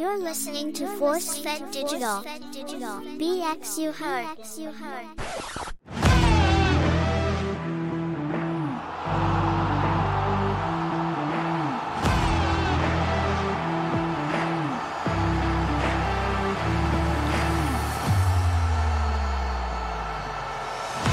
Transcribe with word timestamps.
You're 0.00 0.18
listening 0.18 0.72
to 0.72 0.86
Force 0.96 1.36
Fed 1.36 1.72
Digital. 1.72 2.22
BX 3.20 3.76
you 3.76 3.92
heard. 3.92 4.24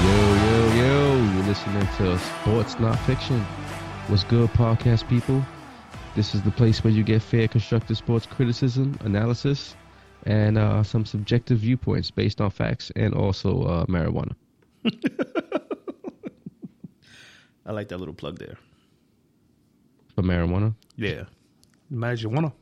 Yo, 0.02 0.16
yo, 0.46 0.56
yo, 0.76 1.34
you're 1.34 1.42
listening 1.42 1.86
to 1.98 2.18
Sports 2.18 2.80
Not 2.80 2.98
Fiction. 3.00 3.40
What's 4.06 4.24
good, 4.24 4.48
podcast 4.54 5.06
people? 5.08 5.44
This 6.18 6.34
is 6.34 6.42
the 6.42 6.50
place 6.50 6.82
where 6.82 6.92
you 6.92 7.04
get 7.04 7.22
fair, 7.22 7.46
constructive 7.46 7.96
sports 7.96 8.26
criticism, 8.26 8.98
analysis, 9.02 9.76
and 10.26 10.58
uh, 10.58 10.82
some 10.82 11.06
subjective 11.06 11.58
viewpoints 11.58 12.10
based 12.10 12.40
on 12.40 12.50
facts 12.50 12.90
and 12.96 13.14
also 13.14 13.62
uh, 13.62 13.86
marijuana. 13.86 14.34
I 17.64 17.70
like 17.70 17.86
that 17.90 17.98
little 17.98 18.14
plug 18.14 18.40
there. 18.40 18.58
For 20.16 20.22
marijuana. 20.22 20.74
Yeah. 20.96 21.26
Marijuana. 21.92 22.52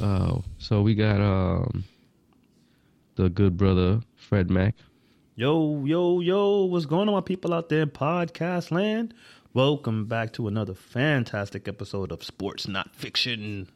Oh, 0.00 0.42
so 0.56 0.80
we 0.80 0.94
got 0.94 1.20
um, 1.20 1.84
the 3.16 3.28
good 3.28 3.58
brother, 3.58 4.00
Fred 4.16 4.50
Mack. 4.50 4.74
Yo, 5.36 5.84
yo, 5.84 6.20
yo, 6.20 6.64
what's 6.64 6.86
going 6.86 7.08
on, 7.08 7.14
my 7.14 7.20
people 7.20 7.52
out 7.52 7.68
there 7.68 7.82
in 7.82 7.90
podcast 7.90 8.70
land? 8.70 9.12
Welcome 9.52 10.06
back 10.06 10.32
to 10.34 10.46
another 10.46 10.74
fantastic 10.74 11.66
episode 11.66 12.12
of 12.12 12.22
Sports 12.22 12.68
Not 12.68 12.94
Fiction. 12.94 13.68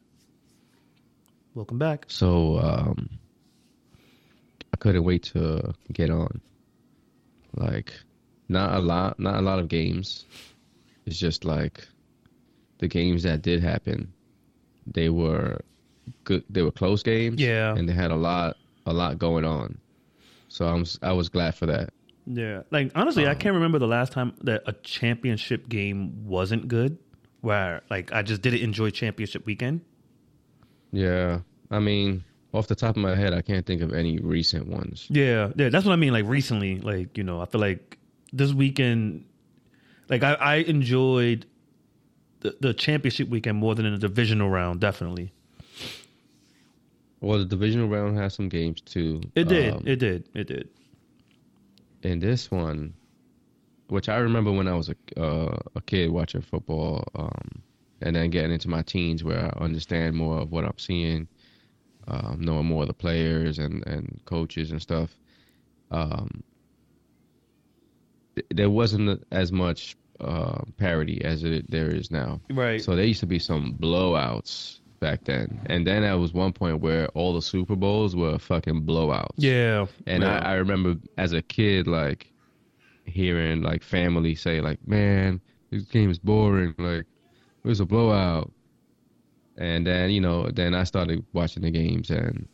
Welcome 1.54 1.78
back. 1.78 2.04
So 2.06 2.58
um, 2.60 3.10
I 4.72 4.76
couldn't 4.76 5.02
wait 5.02 5.24
to 5.34 5.74
get 5.92 6.10
on. 6.10 6.40
Like, 7.56 7.92
not 8.48 8.74
a 8.74 8.78
lot, 8.78 9.18
not 9.18 9.34
a 9.36 9.40
lot 9.42 9.58
of 9.58 9.66
games. 9.68 10.26
It's 11.06 11.18
just 11.18 11.44
like 11.44 11.88
the 12.78 12.86
games 12.86 13.24
that 13.24 13.42
did 13.42 13.60
happen. 13.60 14.12
They 14.86 15.08
were 15.08 15.60
good. 16.22 16.44
They 16.48 16.62
were 16.62 16.70
close 16.70 17.02
games. 17.02 17.40
Yeah. 17.40 17.74
and 17.74 17.88
they 17.88 17.94
had 17.94 18.12
a 18.12 18.16
lot, 18.16 18.56
a 18.86 18.92
lot 18.92 19.18
going 19.18 19.44
on. 19.44 19.78
So 20.46 20.68
I'm, 20.68 20.84
I 21.02 21.12
was 21.12 21.28
glad 21.28 21.56
for 21.56 21.66
that. 21.66 21.92
Yeah. 22.26 22.62
Like, 22.70 22.92
honestly, 22.94 23.26
I 23.26 23.34
can't 23.34 23.54
remember 23.54 23.78
the 23.78 23.86
last 23.86 24.12
time 24.12 24.34
that 24.42 24.62
a 24.66 24.72
championship 24.72 25.68
game 25.68 26.26
wasn't 26.26 26.68
good, 26.68 26.98
where, 27.42 27.82
like, 27.90 28.12
I 28.12 28.22
just 28.22 28.40
didn't 28.42 28.60
enjoy 28.60 28.90
championship 28.90 29.44
weekend. 29.46 29.82
Yeah, 30.92 31.40
I 31.70 31.80
mean, 31.80 32.24
off 32.54 32.68
the 32.68 32.74
top 32.76 32.90
of 32.96 33.02
my 33.02 33.14
head, 33.14 33.34
I 33.34 33.42
can't 33.42 33.66
think 33.66 33.82
of 33.82 33.92
any 33.92 34.18
recent 34.20 34.68
ones. 34.68 35.06
Yeah, 35.10 35.50
yeah, 35.56 35.68
that's 35.70 35.84
what 35.84 35.92
I 35.92 35.96
mean. 35.96 36.12
Like 36.12 36.24
recently, 36.26 36.78
like 36.80 37.18
you 37.18 37.24
know, 37.24 37.40
I 37.40 37.46
feel 37.46 37.60
like 37.60 37.98
this 38.32 38.52
weekend, 38.52 39.24
like 40.08 40.22
I, 40.22 40.34
I 40.34 40.54
enjoyed 40.56 41.46
the, 42.40 42.56
the 42.60 42.72
championship 42.74 43.28
weekend 43.28 43.58
more 43.58 43.74
than 43.74 43.86
in 43.86 43.92
the 43.92 43.98
divisional 43.98 44.48
round. 44.48 44.80
Definitely, 44.80 45.32
Well, 47.20 47.38
the 47.40 47.44
divisional 47.44 47.88
round 47.88 48.16
has 48.18 48.34
some 48.34 48.48
games 48.48 48.80
too. 48.80 49.20
it 49.34 49.48
did, 49.48 49.74
Um, 49.74 49.82
it 49.84 49.96
did, 49.96 50.28
it 50.34 50.46
did. 50.46 50.68
In 52.04 52.20
this 52.20 52.50
one, 52.50 52.94
which 53.88 54.08
I 54.08 54.16
remember 54.16 54.52
when 54.52 54.68
I 54.68 54.74
was 54.74 54.90
a 54.90 55.20
uh, 55.20 55.58
a 55.74 55.80
kid 55.80 56.10
watching 56.10 56.42
football, 56.42 57.04
um, 57.14 57.62
and 58.00 58.14
then 58.14 58.30
getting 58.30 58.52
into 58.52 58.68
my 58.68 58.82
teens 58.82 59.24
where 59.24 59.44
I 59.44 59.64
understand 59.64 60.14
more 60.16 60.38
of 60.38 60.50
what 60.50 60.64
I'm 60.64 60.78
seeing, 60.78 61.28
um, 62.06 62.38
knowing 62.40 62.66
more 62.66 62.82
of 62.82 62.88
the 62.88 62.94
players 62.94 63.58
and 63.58 63.86
and 63.86 64.20
coaches 64.24 64.70
and 64.70 64.80
stuff. 64.80 65.10
Um, 65.90 66.42
th- 68.34 68.46
there 68.50 68.70
wasn't 68.70 69.24
as 69.30 69.52
much 69.52 69.96
uh, 70.20 70.62
parity 70.76 71.22
as 71.24 71.44
it, 71.44 71.70
there 71.70 71.90
is 71.90 72.10
now. 72.10 72.40
Right. 72.50 72.82
So 72.82 72.94
there 72.94 73.04
used 73.04 73.20
to 73.20 73.26
be 73.26 73.38
some 73.38 73.74
blowouts 73.74 74.80
back 75.04 75.24
then, 75.24 75.60
and 75.66 75.86
then 75.86 76.02
there 76.02 76.18
was 76.18 76.32
one 76.32 76.52
point 76.52 76.80
where 76.80 77.08
all 77.08 77.34
the 77.34 77.42
Super 77.42 77.76
Bowls 77.76 78.16
were 78.16 78.38
fucking 78.38 78.82
blowouts. 78.86 79.34
Yeah, 79.36 79.86
And 80.06 80.22
yeah. 80.22 80.38
I, 80.38 80.52
I 80.52 80.54
remember 80.54 80.96
as 81.18 81.32
a 81.34 81.42
kid, 81.42 81.86
like 81.86 82.32
hearing 83.04 83.62
like 83.62 83.82
family 83.82 84.34
say, 84.34 84.60
like, 84.62 84.78
"Man, 84.86 85.40
this 85.70 85.84
game 85.84 86.10
is 86.10 86.18
boring. 86.18 86.74
Like, 86.78 87.06
it 87.64 87.68
was 87.68 87.80
a 87.80 87.84
blowout." 87.86 88.50
And 89.58 89.86
then 89.86 90.10
you 90.10 90.20
know, 90.20 90.48
then 90.50 90.74
I 90.74 90.84
started 90.84 91.24
watching 91.34 91.62
the 91.62 91.70
games, 91.70 92.10
and 92.10 92.48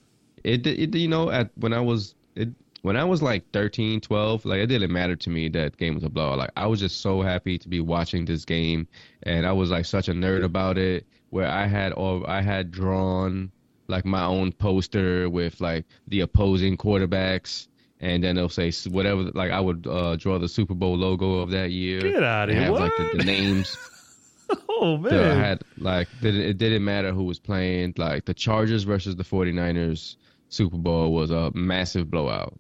it, 0.44 0.66
it 0.66 0.94
you 0.94 1.08
know, 1.08 1.30
at 1.30 1.50
when 1.56 1.72
I 1.72 1.80
was 1.80 2.14
it 2.34 2.48
when 2.82 2.96
I 2.96 3.04
was 3.04 3.22
like 3.22 3.44
13, 3.52 4.00
12, 4.00 4.44
like 4.44 4.58
it 4.60 4.66
didn't 4.66 4.92
matter 4.92 5.14
to 5.16 5.30
me 5.30 5.48
that 5.50 5.76
game 5.76 5.94
was 5.94 6.04
a 6.04 6.08
blowout. 6.10 6.38
Like 6.38 6.50
I 6.56 6.66
was 6.66 6.80
just 6.80 7.00
so 7.00 7.22
happy 7.22 7.58
to 7.58 7.68
be 7.68 7.80
watching 7.80 8.24
this 8.24 8.44
game, 8.44 8.88
and 9.22 9.46
I 9.46 9.52
was 9.52 9.70
like 9.70 9.84
such 9.86 10.08
a 10.08 10.12
nerd 10.12 10.42
about 10.44 10.78
it. 10.78 11.06
Where 11.30 11.48
I 11.48 11.66
had 11.66 11.92
all 11.92 12.26
I 12.26 12.42
had 12.42 12.70
drawn 12.70 13.52
like 13.88 14.04
my 14.04 14.24
own 14.24 14.52
poster 14.52 15.28
with 15.28 15.60
like 15.60 15.84
the 16.08 16.20
opposing 16.20 16.76
quarterbacks, 16.76 17.66
and 18.00 18.22
then 18.24 18.36
they'll 18.36 18.48
say 18.48 18.72
whatever. 18.88 19.22
Like 19.34 19.50
I 19.50 19.60
would 19.60 19.86
uh, 19.86 20.16
draw 20.16 20.38
the 20.38 20.48
Super 20.48 20.74
Bowl 20.74 20.96
logo 20.96 21.38
of 21.38 21.50
that 21.50 21.70
year. 21.70 22.00
Get 22.00 22.22
out 22.22 22.48
of 22.48 22.54
here, 22.54 22.64
Have 22.64 22.74
like 22.74 22.96
the, 22.96 23.04
the 23.04 23.16
what? 23.18 23.26
names. 23.26 23.76
oh 24.68 24.96
man, 24.96 25.12
I 25.12 25.34
had 25.34 25.62
like 25.78 26.08
it 26.22 26.58
didn't 26.58 26.84
matter 26.84 27.12
who 27.12 27.24
was 27.24 27.38
playing. 27.38 27.94
Like 27.97 28.24
the 28.24 28.34
Chargers 28.34 28.84
versus 28.84 29.16
the 29.16 29.24
49ers 29.24 30.16
Super 30.48 30.78
Bowl 30.78 31.12
was 31.12 31.30
a 31.30 31.50
massive 31.54 32.10
blowout. 32.10 32.58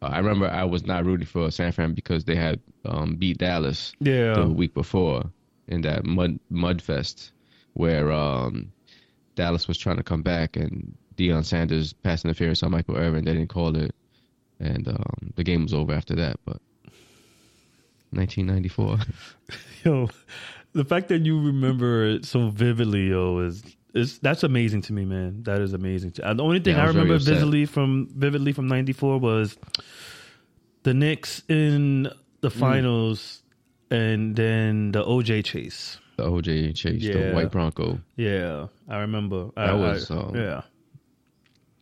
Uh, 0.00 0.06
I 0.06 0.18
remember 0.18 0.48
I 0.48 0.64
was 0.64 0.84
not 0.84 1.04
rooting 1.04 1.26
for 1.26 1.50
San 1.50 1.72
Fran 1.72 1.94
because 1.94 2.24
they 2.24 2.36
had 2.36 2.60
um, 2.84 3.16
beat 3.16 3.38
Dallas 3.38 3.92
yeah, 4.00 4.34
the 4.34 4.48
week 4.48 4.74
before 4.74 5.24
in 5.68 5.80
that 5.82 6.04
mud 6.04 6.38
mud 6.50 6.82
fest 6.82 7.32
where 7.74 8.10
um, 8.12 8.72
Dallas 9.34 9.66
was 9.68 9.78
trying 9.78 9.96
to 9.96 10.02
come 10.02 10.22
back 10.22 10.56
and 10.56 10.96
Deion 11.16 11.44
Sanders 11.44 11.92
passed 11.92 12.24
interference 12.24 12.62
on 12.62 12.70
Michael 12.70 12.96
Irvin. 12.96 13.24
They 13.24 13.32
didn't 13.32 13.48
call 13.50 13.76
it, 13.76 13.94
and 14.60 14.88
um, 14.88 15.32
the 15.36 15.44
game 15.44 15.62
was 15.62 15.74
over 15.74 15.92
after 15.92 16.14
that. 16.16 16.38
But 16.44 16.58
1994. 18.10 18.98
yo, 19.84 20.08
the 20.72 20.84
fact 20.84 21.08
that 21.08 21.24
you 21.24 21.40
remember 21.40 22.04
it 22.06 22.24
so 22.24 22.48
vividly, 22.50 23.08
yo, 23.08 23.38
is 23.38 23.62
is 23.94 24.18
that's 24.20 24.42
amazing 24.42 24.82
to 24.82 24.92
me, 24.92 25.04
man. 25.04 25.42
That 25.42 25.60
is 25.60 25.72
amazing. 25.74 26.14
Uh, 26.22 26.34
The 26.34 26.42
only 26.42 26.60
thing 26.60 26.76
Yeah, 26.76 26.82
I 26.82 26.84
I 26.84 26.88
remember 26.88 27.18
vividly 27.18 27.66
from 27.66 28.08
vividly 28.14 28.52
from 28.52 28.66
'94 28.68 29.18
was 29.18 29.56
the 30.82 30.94
Knicks 30.94 31.42
in 31.48 32.08
the 32.40 32.48
Mm. 32.48 32.52
finals, 32.58 33.42
and 33.90 34.34
then 34.36 34.92
the 34.92 35.02
OJ 35.04 35.42
chase. 35.44 35.98
The 36.22 36.30
OJ 36.52 36.74
Chase, 36.74 37.02
the 37.02 37.32
white 37.32 37.50
Bronco. 37.50 37.98
Yeah, 38.16 38.66
I 38.88 38.98
remember. 39.00 39.50
I, 39.56 39.66
That 39.66 39.72
was, 39.78 40.10
I- 40.10 40.16
um, 40.16 40.34
yeah. 40.34 40.62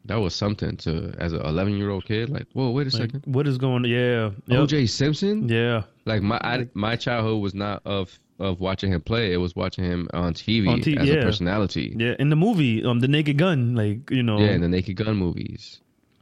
That 0.07 0.17
was 0.17 0.35
something 0.35 0.77
to 0.79 1.15
as 1.19 1.35
an 1.35 1.43
11 1.43 1.77
year 1.77 1.91
old 1.91 2.05
kid. 2.07 2.31
Like, 2.31 2.47
whoa, 2.55 2.71
wait 2.71 2.87
a 2.87 2.97
Like, 2.97 3.11
second. 3.13 3.23
what 3.27 3.47
is 3.47 3.59
going? 3.59 3.85
Yeah, 3.85 4.31
yep. 4.47 4.61
OJ 4.61 4.89
Simpson. 4.89 5.47
Yeah, 5.49 5.83
Like 6.07 6.23
my 6.23 6.39
I, 6.43 6.69
my 6.75 6.97
childhood 6.97 7.41
was 7.43 7.55
not 7.55 7.83
of 7.85 8.19
of 8.39 8.59
watching 8.59 8.91
him 8.91 9.03
play. 9.03 9.33
It 9.35 9.37
was 9.37 9.55
watching 9.55 9.85
him 9.85 10.09
on 10.15 10.33
TV, 10.33 10.67
On 10.71 10.81
T- 10.81 10.97
as 10.97 11.07
yeah. 11.07 11.17
a 11.17 11.23
personality. 11.23 11.95
yeah. 11.99 12.15
In 12.19 12.31
the 12.31 12.37
movie, 12.37 12.83
um, 12.83 13.01
the 13.01 13.09
Naked 13.09 13.37
Gun, 13.37 13.75
like 13.75 14.11
you 14.11 14.23
know. 14.23 14.39
Yeah, 14.39 14.53
in 14.53 14.63
the 14.63 14.69
Naked 14.69 14.97
Gun 14.97 15.17
movies. 15.17 15.81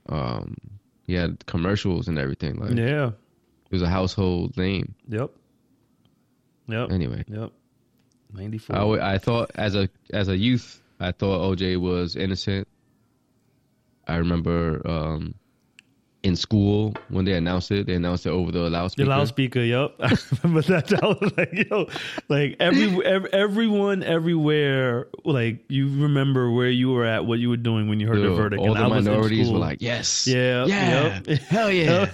Um, 0.09 0.57
he 1.07 1.15
had 1.15 1.47
commercials 1.47 2.09
and 2.09 2.19
everything. 2.19 2.57
Like, 2.57 2.77
yeah. 2.77 3.09
it 3.11 3.71
was 3.71 3.83
a 3.83 3.89
household 3.89 4.57
name. 4.57 4.95
Yep. 5.09 5.31
Yep. 6.67 6.91
Anyway, 6.91 7.25
Yep. 7.29 7.53
Ninety 8.33 8.59
four. 8.59 8.77
I, 8.77 9.15
I 9.15 9.19
thought 9.19 9.51
as 9.55 9.75
a 9.75 9.89
as 10.13 10.29
a 10.29 10.37
youth, 10.37 10.83
I 11.01 11.13
thought 11.13 11.57
OJ 11.57 11.81
was 11.81 12.17
innocent. 12.17 12.69
I 14.07 14.17
remember 14.17 14.81
um, 14.89 15.35
in 16.23 16.35
school 16.35 16.95
when 17.09 17.25
they 17.25 17.33
announced 17.35 17.71
it, 17.71 17.87
they 17.87 17.95
announced 17.95 18.27
it 18.27 18.31
over 18.31 18.51
the 18.51 18.69
loudspeaker. 18.71 19.05
The 19.05 19.11
loudspeaker. 19.11 19.61
loudspeaker, 19.61 19.61
yep. 19.61 19.95
I 20.01 20.43
remember 20.43 20.63
that. 20.69 21.03
I 21.03 21.07
was 21.07 21.33
like, 21.37 21.71
yo, 21.71 21.89
like 22.29 22.57
every, 22.61 23.05
ev 23.05 23.27
everyone 23.27 24.03
everywhere, 24.03 25.09
like 25.25 25.65
you 25.69 25.87
remember 25.89 26.51
where 26.51 26.71
you 26.71 26.91
were 26.91 27.05
at, 27.05 27.27
what 27.27 27.39
you 27.39 27.51
were 27.51 27.57
doing 27.57 27.89
when 27.89 28.01
you 28.01 28.09
heard 28.09 28.19
the 28.23 28.31
verdict. 28.31 28.61
All 28.61 28.69
and 28.69 28.77
the 28.77 28.81
I 28.81 28.89
minorities 28.89 29.51
were 29.51 29.59
like, 29.59 29.81
"Yes, 29.81 30.27
Yeah, 30.27 30.67
yeah, 30.67 31.21
yep. 31.27 31.41
hell 31.43 31.71
yeah, 31.71 32.07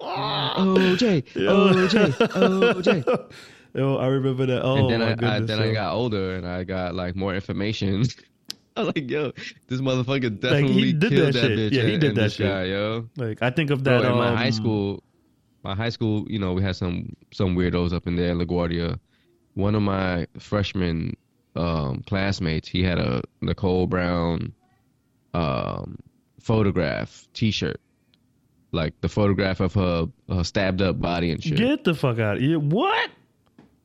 OJ, 0.00 1.24
OJ, 1.34 2.12
OJ." 2.74 3.32
Yo, 3.74 3.96
I 3.96 4.06
remember 4.06 4.46
that. 4.46 4.62
Oh 4.62 4.76
and 4.76 4.90
then 4.90 5.00
my 5.00 5.06
I, 5.06 5.10
I 5.10 5.14
goodness. 5.14 5.48
then 5.48 5.60
I 5.60 5.72
got 5.72 5.92
older 5.94 6.34
and 6.34 6.46
I 6.46 6.64
got 6.64 6.94
like 6.94 7.16
more 7.16 7.34
information. 7.34 8.04
I 8.76 8.80
was 8.80 8.94
like, 8.94 9.08
"Yo, 9.08 9.32
this 9.68 9.80
motherfucker 9.80 10.22
he 10.24 10.30
definitely 10.30 10.92
did 10.94 11.10
killed 11.10 11.26
that 11.28 11.32
that, 11.34 11.40
shit. 11.40 11.58
bitch." 11.58 11.72
Yeah, 11.72 11.82
he 11.84 11.98
did 11.98 12.14
that 12.16 12.32
shit. 12.32 12.46
guy, 12.46 12.64
yo. 12.64 13.08
like 13.16 13.40
I 13.42 13.50
think 13.50 13.70
of 13.70 13.84
Bro, 13.84 14.02
that. 14.02 14.10
in 14.10 14.16
my 14.16 14.34
high 14.34 14.46
um, 14.46 14.52
school, 14.52 15.02
my 15.62 15.74
high 15.74 15.90
school, 15.90 16.26
you 16.28 16.38
know, 16.38 16.54
we 16.54 16.62
had 16.62 16.76
some 16.76 17.14
some 17.32 17.56
weirdos 17.56 17.92
up 17.92 18.06
in 18.06 18.16
there 18.16 18.30
in 18.30 18.38
LaGuardia. 18.38 18.98
One 19.54 19.76
of 19.76 19.82
my 19.82 20.26
freshmen 20.40 21.16
um, 21.54 22.02
classmates, 22.06 22.68
he 22.68 22.82
had 22.82 22.98
a 22.98 23.22
Nicole 23.40 23.86
Brown 23.86 24.52
um, 25.32 25.98
photograph 26.40 27.28
T-shirt, 27.34 27.80
like 28.72 29.00
the 29.00 29.08
photograph 29.08 29.60
of 29.60 29.74
her, 29.74 30.08
her 30.28 30.42
stabbed 30.44 30.82
up 30.82 31.00
body 31.00 31.30
and 31.30 31.42
shit. 31.42 31.56
Get 31.56 31.84
the 31.84 31.94
fuck 31.94 32.18
out 32.18 32.36
of 32.36 32.42
here. 32.42 32.58
What? 32.58 33.10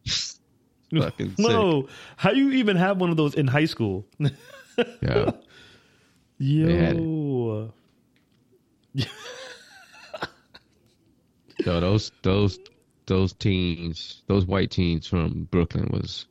Fucking 0.94 1.36
sick. 1.36 1.40
No. 1.40 1.88
How 2.18 2.32
you 2.32 2.52
even 2.52 2.76
have 2.78 2.98
one 3.00 3.10
of 3.10 3.18
those 3.18 3.36
in 3.36 3.48
high 3.48 3.66
school? 3.66 4.06
Yeah. 5.02 5.32
Yo. 6.38 7.74
So 11.64 11.80
those 11.82 12.12
those 12.22 12.60
those 13.08 13.34
teens, 13.34 14.24
those 14.28 14.46
white 14.46 14.72
teens 14.72 15.06
from 15.06 15.50
Brooklyn 15.52 15.90
was 15.92 16.28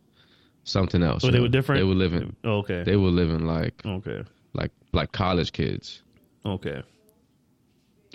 something 0.65 1.03
else. 1.03 1.23
So 1.23 1.31
they 1.31 1.37
yo. 1.37 1.43
were 1.43 1.49
different? 1.49 1.81
They 1.81 1.85
were 1.85 1.95
living. 1.95 2.35
Oh, 2.43 2.59
okay. 2.59 2.85
They 2.85 2.97
were 2.97 3.11
living 3.11 3.45
like 3.45 3.83
okay. 3.85 4.25
like 4.55 4.71
like 4.93 5.13
college 5.13 5.53
kids. 5.53 6.03
Okay. 6.47 6.83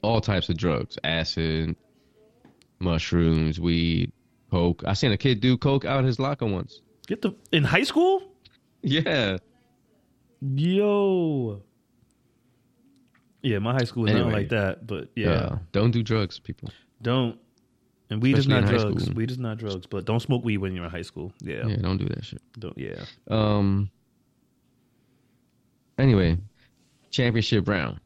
All 0.01 0.19
types 0.19 0.49
of 0.49 0.57
drugs, 0.57 0.97
acid, 1.03 1.75
mushrooms, 2.79 3.59
weed, 3.59 4.11
coke. 4.53 4.83
I 4.85 4.93
seen 4.93 5.11
a 5.11 5.17
kid 5.17 5.41
do 5.41 5.57
coke 5.57 5.85
out 5.85 5.99
of 5.99 6.05
his 6.05 6.19
locker 6.19 6.45
once. 6.45 6.81
Get 7.07 7.21
the 7.21 7.31
in 7.51 7.63
high 7.63 7.83
school? 7.83 8.21
Yeah. 8.81 9.37
Yo. 10.41 11.61
Yeah, 13.41 13.59
my 13.59 13.73
high 13.73 13.83
school 13.85 14.03
was 14.03 14.13
not 14.13 14.31
like 14.31 14.49
that, 14.49 14.85
but 14.87 15.09
yeah, 15.15 15.29
Yeah. 15.29 15.57
Don't 15.71 15.91
do 15.91 16.03
drugs, 16.03 16.39
people. 16.39 16.69
don't. 17.01 17.37
And 18.09 18.21
weed 18.21 18.37
is 18.37 18.47
not 18.47 18.65
drugs. 18.65 19.09
Weed 19.13 19.31
is 19.31 19.39
not 19.39 19.57
drugs, 19.57 19.87
but 19.87 20.05
don't 20.05 20.19
smoke 20.19 20.43
weed 20.45 20.57
when 20.59 20.73
you're 20.75 20.85
in 20.85 20.91
high 20.91 21.01
school. 21.11 21.33
Yeah, 21.41 21.65
Yeah, 21.67 21.77
don't 21.77 21.97
do 21.97 22.05
that 22.09 22.23
shit. 22.23 22.41
don't. 22.59 22.77
Yeah, 22.77 23.03
Um. 23.29 23.89
Anyway, 25.97 26.37
championship 27.09 27.67
round. 27.67 27.99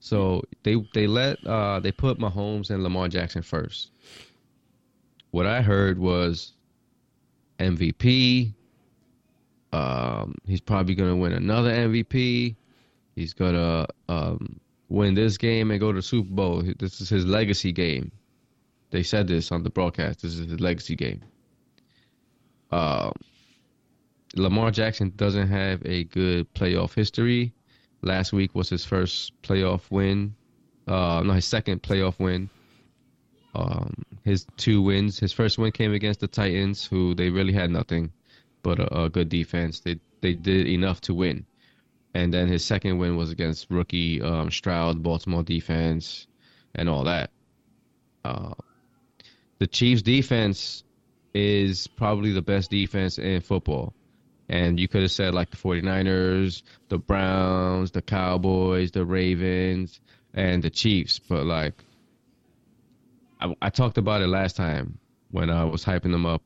So 0.00 0.42
they 0.62 0.76
they 0.94 1.06
let 1.06 1.38
uh 1.46 1.80
they 1.80 1.92
put 1.92 2.18
Mahomes 2.18 2.70
and 2.70 2.82
Lamar 2.82 3.08
Jackson 3.08 3.42
first. 3.42 3.90
What 5.34 5.46
I 5.46 5.62
heard 5.62 5.98
was 5.98 6.52
MVP. 7.58 8.54
Um, 9.72 10.36
he's 10.46 10.60
probably 10.60 10.94
gonna 10.94 11.16
win 11.16 11.32
another 11.32 11.72
MVP. 11.72 12.54
He's 13.16 13.34
gonna 13.34 13.88
um 14.08 14.60
win 14.88 15.14
this 15.14 15.36
game 15.36 15.72
and 15.72 15.80
go 15.80 15.90
to 15.90 15.96
the 15.96 16.02
Super 16.02 16.30
Bowl. 16.30 16.62
This 16.78 17.00
is 17.00 17.08
his 17.08 17.26
legacy 17.26 17.72
game. 17.72 18.12
They 18.92 19.02
said 19.02 19.26
this 19.26 19.50
on 19.50 19.64
the 19.64 19.70
broadcast. 19.70 20.22
This 20.22 20.38
is 20.38 20.48
his 20.48 20.60
legacy 20.60 20.94
game. 20.94 21.20
Um. 22.70 23.10
Lamar 24.36 24.70
Jackson 24.70 25.12
doesn't 25.16 25.48
have 25.48 25.84
a 25.84 26.04
good 26.04 26.54
playoff 26.54 26.94
history. 26.94 27.52
Last 28.02 28.32
week 28.32 28.54
was 28.54 28.68
his 28.68 28.84
first 28.84 29.32
playoff 29.42 29.90
win. 29.90 30.36
Uh, 30.86 31.24
no, 31.24 31.32
his 31.32 31.44
second 31.44 31.82
playoff 31.82 32.20
win. 32.20 32.48
Um, 33.54 34.02
his 34.24 34.46
two 34.56 34.82
wins. 34.82 35.18
His 35.18 35.32
first 35.32 35.58
win 35.58 35.72
came 35.72 35.92
against 35.92 36.20
the 36.20 36.28
Titans, 36.28 36.84
who 36.84 37.14
they 37.14 37.30
really 37.30 37.52
had 37.52 37.70
nothing 37.70 38.12
but 38.62 38.80
a, 38.80 39.04
a 39.04 39.08
good 39.08 39.28
defense. 39.28 39.80
They 39.80 40.00
they 40.20 40.34
did 40.34 40.66
enough 40.66 41.00
to 41.02 41.14
win. 41.14 41.46
And 42.14 42.32
then 42.32 42.48
his 42.48 42.64
second 42.64 42.98
win 42.98 43.16
was 43.16 43.30
against 43.30 43.70
rookie 43.70 44.22
um, 44.22 44.50
Stroud, 44.50 45.02
Baltimore 45.02 45.42
defense, 45.42 46.26
and 46.74 46.88
all 46.88 47.04
that. 47.04 47.30
Uh, 48.24 48.54
the 49.58 49.66
Chiefs 49.66 50.02
defense 50.02 50.84
is 51.34 51.88
probably 51.88 52.32
the 52.32 52.42
best 52.42 52.70
defense 52.70 53.18
in 53.18 53.40
football. 53.40 53.92
And 54.48 54.78
you 54.78 54.88
could 54.88 55.02
have 55.02 55.10
said 55.10 55.34
like 55.34 55.50
the 55.50 55.56
49ers, 55.56 56.62
the 56.88 56.98
Browns, 56.98 57.90
the 57.90 58.02
Cowboys, 58.02 58.92
the 58.92 59.04
Ravens, 59.04 60.00
and 60.32 60.62
the 60.62 60.70
Chiefs. 60.70 61.18
But 61.18 61.46
like, 61.46 61.74
I, 63.44 63.54
I 63.62 63.70
talked 63.70 63.98
about 63.98 64.22
it 64.22 64.28
last 64.28 64.56
time 64.56 64.98
when 65.30 65.50
I 65.50 65.64
was 65.64 65.84
hyping 65.84 66.12
them 66.12 66.26
up 66.26 66.42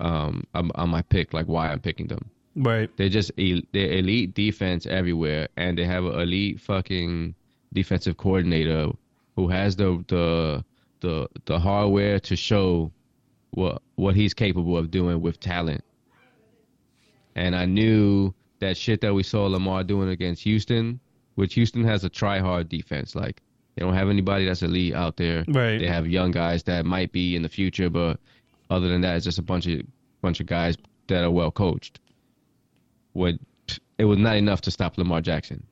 um, 0.00 0.44
on, 0.54 0.70
on 0.74 0.88
my 0.88 1.02
pick, 1.02 1.34
like 1.34 1.46
why 1.46 1.68
I'm 1.70 1.80
picking 1.80 2.06
them. 2.06 2.30
right. 2.54 2.90
They're 2.96 3.08
just 3.08 3.32
they're 3.36 3.92
elite 3.92 4.34
defense 4.34 4.86
everywhere, 4.86 5.48
and 5.56 5.76
they 5.76 5.84
have 5.84 6.04
an 6.04 6.18
elite 6.18 6.60
fucking 6.60 7.34
defensive 7.72 8.16
coordinator 8.16 8.90
who 9.36 9.48
has 9.48 9.76
the 9.76 10.02
the 10.08 10.64
the 11.00 11.28
the 11.44 11.58
hardware 11.58 12.18
to 12.20 12.36
show 12.36 12.90
what 13.50 13.82
what 13.96 14.16
he's 14.16 14.34
capable 14.34 14.76
of 14.76 14.90
doing 14.90 15.20
with 15.20 15.40
talent. 15.40 15.84
And 17.34 17.54
I 17.54 17.66
knew 17.66 18.34
that 18.60 18.76
shit 18.76 19.00
that 19.02 19.14
we 19.14 19.22
saw 19.22 19.46
Lamar 19.46 19.84
doing 19.84 20.08
against 20.08 20.42
Houston, 20.42 20.98
which 21.36 21.54
Houston 21.54 21.84
has 21.84 22.04
a 22.04 22.08
try 22.08 22.38
hard 22.38 22.68
defense. 22.68 23.14
Like 23.14 23.42
they 23.78 23.84
don't 23.84 23.94
have 23.94 24.08
anybody 24.08 24.44
that's 24.44 24.62
elite 24.62 24.92
out 24.92 25.16
there. 25.16 25.44
Right. 25.46 25.78
They 25.78 25.86
have 25.86 26.08
young 26.08 26.32
guys 26.32 26.64
that 26.64 26.84
might 26.84 27.12
be 27.12 27.36
in 27.36 27.42
the 27.42 27.48
future, 27.48 27.88
but 27.88 28.18
other 28.70 28.88
than 28.88 29.02
that, 29.02 29.14
it's 29.14 29.24
just 29.24 29.38
a 29.38 29.42
bunch 29.42 29.68
of 29.68 29.82
bunch 30.20 30.40
of 30.40 30.46
guys 30.46 30.76
that 31.06 31.22
are 31.22 31.30
well 31.30 31.52
coached. 31.52 32.00
Would 33.14 33.38
it 33.96 34.04
was 34.04 34.18
not 34.18 34.36
enough 34.36 34.62
to 34.62 34.72
stop 34.72 34.98
Lamar 34.98 35.20
Jackson, 35.20 35.64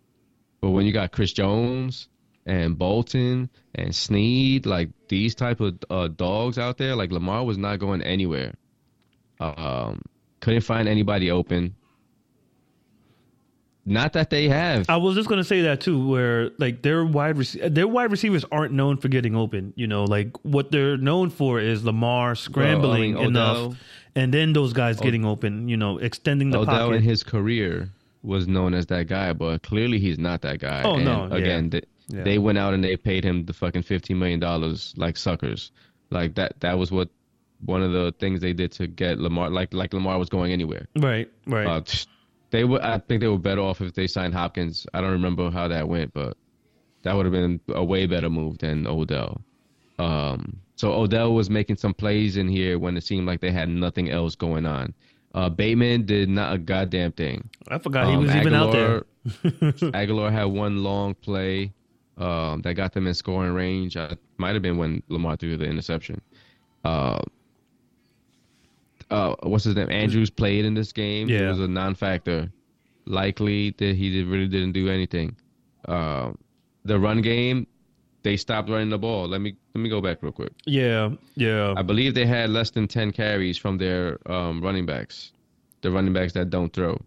but 0.61 0.71
when 0.71 0.87
you 0.87 0.93
got 0.93 1.11
Chris 1.11 1.33
Jones 1.33 2.07
and 2.47 2.79
Bolton 2.79 3.51
and 3.75 3.93
Sneed, 3.93 4.67
like 4.67 4.91
these 5.09 5.35
type 5.35 5.61
of 5.61 5.77
uh, 5.91 6.07
dogs 6.07 6.59
out 6.59 6.79
there, 6.79 6.95
like 6.95 7.11
Lamar 7.11 7.45
was 7.45 7.59
not 7.59 7.81
going 7.81 8.03
anywhere. 8.03 8.55
Um, 9.41 10.01
couldn't 10.39 10.61
find 10.61 10.87
anybody 10.87 11.33
open. 11.33 11.75
Not 13.89 14.15
that 14.15 14.31
they 14.31 14.49
have. 14.49 14.87
I 14.91 14.97
was 14.97 15.15
just 15.15 15.29
gonna 15.29 15.45
say 15.45 15.63
that 15.63 15.81
too, 15.81 16.09
where 16.09 16.51
like 16.59 16.83
their 16.83 17.05
wide 17.07 17.39
rec- 17.39 17.73
their 17.73 17.87
wide 17.87 18.11
receivers 18.11 18.45
aren't 18.51 18.73
known 18.73 18.97
for 18.97 19.07
getting 19.09 19.37
open. 19.37 19.73
You 19.77 19.87
know, 19.87 20.03
like 20.05 20.37
what 20.45 20.73
they're 20.73 20.97
known 20.97 21.31
for 21.31 21.61
is 21.61 21.85
Lamar 21.85 22.35
scrambling 22.35 23.15
mean, 23.15 23.25
enough, 23.27 23.57
Odell- 23.57 23.77
and 24.17 24.35
then 24.35 24.53
those 24.53 24.73
guys 24.73 24.99
getting 24.99 25.25
open. 25.25 25.69
You 25.69 25.77
know, 25.77 25.99
extending 25.99 26.51
the 26.51 26.59
Odell 26.59 26.89
pocket. 26.89 26.97
in 26.97 27.03
his 27.05 27.23
career 27.23 27.89
was 28.25 28.49
known 28.49 28.75
as 28.75 28.87
that 28.87 29.07
guy, 29.07 29.33
but 29.33 29.63
clearly 29.63 30.01
he's 30.01 30.19
not 30.19 30.43
that 30.43 30.59
guy. 30.59 30.83
Oh, 30.85 30.97
and 30.97 31.05
no, 31.05 31.29
yeah. 31.31 31.37
Again, 31.37 31.71
they, 31.71 31.83
Yeah. 32.09 32.25
they 32.25 32.39
went 32.39 32.59
out 32.59 32.75
and 32.75 32.83
they 32.83 32.97
paid 32.97 33.23
him 33.23 33.45
the 33.45 33.53
fucking 33.53 33.83
fifteen 33.83 34.19
million 34.19 34.41
dollars 34.41 34.95
like 34.97 35.17
suckers. 35.17 35.71
Like 36.11 36.35
that. 36.35 36.59
That 36.59 36.77
was 36.77 36.91
what 36.91 37.09
one 37.65 37.83
of 37.85 37.93
the 37.93 38.13
things 38.19 38.41
they 38.41 38.53
did 38.53 38.73
to 38.73 38.89
get 38.89 39.21
Lamar. 39.21 39.49
Like 39.49 39.73
like 39.73 39.95
Lamar 39.95 40.19
was 40.19 40.29
going 40.29 40.51
anywhere. 40.51 40.89
right, 40.97 41.31
right. 41.47 41.67
Uh, 41.69 41.83
they 42.51 42.65
were. 42.65 42.83
I 42.83 42.99
think 42.99 43.21
they 43.21 43.29
were 43.29 43.39
better 43.39 43.61
off 43.61 43.81
if 43.81 43.95
they 43.95 44.07
signed 44.07 44.35
Hopkins. 44.35 44.87
I 44.95 45.01
don't 45.01 45.11
remember 45.13 45.51
how 45.51 45.69
that 45.69 45.89
went, 45.89 46.13
but 46.15 46.37
that 47.03 47.15
would 47.15 47.27
have 47.27 47.33
been 47.33 47.61
a 47.69 47.85
way 47.85 48.07
better 48.07 48.31
move 48.31 48.59
than 48.59 48.87
Odell. 48.87 49.41
Um, 49.99 50.59
so 50.77 50.93
Odell 50.93 51.35
was 51.35 51.49
making 51.49 51.77
some 51.77 51.95
plays 51.95 52.37
in 52.37 52.49
here 52.49 52.79
when 52.79 52.97
it 52.97 53.03
seemed 53.05 53.27
like 53.27 53.41
they 53.41 53.51
had 53.51 53.69
nothing 53.69 54.11
else 54.11 54.35
going 54.35 54.67
on. 54.67 54.93
Uh, 55.35 55.49
Bateman 55.49 56.07
did 56.07 56.29
not 56.29 56.55
a 56.55 56.59
goddamn 56.59 57.13
thing. 57.13 57.49
I 57.69 57.79
forgot 57.79 58.07
he 58.09 58.15
Um, 58.15 58.23
was 58.25 58.35
even 58.35 58.55
out 58.55 58.73
there. 58.73 59.03
Agholor- 59.27 59.93
Agholor 59.93 60.33
had 60.33 60.45
one 60.45 60.83
long 60.83 61.15
play 61.15 61.73
um, 62.19 62.63
that 62.63 62.75
got 62.75 62.93
them 62.93 63.07
in 63.07 63.15
scoring 63.15 63.53
range. 63.53 63.97
Uh, 63.97 64.15
might 64.39 64.55
have 64.55 64.63
been 64.63 64.79
when 64.79 65.03
Lamar 65.09 65.37
threw 65.37 65.57
the 65.57 65.65
interception. 65.65 66.21
Uh, 66.85 67.21
uh, 69.11 69.35
what's 69.43 69.65
his 69.65 69.75
name? 69.77 69.91
Andrews 69.91 70.31
played 70.31 70.65
in 70.65 70.75
this 70.75 70.93
game. 70.93 71.29
Yeah. 71.29 71.49
was 71.51 71.61
a 71.61 71.69
non-factor. 71.69 72.51
Likely 73.07 73.71
that 73.79 73.95
he 73.97 74.11
did, 74.11 74.27
really 74.27 74.49
didn't 74.49 74.73
do 74.73 74.89
anything. 74.89 75.37
Uh, 75.87 76.33
the 76.85 76.99
run 76.99 77.23
game, 77.23 77.67
they 78.23 78.37
stopped 78.37 78.69
running 78.69 78.91
the 78.91 78.99
ball. 78.99 79.29
Let 79.29 79.41
me 79.41 79.55
let 79.75 79.81
me 79.83 79.89
go 79.89 80.01
back 80.01 80.23
real 80.23 80.33
quick. 80.33 80.53
Yeah, 80.65 81.11
yeah. 81.37 81.75
I 81.77 81.83
believe 81.83 82.15
they 82.15 82.27
had 82.27 82.51
less 82.51 82.71
than 82.71 82.89
ten 82.89 83.13
carries 83.13 83.57
from 83.57 83.79
their 83.79 84.19
um, 84.31 84.61
running 84.61 84.87
backs, 84.87 85.33
the 85.83 85.91
running 85.93 86.13
backs 86.13 86.33
that 86.33 86.51
don't 86.51 86.73
throw. 86.73 87.01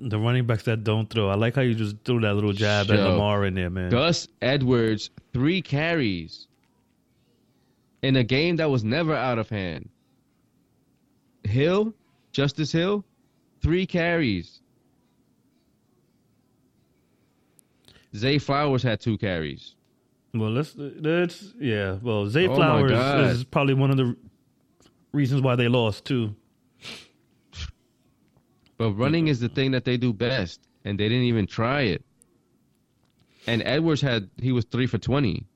the 0.00 0.18
running 0.18 0.46
backs 0.46 0.64
that 0.64 0.82
don't 0.84 1.08
throw. 1.08 1.28
I 1.28 1.36
like 1.36 1.54
how 1.54 1.62
you 1.62 1.74
just 1.74 1.96
threw 2.04 2.20
that 2.20 2.34
little 2.34 2.52
jab 2.52 2.90
at. 2.90 2.98
Lamar 2.98 3.44
in 3.46 3.54
there, 3.54 3.70
man. 3.70 3.90
Gus 3.90 4.26
Edwards, 4.42 5.10
three 5.32 5.62
carries 5.62 6.48
in 8.02 8.16
a 8.16 8.24
game 8.24 8.56
that 8.56 8.68
was 8.68 8.82
never 8.84 9.14
out 9.14 9.38
of 9.38 9.48
hand. 9.48 9.88
Hill, 11.46 11.94
Justice 12.32 12.72
Hill, 12.72 13.04
three 13.60 13.86
carries. 13.86 14.60
Zay 18.14 18.38
Flowers 18.38 18.82
had 18.82 19.00
two 19.00 19.18
carries. 19.18 19.74
Well, 20.34 20.50
let's 20.50 20.74
let's 20.76 21.54
yeah. 21.58 21.98
Well, 22.02 22.28
Zay 22.28 22.46
Oh, 22.48 22.54
Flowers 22.54 23.36
is 23.36 23.44
probably 23.44 23.74
one 23.74 23.90
of 23.90 23.96
the 23.96 24.16
reasons 25.12 25.42
why 25.42 25.56
they 25.56 25.68
lost 25.68 26.04
too. 26.04 26.34
But 28.78 28.92
running 28.92 29.28
is 29.28 29.40
the 29.40 29.48
thing 29.48 29.70
that 29.70 29.84
they 29.84 29.96
do 29.96 30.12
best, 30.12 30.60
and 30.84 31.00
they 31.00 31.08
didn't 31.08 31.24
even 31.24 31.46
try 31.46 31.82
it. 31.82 32.04
And 33.46 33.62
Edwards 33.64 34.00
had 34.02 34.28
he 34.40 34.52
was 34.52 34.64
three 34.66 34.86
for 34.86 34.98
twenty. 34.98 35.46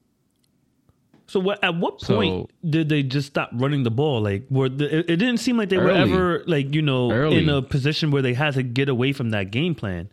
So 1.31 1.39
what, 1.39 1.63
at 1.63 1.77
what 1.77 2.01
So- 2.01 2.17
point 2.17 2.51
did 2.69 2.89
they 2.89 3.05
just 3.05 3.29
stop 3.29 3.51
running 3.53 3.85
the 3.85 3.91
ball? 3.91 4.21
Like, 4.21 4.47
were 4.51 4.69
the, 4.69 4.99
it, 4.99 5.11
it 5.11 5.17
didn't 5.17 5.39
seem 5.39 5.57
like 5.57 5.69
they 5.69 5.79
were 5.79 5.91
ever 5.91 6.43
like 6.49 6.75
you 6.75 6.83
know 6.83 7.13
Early. 7.13 7.39
in 7.39 7.49
a 7.49 7.63
position 7.63 8.11
where 8.11 8.21
they 8.21 8.35
had 8.35 8.55
to 8.55 8.65
get 8.65 8.89
away 8.89 9.13
from 9.13 9.31
that 9.31 9.53
game 9.53 9.77
plan. 9.77 10.11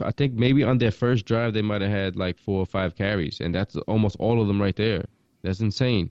I 0.00 0.10
think 0.12 0.32
maybe 0.32 0.64
on 0.64 0.78
their 0.78 0.90
first 0.90 1.26
drive 1.26 1.52
they 1.52 1.60
might 1.62 1.82
have 1.82 1.90
had 1.90 2.16
like 2.16 2.38
four 2.38 2.58
or 2.60 2.66
five 2.66 2.96
carries, 2.96 3.38
and 3.40 3.54
that's 3.54 3.76
almost 3.86 4.16
all 4.18 4.40
of 4.40 4.48
them 4.48 4.60
right 4.60 4.74
there. 4.74 5.04
That's 5.42 5.60
insane. 5.60 6.10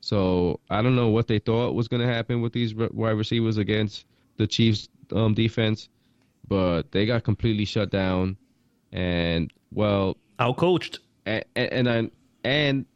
So 0.00 0.60
I 0.70 0.80
don't 0.80 0.94
know 0.94 1.08
what 1.08 1.26
they 1.26 1.40
thought 1.40 1.74
was 1.74 1.88
going 1.88 2.02
to 2.02 2.12
happen 2.12 2.40
with 2.40 2.52
these 2.52 2.72
wide 2.74 3.10
receivers 3.18 3.56
against 3.56 4.04
the 4.36 4.46
Chiefs' 4.46 4.88
um, 5.12 5.34
defense, 5.34 5.88
but 6.46 6.92
they 6.92 7.04
got 7.04 7.24
completely 7.24 7.64
shut 7.64 7.90
down. 7.90 8.36
And 8.92 9.52
well, 9.72 10.16
Outcoached. 10.38 10.98
and 11.26 11.44
and 11.56 11.88
and, 11.88 12.10
and 12.44 12.86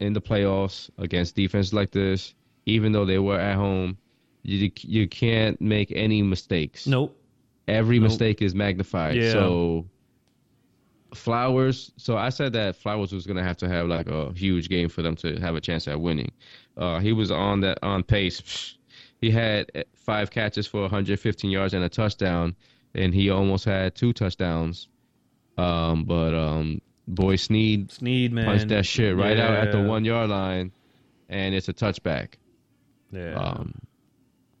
in 0.00 0.12
the 0.12 0.20
playoffs 0.20 0.90
against 0.98 1.34
defense 1.36 1.72
like 1.72 1.90
this, 1.90 2.34
even 2.66 2.92
though 2.92 3.04
they 3.04 3.18
were 3.18 3.38
at 3.40 3.56
home, 3.56 3.96
you 4.42 4.70
you 4.82 5.08
can't 5.08 5.60
make 5.60 5.90
any 5.92 6.22
mistakes 6.22 6.86
Nope. 6.86 7.16
every 7.66 7.98
Nope. 7.98 8.10
mistake 8.10 8.42
is 8.42 8.54
magnified. 8.54 9.16
Yeah. 9.16 9.32
So 9.32 9.86
Flowers. 11.14 11.92
So 11.96 12.16
I 12.16 12.28
said 12.30 12.52
that 12.54 12.76
Flowers 12.76 13.12
was 13.12 13.26
gonna 13.26 13.42
have 13.42 13.56
to 13.58 13.68
have 13.68 13.86
like 13.86 14.08
a 14.08 14.32
huge 14.34 14.68
game 14.68 14.88
for 14.88 15.02
them 15.02 15.16
to 15.16 15.36
have 15.40 15.54
a 15.54 15.60
chance 15.60 15.88
at 15.88 16.00
winning. 16.00 16.30
Uh, 16.76 16.98
he 16.98 17.12
was 17.12 17.30
on 17.30 17.60
that 17.60 17.78
on 17.82 18.02
pace. 18.02 18.76
He 19.20 19.30
had 19.30 19.70
five 19.94 20.30
catches 20.30 20.66
for 20.66 20.82
115 20.82 21.50
yards 21.50 21.72
and 21.74 21.82
a 21.84 21.88
touchdown, 21.88 22.54
and 22.94 23.14
he 23.14 23.30
almost 23.30 23.64
had 23.64 23.94
two 23.94 24.12
touchdowns. 24.12 24.88
Um, 25.56 26.04
but 26.04 26.34
um, 26.34 26.82
boy 27.06 27.36
Sneed 27.36 27.92
Sneed 27.92 28.32
man. 28.32 28.46
punched 28.46 28.68
that 28.68 28.86
shit 28.86 29.16
right 29.16 29.38
out 29.38 29.54
at 29.54 29.72
the 29.72 29.82
one 29.82 30.04
yard 30.04 30.30
line, 30.30 30.72
and 31.28 31.54
it's 31.54 31.68
a 31.68 31.72
touchback. 31.72 32.34
Yeah. 33.10 33.34
Um, 33.34 33.74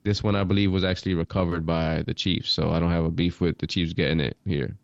this 0.04 0.22
one 0.22 0.36
I 0.36 0.44
believe 0.44 0.70
was 0.70 0.84
actually 0.84 1.14
recovered 1.14 1.66
by 1.66 2.02
the 2.02 2.14
Chiefs, 2.14 2.50
so 2.50 2.70
I 2.70 2.78
don't 2.78 2.92
have 2.92 3.04
a 3.04 3.10
beef 3.10 3.40
with 3.40 3.58
the 3.58 3.66
Chiefs 3.66 3.92
getting 3.92 4.20
it 4.20 4.36
here. 4.44 4.76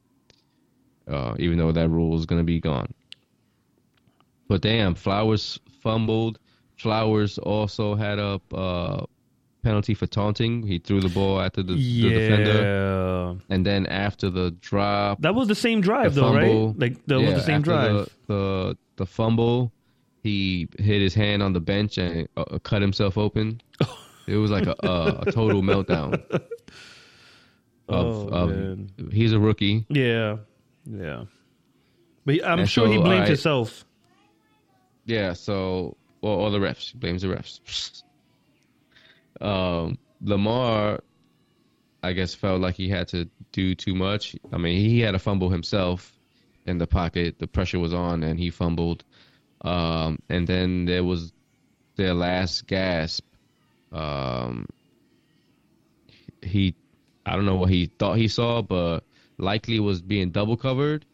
Uh, 1.06 1.34
even 1.38 1.58
though 1.58 1.72
that 1.72 1.88
rule 1.88 2.16
is 2.18 2.26
gonna 2.26 2.44
be 2.44 2.60
gone. 2.60 2.92
But 4.48 4.60
damn, 4.60 4.94
Flowers 4.94 5.58
fumbled. 5.80 6.38
Flowers 6.76 7.38
also 7.38 7.94
had 7.94 8.18
a 8.18 8.40
uh, 8.52 9.06
penalty 9.62 9.94
for 9.94 10.06
taunting. 10.06 10.62
He 10.66 10.78
threw 10.78 11.00
the 11.00 11.08
ball 11.08 11.40
after 11.40 11.62
the, 11.62 11.74
the 11.74 12.08
defender, 12.10 13.38
and 13.48 13.64
then 13.66 13.86
after 13.86 14.28
the 14.30 14.50
drop, 14.60 15.20
That 15.22 15.34
was 15.34 15.48
the 15.48 15.54
same 15.54 15.80
drive 15.80 16.14
the 16.14 16.20
though, 16.22 16.32
fumble, 16.32 16.66
right? 16.68 16.78
Like 16.78 17.06
that 17.06 17.20
yeah, 17.20 17.26
was 17.26 17.34
the 17.34 17.42
same 17.46 17.62
drive. 17.62 17.92
The, 17.92 18.08
the 18.26 18.78
the 18.96 19.06
fumble, 19.06 19.72
he 20.22 20.68
hit 20.78 21.00
his 21.00 21.14
hand 21.14 21.42
on 21.42 21.52
the 21.52 21.60
bench 21.60 21.98
and 21.98 22.28
uh, 22.36 22.58
cut 22.62 22.82
himself 22.82 23.16
open. 23.18 23.60
It 24.28 24.36
was 24.36 24.52
like 24.52 24.66
a, 24.68 24.76
a, 24.86 25.24
a 25.26 25.32
total 25.32 25.62
meltdown. 25.62 26.22
Of, 27.88 28.06
Oh, 28.16 28.28
of 28.28 29.12
he's 29.12 29.32
a 29.32 29.40
rookie. 29.40 29.84
Yeah. 29.88 30.36
Yeah. 30.88 31.24
But 32.24 32.34
he- 32.36 32.42
I'm 32.44 32.60
And 32.60 32.70
sure 32.70 32.86
he 32.88 32.94
so 32.96 33.02
blamed 33.02 33.24
I- 33.24 33.26
himself. 33.26 33.84
Yeah, 35.04 35.32
so 35.32 35.96
or, 36.22 36.38
or 36.38 36.50
the 36.50 36.58
refs 36.58 36.92
He 36.92 36.98
blames 36.98 37.22
the 37.22 37.28
refs. 37.28 38.04
Um, 39.42 39.98
Lamar, 40.22 41.00
I 42.02 42.12
guess, 42.12 42.34
felt 42.34 42.60
like 42.60 42.74
he 42.76 42.88
had 42.88 43.08
to 43.08 43.28
do 43.52 43.74
too 43.74 43.94
much. 43.94 44.36
I 44.52 44.56
mean, 44.58 44.78
he 44.80 45.00
had 45.00 45.14
a 45.14 45.18
fumble 45.18 45.50
himself 45.50 46.18
in 46.66 46.78
the 46.78 46.86
pocket. 46.86 47.38
The 47.38 47.46
pressure 47.46 47.78
was 47.78 47.92
on, 47.92 48.22
and 48.22 48.38
he 48.38 48.50
fumbled. 48.50 49.04
Um, 49.62 50.18
and 50.28 50.46
then 50.46 50.84
there 50.86 51.04
was 51.04 51.32
their 51.96 52.14
last 52.14 52.66
gasp. 52.66 53.24
Um, 53.92 54.66
he, 56.40 56.74
I 57.26 57.36
don't 57.36 57.46
know 57.46 57.56
what 57.56 57.70
he 57.70 57.86
thought 57.86 58.16
he 58.16 58.28
saw, 58.28 58.62
but 58.62 59.00
likely 59.38 59.78
was 59.80 60.00
being 60.00 60.30
double 60.30 60.56
covered, 60.56 61.04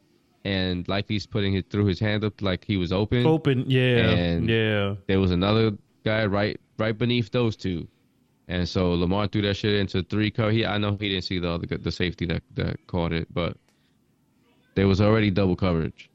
and 0.45 0.87
likely 0.89 1.17
he's 1.17 1.27
putting 1.27 1.55
it 1.55 1.71
through 1.71 1.87
his 1.87 1.99
hand 1.99 2.25
up 2.25 2.41
like 2.41 2.65
he 2.65 2.77
was 2.77 2.93
open 2.93 3.27
Open. 3.27 3.65
Yeah. 3.69 4.11
And- 4.11 4.49
yeah. 4.49 4.95
there 5.07 5.21
was 5.21 5.31
another 5.31 5.73
guy 6.05 6.25
right 6.27 6.59
right 6.79 6.97
beneath 6.97 7.31
those 7.31 7.57
two, 7.57 7.89
and 8.49 8.67
so 8.67 8.95
Lamar 8.95 9.29
threw 9.29 9.43
that 9.43 9.55
shit 9.55 9.75
into 9.75 10.03
three 10.03 10.31
cover. 10.31 10.51
He 10.51 10.65
I 10.65 10.79
know 10.79 10.97
he 10.99 11.11
didn't 11.11 11.25
see 11.25 11.39
the 11.39 11.51
other 11.51 11.67
the 11.67 11.93
safety 11.93 12.25
that 12.27 12.43
that 12.55 12.87
caught 12.87 13.13
it, 13.13 13.33
but 13.33 13.57
there 14.75 14.89
was 14.89 15.01
already 15.01 15.31
double 15.31 15.55
coverage, 15.55 16.11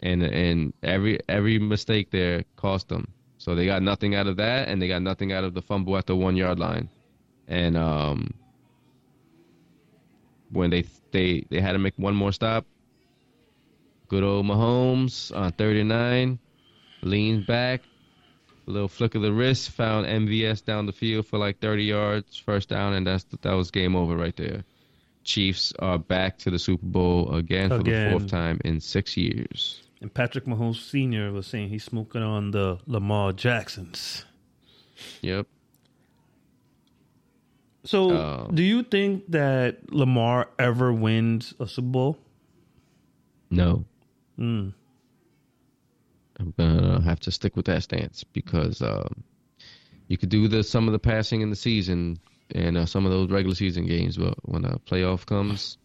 and 0.00 0.22
and 0.22 0.72
every 0.82 1.20
every 1.28 1.58
mistake 1.58 2.10
there 2.10 2.44
cost 2.56 2.88
them. 2.88 3.12
So 3.36 3.54
they 3.54 3.66
got 3.66 3.82
nothing 3.82 4.14
out 4.14 4.26
of 4.26 4.36
that, 4.38 4.68
and 4.68 4.80
they 4.80 4.88
got 4.88 5.02
nothing 5.02 5.32
out 5.32 5.44
of 5.44 5.52
the 5.52 5.60
fumble 5.62 5.96
at 5.98 6.06
the 6.06 6.16
one 6.16 6.36
yard 6.36 6.58
line, 6.58 6.88
and 7.46 7.76
um 7.76 8.32
when 10.50 10.70
they 10.70 10.84
they 11.10 11.44
they 11.50 11.60
had 11.60 11.72
to 11.72 11.78
make 11.78 11.94
one 11.96 12.14
more 12.14 12.32
stop. 12.32 12.64
Good 14.08 14.22
old 14.22 14.44
Mahomes 14.46 15.34
on 15.34 15.52
39 15.52 16.38
leans 17.02 17.46
back, 17.46 17.82
a 18.66 18.70
little 18.70 18.88
flick 18.88 19.14
of 19.14 19.22
the 19.22 19.32
wrist, 19.32 19.70
found 19.70 20.06
MVS 20.06 20.64
down 20.64 20.86
the 20.86 20.92
field 20.92 21.26
for 21.26 21.38
like 21.38 21.58
30 21.60 21.84
yards, 21.84 22.36
first 22.38 22.68
down, 22.68 22.92
and 22.94 23.06
that's 23.06 23.24
that 23.42 23.52
was 23.52 23.70
game 23.70 23.96
over 23.96 24.16
right 24.16 24.36
there. 24.36 24.64
Chiefs 25.24 25.72
are 25.78 25.98
back 25.98 26.38
to 26.38 26.50
the 26.50 26.58
Super 26.58 26.86
Bowl 26.86 27.34
again, 27.34 27.68
for 27.70 27.78
the 27.82 28.08
fourth 28.10 28.28
time 28.28 28.60
in 28.64 28.80
six 28.80 29.16
years. 29.16 29.82
And 30.00 30.12
Patrick 30.12 30.46
Mahomes 30.46 30.76
Sr. 30.90 31.30
was 31.32 31.46
saying 31.46 31.68
he's 31.68 31.84
smoking 31.84 32.22
on 32.22 32.50
the 32.50 32.78
Lamar 32.86 33.32
Jacksons. 33.32 34.24
Yep. 35.20 35.46
So, 37.84 38.10
Oh. 38.12 38.50
do 38.52 38.62
you 38.62 38.82
think 38.84 39.30
that 39.30 39.92
Lamar 39.92 40.48
ever 40.58 40.92
wins 40.92 41.54
a 41.58 41.66
Super 41.66 41.88
Bowl? 41.88 42.18
No, 43.50 43.84
Mm. 44.38 44.72
I'm 46.42 46.54
gonna 46.58 47.00
have 47.02 47.20
to 47.20 47.30
stick 47.30 47.56
with 47.56 47.66
that 47.66 47.82
stance 47.82 48.24
because 48.24 48.82
um, 48.82 49.22
you 50.08 50.18
could 50.18 50.28
do 50.28 50.48
the 50.48 50.62
some 50.64 50.88
of 50.88 50.92
the 50.92 50.98
passing 50.98 51.40
in 51.40 51.50
the 51.50 51.56
season 51.56 52.18
and 52.54 52.76
uh, 52.76 52.86
some 52.86 53.06
of 53.06 53.12
those 53.12 53.30
regular 53.30 53.54
season 53.54 53.86
games, 53.86 54.16
but 54.18 54.34
when 54.42 54.64
a 54.64 54.78
playoff 54.80 55.24
comes, 55.24 55.78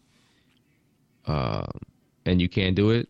uh, 1.26 1.64
and 2.26 2.40
you 2.42 2.48
can't 2.48 2.74
do 2.76 2.90
it, 2.90 3.08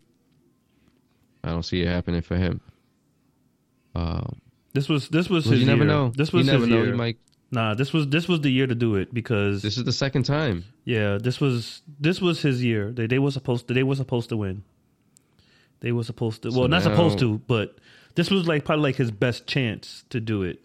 I 1.42 1.50
don't 1.50 1.64
see 1.64 1.80
it 1.82 1.88
happening 1.88 2.20
for 2.22 2.36
him. 2.36 2.60
Um, 3.94 4.40
This 4.74 4.88
was 4.88 5.08
this 5.08 5.28
was 5.28 5.44
his 5.46 5.60
you 5.60 5.66
never 5.66 5.84
year. 5.84 5.92
know. 5.92 6.12
This 6.14 6.32
was 6.32 6.46
you 6.46 6.52
never 6.52 6.64
his 6.66 6.70
know. 6.70 6.76
year. 6.82 6.86
He 6.86 6.92
might. 6.92 7.18
Nah, 7.50 7.74
this 7.74 7.92
was 7.94 8.06
this 8.08 8.28
was 8.28 8.42
the 8.42 8.50
year 8.50 8.66
to 8.66 8.74
do 8.74 8.96
it 8.96 9.12
because 9.14 9.62
This 9.62 9.78
is 9.78 9.84
the 9.84 9.92
second 9.92 10.24
time. 10.24 10.64
yeah, 10.84 11.16
this 11.20 11.40
was 11.40 11.80
this 11.98 12.20
was 12.20 12.42
his 12.42 12.62
year. 12.62 12.92
They 12.92 13.06
they 13.06 13.18
were 13.18 13.30
supposed 13.30 13.66
to 13.68 13.74
they 13.74 13.82
were 13.82 13.96
supposed 13.96 14.28
to 14.28 14.36
win. 14.36 14.62
They 15.80 15.92
were 15.92 16.02
supposed 16.04 16.42
to 16.42 16.48
well, 16.48 16.62
So 16.62 16.66
not 16.66 16.82
supposed 16.82 17.18
to, 17.20 17.38
but 17.46 17.78
this 18.14 18.30
was 18.30 18.46
like 18.48 18.64
probably 18.64 18.82
like 18.84 18.96
his 18.96 19.10
best 19.10 19.46
chance 19.46 20.04
to 20.10 20.20
do 20.20 20.42
it 20.42 20.60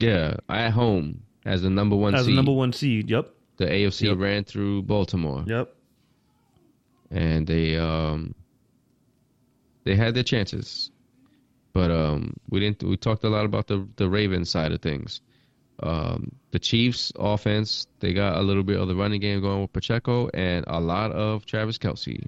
Yeah, 0.00 0.36
at 0.48 0.70
home 0.72 1.22
as 1.44 1.62
the 1.62 1.70
number 1.70 1.96
one 1.96 2.14
as 2.14 2.24
seed. 2.24 2.32
a 2.32 2.36
number 2.36 2.52
one 2.52 2.72
seed. 2.72 3.10
Yep, 3.10 3.30
The 3.58 3.66
AFC 3.66 4.08
Yep. 4.08 4.18
ran 4.18 4.44
through 4.44 4.82
Baltimore. 4.82 5.44
yep. 5.46 5.74
and 7.10 7.46
they 7.46 7.76
um 7.78 8.34
they 9.84 9.94
had 9.96 10.14
their 10.14 10.22
chances 10.22 10.90
but 11.72 11.90
um 11.90 12.34
we 12.50 12.60
didn't 12.60 12.82
we 12.82 12.96
talked 12.96 13.24
a 13.24 13.28
lot 13.28 13.44
about 13.44 13.66
the 13.66 13.86
the 13.96 14.08
Ravens 14.08 14.50
side 14.50 14.72
of 14.72 14.80
things 14.82 15.20
um 15.82 16.30
the 16.50 16.58
Chiefs 16.58 17.12
offense 17.16 17.86
they 18.00 18.12
got 18.12 18.36
a 18.36 18.42
little 18.42 18.62
bit 18.62 18.78
of 18.80 18.88
the 18.88 18.94
running 18.96 19.20
game 19.20 19.40
going 19.40 19.62
with 19.62 19.72
Pacheco 19.72 20.28
and 20.34 20.64
a 20.68 20.80
lot 20.80 21.12
of 21.12 21.46
Travis 21.46 21.78
Kelce 21.78 22.24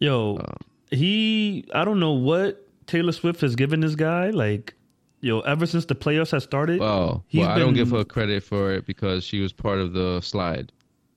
Yo, 0.00 0.38
Um, 0.38 0.56
he 0.90 1.64
I 1.72 1.84
don't 1.84 2.00
know 2.00 2.12
what 2.12 2.66
Taylor 2.86 3.12
Swift 3.12 3.40
has 3.42 3.54
given 3.54 3.80
this 3.80 3.94
guy. 3.94 4.30
Like, 4.30 4.74
yo, 5.20 5.40
ever 5.40 5.66
since 5.66 5.84
the 5.84 5.94
playoffs 5.94 6.32
has 6.32 6.42
started. 6.42 6.80
well, 6.80 7.24
well 7.32 7.48
I 7.48 7.58
don't 7.58 7.74
give 7.74 7.90
her 7.90 8.04
credit 8.04 8.42
for 8.42 8.72
it 8.72 8.86
because 8.86 9.22
she 9.22 9.40
was 9.40 9.52
part 9.52 9.78
of 9.78 9.92
the 9.92 10.20
slide 10.20 10.72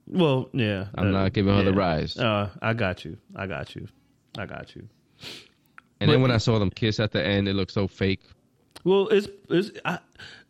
Well, 0.08 0.50
yeah. 0.54 0.88
I'm 0.96 1.08
uh, 1.08 1.12
not 1.12 1.34
giving 1.34 1.56
her 1.56 1.64
the 1.64 1.74
rise 1.74 2.18
Uh, 2.18 2.50
I 2.62 2.74
got 2.74 3.04
you. 3.04 3.18
I 3.36 3.48
got 3.48 3.76
you. 3.76 3.88
I 4.38 4.46
got 4.46 4.76
you. 4.76 4.88
and 6.00 6.12
then 6.12 6.22
when 6.22 6.32
I 6.32 6.38
saw 6.38 6.60
them 6.60 6.70
kiss 6.70 7.00
at 7.00 7.12
the 7.12 7.24
end 7.24 7.48
it 7.48 7.54
looked 7.54 7.72
so 7.72 7.88
fake 7.88 8.22
Well, 8.84 9.08
it's 9.08 9.28
it's 9.50 9.72
I 9.86 10.00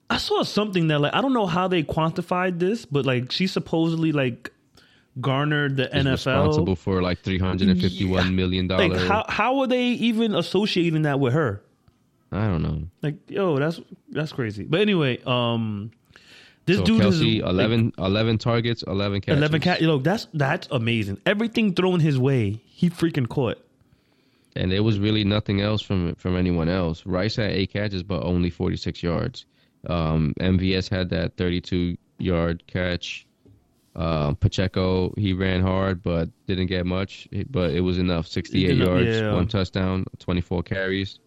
I 0.10 0.18
saw 0.18 0.44
something 0.44 0.88
that 0.88 1.00
like 1.00 1.14
I 1.16 1.22
don't 1.22 1.34
know 1.34 1.46
how 1.46 1.68
they 1.68 1.84
quantified 1.84 2.60
this, 2.60 2.86
but 2.86 3.06
like 3.06 3.32
she 3.32 3.48
supposedly 3.48 4.12
like 4.12 4.52
garnered 5.22 5.78
the 5.78 5.88
NFL. 5.88 6.12
responsible 6.12 6.76
for 6.76 7.02
like 7.02 7.20
351 7.20 8.36
million 8.36 8.68
Like 8.68 8.92
dollars 8.92 9.08
how 9.08 9.26
how 9.30 9.60
are 9.60 9.68
they 9.68 9.84
even 9.90 10.34
associating 10.36 11.04
that 11.04 11.20
with 11.20 11.34
her? 11.34 11.62
I 12.32 12.48
don't 12.48 12.64
know 12.64 12.82
Like 13.02 13.30
yo, 13.30 13.60
that's 13.60 13.80
that's 14.10 14.32
crazy. 14.32 14.64
But 14.64 14.82
anyway, 14.82 15.20
um, 15.26 15.92
this 16.66 16.78
so 16.78 16.84
dude 16.84 17.02
Kelce 17.02 17.38
is 17.38 17.42
like, 17.44 17.50
11, 17.52 17.94
11 17.98 18.38
targets 18.40 18.84
11 18.84 19.22
catches 19.22 19.38
11 19.38 19.62
cat. 19.62 19.82
Look, 19.82 20.04
that's 20.04 20.28
that's 20.34 20.68
amazing. 20.72 21.20
Everything 21.26 21.74
thrown 21.76 22.00
his 22.00 22.18
way, 22.18 22.62
he 22.66 22.90
freaking 22.90 23.28
caught. 23.30 23.58
and 24.56 24.72
there 24.72 24.84
was 24.84 24.98
really 25.00 25.24
nothing 25.24 25.62
else 25.62 25.82
from 25.82 26.16
from 26.16 26.36
anyone 26.36 26.70
else. 26.70 27.06
Rice 27.06 27.36
had 27.36 27.52
eight 27.52 27.72
catches, 27.74 28.02
but 28.04 28.24
only 28.24 28.50
46 28.50 29.04
yards. 29.04 29.46
Um, 29.88 30.34
MVS 30.40 30.90
had 30.90 31.10
that 31.10 31.36
32 31.38 31.98
yard 32.18 32.64
catch. 32.68 33.28
Um, 33.96 34.36
Pacheco 34.36 35.14
he 35.18 35.34
ran 35.34 35.62
hard, 35.62 36.02
but 36.02 36.30
didn't 36.48 36.68
get 36.68 36.86
much. 36.86 37.28
But 37.50 37.72
it 37.72 37.82
was 37.82 37.98
enough. 38.00 38.28
68 38.28 38.76
yards, 38.78 39.08
yeah. 39.08 39.34
one 39.34 39.48
touchdown, 39.48 40.06
24 40.20 40.64
carries. 40.64 41.20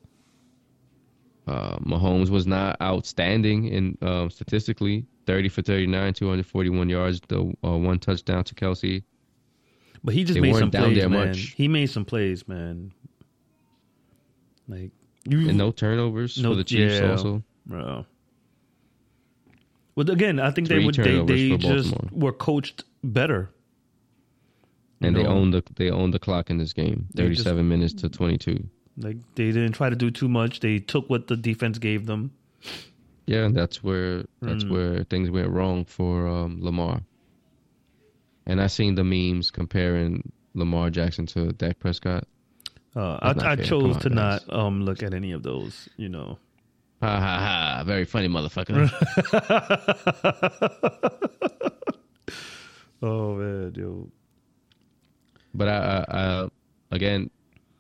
Uh, 1.47 1.77
Mahomes 1.79 2.29
was 2.29 2.45
not 2.47 2.81
outstanding 2.83 3.69
in 3.69 3.97
um, 4.03 4.31
statistically. 4.31 5.07
30 5.27 5.49
for 5.49 5.63
39, 5.63 6.15
241 6.15 6.89
yards, 6.89 7.21
the 7.29 7.53
uh, 7.65 7.77
one 7.77 7.99
touchdown 7.99 8.45
to 8.45 8.55
Kelce. 8.55 9.03
But 10.05 10.15
he 10.15 10.23
just 10.25 10.35
They 10.35 10.41
made 10.41 10.55
some 10.57 10.71
down 10.71 10.85
plays, 10.85 10.99
there 10.99 11.09
man. 11.09 11.29
much. 11.29 11.39
He 11.57 11.67
made 11.69 11.87
some 11.91 12.05
plays, 12.05 12.47
man. 12.47 12.93
Like 14.69 14.91
you, 15.29 15.49
And 15.49 15.59
no 15.59 15.71
turnovers 15.73 16.39
No- 16.41 16.51
for 16.51 16.55
the 16.57 16.65
Chiefs 16.65 17.01
yeah. 17.01 17.11
also. 17.11 17.43
Bro. 17.67 18.07
Well, 19.97 20.11
again, 20.11 20.39
I 20.39 20.51
think 20.51 20.69
they 20.69 20.85
would 20.85 20.95
they, 20.95 21.23
they 21.25 21.57
just 21.57 21.95
were 22.13 22.33
coached 22.33 22.85
better. 23.03 23.51
You 25.01 25.09
And 25.09 25.17
they 25.17 25.25
owned 25.27 25.53
the 25.55 25.63
they 25.77 25.91
owned 25.91 26.13
the 26.15 26.19
clock 26.19 26.51
in 26.51 26.59
this 26.59 26.73
game. 26.73 27.09
37 27.17 27.67
minutes 27.69 27.95
to 27.95 28.09
22. 28.09 28.69
like 28.99 29.17
they 29.35 29.47
didn't 29.53 29.73
try 29.73 29.91
to 29.91 29.97
do 29.97 30.11
too 30.11 30.29
much. 30.29 30.61
They 30.61 30.79
took 30.79 31.09
what 31.11 31.27
the 31.27 31.37
defense 31.37 31.79
gave 31.79 32.07
them. 32.07 32.31
Yeah, 33.27 33.45
and 33.45 33.55
that's 33.57 33.83
where 33.83 34.25
that's 34.41 34.65
Mm. 34.65 34.71
where 34.71 35.05
things 35.05 35.31
went 35.31 35.49
wrong 35.49 35.85
for 35.85 36.29
um, 36.29 36.59
Lamar. 36.63 37.01
And 38.47 38.61
I 38.61 38.69
seen 38.69 38.95
the 38.95 39.03
memes 39.05 39.51
comparing 39.51 40.31
Lamar 40.55 40.91
Jackson 40.91 41.27
to 41.27 41.53
Dak 41.53 41.79
Prescott. 41.81 42.25
Uh, 42.95 43.19
I, 43.21 43.53
I 43.53 43.57
chose 43.57 43.97
to 43.99 44.09
not 44.09 44.51
um 44.53 44.83
look 44.85 45.03
at 45.03 45.13
any 45.13 45.33
of 45.33 45.43
those. 45.43 45.89
You 45.97 46.09
know. 46.09 46.39
Ha 47.07 47.21
ha 47.21 47.39
ha! 47.39 47.85
Very 47.85 48.05
funny, 48.05 48.27
motherfucker. 48.27 48.91
oh 53.03 53.35
man, 53.37 53.73
yo. 53.77 54.09
but 55.55 55.69
I, 55.69 56.05
I, 56.09 56.19
I, 56.19 56.49
again, 56.91 57.31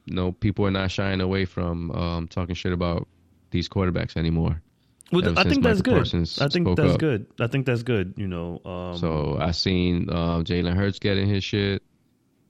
no, 0.06 0.30
people 0.30 0.64
are 0.64 0.71
not 0.71 0.92
shying 0.92 1.21
away 1.21 1.45
from 1.45 1.90
um, 1.90 2.28
talking 2.28 2.54
shit 2.54 2.73
about 2.73 3.09
these 3.50 3.68
quarterbacks 3.68 4.16
anymore. 4.16 4.62
Well, 5.11 5.37
I 5.37 5.42
think 5.42 5.64
that's 5.64 5.78
Michael 5.78 5.83
good. 5.83 5.95
Parsons 5.97 6.40
I 6.40 6.47
think 6.47 6.76
that's 6.76 6.95
up. 6.95 7.00
good. 7.00 7.26
I 7.40 7.49
think 7.49 7.66
that's 7.66 7.83
good. 7.83 8.14
You 8.16 8.28
know. 8.28 8.61
Um, 8.64 8.97
So 8.97 9.38
I 9.40 9.50
seen 9.50 10.09
uh, 10.09 10.38
Jalen 10.38 10.76
Hurts 10.76 11.00
getting 11.00 11.28
his 11.28 11.42
shit, 11.42 11.83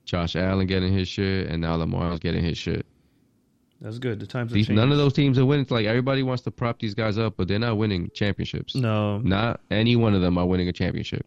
Josh 0.04 0.36
Allen 0.36 0.66
getting 0.66 0.92
his 0.92 1.08
shit, 1.08 1.48
and 1.48 1.62
now 1.62 1.76
Lamar's 1.76 2.18
getting 2.18 2.44
his 2.44 2.58
shit. 2.58 2.84
That's 3.80 3.98
good. 3.98 4.20
The 4.20 4.26
times 4.26 4.50
have 4.50 4.54
These, 4.54 4.66
changed. 4.68 4.76
none 4.80 4.90
of 4.92 4.98
those 4.98 5.12
teams 5.12 5.38
are 5.38 5.44
winning. 5.46 5.66
Like 5.68 5.86
everybody 5.86 6.22
wants 6.22 6.42
to 6.44 6.50
prop 6.50 6.78
these 6.78 6.94
guys 6.94 7.18
up, 7.18 7.34
but 7.36 7.46
they're 7.48 7.58
not 7.58 7.76
winning 7.76 8.10
championships. 8.14 8.74
No, 8.74 9.18
Not 9.18 9.60
any 9.70 9.96
one 9.96 10.14
of 10.14 10.20
them 10.22 10.38
are 10.38 10.46
winning 10.46 10.68
a 10.68 10.72
championship. 10.72 11.26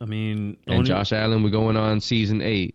I 0.00 0.06
mean, 0.06 0.56
And 0.66 0.76
only- 0.76 0.88
Josh 0.88 1.12
Allen, 1.12 1.42
we're 1.42 1.50
going 1.50 1.76
on 1.76 2.00
season 2.00 2.40
eight. 2.42 2.74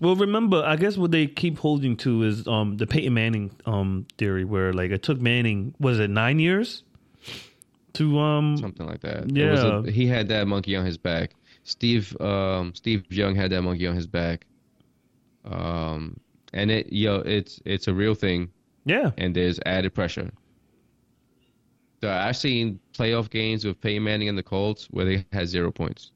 Well, 0.00 0.16
remember, 0.16 0.62
I 0.64 0.76
guess 0.76 0.96
what 0.96 1.10
they 1.10 1.26
keep 1.26 1.58
holding 1.58 1.94
to 1.98 2.22
is 2.22 2.46
um 2.48 2.78
the 2.78 2.86
Peyton 2.86 3.12
Manning 3.12 3.50
um 3.66 4.06
theory, 4.16 4.44
where 4.46 4.72
like 4.72 4.90
it 4.92 5.02
took 5.02 5.20
Manning 5.20 5.74
was 5.78 5.98
it 5.98 6.08
nine 6.08 6.38
years 6.38 6.84
to 7.94 8.18
um 8.18 8.56
something 8.56 8.86
like 8.86 9.00
that. 9.00 9.30
Yeah. 9.30 9.80
a, 9.84 9.90
he 9.90 10.06
had 10.06 10.28
that 10.28 10.46
monkey 10.48 10.74
on 10.74 10.86
his 10.86 10.96
back. 10.96 11.32
Steve 11.64 12.18
um, 12.20 12.72
Steve 12.74 13.04
Young 13.12 13.34
had 13.34 13.50
that 13.50 13.60
monkey 13.60 13.86
on 13.86 13.94
his 13.94 14.06
back. 14.06 14.46
Um, 15.44 16.18
and 16.52 16.70
it 16.70 16.92
yo, 16.92 17.16
it's 17.20 17.60
it's 17.64 17.88
a 17.88 17.94
real 17.94 18.14
thing, 18.14 18.50
yeah 18.84 19.10
and 19.18 19.34
there's 19.34 19.58
added 19.66 19.94
pressure. 19.94 20.30
So 22.00 22.10
I've 22.10 22.36
seen 22.36 22.80
playoff 22.94 23.28
games 23.30 23.64
with 23.64 23.80
Peyton 23.80 24.02
Manning 24.04 24.28
and 24.28 24.38
the 24.38 24.42
Colts 24.42 24.86
where 24.90 25.04
they 25.04 25.26
had 25.32 25.48
zero 25.48 25.70
points. 25.70 26.12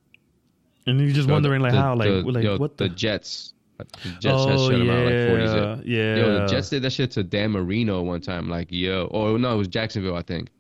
and 0.87 0.99
you're 1.01 1.11
just 1.11 1.29
So 1.29 1.33
wondering 1.35 1.61
like 1.61 1.73
the- 1.73 1.81
how 1.81 1.95
like 1.95 2.09
the, 2.09 2.23
like 2.23 2.45
yo, 2.45 2.57
what 2.57 2.77
the, 2.77 2.89
Jets. 2.89 3.53
The 3.79 3.85
Jets 4.21 4.25
oh 4.25 4.71
yeah 4.71 4.93
out 4.93 5.05
like 5.05 5.77
40 5.77 5.91
yeah 5.91 6.17
Yo, 6.17 6.39
the 6.41 6.47
Jets 6.47 6.71
did 6.71 6.83
that 6.83 6.93
shit 6.93 7.11
to 7.13 7.25
Dan 7.25 7.51
Marino 7.51 8.03
one 8.03 8.21
time. 8.21 8.49
Like, 8.49 8.69
yo, 8.71 9.07
or 9.11 9.37
no, 9.39 9.53
it 9.53 9.57
was 9.59 9.69
Jacksonville, 9.69 10.17
I 10.17 10.23
think. 10.23 10.51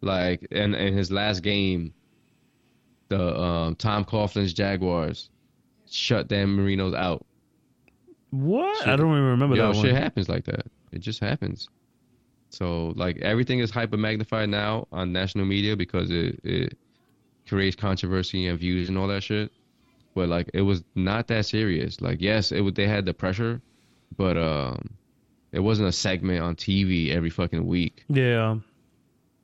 Like, 0.00 0.42
in 0.50 0.74
in 0.74 0.92
his 0.92 1.10
last 1.12 1.42
game, 1.44 1.94
the 3.08 3.40
um, 3.40 3.76
Tom 3.76 4.04
Coughlin's 4.04 4.52
Jaguars 4.52 5.30
shut 5.88 6.26
Dan 6.28 6.48
Marino's 6.50 6.94
out. 6.94 7.24
What 8.34 8.76
shit. 8.78 8.88
I 8.88 8.96
don't 8.96 9.10
even 9.10 9.22
remember 9.24 9.56
Yo, 9.56 9.68
that 9.72 9.76
shit 9.76 9.92
one. 9.92 10.02
happens 10.02 10.28
like 10.28 10.44
that. 10.44 10.66
It 10.92 11.00
just 11.00 11.20
happens. 11.20 11.68
So, 12.50 12.92
like, 12.96 13.18
everything 13.18 13.58
is 13.58 13.70
hyper 13.70 13.96
magnified 13.96 14.48
now 14.48 14.86
on 14.92 15.12
national 15.12 15.44
media 15.44 15.76
because 15.76 16.10
it 16.10 16.40
it 16.44 16.78
creates 17.48 17.76
controversy 17.76 18.46
and 18.46 18.58
views 18.58 18.88
and 18.88 18.96
all 18.96 19.08
that 19.08 19.22
shit. 19.22 19.50
But 20.14 20.28
like, 20.28 20.50
it 20.54 20.62
was 20.62 20.84
not 20.94 21.26
that 21.28 21.46
serious. 21.46 22.00
Like, 22.00 22.20
yes, 22.20 22.52
it 22.52 22.60
would. 22.60 22.76
They 22.76 22.86
had 22.86 23.04
the 23.06 23.14
pressure, 23.14 23.60
but 24.16 24.36
um, 24.38 24.90
it 25.50 25.60
wasn't 25.60 25.88
a 25.88 25.92
segment 25.92 26.40
on 26.42 26.54
TV 26.54 27.10
every 27.10 27.30
fucking 27.30 27.66
week. 27.66 28.04
Yeah, 28.08 28.58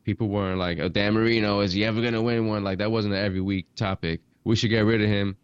People 0.04 0.28
weren't 0.28 0.58
like, 0.58 0.78
"Oh, 0.78 0.88
Dan 0.88 1.14
Marino 1.14 1.60
is 1.60 1.72
he 1.72 1.84
ever 1.84 2.00
gonna 2.00 2.22
win 2.22 2.46
one?" 2.46 2.64
Like 2.64 2.78
that 2.78 2.90
wasn't 2.90 3.14
an 3.14 3.24
every 3.24 3.40
week 3.40 3.66
topic. 3.74 4.20
We 4.44 4.56
should 4.56 4.70
get 4.70 4.80
rid 4.80 5.02
of 5.02 5.08
him. 5.08 5.36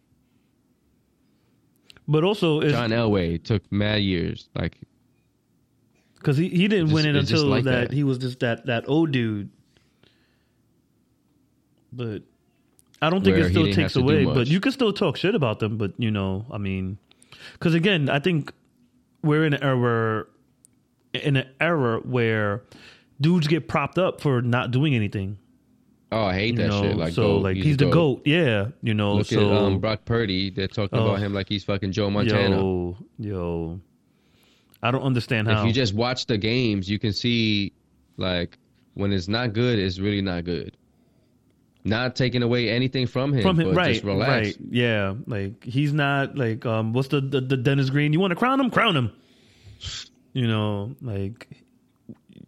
But 2.07 2.23
also 2.23 2.61
John 2.61 2.91
Elway 2.91 3.43
took 3.43 3.69
mad 3.71 4.01
years. 4.01 4.49
Like, 4.55 4.77
because 6.15 6.37
he, 6.37 6.49
he 6.49 6.67
didn't 6.67 6.85
It's 6.87 6.93
win 6.93 7.05
it 7.05 7.15
until 7.15 7.45
like 7.45 7.63
that. 7.65 7.89
that. 7.89 7.93
he 7.93 8.03
was 8.03 8.17
just 8.17 8.39
that 8.39 8.65
that 8.65 8.87
old 8.87 9.11
dude. 9.11 9.49
But 11.91 12.23
I 13.01 13.09
don't 13.09 13.23
think 13.23 13.37
Where 13.37 13.45
it 13.47 13.51
still 13.51 13.65
takes 13.65 13.77
have 13.77 13.93
to 13.93 13.99
do 14.01 14.05
away. 14.05 14.25
But 14.25 14.47
you 14.47 14.59
can 14.59 14.71
still 14.71 14.93
talk 14.93 15.17
shit 15.17 15.35
about 15.35 15.59
them. 15.59 15.77
But 15.77 15.93
you 15.97 16.11
know, 16.11 16.45
I 16.51 16.57
mean, 16.57 16.97
because 17.53 17.73
again, 17.73 18.09
I 18.09 18.19
think 18.19 18.51
we're 19.23 19.45
in 19.45 19.53
an 19.53 19.63
era 19.63 20.25
in 21.13 21.37
an 21.37 21.47
era 21.59 21.99
where 21.99 22.63
dudes 23.19 23.47
get 23.47 23.67
propped 23.67 23.97
up 23.97 24.21
for 24.21 24.41
not 24.41 24.71
doing 24.71 24.95
anything. 24.95 25.37
Oh, 26.11 26.23
I 26.23 26.33
hate 26.33 26.53
You 26.55 26.61
that 26.61 26.67
know, 26.69 26.81
shit. 26.81 26.97
Like, 26.97 27.13
so 27.13 27.21
goat, 27.21 27.43
like 27.43 27.57
he's, 27.57 27.77
the 27.77 27.89
goat. 27.89 28.21
Yeah, 28.25 28.67
you 28.81 28.93
know. 28.93 29.15
Look 29.15 29.27
so 29.27 29.51
at 29.51 29.57
um, 29.61 29.79
Brock 29.79 30.05
Purdy. 30.05 30.49
They're 30.49 30.67
talking 30.67 30.99
Oh. 30.99 31.05
about 31.07 31.19
him 31.19 31.33
like 31.33 31.49
he's 31.49 31.63
fucking 31.63 31.91
Joe 31.91 32.09
Montana. 32.09 32.55
yo, 32.55 32.97
yo, 33.19 33.79
I 34.81 34.91
don't 34.91 35.03
understand 35.03 35.47
how. 35.47 35.61
If 35.61 35.67
you 35.67 35.73
just 35.73 35.93
watch 35.93 36.25
the 36.25 36.37
games, 36.37 36.89
you 36.89 36.99
can 36.99 37.13
see 37.13 37.73
like 38.17 38.57
when 38.93 39.11
it's 39.11 39.27
not 39.27 39.53
good, 39.53 39.79
it's 39.79 39.99
really 39.99 40.21
not 40.21 40.43
good. 40.43 40.75
Not 41.83 42.17
taking 42.17 42.43
away 42.43 42.69
anything 42.69 43.07
from 43.07 43.33
him, 43.33 43.41
from 43.43 43.57
him, 43.59 43.69
but 43.69 43.77
right? 43.77 43.93
just 43.93 44.03
relax. 44.03 44.47
Right? 44.47 44.57
Yeah, 44.71 45.13
like 45.25 45.63
he's 45.63 45.93
not 45.93 46.37
like 46.37 46.65
um, 46.65 46.91
what's 46.91 47.07
the 47.07 47.21
the, 47.21 47.39
the 47.39 47.55
Dennis 47.55 47.89
Green? 47.89 48.11
You 48.11 48.19
want 48.19 48.31
to 48.31 48.35
crown 48.35 48.59
him? 48.59 48.69
Crown 48.69 48.95
him. 48.95 49.11
You 50.33 50.47
know, 50.47 50.95
like 51.01 51.47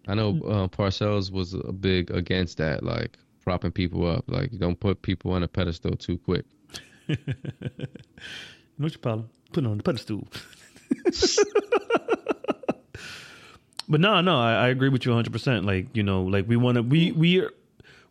I 0.08 0.16
know 0.16 0.30
uh, 0.46 0.68
Parcells 0.68 1.32
was 1.32 1.54
a 1.54 1.72
big 1.72 2.12
against 2.12 2.58
that, 2.58 2.84
like 2.84 3.18
propping 3.50 3.72
people 3.72 4.06
up. 4.06 4.26
Like 4.28 4.52
don't 4.60 4.80
put 4.80 5.02
people 5.02 5.32
on 5.32 5.42
a 5.42 5.48
pedestal 5.48 5.96
too 5.96 6.20
quick. 6.20 6.46
what's 8.78 8.94
your 8.94 9.00
problem? 9.02 9.28
Put 9.54 9.66
on 9.66 9.78
the 9.78 9.84
pedestal. 9.84 10.28
but 13.90 14.00
no, 14.00 14.22
no, 14.22 14.40
I, 14.40 14.54
I 14.54 14.68
agree 14.68 14.90
with 14.90 15.04
you 15.04 15.12
100. 15.14 15.32
percent 15.32 15.66
Like 15.66 15.88
you 15.98 16.04
know, 16.04 16.22
like 16.22 16.48
we 16.48 16.58
want 16.58 16.76
to, 16.76 16.84
we 16.84 17.12
we 17.14 17.48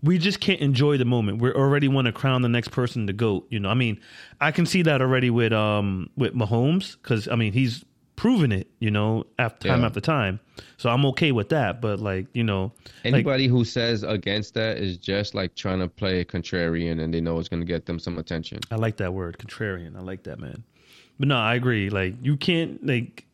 we 0.02 0.18
just 0.18 0.40
can't 0.40 0.60
enjoy 0.60 0.96
the 0.96 1.04
moment. 1.04 1.40
We 1.40 1.52
already 1.52 1.86
want 1.86 2.06
to 2.06 2.12
crown 2.12 2.42
the 2.42 2.48
next 2.48 2.72
person 2.72 3.06
the 3.06 3.12
goat. 3.12 3.46
You 3.48 3.60
know, 3.60 3.68
I 3.68 3.74
mean, 3.74 4.00
I 4.40 4.50
can 4.50 4.66
see 4.66 4.82
that 4.82 5.00
already 5.00 5.30
with 5.30 5.52
um 5.52 6.10
with 6.16 6.34
Mahomes 6.34 6.96
because 7.00 7.28
I 7.28 7.36
mean 7.36 7.52
he's 7.52 7.84
proven 8.18 8.50
it. 8.50 8.66
You 8.80 8.90
know, 8.90 9.24
after 9.38 9.68
time 9.68 9.80
Yeah. 9.80 9.86
after 9.86 10.00
time. 10.00 10.40
So 10.76 10.90
I'm 10.90 11.06
okay 11.06 11.30
with 11.30 11.50
that. 11.50 11.80
But 11.80 12.00
like 12.00 12.26
you 12.34 12.42
know, 12.42 12.72
like, 13.04 13.14
Anybody 13.14 13.46
who 13.46 13.64
says 13.64 14.02
against 14.02 14.54
that 14.54 14.78
is 14.78 14.98
just 14.98 15.34
like 15.34 15.54
trying 15.54 15.78
to 15.78 15.88
play 15.88 16.24
contrarian, 16.24 17.00
and 17.00 17.14
they 17.14 17.20
know 17.20 17.38
it's 17.38 17.48
going 17.48 17.60
to 17.62 17.66
get 17.66 17.86
them 17.86 17.98
some 18.00 18.18
attention. 18.18 18.58
I 18.70 18.74
like 18.74 18.96
that 18.98 19.14
word, 19.14 19.38
contrarian. 19.38 19.96
I 19.96 20.00
like 20.00 20.24
that, 20.24 20.40
man. 20.40 20.64
But 21.18 21.28
no, 21.28 21.36
I 21.36 21.54
agree. 21.54 21.90
Like 21.90 22.14
you 22.22 22.36
can't 22.36 22.84
like 22.84 23.24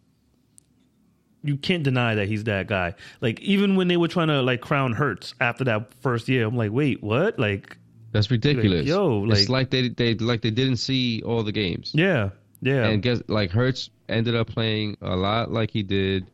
you 1.42 1.56
can't 1.56 1.82
deny 1.82 2.14
that 2.14 2.28
he's 2.28 2.44
that 2.44 2.66
guy. 2.66 2.94
Like 3.20 3.40
even 3.40 3.76
when 3.76 3.88
they 3.88 3.96
were 3.96 4.08
trying 4.08 4.28
to 4.28 4.42
like 4.42 4.60
crown 4.60 4.92
Hurts 4.92 5.34
after 5.40 5.64
that 5.64 5.92
first 6.02 6.28
year, 6.28 6.46
I'm 6.46 6.56
like, 6.56 6.72
wait, 6.72 7.02
what? 7.02 7.38
Like, 7.38 7.76
That's 8.12 8.30
ridiculous. 8.30 8.86
yo, 8.86 9.24
it's 9.30 9.40
like- 9.40 9.48
like 9.48 9.70
they 9.70 9.88
they 9.88 10.14
like 10.14 10.40
they 10.42 10.50
didn't 10.50 10.76
see 10.76 11.22
all 11.22 11.42
the 11.42 11.52
games. 11.52 11.90
yeah, 11.94 12.30
yeah, 12.62 12.86
and 12.86 13.02
guess 13.02 13.22
like 13.28 13.50
Hurts 13.50 13.90
ended 14.08 14.34
up 14.34 14.48
playing 14.48 14.96
a 15.00 15.16
lot 15.16 15.50
like 15.50 15.70
he 15.70 15.82
did 15.82 16.30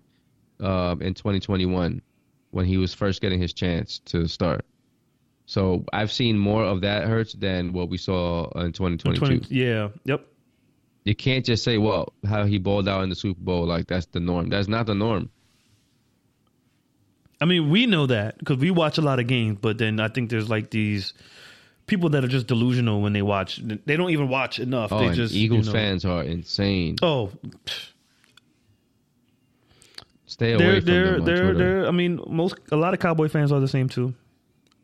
um, 0.61 1.03
in 1.03 1.15
2021 1.15 2.03
when 2.51 2.67
he 2.67 2.77
was 2.77 2.95
first 2.95 3.21
getting 3.21 3.41
his 3.41 3.53
chance 3.53 4.01
to 4.07 4.27
start. 4.27 4.65
So 5.47 5.85
I've 5.93 6.13
seen 6.13 6.39
more 6.39 6.63
of 6.65 6.83
that 6.83 7.09
Hurts 7.09 7.33
than 7.33 7.73
what 7.73 7.89
we 7.89 7.99
saw 7.99 8.49
in 8.61 8.73
2022. 8.73 9.19
20 9.19 9.55
yeah, 9.55 9.89
yep. 10.05 10.27
you 11.05 11.15
can't 11.15 11.45
just 11.45 11.65
say, 11.65 11.79
well, 11.79 12.13
how 12.25 12.45
he 12.45 12.59
balled 12.59 12.89
out 12.89 13.03
in 13.03 13.09
the 13.09 13.17
Super 13.17 13.41
Bowl, 13.41 13.67
like 13.67 13.89
that's 13.89 14.07
the 14.07 14.21
norm. 14.21 14.49
That's 14.49 14.69
not 14.69 14.87
the 14.87 14.95
norm. 14.95 15.31
I 17.41 17.47
mean, 17.47 17.71
we 17.71 17.87
know 17.87 18.07
that 18.07 18.39
because 18.39 18.59
we 18.59 18.71
watch 18.71 18.99
a 18.99 19.03
lot 19.03 19.19
of 19.19 19.27
games, 19.27 19.59
but 19.61 19.79
then 19.79 19.99
I 19.99 20.09
think 20.09 20.31
there's 20.31 20.51
like 20.51 20.71
these 20.71 21.15
people 21.91 22.09
that 22.11 22.25
are 22.25 22.29
just 22.29 22.47
delusional 22.47 23.03
when 23.03 23.13
they 23.13 23.21
watch. 23.23 23.61
They 23.63 23.97
don't 23.97 24.11
even 24.11 24.29
watch 24.29 24.59
enough. 24.59 24.93
Oh, 24.93 25.07
they 25.07 25.15
just 25.15 25.35
Eagles 25.35 25.67
you 25.67 25.73
know- 25.73 25.79
fans 25.79 26.05
are 26.07 26.23
insane. 26.23 26.97
Oh, 27.03 27.31
Stay 30.27 30.53
away 30.53 30.65
they're, 30.65 30.77
from 30.81 30.85
they're, 30.87 31.13
them 31.17 31.25
they're, 31.25 31.55
they're, 31.55 31.87
I 31.87 31.91
mean, 31.91 32.21
most 32.29 32.55
a 32.71 32.77
lot 32.77 32.95
of 32.95 33.01
Cowboy 33.01 33.29
fans 33.29 33.51
are 33.53 33.61
the 33.61 33.69
same 33.69 33.89
too. 33.89 34.15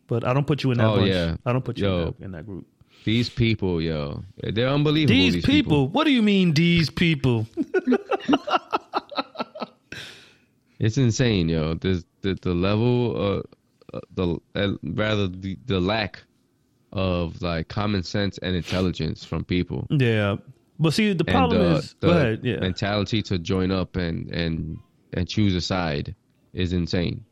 But 0.09 0.25
I 0.25 0.35
don't 0.35 0.47
put 0.47 0.63
you 0.63 0.71
in 0.73 0.79
that 0.79 0.87
Oh, 0.87 0.97
bunch. 0.97 1.09
yeah. 1.09 1.37
I 1.47 1.53
don't 1.53 1.65
put 1.65 1.79
you 1.79 1.87
in 1.87 2.05
that, 2.05 2.25
in 2.27 2.33
that 2.33 2.47
group. 2.47 2.67
These 3.05 3.29
people, 3.31 3.81
yo, 3.81 4.25
they're 4.43 4.69
unbelievable. 4.69 5.15
These, 5.15 5.45
people, 5.47 5.89
What 5.89 6.05
do 6.05 6.11
you 6.13 6.23
mean, 6.23 6.53
these 6.55 6.91
people? 6.91 7.47
It's 10.79 10.99
insane, 10.99 11.49
yo. 11.49 11.75
There's 11.75 12.05
the 12.21 12.35
the 12.43 12.53
level, 12.53 13.17
uh, 13.17 13.97
uh, 13.97 14.01
the 14.15 14.39
uh, 14.55 14.73
rather 14.83 15.27
the 15.27 15.57
the 15.65 15.81
lack 15.81 16.23
of 16.97 17.41
like 17.43 17.69
common 17.69 18.03
sense 18.03 18.39
and 18.39 18.57
intelligence 18.57 19.25
from 19.25 19.45
people, 19.45 19.87
yeah, 19.91 20.37
but 20.79 20.95
see, 20.95 21.13
the 21.13 21.25
problem 21.25 21.61
and 21.61 21.75
uh, 21.75 21.79
is, 21.79 21.95
the 22.01 22.07
go 22.07 22.13
ahead. 22.17 22.41
Yeah, 22.43 22.59
mentality 22.59 23.23
to 23.23 23.39
join 23.39 23.71
up 23.71 23.97
and 23.97 24.31
and 24.31 24.79
and 25.13 25.29
choose 25.29 25.55
a 25.55 25.61
side 25.61 26.15
is 26.53 26.73
insane. 26.73 27.25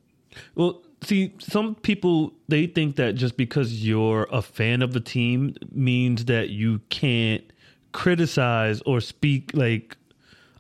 Well, 0.55 0.83
see, 1.03 1.35
some 1.39 1.75
people 1.75 2.33
they 2.49 2.67
think 2.67 2.97
that 2.97 3.15
just 3.15 3.37
because 3.37 3.85
you're 3.85 4.29
a 4.31 4.43
fan 4.43 4.83
of 4.83 4.93
the 4.93 5.01
team 5.01 5.55
means 5.73 6.27
that 6.27 6.51
you 6.51 6.81
can't 6.91 7.45
criticize 7.93 8.83
or 8.85 9.01
speak 9.01 9.51
like 9.55 9.97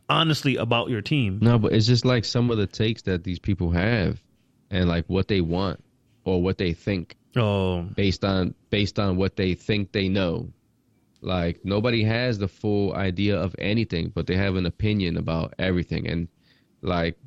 honestly 0.09 0.57
about 0.57 0.88
your 0.88 1.03
team. 1.03 1.38
No, 1.43 1.59
but 1.59 1.73
it's 1.73 1.87
just 1.87 2.05
like 2.05 2.25
some 2.25 2.51
of 2.51 2.57
the 2.57 2.67
takes 2.67 3.03
that 3.03 3.25
these 3.25 3.38
people 3.38 3.71
have, 3.71 4.23
and 4.71 4.88
like 4.88 5.05
what 5.09 5.29
they 5.29 5.40
want 5.40 5.83
or 6.25 6.43
what 6.43 6.59
they 6.59 6.73
think. 6.73 7.17
Oh, 7.37 7.83
based 7.83 8.25
on 8.25 8.55
based 8.70 8.99
on 8.99 9.16
what 9.16 9.37
they 9.37 9.55
think 9.55 9.92
they 9.92 10.09
know. 10.09 10.53
Like 11.20 11.64
nobody 11.64 12.05
has 12.05 12.38
the 12.38 12.49
full 12.49 12.94
idea 12.94 13.37
of 13.38 13.55
anything, 13.59 14.12
but 14.14 14.27
they 14.27 14.37
have 14.37 14.57
an 14.57 14.66
opinion 14.66 15.16
about 15.16 15.55
everything. 15.59 16.07
And 16.07 16.29
like 16.83 17.18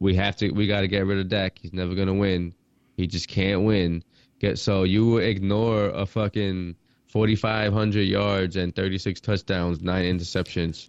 we 0.00 0.14
have 0.16 0.36
to, 0.36 0.50
we 0.50 0.66
got 0.66 0.80
to 0.80 0.88
get 0.88 1.06
rid 1.06 1.18
of 1.18 1.28
Dak. 1.28 1.58
He's 1.58 1.72
never 1.72 1.94
gonna 1.94 2.14
win. 2.14 2.54
He 2.96 3.06
just 3.06 3.28
can't 3.28 3.62
win. 3.62 4.02
Get 4.40 4.58
so 4.58 4.82
you 4.82 5.06
will 5.06 5.18
ignore 5.18 5.86
a 5.90 6.06
fucking 6.06 6.74
forty 7.06 7.36
five 7.36 7.72
hundred 7.72 8.08
yards 8.08 8.56
and 8.56 8.74
thirty 8.74 8.98
six 8.98 9.20
touchdowns, 9.20 9.80
nine 9.82 10.04
interceptions. 10.04 10.88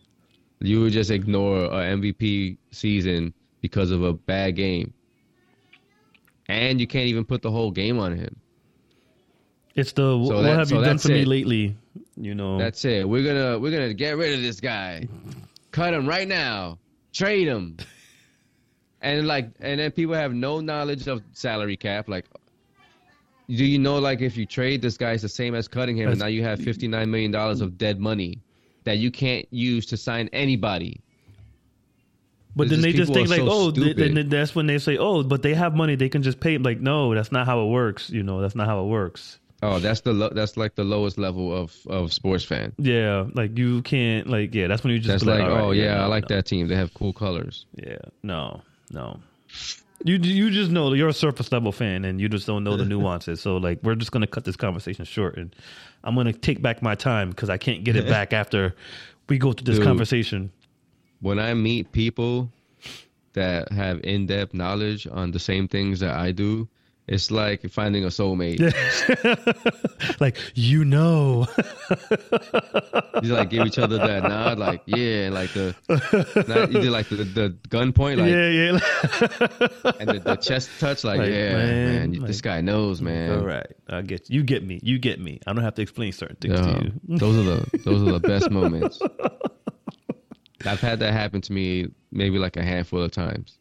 You 0.60 0.82
would 0.82 0.93
just 0.93 1.12
ignore 1.12 1.65
a 1.65 1.95
MVP 1.97 2.58
season 2.71 3.34
because 3.62 3.91
of 3.91 4.04
a 4.04 4.13
bad 4.13 4.56
game. 4.56 4.93
And 6.47 6.80
you 6.80 6.88
can't 6.88 7.08
even 7.08 7.25
put 7.25 7.41
the 7.41 7.51
whole 7.51 7.71
game 7.71 7.99
on 7.99 8.15
him. 8.15 8.39
It's 9.75 9.91
the 9.91 10.01
So 10.03 10.17
what 10.17 10.41
that- 10.43 10.57
have 10.57 10.67
so 10.69 10.75
you 10.75 10.81
done 10.81 10.95
that's 10.95 11.03
for 11.03 11.11
me 11.11 11.25
lately? 11.25 11.75
You 12.17 12.33
know, 12.33 12.57
That's 12.57 12.83
it. 12.85 13.07
We're 13.07 13.23
gonna 13.23 13.59
we're 13.59 13.71
gonna 13.71 13.93
get 13.93 14.17
rid 14.17 14.33
of 14.33 14.41
this 14.41 14.59
guy. 14.59 15.07
Cut 15.71 15.93
him 15.93 16.07
right 16.07 16.27
now. 16.27 16.79
Trade 17.13 17.47
him. 17.47 17.77
And 19.01 19.27
like 19.27 19.51
and 19.59 19.79
then 19.79 19.91
people 19.91 20.15
have 20.15 20.33
no 20.33 20.61
knowledge 20.61 21.07
of 21.07 21.21
salary 21.33 21.77
cap. 21.77 22.09
Like 22.09 22.25
do 23.47 23.63
you 23.63 23.77
know 23.77 23.99
like 23.99 24.21
if 24.21 24.35
you 24.35 24.47
trade 24.47 24.81
this 24.81 24.97
guy 24.97 25.11
it's 25.11 25.21
the 25.21 25.29
same 25.29 25.53
as 25.53 25.67
cutting 25.67 25.95
him 25.95 26.09
and 26.09 26.19
now 26.19 26.25
you 26.25 26.41
have 26.41 26.59
fifty 26.59 26.88
nine 26.88 27.11
million 27.11 27.29
dollars 27.29 27.61
of 27.61 27.77
dead 27.77 27.99
money 27.99 28.39
that 28.85 28.97
you 28.97 29.11
can't 29.11 29.45
use 29.51 29.85
to 29.88 29.97
sign 29.97 30.29
anybody. 30.33 31.01
but 32.55 32.69
then 32.69 32.81
they 32.81 32.93
just 32.93 33.13
think 33.13 33.29
like, 33.29 33.41
so 33.41 33.47
oh, 33.49 33.71
th- 33.71 33.95
then 33.97 34.29
that's 34.29 34.55
when 34.55 34.65
they 34.67 34.79
say, 34.79 34.97
oh, 34.97 35.21
but 35.21 35.41
they 35.41 35.53
have 35.53 35.75
money, 35.75 35.95
they 35.95 36.09
can 36.09 36.23
just 36.23 36.39
pay. 36.39 36.57
Like, 36.57 36.79
no, 36.79 37.13
that's 37.13 37.31
not 37.31 37.45
how 37.45 37.65
it 37.65 37.69
works. 37.69 38.09
You 38.09 38.23
know, 38.23 38.41
that's 38.41 38.55
not 38.55 38.67
how 38.67 38.81
it 38.83 38.88
works. 38.88 39.39
Oh, 39.67 39.80
that's 39.80 40.01
the 40.01 40.13
lo- 40.13 40.32
that's 40.34 40.58
like 40.58 40.75
the 40.75 40.84
lowest 40.84 41.17
level 41.17 41.54
of 41.56 41.75
of 41.88 42.13
sports 42.13 42.43
fan. 42.43 42.73
Yeah, 42.78 43.28
like 43.34 43.58
you 43.58 43.82
can't, 43.82 44.28
like, 44.28 44.54
yeah, 44.54 44.67
that's 44.67 44.84
when 44.84 44.93
you 44.93 44.99
just 44.99 45.10
That's 45.10 45.25
like, 45.25 45.41
all 45.43 45.49
right, 45.49 45.62
oh 45.63 45.71
yeah, 45.71 45.95
no, 45.95 46.01
I 46.04 46.06
like 46.06 46.30
no. 46.30 46.36
that 46.36 46.45
team. 46.45 46.67
They 46.67 46.75
have 46.75 46.93
cool 46.93 47.13
colors. 47.13 47.65
Yeah, 47.75 47.97
no, 48.23 48.62
no. 48.91 49.19
You 50.04 50.15
you 50.17 50.51
just 50.51 50.71
know 50.71 50.89
that 50.89 50.97
you're 50.97 51.08
a 51.10 51.13
surface 51.13 51.51
level 51.51 51.71
fan 51.71 52.04
and 52.06 52.19
you 52.19 52.28
just 52.30 52.45
don't 52.45 52.63
know 52.63 52.75
the 52.78 52.86
nuances. 52.93 53.41
So 53.41 53.58
like 53.58 53.80
we're 53.82 53.95
just 53.95 54.12
gonna 54.12 54.28
cut 54.28 54.43
this 54.43 54.58
conversation 54.58 55.06
short 55.06 55.38
and 55.38 55.56
I'm 56.04 56.15
gonna 56.15 56.34
take 56.34 56.62
back 56.62 56.82
my 56.82 56.95
time 56.95 57.30
because 57.30 57.49
I 57.49 57.58
can't 57.58 57.84
get 57.84 57.95
it 57.95 58.08
back 58.17 58.34
after 58.34 58.75
we 59.30 59.38
go 59.38 59.54
through 59.54 59.65
this 59.65 59.78
Dude. 59.78 59.86
conversation. 59.88 60.51
when 61.21 61.39
I 61.39 61.54
meet 61.54 61.91
people 61.91 62.51
that 63.34 63.71
have 63.71 63.99
in 64.04 64.28
depth 64.28 64.54
knowledge 64.54 65.08
on 65.12 65.32
the 65.32 65.39
same 65.39 65.67
things 65.67 65.99
that 66.01 66.15
I 66.15 66.32
do, 66.32 66.67
it's 67.07 67.29
like 67.29 67.69
finding 67.69 68.03
a 68.03 68.07
soulmate. 68.07 68.59
like 70.19 70.37
you 70.55 70.83
know, 70.85 71.47
You 73.21 73.33
like 73.33 73.49
give 73.49 73.65
each 73.67 73.77
other 73.77 73.97
that 73.97 74.23
nod, 74.23 74.57
like 74.59 74.81
yeah, 74.85 75.29
like 75.31 75.51
the 75.53 75.75
not, 76.47 76.71
you 76.71 76.81
do 76.81 76.89
like 76.89 77.07
the 77.09 77.17
the 77.17 77.49
gun 77.69 77.93
point, 77.93 78.19
like 78.19 78.29
yeah, 78.29 78.49
yeah. 78.49 78.71
and 79.99 80.09
the, 80.09 80.21
the 80.23 80.35
chest 80.35 80.69
touch, 80.79 81.03
like, 81.03 81.19
Like, 81.19 81.29
yeah, 81.29 81.53
man, 81.53 81.95
man, 81.95 82.13
you- 82.13 82.25
this 82.25 82.41
guy 82.41 82.61
knows, 82.61 83.01
man. 83.01 83.37
All 83.39 83.45
right, 83.45 83.67
I 83.87 84.01
get 84.01 84.29
you. 84.29 84.39
You 84.39 84.43
get 84.43 84.65
me. 84.65 84.79
You 84.83 84.97
get 84.99 85.19
me. 85.19 85.39
I 85.45 85.53
don't 85.53 85.63
have 85.63 85.75
to 85.75 85.81
explain 85.81 86.11
certain 86.11 86.35
things 86.37 86.59
to 86.59 86.83
you. 87.07 87.17
those 87.17 87.37
are 87.37 87.43
the 87.43 87.77
those 87.85 88.01
are 88.01 88.11
the 88.13 88.19
best 88.19 88.49
moments. 88.51 88.99
I've 90.65 90.81
had 90.81 90.99
that 90.99 91.13
happen 91.13 91.41
to 91.41 91.53
me 91.53 91.87
maybe 92.11 92.39
like 92.39 92.57
a 92.57 92.63
handful 92.63 93.01
of 93.01 93.11
times. 93.11 93.57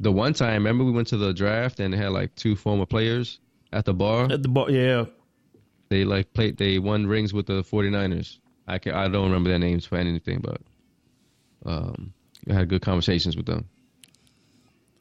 The 0.00 0.12
one 0.12 0.32
time, 0.32 0.54
remember 0.54 0.84
we 0.84 0.92
went 0.92 1.08
to 1.08 1.16
the 1.16 1.32
draft 1.32 1.80
and 1.80 1.92
had 1.92 2.10
like 2.10 2.34
two 2.36 2.54
former 2.54 2.86
players 2.86 3.40
at 3.72 3.84
the 3.84 3.94
bar. 3.94 4.30
At 4.30 4.42
the 4.42 4.48
bar, 4.48 4.70
yeah. 4.70 5.06
They 5.88 6.04
like 6.04 6.32
played. 6.32 6.56
They 6.56 6.78
won 6.78 7.06
rings 7.06 7.32
with 7.32 7.46
the 7.46 7.62
49ers. 7.62 8.38
I 8.66 8.78
can 8.78 8.94
I 8.94 9.08
don't 9.08 9.24
remember 9.24 9.50
their 9.50 9.58
names 9.58 9.86
for 9.86 9.96
anything, 9.96 10.40
but 10.40 10.60
um, 11.64 12.12
I 12.48 12.52
had 12.52 12.68
good 12.68 12.82
conversations 12.82 13.36
with 13.36 13.46
them. 13.46 13.68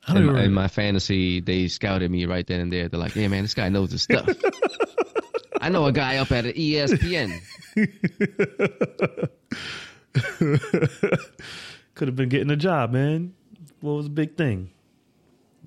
I 0.08 0.14
don't 0.14 0.24
In, 0.24 0.30
even 0.30 0.44
in 0.46 0.54
my 0.54 0.70
fantasy, 0.70 1.42
they 1.42 1.68
scouted 1.68 2.10
me 2.10 2.26
right 2.26 2.48
then 2.48 2.62
and 2.62 2.72
there. 2.72 2.88
They're 2.88 3.00
like, 3.00 3.16
"Yeah, 3.16 3.28
man, 3.28 3.44
this 3.44 3.54
guy 3.54 3.68
knows 3.70 3.92
his 3.92 4.04
stuff." 4.04 4.30
I 5.62 5.70
know 5.70 5.86
a 5.86 5.92
guy 5.92 6.18
up 6.18 6.32
at 6.32 6.46
ESPN. 6.46 7.42
could 11.94 12.08
have 12.08 12.16
been 12.16 12.30
getting 12.30 12.52
a 12.52 12.56
job, 12.56 12.94
man. 12.94 13.34
What 13.82 13.94
was 13.94 14.06
the 14.06 14.12
big 14.12 14.38
thing 14.38 14.72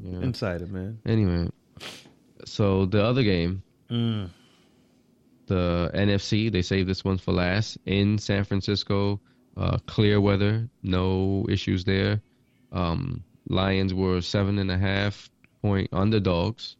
Yeah. 0.02 0.20
inside 0.22 0.62
it, 0.62 0.70
man? 0.70 0.98
Anyway, 1.06 1.48
so 2.44 2.86
the 2.86 3.02
other 3.04 3.22
game, 3.22 3.62
Mm. 3.90 4.30
the 5.46 5.90
NFC, 5.94 6.48
they 6.50 6.62
saved 6.62 6.88
this 6.88 7.04
one 7.04 7.18
for 7.18 7.32
last 7.32 7.76
in 7.86 8.18
San 8.18 8.44
Francisco. 8.44 9.20
Uh, 9.56 9.78
clear 9.86 10.20
weather, 10.20 10.68
no 10.82 11.44
issues 11.50 11.84
there. 11.84 12.20
Um, 12.72 13.22
Lions 13.48 13.92
were 13.92 14.20
seven 14.20 14.58
and 14.58 14.70
a 14.70 14.78
half 14.78 15.28
point 15.60 15.88
underdogs. 15.92 16.76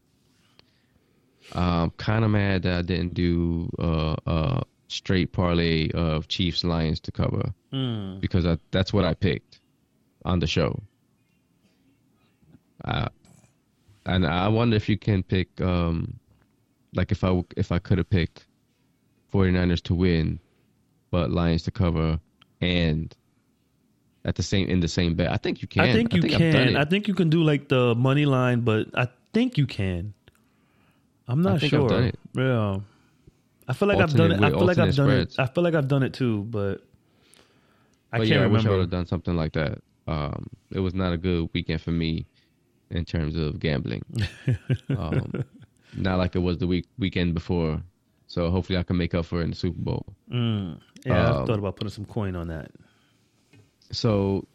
Um, 1.52 1.90
kind 1.96 2.24
of 2.24 2.30
mad 2.30 2.62
that 2.62 2.78
I 2.78 2.82
didn't 2.82 3.14
do 3.14 3.68
uh, 3.78 4.14
uh, 4.26 4.60
straight 4.88 5.32
parlay 5.32 5.90
of 5.90 6.28
Chiefs 6.28 6.62
Lions 6.64 7.00
to 7.00 7.12
cover 7.12 7.52
Mm. 7.72 8.20
because 8.20 8.46
I, 8.46 8.58
that's 8.70 8.92
what 8.92 9.04
I 9.04 9.14
picked 9.14 9.60
on 10.24 10.38
the 10.38 10.46
show. 10.46 10.80
Uh, 12.84 13.08
and 14.06 14.26
I 14.26 14.48
wonder 14.48 14.76
if 14.76 14.88
you 14.88 14.96
can 14.96 15.22
pick, 15.22 15.60
um, 15.60 16.18
like 16.94 17.12
if 17.12 17.22
I 17.24 17.42
if 17.56 17.70
I 17.72 17.78
could 17.78 17.98
have 17.98 18.10
picked 18.10 18.46
49ers 19.32 19.82
to 19.82 19.94
win, 19.94 20.40
but 21.10 21.30
Lions 21.30 21.62
to 21.64 21.70
cover, 21.70 22.18
and 22.60 23.14
at 24.24 24.34
the 24.34 24.42
same 24.42 24.68
in 24.68 24.80
the 24.80 24.88
same 24.88 25.14
bet. 25.14 25.30
I 25.30 25.36
think 25.36 25.62
you 25.62 25.68
can. 25.68 25.82
I 25.82 25.92
think 25.92 26.14
you 26.14 26.22
I've 26.24 26.30
done 26.30 26.40
can. 26.40 26.76
I 26.76 26.84
think 26.84 27.08
you 27.08 27.14
can 27.14 27.30
do 27.30 27.42
like 27.42 27.68
the 27.68 27.94
money 27.94 28.26
line, 28.26 28.60
but 28.60 28.88
I 28.94 29.08
think 29.32 29.58
you 29.58 29.66
can. 29.66 30.14
I'm 31.28 31.42
not 31.42 31.60
think 31.60 31.70
sure. 31.70 32.10
Yeah. 32.34 32.80
I 33.68 33.72
feel 33.72 33.86
like 33.86 33.98
I've 33.98 34.12
done 34.12 34.32
it. 34.32 34.42
I 34.42 34.50
feel 34.50 34.66
like 34.66 34.78
I've 34.78 34.96
done 34.96 35.08
spreads. 35.08 35.34
it. 35.34 35.40
I 35.40 35.46
feel 35.46 35.62
like 35.62 35.74
I've 35.74 35.86
done 35.86 36.02
it 36.02 36.12
too, 36.12 36.42
but 36.42 36.82
I 38.12 38.18
but 38.18 38.26
can't 38.26 38.40
yeah, 38.40 38.42
I 38.42 38.46
wish 38.48 38.66
I 38.66 38.70
would 38.70 38.80
have 38.80 38.90
done 38.90 39.06
something 39.06 39.36
like 39.36 39.52
that. 39.52 39.78
Um, 40.08 40.48
it 40.72 40.80
was 40.80 40.92
not 40.92 41.12
a 41.12 41.16
good 41.16 41.48
weekend 41.52 41.80
for 41.80 41.92
me 41.92 42.26
in 42.90 43.04
terms 43.04 43.36
of 43.36 43.58
gambling. 43.60 44.02
um, 44.90 45.44
not 45.96 46.18
like 46.18 46.34
it 46.36 46.40
was 46.40 46.58
the 46.58 46.66
week 46.66 46.86
weekend 46.98 47.34
before. 47.34 47.80
So 48.26 48.50
hopefully 48.50 48.78
I 48.78 48.84
can 48.84 48.96
make 48.96 49.14
up 49.14 49.26
for 49.26 49.40
it 49.40 49.44
in 49.44 49.50
the 49.50 49.56
Super 49.56 49.80
Bowl. 49.80 50.06
Mm. 50.32 50.78
Yeah, 51.04 51.12
I 51.32 51.40
Um, 51.40 51.46
thought 51.46 51.58
about 51.58 51.76
putting 51.76 51.90
some 51.90 52.04
coin 52.04 52.36
on 52.36 52.48
that. 52.48 52.70
So 53.92 54.46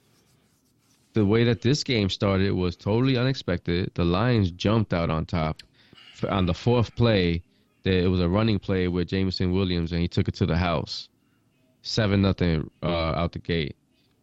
the 1.14 1.26
way 1.26 1.44
that 1.46 1.62
this 1.62 1.84
game 1.84 2.10
started 2.10 2.52
was 2.54 2.76
totally 2.76 3.18
unexpected. 3.18 3.92
The 3.96 4.06
Lions 4.06 4.52
jumped 4.52 4.94
out 4.94 5.10
on 5.10 5.26
top 5.26 5.62
For- 6.16 6.30
on 6.32 6.46
the 6.46 6.54
fourth 6.54 6.96
play. 6.96 7.42
There 7.84 8.00
it 8.00 8.08
was 8.08 8.22
a 8.22 8.30
running 8.30 8.60
play 8.60 8.88
with 8.88 9.10
Jameson 9.10 9.52
Williams, 9.52 9.92
and 9.92 10.02
he 10.02 10.08
took 10.08 10.28
it 10.28 10.36
to 10.36 10.46
the 10.46 10.58
house. 10.58 11.10
seven 11.84 12.22
nothing 12.22 12.70
uh, 12.82 12.88
out 13.14 13.32
the 13.34 13.40
gate. 13.40 13.76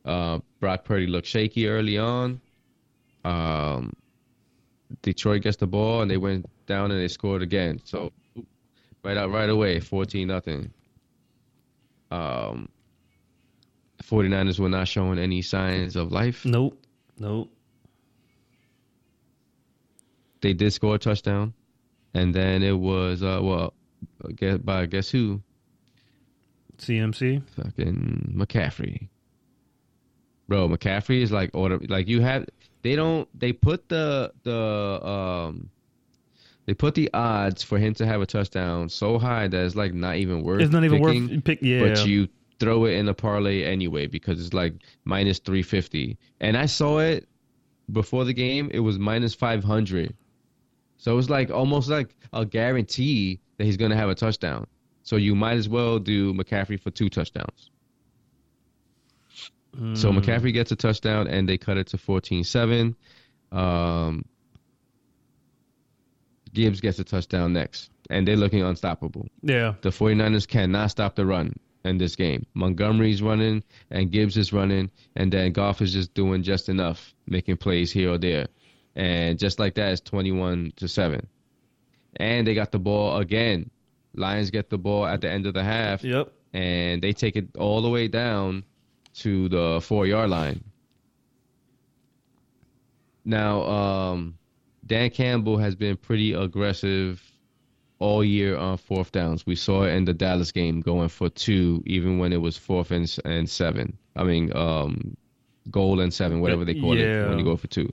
Uh, 0.05 0.41
Brock 0.59 0.85
Purdy 0.85 1.07
looked 1.07 1.29
shaky 1.29 1.69
early 1.69 1.97
on. 1.97 2.41
Um, 3.25 3.93
Detroit 5.03 5.43
gets 5.43 5.57
the 5.57 5.67
ball 5.67 6.03
and 6.03 6.11
they 6.11 6.17
went 6.17 6.47
down 6.67 6.91
and 6.91 7.01
they 7.01 7.09
scored 7.09 7.43
again. 7.43 7.81
So 7.85 8.13
right 9.03 9.17
out 9.17 9.31
right 9.31 9.49
away, 9.49 9.81
fourteen 9.81 10.29
nothing. 10.29 10.73
Um, 12.11 12.69
49ers 14.03 14.59
were 14.59 14.69
not 14.69 14.89
showing 14.89 15.19
any 15.19 15.41
signs 15.41 15.97
of 15.97 16.13
life. 16.13 16.45
Nope. 16.45 16.79
Nope. 17.19 17.51
They 20.43 20.53
did 20.53 20.73
score 20.73 20.97
a 20.97 20.99
touchdown, 20.99 21.55
and 22.15 22.35
then 22.35 22.63
it 22.63 22.77
was 22.77 23.23
uh 23.23 23.41
well, 23.43 23.75
guess 24.35 24.59
by 24.59 24.87
guess 24.87 25.09
who? 25.09 25.41
CMC. 26.79 27.43
Fucking 27.51 28.35
McCaffrey. 28.37 29.09
Bro, 30.49 30.69
McCaffrey 30.71 31.23
is 31.23 31.31
like 31.31 31.51
order 31.55 31.79
like 31.89 32.09
you 32.09 32.21
have 32.21 32.47
they 32.83 32.97
don't 32.97 33.29
they 33.39 33.53
put 33.53 33.89
the 33.89 34.33
the 34.43 35.07
um 35.07 35.69
they 36.67 36.75
put 36.75 36.95
the 36.95 37.11
odds 37.13 37.63
for 37.63 37.79
him 37.79 37.95
to 37.95 38.07
have 38.07 38.21
a 38.21 38.27
touchdown 38.27 38.89
so 38.89 39.19
high 39.19 39.49
that 39.49 39.65
it's 39.65 39.75
like 39.75 39.95
not 39.95 40.17
even 40.17 40.43
worth 40.43 40.61
It's 40.61 40.73
not 40.73 40.85
even 40.85 41.03
picking, 41.03 41.29
worth 41.29 41.45
pick. 41.45 41.59
Yeah. 41.63 41.81
but 41.89 42.07
you 42.07 42.29
throw 42.61 42.85
it 42.85 42.93
in 42.93 43.07
the 43.07 43.15
parlay 43.15 43.65
anyway 43.65 44.07
because 44.07 44.41
it's 44.45 44.55
like 44.55 44.75
minus 45.05 45.39
350 45.41 46.17
and 46.41 46.57
i 46.57 46.67
saw 46.67 46.99
it 46.99 47.29
before 47.91 48.25
the 48.25 48.33
game 48.33 48.71
it 48.73 48.81
was 48.81 48.99
minus 48.99 49.35
500 49.35 50.15
so 50.97 51.19
it's 51.19 51.29
like 51.29 51.51
almost 51.51 51.89
like 51.89 52.15
a 52.33 52.47
guarantee 52.47 53.41
that 53.59 53.65
he's 53.65 53.77
going 53.77 53.91
to 53.91 53.97
have 53.97 54.09
a 54.09 54.15
touchdown 54.15 54.67
so 55.03 55.17
you 55.17 55.35
might 55.35 55.57
as 55.57 55.69
well 55.69 55.99
do 55.99 56.33
mccaffrey 56.33 56.79
for 56.81 56.91
two 56.93 57.09
touchdowns 57.09 57.71
so 59.95 60.11
Mm. 60.13 60.19
mccaffrey 60.21 60.53
gets 60.53 60.71
a 60.73 60.77
touchdown 60.77 61.27
and 61.29 61.49
they 61.49 61.57
cut 61.59 61.77
it 61.79 61.87
to 61.89 61.97
14-7 61.97 62.95
um, 63.53 64.25
gibbs 66.53 66.81
gets 66.81 66.99
a 66.99 67.05
touchdown 67.05 67.53
next 67.53 67.91
and 68.11 68.27
they're 68.27 68.37
looking 68.37 68.63
unstoppable 68.63 69.27
Yeah. 69.43 69.75
the 69.83 69.91
49ers 69.91 70.47
cannot 70.47 70.91
stop 70.91 71.15
the 71.17 71.25
run 71.27 71.55
in 71.85 71.99
this 71.99 72.15
game. 72.15 72.47
Montgomery's 72.55 73.23
running 73.23 73.65
and 73.91 74.11
Gibbs 74.13 74.37
is 74.37 74.53
running, 74.53 74.89
and 75.17 75.33
then 75.33 75.51
Goff 75.51 75.83
is 75.83 75.93
just 75.93 76.15
doing 76.15 76.45
just 76.45 76.69
enough, 76.69 77.13
making 77.27 77.57
plays 77.57 77.91
here 77.91 78.13
or 78.13 78.19
there. 78.19 78.47
And 78.95 79.37
just 79.37 79.59
like 79.59 79.75
that, 79.75 79.91
it's 79.91 80.01
21 80.03 80.75
to 80.77 80.87
7. 80.87 81.27
And 82.17 82.47
they 82.47 82.55
got 82.55 82.71
the 82.71 82.79
ball 82.79 83.17
again. 83.17 83.69
Lions 84.15 84.51
get 84.51 84.71
the 84.71 84.79
ball 84.79 85.07
at 85.07 85.23
the 85.23 85.31
end 85.31 85.45
of 85.47 85.55
the 85.55 85.65
half, 85.65 86.05
Yep. 86.05 86.33
and 86.53 87.03
they 87.03 87.13
take 87.13 87.35
it 87.35 87.49
all 87.57 87.83
the 87.83 87.91
way 87.91 88.07
down 88.07 88.63
to 89.15 89.49
the 89.49 89.81
four 89.83 90.07
yard 90.07 90.31
line. 90.31 90.65
Now, 93.25 93.63
um, 93.63 94.39
Dan 94.87 95.11
Campbell 95.11 95.59
has 95.59 95.75
been 95.77 95.97
pretty 95.97 96.33
aggressive 96.33 97.23
all 97.99 98.25
year 98.25 98.57
on 98.57 98.77
fourth 98.79 99.13
downs. 99.13 99.47
We 99.47 99.55
saw 99.55 99.85
it 99.85 99.91
in 99.91 100.05
the 100.05 100.13
Dallas 100.13 100.51
game 100.51 100.81
going 100.81 101.09
for 101.09 101.29
two, 101.29 101.83
even 101.87 102.19
when 102.19 102.33
it 102.33 102.41
was 102.41 102.57
fourth 102.57 102.91
and, 102.91 103.17
and 103.25 103.49
seven. 103.49 103.97
I 104.17 104.25
mean, 104.25 104.55
um, 104.57 105.17
goal 105.71 106.01
and 106.01 106.13
seven, 106.13 106.41
whatever 106.41 106.65
they 106.65 106.75
call 106.75 106.97
Yeah. 106.97 107.27
it 107.27 107.29
when 107.29 107.39
you 107.39 107.45
go 107.45 107.57
for 107.57 107.69
two. 107.69 107.93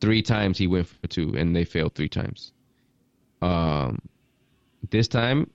Three 0.00 0.22
times 0.22 0.58
he 0.58 0.66
went 0.68 0.86
for 0.86 1.06
two, 1.08 1.34
and 1.36 1.56
they 1.56 1.64
failed 1.64 1.94
three 1.94 2.08
times. 2.08 2.52
Um, 3.42 3.98
this 4.90 5.08
time, 5.08 5.50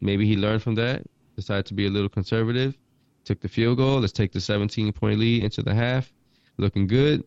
maybe 0.00 0.26
he 0.26 0.36
learned 0.36 0.62
from 0.62 0.76
that, 0.76 1.02
decided 1.36 1.66
to 1.66 1.74
be 1.74 1.86
a 1.86 1.90
little 1.90 2.08
conservative, 2.08 2.78
took 3.24 3.40
the 3.40 3.48
field 3.48 3.78
goal. 3.78 4.00
Let's 4.00 4.12
take 4.12 4.32
the 4.32 4.40
17 4.40 4.92
point 4.92 5.18
lead 5.18 5.44
into 5.44 5.62
the 5.62 5.74
half. 5.74 6.12
Looking 6.56 6.86
good. 6.86 7.24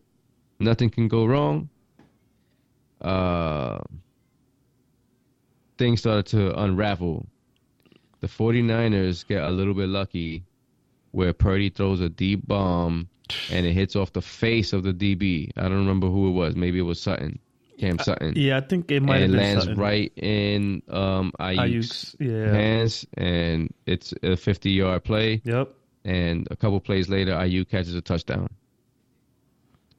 Nothing 0.60 0.90
can 0.90 1.08
go 1.08 1.26
wrong. 1.26 1.68
Uh, 3.00 3.78
things 5.78 6.00
started 6.00 6.26
to 6.26 6.58
unravel. 6.60 7.26
The 8.20 8.28
49ers 8.28 9.26
get 9.26 9.42
a 9.42 9.50
little 9.50 9.74
bit 9.74 9.88
lucky 9.88 10.44
where 11.10 11.32
Purdy 11.32 11.68
throws 11.68 12.00
a 12.00 12.08
deep 12.08 12.46
bomb 12.46 13.08
and 13.50 13.66
it 13.66 13.72
hits 13.72 13.96
off 13.96 14.12
the 14.12 14.22
face 14.22 14.72
of 14.72 14.82
the 14.82 14.92
DB. 14.92 15.50
I 15.56 15.62
don't 15.62 15.78
remember 15.78 16.08
who 16.08 16.28
it 16.28 16.32
was. 16.32 16.56
Maybe 16.56 16.78
it 16.78 16.82
was 16.82 17.00
Sutton, 17.00 17.38
Cam 17.78 17.98
Sutton. 17.98 18.34
Yeah, 18.36 18.56
I 18.56 18.60
think 18.62 18.90
it 18.90 19.00
might 19.02 19.22
and 19.22 19.34
have 19.34 19.42
lands 19.42 19.64
Sutton. 19.64 19.80
right 19.80 20.12
in 20.16 20.82
um, 20.88 21.32
Aiyuk's 21.38 22.16
Aiyuk's. 22.16 22.16
Yeah. 22.18 22.50
hands, 22.52 23.06
and 23.14 23.72
it's 23.86 24.14
a 24.22 24.36
50 24.36 24.70
yard 24.70 25.04
play. 25.04 25.42
Yep. 25.44 25.72
And 26.04 26.46
a 26.50 26.56
couple 26.56 26.80
plays 26.80 27.08
later, 27.08 27.32
Aiyuk 27.32 27.68
catches 27.68 27.94
a 27.94 28.02
touchdown. 28.02 28.48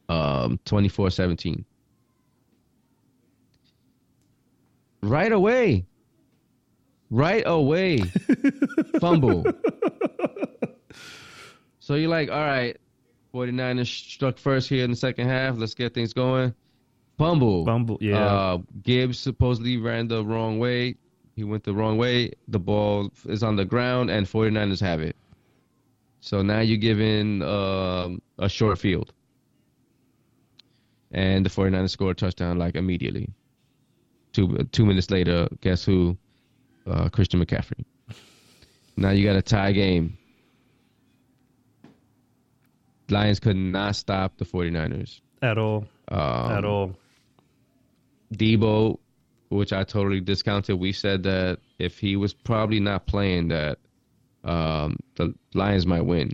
Um, 0.08 0.60
24-17. 0.65 1.63
Right 5.02 5.32
away. 5.32 5.86
Right 7.10 7.44
away. 7.46 8.00
Fumble. 9.00 9.46
So 11.80 11.94
you're 11.94 12.10
like, 12.10 12.32
all 12.32 12.44
right, 12.44 12.78
49ers 13.34 13.86
struck 13.86 14.39
first 14.39 14.70
here 14.70 14.84
in 14.84 14.89
the 14.89 14.96
second 14.96 15.28
half. 15.28 15.58
Let's 15.58 15.76
get 15.76 15.94
things 15.94 16.13
going. 16.13 16.54
Fumble. 17.18 17.63
Bumble. 17.63 17.98
Yeah. 18.02 18.26
Uh, 18.26 18.58
Gibbs 18.82 19.20
supposedly 19.20 19.78
ran 19.78 20.08
the 20.08 20.26
wrong 20.26 20.58
way. 20.58 20.96
He 21.36 21.44
went 21.44 21.63
the 21.63 21.74
wrong 21.74 21.98
way. 21.98 22.32
The 22.48 22.60
ball 22.60 23.12
is 23.26 23.44
on 23.44 23.56
the 23.56 23.65
ground, 23.65 24.10
and 24.10 24.26
49ers 24.26 24.82
have 24.82 25.00
it. 25.00 25.15
So 26.25 26.41
now 26.41 26.61
you're 26.61 26.77
giving 26.77 27.43
um, 27.43 28.19
a 28.39 28.49
short 28.49 28.79
field. 28.79 29.13
And 31.11 31.45
the 31.45 31.51
49ers 31.51 31.91
score 31.91 32.11
a 32.11 32.15
touchdown 32.15 32.57
like 32.57 32.75
immediately. 32.75 33.29
Two 34.33 34.57
two 34.71 34.88
minutes 34.88 35.11
later, 35.11 35.47
guess 35.61 35.85
who? 35.85 36.17
Uh, 36.88 37.09
Christian 37.09 37.45
McCaffrey. 37.45 37.85
Now 38.97 39.11
you 39.11 39.23
got 39.23 39.35
a 39.35 39.41
tie 39.43 39.71
game. 39.71 40.17
Lions 43.09 43.39
could 43.39 43.55
not 43.55 43.95
stop 43.95 44.38
the 44.38 44.45
49ers. 44.45 45.21
at 45.43 45.59
all. 45.59 45.85
Um, 46.07 46.51
at 46.51 46.65
all. 46.65 46.95
Debo, 48.33 48.97
which 49.49 49.71
I 49.71 49.83
totally 49.83 50.21
discounted. 50.21 50.79
We 50.79 50.91
said 50.91 51.21
that 51.23 51.59
if 51.77 51.99
he 51.99 52.15
was 52.15 52.33
probably 52.33 52.79
not 52.79 53.05
playing, 53.05 53.49
that 53.49 53.77
um, 54.45 54.97
the 55.15 55.34
Lions 55.53 55.86
might 55.86 56.05
win, 56.05 56.31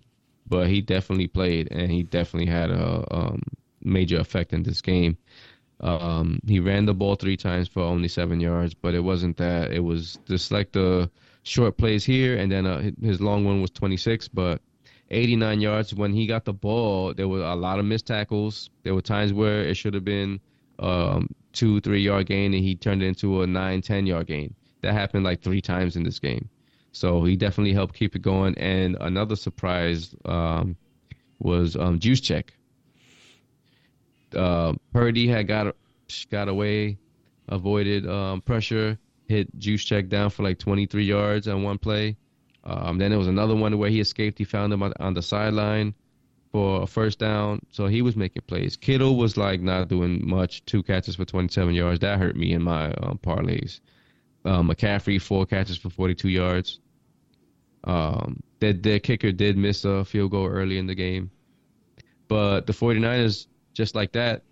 but 0.47 0.67
he 0.67 0.82
definitely 0.82 1.28
played, 1.28 1.69
and 1.71 1.91
he 1.91 2.04
definitely 2.04 2.52
had 2.52 2.69
a 2.69 3.06
um, 3.12 3.41
major 3.82 4.19
effect 4.19 4.54
in 4.54 4.63
this 4.63 4.82
game. 4.82 5.17
Um, 5.80 6.39
he 6.45 6.60
ran 6.60 6.86
the 6.86 6.93
ball 6.93 7.15
three 7.15 7.38
times 7.38 7.67
for 7.67 7.82
only 7.82 8.08
seven 8.08 8.39
yards, 8.39 8.74
but 8.74 8.93
it 8.93 9.00
wasn't 9.00 9.38
that. 9.38 9.71
It 9.71 9.80
was 9.80 10.19
just 10.28 10.52
like 10.52 10.71
the 10.71 11.10
short 11.43 11.78
plays 11.78 12.04
here, 12.04 12.38
and 12.38 12.52
then 12.52 12.65
uh, 12.67 12.91
his 13.02 13.19
long 13.19 13.45
one 13.45 13.62
was 13.62 13.71
26, 13.71 14.28
but 14.28 14.62
89 15.10 15.60
yards. 15.62 15.93
When 15.93 16.13
he 16.13 16.28
got 16.28 16.45
the 16.45 16.54
ball, 16.54 17.13
there 17.13 17.28
were 17.28 17.43
a 17.43 17.56
lot 17.56 17.80
of 17.80 17.86
missed 17.86 18.08
tackles. 18.08 18.69
There 18.84 18.93
were 18.93 19.02
times 19.02 19.34
where 19.34 19.62
it 19.62 19.76
should 19.76 19.93
have 19.93 20.06
been 20.06 20.39
um, 20.80 21.30
two, 21.54 21.80
three 21.82 22.02
yard 22.02 22.28
gain, 22.28 22.54
and 22.54 22.63
he 22.63 22.76
turned 22.76 23.02
it 23.02 23.08
into 23.08 23.41
a 23.41 23.47
nine, 23.47 23.82
10 23.82 24.06
yard 24.06 24.28
gain. 24.28 24.54
That 24.82 24.93
happened 24.93 25.24
like 25.24 25.41
three 25.41 25.62
times 25.62 25.95
in 25.95 26.04
this 26.04 26.19
game. 26.19 26.50
So 26.91 27.23
he 27.23 27.36
definitely 27.36 27.73
helped 27.73 27.95
keep 27.95 28.15
it 28.15 28.21
going. 28.21 28.58
And 28.58 28.97
another 28.99 29.36
surprise 29.36 30.13
um, 30.25 30.75
was 31.39 31.75
um, 31.75 31.99
Juszczyk. 31.99 32.49
Uh, 34.36 34.73
Purdy 34.93 35.27
had 35.27 35.47
got 35.47 35.75
got 36.30 36.47
away, 36.47 36.97
avoided 37.47 38.08
um, 38.08 38.41
pressure, 38.41 38.97
hit 39.27 39.58
Juszczyk 39.60 40.10
down 40.10 40.30
for 40.30 40.43
like 40.43 40.60
23 40.60 41.04
yards 41.04 41.47
on 41.47 41.63
one 41.63 41.77
play. 41.77 42.17
Um, 42.63 42.97
then 42.97 43.10
there 43.10 43.17
was 43.17 43.27
another 43.27 43.56
one 43.56 43.77
where 43.77 43.89
he 43.89 43.99
escaped. 43.99 44.38
He 44.38 44.43
found 44.43 44.71
him 44.71 44.84
on, 44.84 44.93
on 44.99 45.13
the 45.13 45.21
sideline 45.21 45.95
for 46.51 46.84
a 46.84 46.88
first 46.88 47.17
down. 47.17 47.62
So 47.71 47.88
he 47.88 48.01
was 48.01 48.15
making 48.15 48.43
plays. 48.45 48.75
Kittle 48.77 49.15
was 49.15 49.38
like 49.38 49.62
not 49.62 49.88
doing 49.88 50.27
much. 50.27 50.63
Two 50.65 50.84
catches 50.84 51.15
for 51.15 51.25
27 51.25 51.73
yards. 51.73 51.99
That 52.01 52.19
hurt 52.19 52.36
me 52.36 52.54
in 52.54 52.62
my 52.62 52.93
um, 52.95 53.19
parlays. 53.23 53.80
Um, 54.43 54.69
McCaffrey 54.69 55.21
four 55.21 55.45
catches 55.45 55.77
for 55.77 55.89
42 55.89 56.30
yards. 56.30 56.81
Um, 57.84 58.41
their, 58.60 58.74
their 58.74 59.00
kicker 59.00 59.32
did 59.32 59.58
miss 59.58 59.86
a 59.86 60.06
field 60.06 60.32
goal 60.32 60.48
early 60.48 60.78
in 60.78 60.88
the 60.88 60.96
game, 60.96 61.32
but 62.28 62.67
the 62.67 62.74
49ers 62.74 63.48
just 63.74 63.96
like 63.96 64.12
that, 64.12 64.44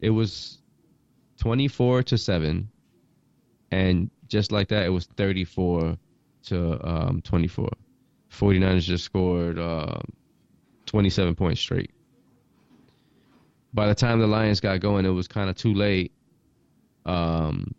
it 0.00 0.10
was 0.10 0.58
24 1.38 2.02
to 2.04 2.18
seven, 2.18 2.70
and 3.70 4.10
just 4.28 4.52
like 4.52 4.68
that, 4.68 4.86
it 4.86 4.90
was 4.90 5.06
34 5.16 5.96
to 6.44 6.88
um, 6.88 7.22
24. 7.22 7.68
49ers 8.30 8.82
just 8.82 9.04
scored 9.04 9.58
uh, 9.58 9.98
27 10.86 11.34
points 11.34 11.60
straight. 11.60 11.90
By 13.74 13.86
the 13.86 13.94
time 13.94 14.18
the 14.18 14.26
Lions 14.26 14.60
got 14.60 14.80
going, 14.80 15.04
it 15.04 15.10
was 15.10 15.28
kind 15.28 15.50
of 15.50 15.56
too 15.56 15.74
late. 15.74 16.12
Um, 17.04 17.74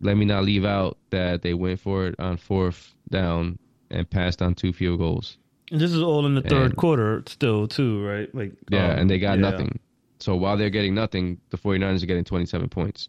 let 0.00 0.16
me 0.16 0.24
not 0.24 0.44
leave 0.44 0.64
out 0.64 0.98
that 1.10 1.42
they 1.42 1.54
went 1.54 1.80
for 1.80 2.06
it 2.06 2.16
on 2.18 2.36
fourth 2.36 2.94
down 3.10 3.58
and 3.92 4.08
passed 4.08 4.42
on 4.42 4.54
two 4.54 4.72
field 4.72 4.98
goals. 4.98 5.36
And 5.70 5.80
this 5.80 5.92
is 5.92 6.02
all 6.02 6.26
in 6.26 6.34
the 6.34 6.42
third 6.42 6.66
And- 6.72 6.76
quarter 6.76 7.22
still 7.26 7.66
too, 7.68 8.04
right? 8.04 8.34
Like 8.34 8.52
Yeah, 8.70 8.92
um, 8.92 8.98
and 9.00 9.10
they 9.10 9.18
got 9.18 9.38
yeah. 9.38 9.50
nothing. 9.50 9.78
So 10.20 10.36
while 10.36 10.56
they're 10.56 10.70
getting 10.70 10.94
nothing, 10.94 11.38
the 11.50 11.56
49ers 11.58 12.02
are 12.02 12.06
getting 12.06 12.24
27 12.24 12.68
points. 12.68 13.08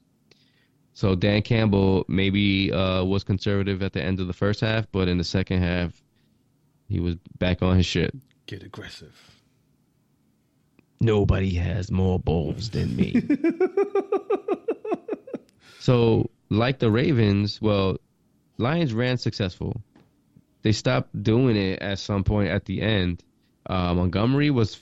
So 0.93 1.15
Dan 1.15 1.41
Campbell 1.41 2.05
maybe 2.07 2.71
uh, 2.71 3.03
was 3.03 3.23
conservative 3.23 3.81
at 3.83 3.93
the 3.93 4.01
end 4.03 4.19
of 4.19 4.27
the 4.27 4.33
first 4.33 4.61
half, 4.61 4.85
but 4.91 5.07
in 5.07 5.17
the 5.17 5.23
second 5.23 5.61
half, 5.61 6.01
he 6.87 6.99
was 6.99 7.15
back 7.39 7.61
on 7.61 7.77
his 7.77 7.85
shit. 7.85 8.15
Get 8.45 8.63
aggressive. 8.63 9.15
Nobody 11.01 11.53
has 11.55 11.91
more 11.91 12.19
balls 12.19 12.69
than 12.69 12.95
me. 12.95 13.21
so, 15.79 16.29
like 16.49 16.79
the 16.79 16.89
Ravens, 16.91 17.61
well, 17.61 17.97
Lions 18.57 18.93
ran 18.93 19.17
successful. 19.17 19.81
They 20.63 20.71
stopped 20.71 21.21
doing 21.21 21.55
it 21.55 21.81
at 21.81 21.99
some 21.99 22.23
point 22.23 22.49
at 22.49 22.65
the 22.65 22.81
end. 22.81 23.23
Uh, 23.65 23.93
Montgomery 23.93 24.49
was 24.49 24.79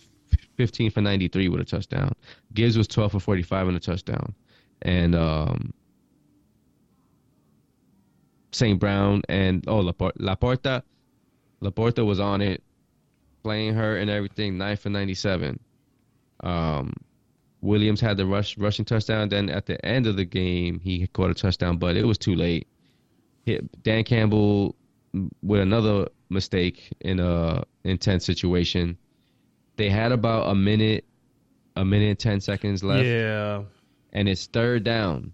15 0.58 0.92
for 0.92 1.02
93 1.02 1.50
with 1.50 1.62
a 1.62 1.66
touchdown. 1.66 2.14
Gibbs 2.54 2.78
was 2.78 2.88
12 2.88 3.14
for 3.14 3.20
45 3.20 3.68
and 3.68 3.78
a 3.78 3.80
touchdown. 3.80 4.34
And 4.84 5.16
um, 5.16 5.74
St. 8.52 8.80
Brown 8.80 9.24
and, 9.28 9.64
oh, 9.68 9.82
Lapor- 9.82 10.18
LaPorta, 10.18 10.84
LaPorta 11.64 12.06
was 12.06 12.20
on 12.20 12.42
it, 12.42 12.64
playing 13.44 13.74
her 13.74 13.98
and 13.98 14.10
everything, 14.10 14.58
9 14.58 14.78
for 14.78 14.90
97. 14.90 15.60
Um, 16.44 16.94
Williams 17.62 18.02
had 18.02 18.18
the 18.18 18.26
rush 18.26 18.58
rushing 18.58 18.86
touchdown. 18.86 19.30
Then 19.30 19.50
at 19.50 19.68
the 19.68 19.84
end 19.86 20.08
of 20.08 20.16
the 20.16 20.26
game, 20.26 20.80
he 20.80 21.08
caught 21.08 21.30
a 21.30 21.36
touchdown, 21.36 21.78
but 21.78 21.96
it 21.96 22.06
was 22.06 22.18
too 22.18 22.36
late. 22.36 22.68
Hit 23.46 23.84
Dan 23.84 24.04
Campbell 24.04 24.76
with 25.42 25.62
another 25.62 26.08
mistake 26.30 26.90
in 27.02 27.20
a 27.20 27.64
intense 27.84 28.26
situation. 28.26 28.98
They 29.78 29.90
had 29.90 30.12
about 30.12 30.50
a 30.50 30.56
minute, 30.56 31.06
a 31.76 31.84
minute 31.84 32.10
and 32.10 32.20
ten 32.20 32.40
seconds 32.42 32.84
left, 32.84 33.06
Yeah. 33.06 33.64
and 34.14 34.30
it's 34.30 34.46
third 34.48 34.84
down, 34.84 35.32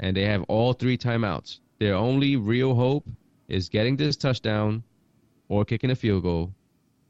and 0.00 0.16
they 0.16 0.24
have 0.24 0.42
all 0.48 0.72
three 0.72 0.98
timeouts. 0.98 1.60
Their 1.78 1.94
only 1.94 2.36
real 2.36 2.74
hope 2.74 3.06
is 3.48 3.68
getting 3.68 3.96
this 3.96 4.16
touchdown 4.16 4.82
or 5.48 5.64
kicking 5.64 5.90
a 5.90 5.94
field 5.96 6.22
goal 6.24 6.52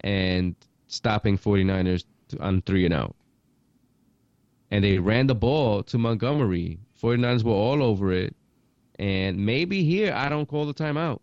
and 0.01 0.55
stopping 0.87 1.37
49ers 1.39 2.05
on 2.39 2.63
three 2.63 2.85
and 2.85 2.95
out. 2.95 3.17
And 4.71 4.85
they 4.85 4.99
ran 4.99 5.27
the 5.27 5.35
ball 5.35 5.83
to 5.85 5.99
Montgomery. 5.99 6.79
49ers 7.03 7.43
were 7.43 7.53
all 7.53 7.83
over 7.83 8.13
it. 8.13 8.37
And 8.99 9.45
maybe 9.47 9.83
here 9.85 10.13
I 10.13 10.29
don't 10.29 10.47
call 10.47 10.67
the 10.67 10.75
timeout. 10.75 11.21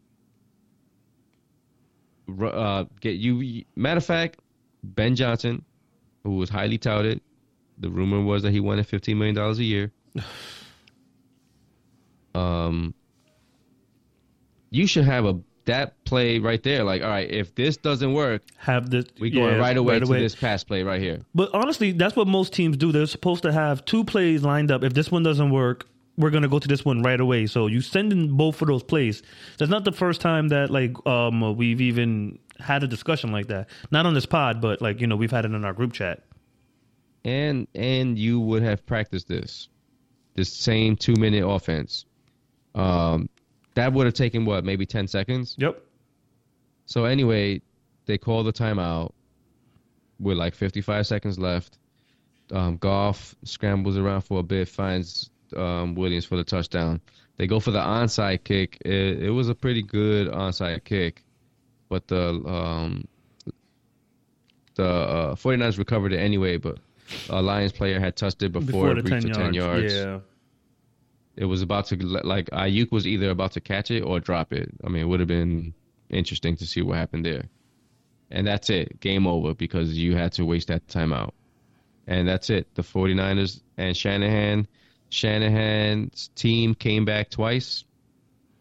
Uh, 2.27 2.85
get 2.99 3.15
you. 3.15 3.63
Matter 3.75 3.97
of 3.97 4.05
fact, 4.05 4.39
Ben 4.83 5.15
Johnson, 5.15 5.63
who 6.23 6.37
was 6.37 6.49
highly 6.49 6.77
touted, 6.77 7.21
the 7.77 7.89
rumor 7.89 8.21
was 8.21 8.43
that 8.43 8.51
he 8.51 8.59
wanted 8.59 8.87
fifteen 8.87 9.17
million 9.17 9.35
dollars 9.35 9.59
a 9.59 9.63
year. 9.63 9.91
Um, 12.33 12.93
you 14.69 14.87
should 14.87 15.05
have 15.05 15.23
a 15.23 15.39
that 15.65 16.03
play 16.05 16.39
right 16.39 16.61
there. 16.63 16.83
Like, 16.83 17.01
all 17.01 17.09
right, 17.09 17.29
if 17.29 17.55
this 17.55 17.77
doesn't 17.77 18.13
work, 18.13 18.43
Have 18.57 18.89
this 18.89 19.05
we 19.19 19.29
going 19.29 19.55
yeah, 19.55 19.59
right 19.59 19.77
away 19.77 19.99
right 19.99 20.05
to 20.05 20.13
this 20.13 20.35
pass 20.35 20.63
play 20.63 20.83
right 20.83 21.01
here. 21.01 21.21
But 21.33 21.53
honestly, 21.53 21.91
that's 21.91 22.15
what 22.15 22.27
most 22.27 22.53
teams 22.53 22.77
do. 22.77 22.91
They're 22.91 23.05
supposed 23.05 23.43
to 23.43 23.51
have 23.51 23.85
two 23.85 24.03
plays 24.03 24.43
lined 24.43 24.71
up. 24.71 24.83
If 24.83 24.93
this 24.93 25.11
one 25.11 25.23
doesn't 25.23 25.49
work, 25.49 25.87
we're 26.17 26.29
gonna 26.29 26.47
go 26.47 26.59
to 26.59 26.67
this 26.67 26.85
one 26.85 27.01
right 27.03 27.19
away. 27.19 27.45
So 27.47 27.67
you 27.67 27.81
send 27.81 28.11
in 28.11 28.35
both 28.37 28.61
of 28.61 28.67
those 28.67 28.83
plays. 28.83 29.21
That's 29.57 29.71
not 29.71 29.85
the 29.85 29.91
first 29.91 30.21
time 30.21 30.49
that 30.49 30.69
like 30.69 30.93
um 31.07 31.55
we've 31.57 31.81
even 31.81 32.39
had 32.59 32.83
a 32.83 32.87
discussion 32.87 33.31
like 33.31 33.47
that. 33.47 33.69
Not 33.91 34.05
on 34.05 34.13
this 34.13 34.25
pod, 34.25 34.61
but 34.61 34.81
like 34.81 35.01
you 35.01 35.07
know 35.07 35.15
we've 35.15 35.31
had 35.31 35.45
it 35.45 35.51
in 35.51 35.65
our 35.65 35.73
group 35.73 35.93
chat. 35.93 36.23
and 37.23 37.67
and 37.75 38.17
you 38.17 38.39
would 38.39 38.63
have 38.63 38.85
practiced 38.85 39.27
this, 39.27 39.67
this 40.35 40.53
same 40.53 40.95
two 40.95 41.15
minute 41.15 41.45
offense. 41.45 42.05
Um, 42.75 43.29
that 43.73 43.91
would 43.93 44.05
have 44.05 44.13
taken 44.13 44.45
what 44.45 44.63
maybe 44.63 44.85
ten 44.85 45.07
seconds. 45.07 45.55
Yep. 45.57 45.81
So 46.85 47.05
anyway, 47.05 47.61
they 48.05 48.17
call 48.17 48.43
the 48.43 48.53
timeout 48.53 49.11
with 50.19 50.37
like 50.37 50.53
55 50.53 51.07
seconds 51.07 51.39
left. 51.39 51.79
Um, 52.51 52.77
Goff 52.77 53.35
scrambles 53.43 53.97
around 53.97 54.21
for 54.21 54.39
a 54.39 54.43
bit, 54.43 54.69
finds 54.69 55.31
um, 55.55 55.95
Williams 55.95 56.25
for 56.25 56.37
the 56.37 56.43
touchdown. 56.43 57.01
They 57.37 57.47
go 57.47 57.59
for 57.59 57.71
the 57.71 57.79
onside 57.79 58.43
kick. 58.43 58.77
It, 58.85 59.23
it 59.23 59.29
was 59.29 59.49
a 59.49 59.55
pretty 59.55 59.81
good 59.81 60.27
onside 60.27 60.83
kick, 60.83 61.23
but 61.89 62.07
the 62.07 62.29
um, 62.29 63.07
the 64.75 64.85
uh, 64.85 65.35
49ers 65.35 65.77
recovered 65.77 66.13
it 66.13 66.19
anyway. 66.19 66.57
But 66.57 66.77
a 67.29 67.41
Lions 67.41 67.71
player 67.71 67.99
had 67.99 68.15
touched 68.15 68.41
it 68.43 68.51
before, 68.51 68.91
it 68.91 69.09
reached 69.09 69.27
the 69.27 69.33
10 69.33 69.53
yards. 69.53 69.93
Yeah. 69.93 70.19
It 71.35 71.45
was 71.45 71.61
about 71.61 71.87
to 71.87 71.97
like 71.97 72.49
Aiyuk 72.51 72.91
was 72.91 73.05
either 73.05 73.29
about 73.29 73.53
to 73.53 73.61
catch 73.61 73.91
it 73.91 74.01
or 74.01 74.21
drop 74.21 74.53
it. 74.53 74.69
I 74.85 74.89
mean, 74.89 75.01
it 75.01 75.05
would 75.05 75.19
have 75.19 75.27
been 75.27 75.73
interesting 76.09 76.55
to 76.57 76.65
see 76.65 76.81
what 76.81 76.97
happened 76.97 77.25
there. 77.25 77.45
And 78.31 78.47
that's 78.47 78.69
it. 78.69 79.01
Game 79.01 79.27
over 79.27 79.53
because 79.53 79.97
you 79.97 80.15
had 80.15 80.31
to 80.33 80.45
waste 80.45 80.69
that 80.69 80.87
timeout. 80.87 81.31
And 82.07 82.27
that's 82.27 82.49
it. 82.49 82.73
The 82.75 82.83
49ers 82.83 83.61
and 83.77 83.95
Shanahan 83.97 84.67
Shanahan's 85.09 86.29
team 86.35 86.75
came 86.75 87.05
back 87.05 87.29
twice. 87.29 87.83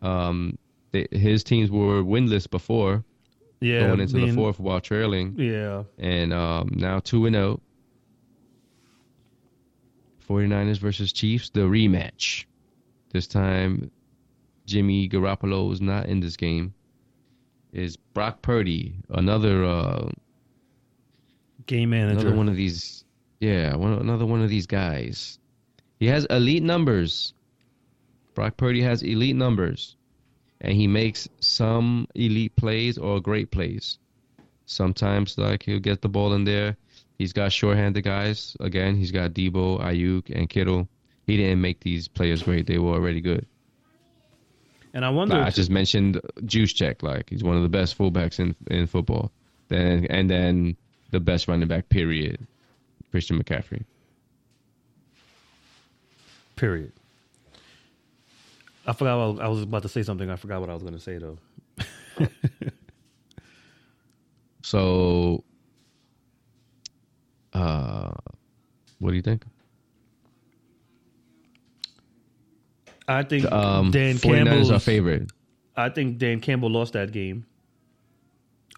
Um 0.03 0.59
they, 0.93 1.07
his 1.11 1.43
teams 1.45 1.71
were 1.71 2.03
winless 2.03 2.49
before 2.49 3.05
Yeah. 3.61 3.87
going 3.89 4.01
into 4.01 4.19
the 4.19 4.33
fourth 4.33 4.61
while 4.61 4.81
trailing 4.81 5.35
Yeah. 5.39 5.85
and 5.99 6.33
um, 6.33 6.71
now 6.77 7.01
2 7.01 7.27
and 7.27 7.35
0. 7.35 7.61
49ers 10.29 10.79
versus 10.79 11.13
Chiefs, 11.13 11.51
the 11.51 11.61
rematch. 11.61 12.47
This 13.13 13.27
time, 13.27 13.91
Jimmy 14.67 15.09
Garoppolo 15.09 15.71
is 15.73 15.81
not 15.81 16.07
in 16.07 16.21
this 16.21 16.37
game. 16.37 16.75
Is 17.73 17.97
Brock 17.97 18.41
Purdy, 18.41 18.95
another 19.11 19.65
uh, 19.65 20.09
Game 21.67 21.91
manager. 21.91 22.21
another 22.21 22.37
one 22.37 22.49
of 22.49 22.57
these? 22.57 23.05
Yeah, 23.41 23.75
one 23.77 23.93
another 23.95 24.25
one 24.27 24.43
of 24.43 24.49
these 24.49 24.67
guys. 24.67 25.39
He 25.99 26.07
has 26.07 26.25
elite 26.27 26.63
numbers. 26.63 27.35
Brock 28.35 28.57
Purdy 28.57 28.83
has 28.83 29.03
elite 29.03 29.37
numbers, 29.37 29.97
and 30.61 30.73
he 30.73 30.87
makes 30.87 31.29
some 31.41 32.09
elite 32.15 32.57
plays 32.57 32.99
or 32.99 33.21
great 33.21 33.51
plays. 33.51 33.99
Sometimes, 34.67 35.39
like 35.39 35.63
he'll 35.63 35.79
get 35.79 36.03
the 36.03 36.09
ball 36.09 36.33
in 36.35 36.45
there. 36.45 36.77
He's 37.19 37.33
got 37.33 37.53
short-handed 37.53 38.03
guys. 38.03 38.57
Again, 38.61 38.97
he's 38.97 39.13
got 39.13 39.35
Deebo, 39.35 39.81
Aiyuk, 39.81 40.31
and 40.35 40.49
Kittle. 40.49 40.89
He 41.27 41.37
didn't 41.37 41.61
make 41.61 41.81
these 41.81 42.09
players 42.09 42.43
great; 42.43 42.67
they 42.67 42.79
were 42.79 42.93
already 42.93 43.21
good. 43.21 43.47
and 44.93 45.05
I 45.05 45.11
wonder. 45.11 45.37
I 45.37 45.51
just 45.51 45.71
mentioned 45.71 46.21
Juszczyk, 46.41 47.03
like 47.03 47.31
he's 47.31 47.45
one 47.45 47.57
of 47.57 47.63
the 47.63 47.69
best 47.69 47.97
fullbacks 47.97 48.41
in 48.41 48.57
in 48.69 48.87
football. 48.87 49.31
Then 49.69 50.07
and 50.11 50.29
then 50.29 50.77
the 51.11 51.21
best 51.21 51.47
running 51.47 51.69
back, 51.69 51.89
period, 51.89 52.47
Christian 53.11 53.43
McCaffrey. 53.43 53.85
Period. 56.57 56.93
I 58.87 58.93
forgot. 58.93 59.35
What 59.35 59.43
I 59.45 59.49
was 59.49 59.62
about 59.62 59.83
to 59.83 59.88
say 59.88 60.03
something. 60.03 60.29
I 60.31 60.37
forgot 60.37 60.61
what 60.61 60.71
I 60.71 60.75
was 60.75 60.83
going 60.83 60.95
to 60.95 61.01
say 61.01 61.19
though. 61.19 61.38
So, 64.62 65.45
uh, 67.53 68.11
what 68.99 69.11
do 69.11 69.17
you 69.17 69.21
think? 69.23 69.45
I 73.07 73.23
think 73.25 73.45
Um, 73.53 73.90
Dan 73.90 74.14
49ers 74.17 74.21
Campbell's 74.23 74.71
are 74.71 74.79
favorite. 74.79 75.31
I 75.77 75.90
think 75.90 76.17
Dan 76.17 76.40
Campbell 76.40 76.71
lost 76.71 76.95
that 76.95 77.12
game. 77.12 77.45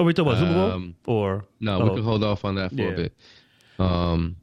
Oh, 0.01 0.05
we 0.05 0.13
talking 0.13 0.33
about 0.33 0.41
Super 0.41 0.55
Bowl 0.55 0.71
Um, 0.73 0.97
or 1.07 1.45
No, 1.61 1.81
oh, 1.81 1.85
we 1.85 1.91
can 1.95 2.03
hold 2.03 2.25
off 2.25 2.45
on 2.45 2.57
that 2.57 2.71
for 2.71 2.77
Yeah. 2.77 2.89
a 2.89 2.97
bit. 2.97 3.15
Um, 3.79 4.37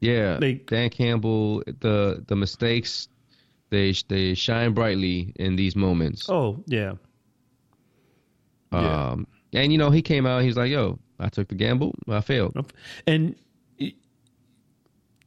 yeah, 0.00 0.38
Dan 0.66 0.90
Campbell, 0.90 1.62
the 1.80 2.24
the 2.26 2.36
mistakes, 2.36 3.08
they 3.70 3.94
they 4.08 4.34
shine 4.34 4.72
brightly 4.74 5.32
in 5.36 5.56
these 5.56 5.74
moments. 5.76 6.28
Oh 6.28 6.62
yeah, 6.66 6.94
yeah. 8.72 9.10
Um, 9.10 9.26
and 9.52 9.72
you 9.72 9.78
know 9.78 9.90
he 9.90 10.02
came 10.02 10.26
out, 10.26 10.42
he's 10.42 10.56
like, 10.56 10.70
"Yo, 10.70 10.98
I 11.18 11.28
took 11.28 11.48
the 11.48 11.54
gamble, 11.54 11.94
I 12.08 12.20
failed." 12.20 12.72
and 13.06 13.34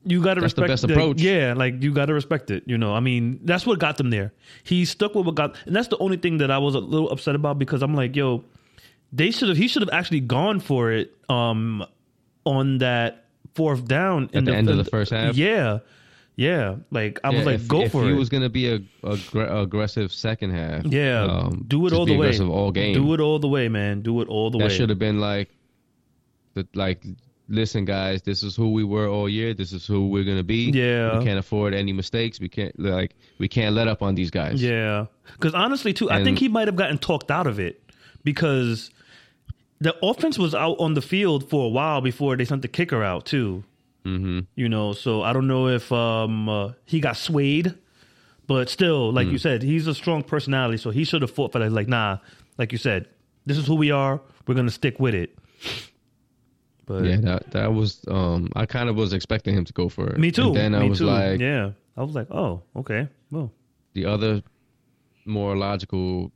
you 0.03 0.21
got 0.23 0.33
to 0.33 0.41
That's 0.41 0.53
the 0.53 0.63
respect 0.63 0.81
best 0.81 0.83
approach. 0.85 1.21
yeah, 1.21 1.53
like 1.55 1.83
you 1.83 1.93
got 1.93 2.05
to 2.07 2.13
respect 2.13 2.49
it. 2.49 2.63
You 2.65 2.77
know, 2.77 2.95
I 2.95 2.99
mean, 2.99 3.39
that's 3.43 3.65
what 3.67 3.77
got 3.77 3.97
them 3.97 4.09
there. 4.09 4.33
He 4.63 4.85
stuck 4.85 5.13
with 5.13 5.25
what 5.25 5.35
got, 5.35 5.55
and 5.65 5.75
that's 5.75 5.89
the 5.89 5.97
only 5.99 6.17
thing 6.17 6.37
that 6.39 6.49
I 6.49 6.57
was 6.57 6.75
a 6.75 6.79
little 6.79 7.09
upset 7.11 7.35
about 7.35 7.59
because 7.59 7.83
I'm 7.83 7.93
like, 7.93 8.15
yo, 8.15 8.43
they 9.11 9.31
should 9.31 9.49
have. 9.49 9.57
He 9.57 9.67
should 9.67 9.81
have 9.83 9.91
actually 9.91 10.21
gone 10.21 10.59
for 10.59 10.91
it. 10.91 11.15
Um, 11.29 11.85
on 12.45 12.79
that 12.79 13.25
fourth 13.55 13.85
down 13.85 14.29
At 14.33 14.45
the 14.45 14.55
end 14.55 14.69
of 14.69 14.77
the 14.77 14.85
first 14.85 15.11
half? 15.11 15.35
Yeah, 15.35 15.79
Yeah, 16.35 16.77
like 16.91 17.19
I 17.23 17.29
was 17.29 17.45
like, 17.45 17.55
if, 17.55 17.67
go 17.67 17.81
if 17.81 17.91
for 17.91 18.03
he 18.05 18.11
it. 18.11 18.15
was 18.15 18.29
gonna 18.29 18.49
be 18.49 18.71
a, 18.73 18.79
a 19.03 19.17
gr- 19.31 19.41
aggressive 19.43 20.11
second 20.11 20.51
half, 20.51 20.85
yeah, 20.85 21.23
um, 21.23 21.65
do 21.67 21.85
it 21.87 21.93
all 21.93 22.05
the 22.05 22.15
way. 22.17 22.37
all 22.39 22.71
game. 22.71 22.93
Do 22.93 23.13
it 23.13 23.19
all 23.19 23.39
the 23.39 23.47
way, 23.49 23.67
man. 23.69 24.01
Do 24.01 24.21
it 24.21 24.27
all 24.27 24.49
the 24.49 24.57
that 24.57 24.63
way. 24.65 24.69
That 24.69 24.75
should 24.75 24.89
have 24.89 24.99
been 24.99 25.19
like, 25.19 25.49
the 26.53 26.67
like, 26.73 27.05
listen, 27.49 27.83
guys, 27.85 28.21
this 28.21 28.43
is 28.43 28.55
who 28.55 28.71
we 28.71 28.83
were 28.83 29.07
all 29.07 29.27
year. 29.27 29.53
This 29.53 29.73
is 29.73 29.85
who 29.85 30.07
we're 30.07 30.23
gonna 30.23 30.41
be. 30.43 30.71
Yeah. 30.71 31.17
we 31.19 31.25
can't 31.25 31.37
afford 31.39 31.73
any 31.73 31.91
mistakes. 31.93 32.39
We 32.39 32.49
can't 32.49 32.77
like 32.79 33.13
we 33.37 33.47
can't 33.47 33.75
let 33.75 33.87
up 33.87 34.01
on 34.01 34.15
these 34.15 34.31
guys. 34.31 34.63
Yeah, 34.63 35.07
because 35.33 35.53
honestly, 35.53 35.93
too, 35.93 36.09
I 36.09 36.23
think 36.23 36.39
he 36.39 36.47
might 36.47 36.67
have 36.67 36.77
gotten 36.77 36.97
talked 36.97 37.29
out 37.29 37.45
of 37.47 37.59
it 37.59 37.83
because 38.23 38.89
the 39.81 39.95
offense 40.05 40.37
was 40.37 40.53
out 40.53 40.79
on 40.79 40.93
the 40.93 41.01
field 41.01 41.49
for 41.49 41.65
a 41.65 41.69
while 41.69 42.01
before 42.01 42.37
they 42.37 42.45
sent 42.45 42.61
the 42.61 42.67
kicker 42.67 43.03
out 43.03 43.25
too. 43.25 43.63
Mm-hmm. 44.05 44.41
You 44.55 44.69
know, 44.69 44.93
so 44.93 45.23
I 45.23 45.33
don't 45.33 45.47
know 45.47 45.67
if 45.67 45.91
um, 45.91 46.47
uh, 46.47 46.71
he 46.85 46.99
got 46.99 47.17
swayed, 47.17 47.73
but 48.47 48.69
still, 48.69 49.11
like 49.11 49.27
you 49.27 49.37
said, 49.37 49.63
he's 49.63 49.87
a 49.87 49.95
strong 49.95 50.23
personality, 50.23 50.77
so 50.77 50.91
he 50.91 51.03
should 51.03 51.23
have 51.23 51.31
fought 51.31 51.51
for 51.51 51.59
that. 51.59 51.71
Like, 51.71 51.87
nah, 51.87 52.19
like 52.57 52.71
you 52.71 52.77
said, 52.77 53.07
this 53.45 53.57
is 53.57 53.67
who 53.67 53.75
we 53.75 53.91
are. 53.91 54.21
We're 54.47 54.55
gonna 54.55 54.71
stick 54.71 54.99
with 54.99 55.15
it. 55.15 55.35
But 56.85 57.05
Yeah, 57.05 57.17
that 57.21 57.51
that 57.51 57.73
was. 57.73 58.03
Um, 58.07 58.49
I 58.55 58.65
kind 58.65 58.87
of 58.89 58.95
was 58.95 59.13
expecting 59.13 59.55
him 59.55 59.65
to 59.65 59.73
go 59.73 59.89
for 59.89 60.09
it. 60.09 60.19
me 60.19 60.31
too. 60.31 60.47
And 60.47 60.55
then 60.55 60.75
I 60.75 60.83
was 60.83 60.99
too. 60.99 61.05
like, 61.05 61.39
yeah, 61.39 61.71
I 61.97 62.03
was 62.03 62.13
like, 62.13 62.29
oh, 62.31 62.61
okay, 62.75 63.07
well, 63.31 63.51
the 63.93 64.05
other 64.05 64.41
more 65.25 65.55
logical 65.55 66.31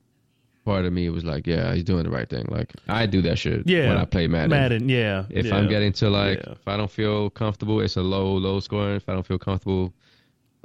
part 0.65 0.85
of 0.85 0.91
me 0.91 1.09
was 1.09 1.23
like, 1.23 1.47
yeah, 1.47 1.73
he's 1.73 1.83
doing 1.83 2.03
the 2.03 2.09
right 2.09 2.29
thing. 2.29 2.45
Like 2.49 2.73
I 2.87 3.05
do 3.05 3.21
that 3.21 3.37
shit 3.37 3.67
yeah. 3.67 3.87
when 3.87 3.97
I 3.97 4.05
play 4.05 4.27
Madden. 4.27 4.49
Madden, 4.49 4.89
yeah. 4.89 5.25
If 5.29 5.45
yeah. 5.45 5.55
I'm 5.55 5.69
getting 5.69 5.93
to 5.93 6.09
like, 6.09 6.39
Yeah. 6.39 6.53
if 6.53 6.67
I 6.67 6.75
don't 6.75 6.91
feel 6.91 7.29
comfortable, 7.29 7.79
it's 7.79 7.95
a 7.95 8.01
low, 8.01 8.35
low 8.35 8.59
scoring. 8.59 8.95
If 8.95 9.07
I 9.07 9.13
don't 9.13 9.25
feel 9.25 9.37
comfortable, 9.37 9.93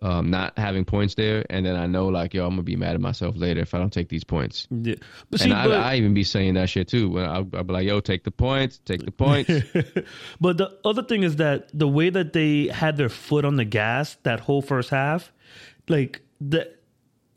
um, 0.03 0.30
not 0.30 0.59
having 0.59 0.86
points 0.86 1.14
there, 1.14 1.44
and 1.51 1.66
then 1.66 1.76
I 1.76 1.86
know 1.86 2.09
like, 2.09 2.32
yo, 2.32 2.44
I'm 2.46 2.53
gonna 2.53 2.62
be 2.62 2.76
mad 2.76 2.94
at 2.94 3.01
myself 3.01 3.36
later 3.36 3.61
if 3.61 3.74
I 3.74 3.78
don't 3.78 3.92
take 3.92 4.09
these 4.09 4.24
points. 4.24 4.66
Yeah. 4.70 4.94
But 5.28 5.40
see, 5.40 5.44
and 5.44 5.53
I, 5.53 5.68
but, 5.68 5.76
I 5.78 5.96
even 5.96 6.14
be 6.14 6.24
saying 6.24 6.55
that 6.55 6.70
shit 6.70 6.88
too. 6.88 7.11
When 7.11 7.24
I, 7.24 7.36
I'll 7.36 7.44
be 7.44 7.72
like, 7.72 7.86
yo, 7.86 8.01
take 8.01 8.24
the 8.24 8.30
points, 8.30 8.80
take 8.84 9.05
the 9.05 9.11
points. 9.11 9.51
but 10.40 10.57
the 10.57 10.78
other 10.84 11.03
thing 11.03 11.22
is 11.22 11.36
that 11.36 11.68
the 11.78 11.88
way 11.88 12.09
that 12.09 12.32
they 12.32 12.68
had 12.68 12.96
their 12.96 13.11
foot 13.11 13.44
on 13.44 13.57
the 13.57 13.64
gas 13.66 14.16
that 14.22 14.40
whole 14.40 14.62
first 14.62 14.88
half, 14.88 15.32
like 15.86 16.22
the, 16.40 16.72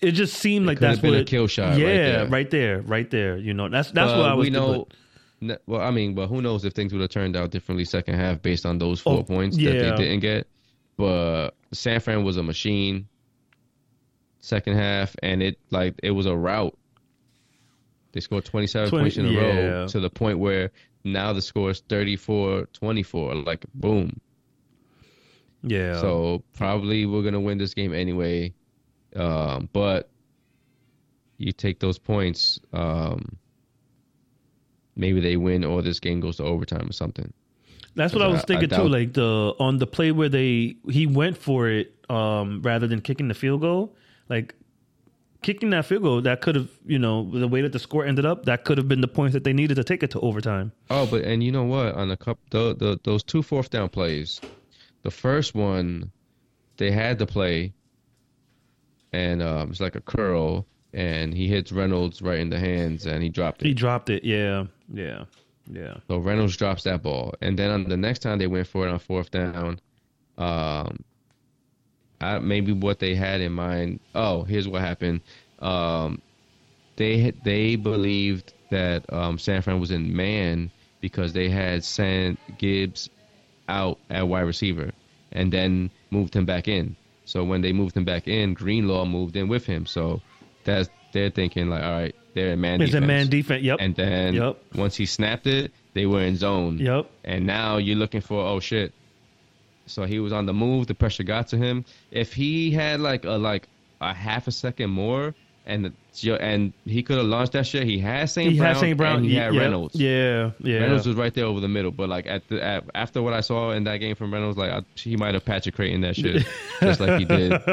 it 0.03 0.11
just 0.11 0.35
seemed 0.39 0.65
like 0.65 0.77
could 0.77 0.83
that's 0.89 0.99
been 0.99 1.11
what 1.11 1.21
a 1.21 1.25
kill 1.25 1.47
shot 1.47 1.69
right 1.71 1.79
Yeah, 1.79 1.87
there. 1.95 2.27
right 2.27 2.49
there, 2.49 2.81
right 2.81 3.09
there. 3.09 3.37
You 3.37 3.53
know, 3.53 3.69
that's 3.69 3.91
that's 3.91 4.11
But 4.11 4.19
what 4.19 4.29
I 4.29 4.33
was. 4.33 4.45
we 4.45 4.49
know. 4.51 4.87
n- 5.41 5.57
Well, 5.67 5.81
I 5.81 5.91
mean, 5.91 6.13
but 6.13 6.27
who 6.27 6.41
knows 6.41 6.63
if 6.65 6.73
things 6.73 6.91
would 6.93 7.01
have 7.01 7.09
turned 7.09 7.35
out 7.35 7.51
differently 7.51 7.85
second 7.85 8.15
half 8.15 8.41
based 8.41 8.65
on 8.65 8.77
those 8.77 8.99
four 9.01 9.19
Oh, 9.19 9.23
points 9.23 9.57
that 9.57 9.63
they 9.63 9.95
didn't 9.95 10.19
get. 10.19 10.47
But 10.97 11.51
San 11.71 11.99
Fran 11.99 12.23
was 12.23 12.37
a 12.37 12.43
machine 12.43 13.07
second 14.39 14.75
half, 14.75 15.15
and 15.23 15.41
it 15.41 15.57
like 15.71 15.95
it 16.03 16.11
was 16.11 16.25
a 16.25 16.35
rout. 16.35 16.77
They 18.11 18.19
scored 18.19 18.45
27 18.45 18.89
20 18.89 19.03
points 19.03 19.17
in 19.17 19.25
a 19.25 19.29
yeah. 19.29 19.39
row 19.41 19.87
to 19.87 19.99
the 19.99 20.09
point 20.09 20.37
where 20.37 20.69
now 21.03 21.33
the 21.33 21.41
score 21.41 21.71
is 21.71 21.81
34-24. 21.89 23.43
Like 23.45 23.65
boom. 23.73 24.19
yeah. 25.63 25.99
So 25.99 26.43
probably 26.53 27.05
we're 27.05 27.23
gonna 27.23 27.39
win 27.39 27.57
this 27.57 27.73
game 27.73 27.93
anyway. 27.93 28.53
Um, 29.15 29.69
but 29.73 30.09
you 31.37 31.51
take 31.51 31.79
those 31.79 31.97
points, 31.97 32.59
um, 32.71 33.37
maybe 34.95 35.19
they 35.19 35.37
win 35.37 35.63
or 35.63 35.81
this 35.81 35.99
game 35.99 36.19
goes 36.19 36.37
to 36.37 36.43
overtime 36.43 36.87
or 36.89 36.93
something. 36.93 37.31
That's 37.95 38.13
what 38.13 38.23
I 38.23 38.27
was 38.27 38.39
I- 38.39 38.43
I 38.43 38.45
thinking 38.45 38.69
too. 38.69 38.87
Like 38.87 39.13
the 39.13 39.53
on 39.59 39.77
the 39.77 39.87
play 39.87 40.11
where 40.11 40.29
they 40.29 40.75
he 40.89 41.05
went 41.05 41.37
for 41.37 41.67
it 41.69 41.93
um, 42.09 42.61
rather 42.63 42.87
than 42.87 43.01
kicking 43.01 43.27
the 43.27 43.33
field 43.35 43.61
goal. 43.61 43.95
Like 44.29 44.55
kicking 45.43 45.69
that 45.71 45.85
field 45.85 46.01
goal, 46.03 46.21
that 46.21 46.41
could 46.41 46.55
have 46.55 46.69
you 46.87 46.97
know 46.97 47.29
the 47.29 47.47
way 47.47 47.61
that 47.61 47.71
the 47.71 47.79
score 47.79 48.05
ended 48.05 48.25
up, 48.25 48.45
that 48.45 48.63
could 48.63 48.77
have 48.79 48.87
been 48.87 49.01
the 49.01 49.07
points 49.07 49.33
that 49.33 49.43
they 49.43 49.53
needed 49.53 49.75
to 49.75 49.83
take 49.83 50.01
it 50.01 50.09
to 50.11 50.19
overtime. 50.21 50.71
Oh, 50.89 51.05
but 51.05 51.23
and 51.23 51.43
you 51.43 51.51
know 51.51 51.65
what? 51.65 51.93
On 51.95 52.07
the 52.09 52.17
cup, 52.17 52.39
the, 52.49 52.75
the 52.75 52.99
those 53.03 53.21
two 53.21 53.43
fourth 53.43 53.69
down 53.69 53.89
plays, 53.89 54.41
the 55.03 55.11
first 55.11 55.53
one, 55.53 56.11
they 56.77 56.89
had 56.89 57.19
the 57.19 57.27
play, 57.27 57.73
and 59.13 59.41
um, 59.41 59.69
it's 59.69 59.79
like 59.79 59.95
a 59.95 60.01
curl, 60.01 60.65
and 60.93 61.33
he 61.33 61.47
hits 61.47 61.71
Reynolds 61.71 62.21
right 62.21 62.39
in 62.39 62.49
the 62.49 62.59
hands, 62.59 63.05
and 63.05 63.23
he 63.23 63.29
dropped 63.29 63.61
it. 63.61 63.67
He 63.67 63.73
dropped 63.73 64.09
it. 64.09 64.23
Yeah, 64.23 64.65
yeah, 64.91 65.25
yeah. 65.71 65.95
So 66.07 66.17
Reynolds 66.17 66.57
drops 66.57 66.83
that 66.83 67.03
ball, 67.03 67.35
and 67.41 67.57
then 67.57 67.69
on 67.69 67.83
the 67.85 67.97
next 67.97 68.19
time 68.19 68.39
they 68.39 68.47
went 68.47 68.67
for 68.67 68.87
it 68.87 68.91
on 68.91 68.99
fourth 68.99 69.31
down, 69.31 69.79
um, 70.37 71.03
I, 72.19 72.39
maybe 72.39 72.73
what 72.73 72.99
they 72.99 73.15
had 73.15 73.39
in 73.39 73.53
mind. 73.53 73.99
Oh, 74.15 74.43
here's 74.43 74.67
what 74.67 74.81
happened. 74.81 75.21
Um, 75.59 76.21
they 76.95 77.31
they 77.43 77.75
believed 77.75 78.53
that 78.71 79.11
um, 79.13 79.37
San 79.37 79.61
Fran 79.61 79.79
was 79.79 79.91
in 79.91 80.15
man 80.15 80.71
because 81.01 81.33
they 81.33 81.49
had 81.49 81.83
San 81.83 82.37
Gibbs 82.57 83.09
out 83.69 83.99
at 84.09 84.27
wide 84.27 84.41
receiver, 84.41 84.91
and 85.31 85.53
then 85.53 85.91
moved 86.09 86.35
him 86.35 86.45
back 86.45 86.67
in. 86.67 86.95
So 87.25 87.43
when 87.43 87.61
they 87.61 87.71
moved 87.73 87.95
him 87.95 88.03
back 88.05 88.27
in, 88.27 88.53
Greenlaw 88.53 89.05
moved 89.05 89.35
in 89.35 89.47
with 89.47 89.65
him. 89.65 89.85
So 89.85 90.21
that's 90.63 90.89
they're 91.13 91.29
thinking 91.29 91.69
like, 91.69 91.83
all 91.83 91.91
right, 91.91 92.15
they're 92.33 92.53
in 92.53 92.61
man 92.61 92.81
It's 92.81 92.89
a 92.91 92.99
defense. 92.99 93.07
man 93.07 93.27
defense. 93.29 93.63
Yep. 93.63 93.77
And 93.79 93.95
then 93.95 94.33
Yep. 94.33 94.63
once 94.75 94.95
he 94.95 95.05
snapped 95.05 95.47
it, 95.47 95.71
they 95.93 96.05
were 96.05 96.21
in 96.21 96.35
zone. 96.35 96.79
Yep. 96.79 97.09
And 97.23 97.45
now 97.45 97.77
you're 97.77 97.95
looking 97.97 98.21
for 98.21 98.43
oh 98.45 98.59
shit. 98.59 98.93
So 99.85 100.05
he 100.05 100.19
was 100.19 100.31
on 100.33 100.45
the 100.45 100.53
move. 100.53 100.87
The 100.87 100.95
pressure 100.95 101.23
got 101.23 101.47
to 101.49 101.57
him. 101.57 101.85
If 102.11 102.33
he 102.33 102.71
had 102.71 102.99
like 102.99 103.25
a 103.25 103.31
like 103.31 103.67
a 104.01 104.13
half 104.13 104.47
a 104.47 104.51
second 104.51 104.89
more, 104.89 105.33
and 105.65 105.85
the, 105.85 105.93
and 106.21 106.73
he 106.85 107.01
could 107.03 107.17
have 107.17 107.25
launched 107.25 107.53
that 107.53 107.65
shit. 107.65 107.83
He 107.83 107.97
had 107.97 108.29
St. 108.29 108.51
he 108.51 108.57
Brown. 108.59 108.73
had 108.75 108.79
St. 108.79 108.97
Brown. 108.97 109.15
And 109.17 109.25
he 109.25 109.35
had 109.35 109.53
yep. 109.53 109.61
Reynolds. 109.61 109.95
Yeah, 109.95 110.51
yeah. 110.59 110.79
Reynolds 110.79 111.07
was 111.07 111.15
right 111.15 111.33
there 111.33 111.45
over 111.45 111.59
the 111.59 111.67
middle. 111.67 111.91
But 111.91 112.09
like 112.09 112.27
at 112.27 112.47
the 112.49 112.63
at, 112.63 112.83
after 112.93 113.21
what 113.21 113.33
I 113.33 113.41
saw 113.41 113.71
in 113.71 113.83
that 113.85 113.97
game 113.97 114.15
from 114.15 114.33
Reynolds, 114.33 114.57
like 114.57 114.71
I, 114.71 114.83
he 114.95 115.15
might 115.17 115.33
have 115.33 115.43
Patrick 115.45 115.75
Crayton 115.75 116.01
that 116.01 116.15
shit, 116.15 116.45
just 116.81 116.99
like 116.99 117.19
he 117.19 117.25
did. 117.25 117.51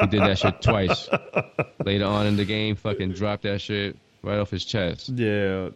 He 0.00 0.06
did 0.08 0.20
that 0.20 0.38
shit 0.38 0.60
twice. 0.62 1.08
Later 1.84 2.04
on 2.04 2.26
in 2.26 2.36
the 2.36 2.44
game, 2.44 2.76
fucking 2.76 3.12
dropped 3.12 3.42
that 3.44 3.60
shit 3.60 3.96
right 4.22 4.38
off 4.38 4.50
his 4.50 4.64
chest. 4.64 5.08
yeah, 5.10 5.70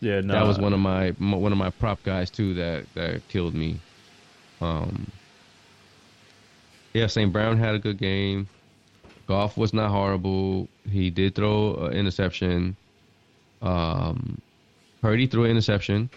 yeah. 0.00 0.20
No, 0.20 0.34
That 0.34 0.46
was 0.46 0.58
one 0.58 0.72
of 0.72 0.80
my 0.80 1.10
one 1.10 1.52
of 1.52 1.58
my 1.58 1.70
prop 1.70 2.02
guys 2.02 2.30
too 2.30 2.54
that 2.54 2.84
that 2.94 3.26
killed 3.28 3.54
me. 3.54 3.80
Um, 4.60 5.10
yeah, 6.92 7.06
St. 7.08 7.32
Brown 7.32 7.58
had 7.58 7.74
a 7.74 7.78
good 7.78 7.98
game. 7.98 8.48
Goff 9.26 9.56
was 9.56 9.72
not 9.72 9.90
horrible. 9.90 10.68
He 10.90 11.10
did 11.10 11.34
throw 11.34 11.86
an 11.86 11.92
interception. 11.94 12.76
Um, 13.62 14.40
Purdy 15.00 15.26
threw 15.26 15.44
an 15.44 15.50
interception. 15.50 16.10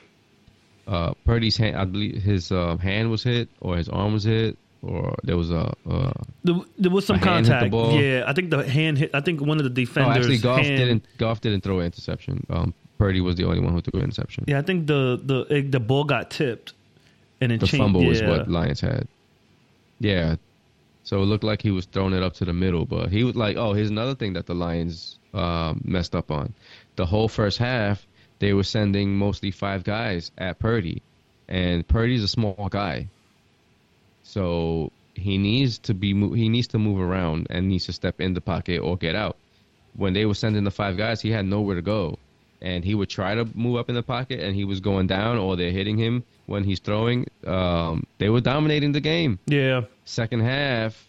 Uh, 0.87 1.13
Purdy's 1.25 1.57
hand, 1.57 1.75
I 1.77 1.85
believe 1.85 2.21
his 2.21 2.51
uh, 2.51 2.77
hand 2.77 3.11
was 3.11 3.23
hit 3.23 3.49
or 3.61 3.77
his 3.77 3.89
arm 3.89 4.13
was 4.13 4.23
hit 4.23 4.57
or 4.81 5.15
there 5.23 5.37
was 5.37 5.51
a. 5.51 5.73
Uh, 5.89 6.11
There, 6.43 6.55
there 6.77 6.91
was 6.91 7.05
some 7.05 7.17
A 7.17 7.19
hand 7.19 7.45
hit 7.47 7.59
the 7.59 7.69
contact. 7.69 8.01
Yeah, 8.01 8.23
I 8.25 8.33
think 8.33 8.49
the 8.51 8.67
hand 8.67 8.97
hit. 8.97 9.11
I 9.13 9.21
think 9.21 9.41
one 9.41 9.57
of 9.57 9.63
the 9.63 9.69
defenders. 9.69 10.15
Oh, 10.15 10.19
actually, 10.19 10.37
Goff 10.37 10.59
hand, 10.61 10.77
didn't. 10.77 11.05
Goff 11.17 11.41
didn't 11.41 11.61
throw 11.61 11.79
an 11.79 11.85
interception. 11.87 12.45
Um, 12.49 12.73
Purdy 12.97 13.21
was 13.21 13.35
the 13.35 13.43
only 13.45 13.59
one 13.59 13.73
who 13.73 13.81
threw 13.81 13.99
an 13.99 14.05
interception. 14.05 14.45
Yeah, 14.47 14.59
I 14.59 14.61
think 14.61 14.87
the 14.87 15.19
the 15.23 15.55
it- 15.55 15.71
the 15.71 15.79
ball 15.79 16.03
got 16.03 16.31
tipped, 16.31 16.73
and 17.41 17.51
then 17.51 17.59
the 17.59 17.67
changed, 17.67 17.83
fumble 17.83 18.03
yeah. 18.03 18.11
is 18.11 18.23
what 18.23 18.49
Lions 18.49 18.79
had. 18.81 19.07
Yeah. 19.99 20.35
So 21.07 21.23
it 21.23 21.25
looked 21.27 21.45
like 21.45 21.61
he 21.61 21.71
was 21.71 21.85
throwing 21.85 22.11
it 22.13 22.21
up 22.21 22.33
to 22.33 22.43
the 22.43 22.51
middle, 22.51 22.85
but 22.85 23.09
he 23.09 23.23
was 23.23 23.37
like, 23.37 23.55
oh, 23.55 23.71
here's 23.71 23.89
another 23.89 24.13
thing 24.13 24.33
that 24.33 24.45
the 24.45 24.53
Lions 24.53 25.17
um, 25.33 25.79
messed 25.85 26.13
up 26.13 26.31
on. 26.31 26.53
The 26.97 27.05
whole 27.05 27.29
first 27.29 27.59
half, 27.59 28.05
they 28.39 28.51
were 28.51 28.65
sending 28.65 29.15
mostly 29.15 29.51
five 29.51 29.85
guys 29.85 30.31
at 30.37 30.59
Purdy, 30.59 31.01
and 31.47 31.87
Purdy's 31.87 32.23
a 32.23 32.27
small 32.27 32.67
guy, 32.69 33.07
so 34.23 34.91
he 35.13 35.37
needs 35.37 35.77
to 35.87 35.93
be 35.93 36.09
he 36.35 36.49
needs 36.49 36.67
to 36.67 36.77
move 36.77 36.99
around 36.99 37.47
and 37.49 37.69
needs 37.69 37.85
to 37.85 37.93
step 37.93 38.19
in 38.19 38.33
the 38.33 38.41
pocket 38.41 38.79
or 38.79 38.97
get 38.97 39.15
out. 39.15 39.37
When 39.95 40.11
they 40.11 40.25
were 40.25 40.35
sending 40.35 40.65
the 40.65 40.71
five 40.71 40.97
guys, 40.97 41.21
he 41.21 41.31
had 41.31 41.45
nowhere 41.45 41.75
to 41.75 41.81
go, 41.81 42.19
and 42.61 42.83
he 42.83 42.95
would 42.95 43.09
try 43.09 43.35
to 43.35 43.45
move 43.53 43.77
up 43.77 43.89
in 43.89 43.95
the 43.95 44.03
pocket, 44.03 44.39
and 44.39 44.55
he 44.55 44.65
was 44.65 44.79
going 44.79 45.07
down, 45.07 45.37
or 45.37 45.55
they're 45.55 45.71
hitting 45.71 45.97
him 45.97 46.23
when 46.45 46.63
he's 46.63 46.79
throwing. 46.79 47.27
Um, 47.45 48.05
they 48.17 48.29
were 48.29 48.41
dominating 48.41 48.91
the 48.91 49.01
game. 49.01 49.39
Yeah, 49.45 49.81
Second 50.05 50.41
half, 50.41 51.07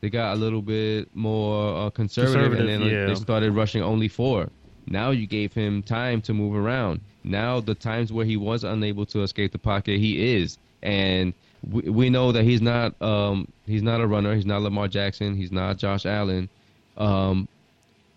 they 0.00 0.10
got 0.10 0.34
a 0.34 0.36
little 0.36 0.62
bit 0.62 1.08
more 1.14 1.86
uh, 1.86 1.90
conservative, 1.90 2.50
Conservative, 2.50 2.68
and 2.68 2.84
then 2.84 2.90
yeah. 2.90 3.06
they 3.06 3.14
started 3.14 3.52
rushing 3.52 3.82
only 3.82 4.08
four. 4.08 4.48
Now 4.86 5.10
you 5.10 5.26
gave 5.26 5.52
him 5.52 5.82
time 5.82 6.20
to 6.22 6.34
move 6.34 6.54
around. 6.54 7.00
Now 7.22 7.60
the 7.60 7.74
times 7.74 8.12
where 8.12 8.24
he 8.24 8.36
was 8.36 8.64
unable 8.64 9.06
to 9.06 9.22
escape 9.22 9.52
the 9.52 9.58
pocket, 9.58 10.00
he 10.00 10.34
is, 10.36 10.58
and 10.82 11.32
we, 11.70 11.82
we 11.82 12.10
know 12.10 12.32
that 12.32 12.44
he's 12.44 12.62
not 12.62 13.00
um, 13.02 13.46
he's 13.66 13.82
not 13.82 14.00
a 14.00 14.06
runner. 14.06 14.34
He's 14.34 14.46
not 14.46 14.62
Lamar 14.62 14.88
Jackson. 14.88 15.36
He's 15.36 15.52
not 15.52 15.76
Josh 15.76 16.06
Allen. 16.06 16.48
Um, 16.96 17.46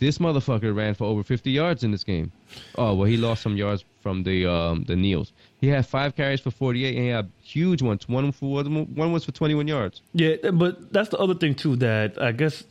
This 0.04 0.18
motherfucker 0.18 0.76
ran 0.76 0.96
for 0.96 1.06
over 1.06 1.24
50 1.24 1.50
yards 1.50 1.82
in 1.86 1.92
this 1.92 2.04
game. 2.04 2.30
Oh 2.78 2.94
well, 2.94 3.08
he 3.08 3.16
lost 3.16 3.42
some 3.42 3.56
yards 3.56 3.86
from 4.02 4.24
the 4.24 4.46
um, 4.46 4.84
the 4.84 4.98
kneels. 4.98 5.32
He 5.62 5.70
had 5.70 5.86
five 5.86 6.14
carries 6.14 6.42
for 6.42 6.52
48, 6.52 6.96
and 6.96 7.04
he 7.06 7.10
had 7.10 7.32
huge 7.42 7.82
ones. 7.82 8.10
One 8.10 8.34
for 8.34 8.64
one 8.64 9.14
was 9.14 9.24
for 9.24 9.32
21 9.32 9.66
yards. 9.70 10.02
Yeah, 10.14 10.52
but 10.52 10.92
that's 10.92 11.08
the 11.08 11.18
other 11.20 11.36
thing 11.36 11.56
too 11.56 11.78
that 11.78 12.22
I 12.22 12.34
guess 12.34 12.66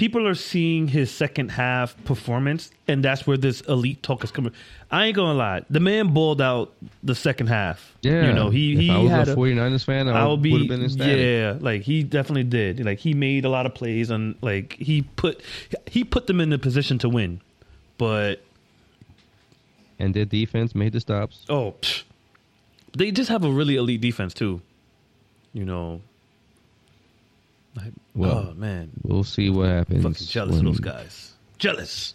people 0.00 0.26
are 0.26 0.34
seeing 0.34 0.88
his 0.88 1.10
second 1.10 1.50
half 1.50 1.94
performance, 2.04 2.70
and 2.88 3.04
that's 3.04 3.26
where 3.26 3.36
this 3.36 3.60
elite 3.68 4.02
talk 4.02 4.24
is 4.24 4.30
coming. 4.30 4.50
I 4.90 5.04
ain't 5.04 5.14
gonna 5.14 5.34
lie, 5.34 5.62
the 5.68 5.78
man 5.78 6.14
balled 6.14 6.40
out 6.40 6.72
the 7.02 7.14
second 7.14 7.48
half. 7.48 7.94
Yeah, 8.00 8.26
you 8.26 8.32
know 8.32 8.48
he 8.48 8.72
if 8.72 8.78
he 8.80 8.90
I 8.90 8.96
was 8.96 9.10
had 9.10 9.28
a 9.28 9.32
a, 9.32 9.36
49ers 9.36 9.84
fan, 9.84 10.08
I, 10.08 10.22
I 10.24 10.26
would 10.26 10.40
be 10.40 10.58
have 10.58 10.68
been 10.68 10.82
ecstatic. 10.82 11.18
yeah, 11.18 11.58
like 11.60 11.82
he 11.82 12.02
definitely 12.02 12.44
did. 12.44 12.82
Like 12.82 12.98
he 12.98 13.12
made 13.12 13.44
a 13.44 13.50
lot 13.50 13.66
of 13.66 13.74
plays 13.74 14.08
and 14.08 14.36
like 14.40 14.72
he 14.72 15.02
put 15.02 15.42
he 15.86 16.02
put 16.02 16.26
them 16.28 16.40
in 16.40 16.48
the 16.48 16.58
position 16.58 16.98
to 17.00 17.08
win. 17.10 17.42
But 17.98 18.42
And 19.98 20.14
their 20.14 20.24
defense 20.24 20.74
made 20.74 20.92
the 20.94 21.00
stops. 21.00 21.44
oh, 21.50 21.74
psh, 21.82 22.04
they 22.96 23.10
just 23.10 23.28
have 23.28 23.44
a 23.44 23.50
really 23.50 23.76
elite 23.76 24.00
defense 24.00 24.32
too. 24.32 24.62
You 25.52 25.66
know. 25.66 26.00
Well, 28.14 28.48
oh 28.50 28.54
man, 28.54 28.90
We'll 29.02 29.24
see 29.24 29.48
what 29.50 29.68
happens. 29.68 30.02
fucking 30.02 30.26
jealous 30.26 30.56
when, 30.56 30.66
of 30.66 30.72
those 30.72 30.80
guys. 30.80 31.32
Jealous. 31.58 32.14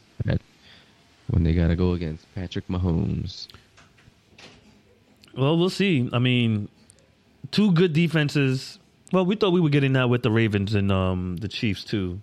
when 1.27 1.43
they 1.43 1.53
got 1.53 1.67
to 1.67 1.75
go 1.75 1.93
against 1.93 2.25
Patrick 2.35 2.67
Mahomes. 2.67 3.47
Well, 5.35 5.57
we'll 5.57 5.69
see. 5.69 6.09
I 6.13 6.19
mean, 6.19 6.69
two 7.51 7.71
good 7.71 7.93
defenses. 7.93 8.79
Well, 9.11 9.25
we 9.25 9.35
thought 9.35 9.51
we 9.53 9.61
were 9.61 9.69
getting 9.69 9.93
that 9.93 10.09
with 10.09 10.23
the 10.23 10.31
Ravens 10.31 10.73
and 10.75 10.91
um, 10.91 11.37
the 11.37 11.47
Chiefs 11.47 11.83
too. 11.83 12.19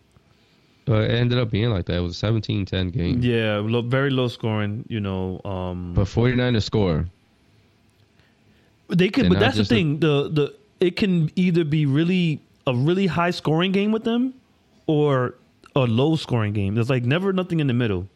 But 0.85 1.05
it 1.05 1.11
ended 1.13 1.39
up 1.39 1.51
being 1.51 1.71
like 1.71 1.87
that. 1.87 1.97
It 1.97 2.01
was 2.01 2.21
a 2.23 2.27
17-10 2.27 2.93
game. 2.93 3.21
Yeah, 3.23 3.59
low, 3.65 3.83
very 3.83 4.11
low 4.11 4.29
scoring. 4.29 4.85
You 4.89 5.01
know, 5.01 5.41
um, 5.45 5.95
But 5.95 6.07
49ers 6.07 6.63
score. 6.65 7.07
they 8.89 9.09
could. 9.09 9.25
they're 9.25 9.31
But 9.31 9.41
that's 9.41 9.57
the 9.57 9.61
just 9.63 9.71
a- 9.73 9.75
thing. 9.75 10.01
The 10.01 10.29
the 10.29 10.55
it 10.81 10.97
can 10.97 11.31
either 11.37 11.65
be 11.65 11.87
really 11.87 12.41
a 12.67 12.75
really 12.75 13.07
high 13.07 13.31
scoring 13.31 13.73
game 13.73 13.93
with 13.93 14.05
them, 14.05 14.35
or 14.87 15.35
a 15.75 15.81
low 15.81 16.17
scoring 16.17 16.53
game. 16.53 16.75
There's 16.75 16.91
like 16.91 17.05
never 17.05 17.33
nothing 17.33 17.61
in 17.61 17.67
the 17.67 17.75
middle. 17.75 18.09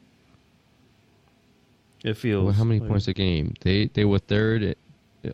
It 2.04 2.14
feels. 2.16 2.44
Well, 2.44 2.52
how 2.52 2.64
many 2.64 2.80
like- 2.80 2.88
points 2.88 3.08
a 3.08 3.14
game? 3.14 3.54
They 3.60 3.86
they 3.86 4.04
were 4.04 4.18
third 4.18 4.76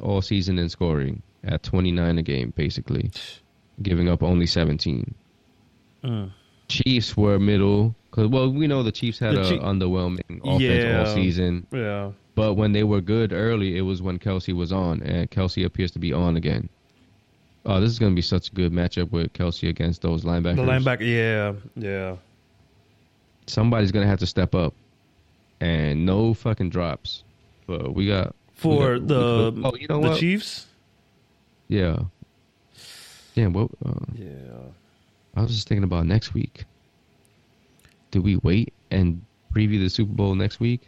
all 0.01 0.23
season 0.23 0.59
in 0.59 0.69
scoring 0.69 1.23
at 1.45 1.63
29 1.63 2.19
a 2.19 2.23
game, 2.23 2.53
basically, 2.57 3.11
giving 3.83 4.09
up 4.09 4.23
only 4.23 4.47
17. 4.47 5.15
Mm. 6.05 6.31
Chiefs 6.69 7.17
were 7.17 7.39
middle. 7.39 7.95
Cause 8.13 8.29
well, 8.29 8.51
we 8.53 8.67
know 8.67 8.83
the 8.83 8.93
Chiefs 8.93 9.19
had 9.19 9.35
The 9.35 9.41
a 9.43 9.49
Chief- 9.49 9.61
underwhelming 9.61 10.41
offense 10.45 10.63
Yeah. 10.63 11.05
all 11.07 11.15
season. 11.15 11.67
Yeah. 11.73 12.13
But 12.35 12.55
when 12.55 12.73
they 12.73 12.85
were 12.85 13.01
good 13.01 13.33
early, 13.33 13.77
it 13.77 13.83
was 13.83 14.01
when 14.03 14.19
Kelce 14.19 14.55
was 14.55 14.71
on, 14.73 15.03
and 15.03 15.31
Kelce 15.31 15.65
appears 15.65 15.91
to 15.93 15.99
be 15.99 16.13
on 16.13 16.37
again. 16.37 16.69
Oh, 17.65 17.81
this 17.81 17.91
is 17.91 17.99
going 17.99 18.13
to 18.13 18.17
be 18.17 18.23
such 18.23 18.49
a 18.49 18.53
good 18.53 18.73
matchup 18.73 19.11
with 19.13 19.33
Kelce 19.35 19.69
against 19.69 20.03
those 20.03 20.25
linebackers. 20.25 20.57
The 20.57 20.63
linebacker. 20.63 21.01
Yeah. 21.03 21.53
Yeah. 21.77 22.17
Somebody's 23.47 23.93
going 23.93 24.05
to 24.05 24.09
have 24.09 24.19
to 24.21 24.27
step 24.27 24.55
up, 24.55 24.75
and 25.61 26.05
no 26.07 26.35
fucking 26.35 26.71
drops. 26.71 27.23
But 27.67 27.95
we 27.95 28.07
got 28.09 28.35
For 28.55 28.95
we 28.95 28.99
got- 29.01 29.09
the 29.09 29.53
we- 29.57 29.65
oh, 29.65 29.75
you 29.77 29.87
know 29.89 30.01
the 30.03 30.09
what? 30.11 30.19
Chiefs. 30.21 30.67
Yeah. 31.69 31.99
Damn. 33.35 33.53
What? 33.53 33.71
Uh, 33.85 33.95
Yeah. 34.15 34.29
I 35.35 35.41
was 35.43 35.51
just 35.53 35.69
thinking 35.69 35.85
about 35.85 36.07
next 36.07 36.35
week. 36.35 36.65
Do 38.11 38.21
we 38.21 38.37
wait 38.37 38.75
and 38.91 39.23
preview 39.55 39.81
the 39.81 39.89
Super 39.89 40.13
Bowl 40.13 40.35
next 40.35 40.61
week? 40.61 40.83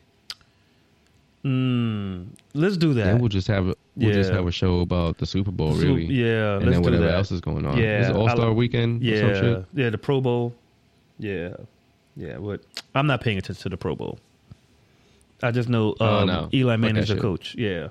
Mm, 1.45 2.29
let's 2.55 2.77
do 2.79 2.95
that. 2.95 3.05
Then 3.05 3.19
we'll 3.19 3.29
just 3.29 3.49
have 3.49 3.69
a 3.69 3.75
we'll 3.97 4.13
just 4.15 4.33
have 4.33 4.47
a 4.47 4.51
show 4.53 4.81
about 4.81 5.19
the 5.19 5.27
Super 5.27 5.51
Bowl, 5.51 5.73
really. 5.75 6.07
yeah, 6.07 6.57
and 6.57 6.73
then 6.73 6.81
whatever 6.83 7.07
else 7.09 7.31
is 7.31 7.41
going 7.43 7.67
on. 7.67 7.77
Yeah, 7.77 8.09
Is 8.11 8.17
All 8.17 8.29
Star 8.31 8.49
I- 8.49 8.53
Weekend? 8.53 9.03
or 9.03 9.17
some 9.19 9.29
Yeah, 9.29 9.41
shit? 9.41 9.65
yeah, 9.75 9.91
the 9.91 9.99
Pro 9.99 10.21
Bowl. 10.23 10.55
Yeah, 11.19 11.55
yeah. 12.17 12.39
What? 12.39 12.63
I'm 12.95 13.07
not 13.07 13.21
paying 13.21 13.37
attention 13.39 13.63
to 13.65 13.69
the 13.69 13.77
Pro 13.77 13.95
Bowl. 13.95 14.19
I 15.43 15.51
just 15.51 15.69
know 15.69 15.91
um, 16.01 16.09
Oh, 16.09 16.25
no. 16.25 16.49
Eli 16.55 16.77
Manning's 16.77 17.09
that 17.09 17.17
the 17.17 17.21
coach. 17.21 17.55
Yeah, 17.57 17.89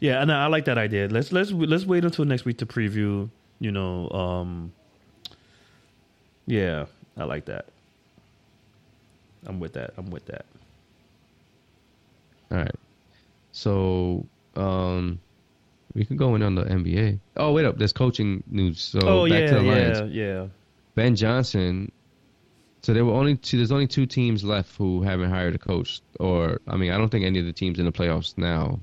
yeah. 0.00 0.20
And 0.20 0.32
I 0.32 0.46
like 0.48 0.64
that 0.64 0.76
idea. 0.78 1.06
Let's 1.06 1.30
let's 1.30 1.52
let's 1.52 1.86
wait 1.86 2.04
until 2.04 2.24
next 2.24 2.44
week 2.44 2.58
to 2.58 2.66
preview. 2.66 3.28
You 3.60 3.70
know, 3.70 4.10
um, 4.10 4.72
yeah, 6.46 6.86
I 7.16 7.24
like 7.24 7.44
that. 7.44 7.66
I'm 9.46 9.60
with 9.60 9.74
that. 9.74 9.94
I'm 9.96 10.10
with 10.10 10.26
that. 10.26 10.44
All 12.50 12.58
right. 12.58 12.74
So, 13.58 14.24
um, 14.54 15.18
we 15.94 16.04
can 16.04 16.16
go 16.16 16.34
in 16.36 16.42
on 16.42 16.54
the 16.54 16.62
NBA. 16.64 17.18
Oh, 17.36 17.52
wait 17.52 17.64
up. 17.64 17.76
There's 17.76 17.92
coaching 17.92 18.44
news. 18.46 18.80
So 18.80 19.00
oh 19.02 19.28
back 19.28 19.40
yeah, 19.40 19.46
to 19.48 19.54
the 19.56 19.62
yeah, 19.64 19.72
Lions. 19.72 20.14
yeah. 20.14 20.46
Ben 20.94 21.16
Johnson. 21.16 21.90
So 22.82 22.94
there 22.94 23.04
were 23.04 23.14
only 23.14 23.36
two. 23.36 23.56
There's 23.56 23.72
only 23.72 23.88
two 23.88 24.06
teams 24.06 24.44
left 24.44 24.76
who 24.76 25.02
haven't 25.02 25.30
hired 25.30 25.54
a 25.56 25.58
coach. 25.58 26.00
Or 26.20 26.60
I 26.68 26.76
mean, 26.76 26.92
I 26.92 26.98
don't 26.98 27.08
think 27.08 27.24
any 27.24 27.40
of 27.40 27.46
the 27.46 27.52
teams 27.52 27.80
in 27.80 27.84
the 27.86 27.90
playoffs 27.92 28.38
now 28.38 28.78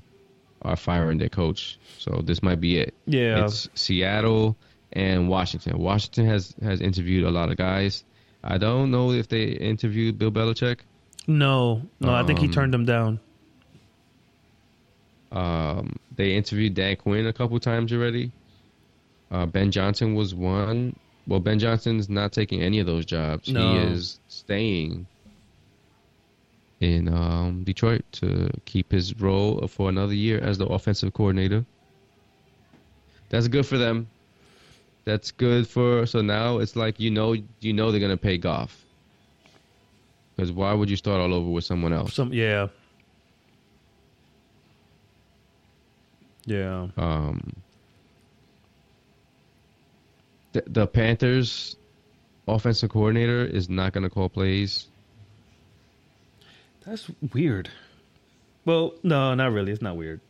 are 0.60 0.76
firing 0.76 1.16
their 1.16 1.30
coach. 1.30 1.78
So 1.98 2.20
this 2.22 2.42
might 2.42 2.60
be 2.60 2.76
it. 2.78 2.92
Yeah. 3.06 3.44
It's 3.46 3.68
Seattle 3.74 4.56
and 4.92 5.28
Washington. 5.30 5.78
Washington 5.78 6.26
has 6.26 6.54
has 6.62 6.80
interviewed 6.82 7.24
a 7.24 7.30
lot 7.30 7.50
of 7.50 7.56
guys. 7.56 8.04
I 8.44 8.58
don't 8.58 8.90
know 8.90 9.12
if 9.12 9.28
they 9.28 9.44
interviewed 9.44 10.18
Bill 10.18 10.30
Belichick. 10.30 10.80
No, 11.26 11.80
no. 12.00 12.12
I 12.14 12.24
think 12.24 12.40
he 12.40 12.46
Um, 12.46 12.52
turned 12.52 12.74
them 12.74 12.84
down. 12.84 13.20
Um, 15.36 15.96
they 16.16 16.34
interviewed 16.34 16.72
Dan 16.72 16.96
Quinn 16.96 17.26
a 17.26 17.32
couple 17.32 17.60
times 17.60 17.92
already. 17.92 18.32
Uh, 19.30 19.44
ben 19.44 19.70
Johnson 19.70 20.14
was 20.14 20.34
one. 20.34 20.96
Well, 21.26 21.40
Ben 21.40 21.58
Johnson's 21.58 22.08
not 22.08 22.32
taking 22.32 22.62
any 22.62 22.78
of 22.78 22.86
those 22.86 23.04
jobs. 23.04 23.50
No. 23.50 23.72
He 23.72 23.78
is 23.78 24.18
staying 24.28 25.06
in 26.80 27.12
um, 27.12 27.64
Detroit 27.64 28.02
to 28.12 28.48
keep 28.64 28.90
his 28.90 29.14
role 29.20 29.66
for 29.68 29.90
another 29.90 30.14
year 30.14 30.38
as 30.40 30.56
the 30.56 30.66
offensive 30.66 31.12
coordinator. 31.12 31.66
That's 33.28 33.48
good 33.48 33.66
for 33.66 33.76
them. 33.76 34.08
That's 35.04 35.32
good 35.32 35.68
for. 35.68 36.06
So 36.06 36.22
now 36.22 36.58
it's 36.58 36.76
like 36.76 36.98
you 36.98 37.10
know, 37.10 37.36
you 37.60 37.74
know 37.74 37.90
they're 37.90 38.00
gonna 38.00 38.16
pay 38.16 38.38
Goff. 38.38 38.84
Because 40.34 40.50
why 40.50 40.72
would 40.72 40.88
you 40.88 40.96
start 40.96 41.20
all 41.20 41.34
over 41.34 41.50
with 41.50 41.64
someone 41.64 41.92
else? 41.92 42.14
Some 42.14 42.32
yeah. 42.32 42.68
Yeah. 46.46 46.86
Um, 46.96 47.54
the, 50.52 50.62
the 50.66 50.86
Panthers 50.86 51.76
offensive 52.48 52.90
coordinator 52.90 53.44
is 53.44 53.68
not 53.68 53.92
going 53.92 54.04
to 54.04 54.10
call 54.10 54.28
plays. 54.28 54.86
That's 56.86 57.10
weird. 57.32 57.68
Well, 58.64 58.94
no, 59.02 59.34
not 59.34 59.52
really. 59.52 59.72
It's 59.72 59.82
not 59.82 59.96
weird. 59.96 60.20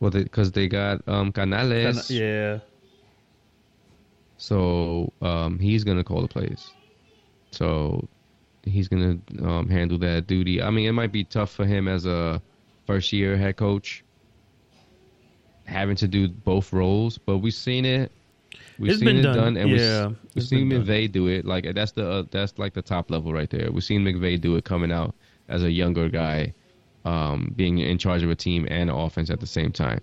Well, 0.00 0.10
because 0.10 0.50
they, 0.50 0.66
got 0.66 1.06
um, 1.06 1.30
Canales, 1.30 2.10
yeah. 2.10 2.58
so 4.36 5.12
um, 5.22 5.58
he's 5.60 5.84
going 5.84 5.98
to 5.98 6.04
call 6.04 6.22
the 6.22 6.28
plays. 6.28 6.70
So 7.52 8.08
he's 8.64 8.88
going 8.88 9.22
to 9.28 9.44
um, 9.46 9.68
handle 9.68 9.98
that 9.98 10.26
duty. 10.26 10.60
I 10.60 10.70
mean, 10.70 10.88
it 10.88 10.92
might 10.92 11.12
be 11.12 11.22
tough 11.22 11.52
for 11.52 11.64
him 11.64 11.86
as 11.86 12.06
a 12.06 12.42
first 12.86 13.12
year 13.12 13.36
head 13.36 13.56
coach 13.56 14.02
having 15.64 15.96
to 15.96 16.08
do 16.08 16.28
both 16.28 16.72
roles, 16.72 17.18
but 17.18 17.38
we've 17.38 17.54
seen 17.54 17.84
it. 17.84 18.10
We've 18.78 18.90
It's 18.92 18.98
seen 19.00 19.06
been 19.06 19.16
it 19.18 19.22
done. 19.22 19.36
done, 19.36 19.56
and 19.56 19.70
Yeah, 19.70 20.06
we've, 20.08 20.16
we've 20.34 20.44
seen 20.44 20.68
done. 20.68 21.10
Do 21.12 21.26
it. 21.28 21.44
Like 21.44 21.72
that's 21.74 21.92
the 21.92 22.08
uh, 22.10 22.22
that's 22.30 22.58
like 22.58 22.74
the 22.74 22.82
top 22.82 23.10
level 23.10 23.32
right 23.32 23.48
there. 23.50 23.70
We've 23.70 23.84
seen 23.84 24.02
McVay 24.04 24.40
do 24.40 24.56
it 24.56 24.64
coming 24.64 24.90
out 24.92 25.14
as 25.48 25.62
a 25.62 25.70
younger 25.70 26.08
guy, 26.08 26.52
um, 27.04 27.52
being 27.56 27.78
in 27.78 27.98
charge 27.98 28.22
of 28.22 28.30
a 28.30 28.34
team 28.34 28.66
and 28.70 28.90
offense 28.90 29.30
at 29.30 29.40
the 29.40 29.46
same 29.46 29.72
time. 29.72 30.00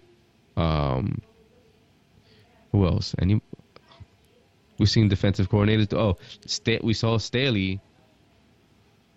Um, 0.58 1.22
who 2.72 2.86
else? 2.86 3.16
Any? 3.20 3.42
We've 4.78 4.90
seen 4.90 5.10
defensive 5.10 5.50
coordinators. 5.50 5.90
do- 5.90 5.98
Oh, 5.98 6.18
Sta- 6.46 6.80
we 6.84 6.94
saw 6.94 7.18
Staley 7.18 7.80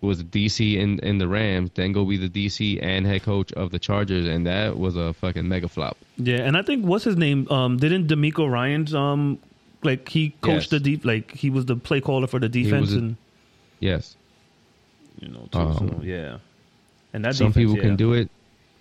was 0.03 0.17
the 0.23 0.23
DC 0.25 0.75
in 0.77 0.99
in 0.99 1.17
the 1.17 1.27
Rams, 1.27 1.71
then 1.75 1.91
go 1.93 2.03
be 2.05 2.17
the 2.17 2.29
DC 2.29 2.77
and 2.83 3.05
head 3.07 3.23
coach 3.23 3.51
of 3.53 3.71
the 3.71 3.79
Chargers, 3.79 4.27
and 4.27 4.45
that 4.45 4.77
was 4.77 4.95
a 4.95 5.13
fucking 5.13 5.47
mega 5.47 5.67
flop. 5.67 5.97
Yeah, 6.17 6.41
and 6.41 6.55
I 6.57 6.61
think 6.61 6.85
what's 6.85 7.05
his 7.05 7.15
name? 7.17 7.47
Um, 7.49 7.77
didn't 7.77 8.07
DeMeco 8.07 8.49
Ryans 8.51 8.93
um, 8.93 9.39
like 9.81 10.09
he 10.09 10.31
coached 10.41 10.65
Yes. 10.65 10.69
the 10.69 10.79
deep, 10.79 11.05
like 11.05 11.31
he 11.31 11.49
was 11.49 11.65
the 11.65 11.75
play 11.75 12.01
caller 12.01 12.27
for 12.27 12.39
the 12.39 12.49
defense, 12.49 12.91
a- 12.93 12.97
and 12.97 13.15
Yes. 13.79 14.15
you 15.19 15.29
know, 15.29 15.47
too, 15.51 15.57
Um, 15.59 15.77
so, 15.77 16.01
yeah. 16.03 16.37
And 17.13 17.23
that 17.25 17.35
some 17.35 17.47
defense, 17.47 17.63
people 17.63 17.75
yeah. 17.77 17.81
can 17.83 17.95
do 17.95 18.13
it 18.13 18.29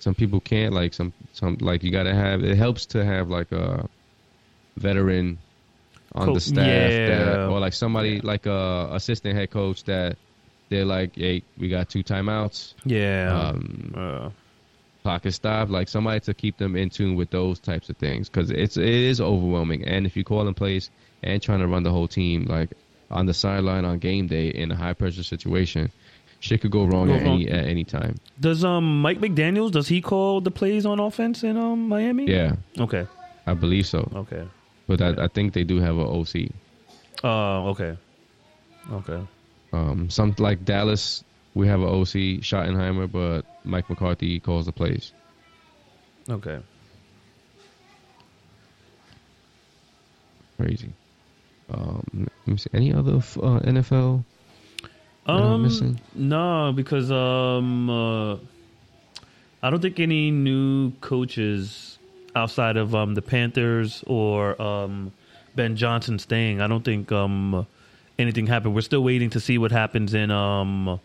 some 0.01 0.14
people 0.16 0.41
can't 0.41 0.75
like 0.75 0.93
some 0.93 1.12
some 1.33 1.57
like 1.61 1.85
you 1.85 1.93
gotta 1.93 2.12
have 2.12 2.43
it 2.43 2.57
helps 2.57 2.87
to 2.87 3.05
have 3.05 3.29
like 3.31 3.53
a 3.53 3.89
veteran 4.77 5.39
on 6.14 6.27
Co- 6.27 6.35
the 6.35 6.41
staff 6.41 6.57
that, 6.57 6.91
yeah. 6.91 7.47
or 7.47 7.61
like 7.61 7.73
somebody 7.73 8.14
Yeah. 8.14 8.20
like 8.25 8.47
a 8.47 8.89
assistant 8.93 9.37
head 9.37 9.51
coach 9.51 9.85
that 9.85 10.16
they're 10.73 10.85
like, 10.85 11.14
hey, 11.16 11.43
we 11.59 11.68
got 11.68 11.89
two 11.89 12.03
timeouts, 12.03 12.75
Yeah. 12.85 13.51
um, 13.51 13.95
uh, 13.97 14.31
clock 15.03 15.27
is 15.27 15.35
stopped. 15.37 15.70
Like 15.70 15.89
somebody 15.89 16.20
to 16.20 16.35
keep 16.35 16.57
them 16.59 16.75
in 16.77 16.91
tune 16.91 17.14
with 17.16 17.31
those 17.31 17.59
types 17.61 17.89
of 17.91 17.97
things 17.97 18.29
because 18.29 18.51
it's 18.51 18.77
it 18.77 18.89
is 18.89 19.20
overwhelming. 19.20 19.85
And 19.85 20.07
if 20.07 20.16
you 20.16 20.25
call 20.25 20.47
in 20.49 20.55
plays 20.55 20.91
and 21.23 21.41
trying 21.43 21.61
to 21.61 21.66
run 21.68 21.83
the 21.83 21.91
whole 21.91 22.09
team 22.09 22.47
like 22.47 22.70
on 23.11 23.27
the 23.27 23.35
sideline 23.35 23.85
on 23.85 23.99
game 23.99 24.27
day 24.27 24.49
in 24.49 24.70
a 24.73 24.77
high 24.77 24.95
pressure 24.95 25.23
situation, 25.23 25.91
shit 26.41 26.61
could 26.62 26.70
go 26.70 26.85
wrong 26.85 27.09
Go 27.09 27.14
at 27.14 27.23
wrong. 27.25 27.35
any 27.43 27.49
at 27.49 27.66
any 27.66 27.85
time. 27.85 28.16
does 28.41 28.64
um 28.64 29.01
Mike 29.03 29.20
McDaniel's 29.20 29.70
does 29.73 29.89
he 29.89 30.01
call 30.01 30.41
the 30.41 30.51
plays 30.51 30.87
on 30.87 30.99
offense 31.01 31.43
in 31.45 31.57
um 31.57 31.89
Miami? 31.89 32.27
Yeah, 32.27 32.57
Okay. 32.79 33.07
I 33.47 33.55
believe 33.55 33.87
so. 33.87 34.11
Okay. 34.14 34.45
But 34.89 35.03
I, 35.03 35.25
I 35.25 35.29
think 35.29 35.53
they 35.53 35.64
do 35.64 35.79
have 35.81 35.97
an 35.99 36.07
OC. 36.07 36.51
Uh. 37.25 37.70
Okay. 37.70 37.97
Okay. 38.91 39.20
Um, 39.73 40.11
some 40.11 40.35
like 40.39 40.64
Dallas, 40.64 41.25
we 41.55 41.66
have 41.68 41.81
a 41.81 41.87
OC 41.87 42.43
Schottenheimer, 42.43 43.11
but 43.11 43.43
Mike 43.64 43.89
McCarthy 43.89 44.41
calls 44.41 44.66
the 44.66 44.73
plays. 44.73 45.12
Okay. 46.29 46.61
Crazy. 50.59 50.93
Um, 51.70 52.05
let 52.47 52.47
me 52.47 52.57
see. 52.57 52.70
Any 52.73 52.93
other 52.93 53.16
uh, 53.16 53.61
NFL? 53.61 54.25
Um, 55.27 55.62
missing? 55.62 56.01
no, 56.14 56.73
because 56.75 57.11
um, 57.11 57.89
uh, 57.89 58.35
I 59.62 59.70
don't 59.70 59.81
think 59.81 60.01
any 60.01 60.31
new 60.31 60.91
coaches 61.01 61.99
outside 62.35 62.77
of 62.77 62.95
um 62.95 63.14
the 63.14 63.23
Panthers 63.23 64.03
or 64.07 64.61
um 64.61 65.12
Ben 65.55 65.77
Johnson 65.77 66.18
staying. 66.18 66.61
I 66.61 66.66
don't 66.66 66.85
think 66.85 67.12
um 67.12 67.66
anything 68.19 68.47
happen. 68.47 68.75
We're 68.75 68.81
still 68.83 69.03
waiting 69.05 69.31
to 69.31 69.41
see 69.41 69.59
what 69.59 69.73
happens 69.73 70.15
in 70.15 70.31
um 70.31 71.01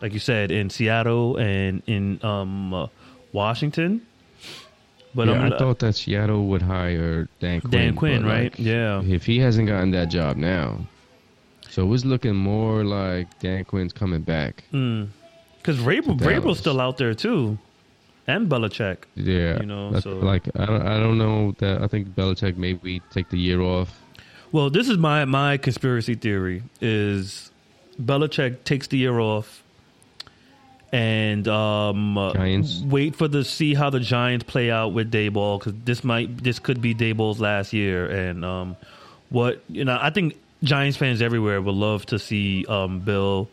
like 0.00 0.12
you 0.12 0.18
said 0.20 0.50
in 0.50 0.70
Seattle 0.70 1.36
and 1.36 1.82
in 1.86 2.22
um 2.24 2.74
uh, 2.74 2.86
Washington. 3.32 4.02
But 5.14 5.28
yeah, 5.28 5.46
I 5.46 5.58
thought 5.58 5.78
that 5.80 5.94
Seattle 5.94 6.46
would 6.48 6.62
hire 6.62 7.28
Dan 7.40 7.60
Quinn. 7.62 7.70
Dan 7.70 7.96
Quinn, 7.96 8.24
right? 8.26 8.52
like, 8.52 8.58
Yeah. 8.58 9.02
If 9.02 9.24
he 9.24 9.38
hasn't 9.38 9.66
gotten 9.66 9.90
that 9.92 10.10
job 10.10 10.36
now, 10.36 10.78
so 11.70 11.82
it 11.82 11.86
was 11.86 12.04
looking 12.04 12.36
more 12.36 12.84
like 12.84 13.26
Dan 13.40 13.64
Quinn's 13.64 13.92
coming 13.92 14.20
back. 14.20 14.64
Because 14.70 15.78
Vrabel, 15.78 16.18
Dallas. 16.18 16.22
Vrabel's 16.44 16.58
still 16.58 16.80
out 16.80 16.98
there 16.98 17.14
too, 17.14 17.58
and 18.26 18.48
Belichick. 18.48 18.98
Yeah, 19.16 19.60
You 19.60 19.66
know, 19.66 19.98
so- 20.00 20.16
like 20.18 20.46
I 20.56 20.66
don't, 20.66 20.82
I 20.86 20.98
don't 21.00 21.18
know 21.18 21.52
that. 21.58 21.82
I 21.82 21.86
think 21.88 22.08
Belichick 22.10 22.56
maybe 22.56 23.00
take 23.10 23.28
the 23.30 23.38
year 23.38 23.60
off. 23.62 23.98
Well, 24.52 24.70
this 24.70 24.88
is 24.88 24.98
my 24.98 25.24
my 25.24 25.56
conspiracy 25.56 26.14
theory: 26.14 26.62
is 26.80 27.50
Belichick 28.00 28.64
takes 28.64 28.86
the 28.86 28.98
year 28.98 29.18
off 29.18 29.62
and 30.92 31.46
um, 31.48 32.14
Giants. 32.34 32.80
wait 32.82 33.14
for 33.14 33.28
the 33.28 33.44
see 33.44 33.74
how 33.74 33.90
the 33.90 34.00
Giants 34.00 34.44
play 34.44 34.70
out 34.70 34.92
with 34.92 35.10
Daboll 35.12 35.58
because 35.58 35.74
this 35.84 36.02
might 36.02 36.42
this 36.42 36.58
could 36.58 36.80
be 36.80 36.94
Daboll's 36.94 37.40
last 37.40 37.72
year, 37.72 38.06
and 38.06 38.44
um, 38.44 38.76
what 39.28 39.62
you 39.68 39.84
know, 39.84 39.98
I 40.00 40.10
think 40.10 40.36
Giants 40.62 40.96
fans 40.96 41.20
everywhere 41.20 41.60
would 41.60 41.74
love 41.74 42.06
to 42.06 42.18
see 42.18 42.64
um, 42.66 43.00
Bill 43.00 43.48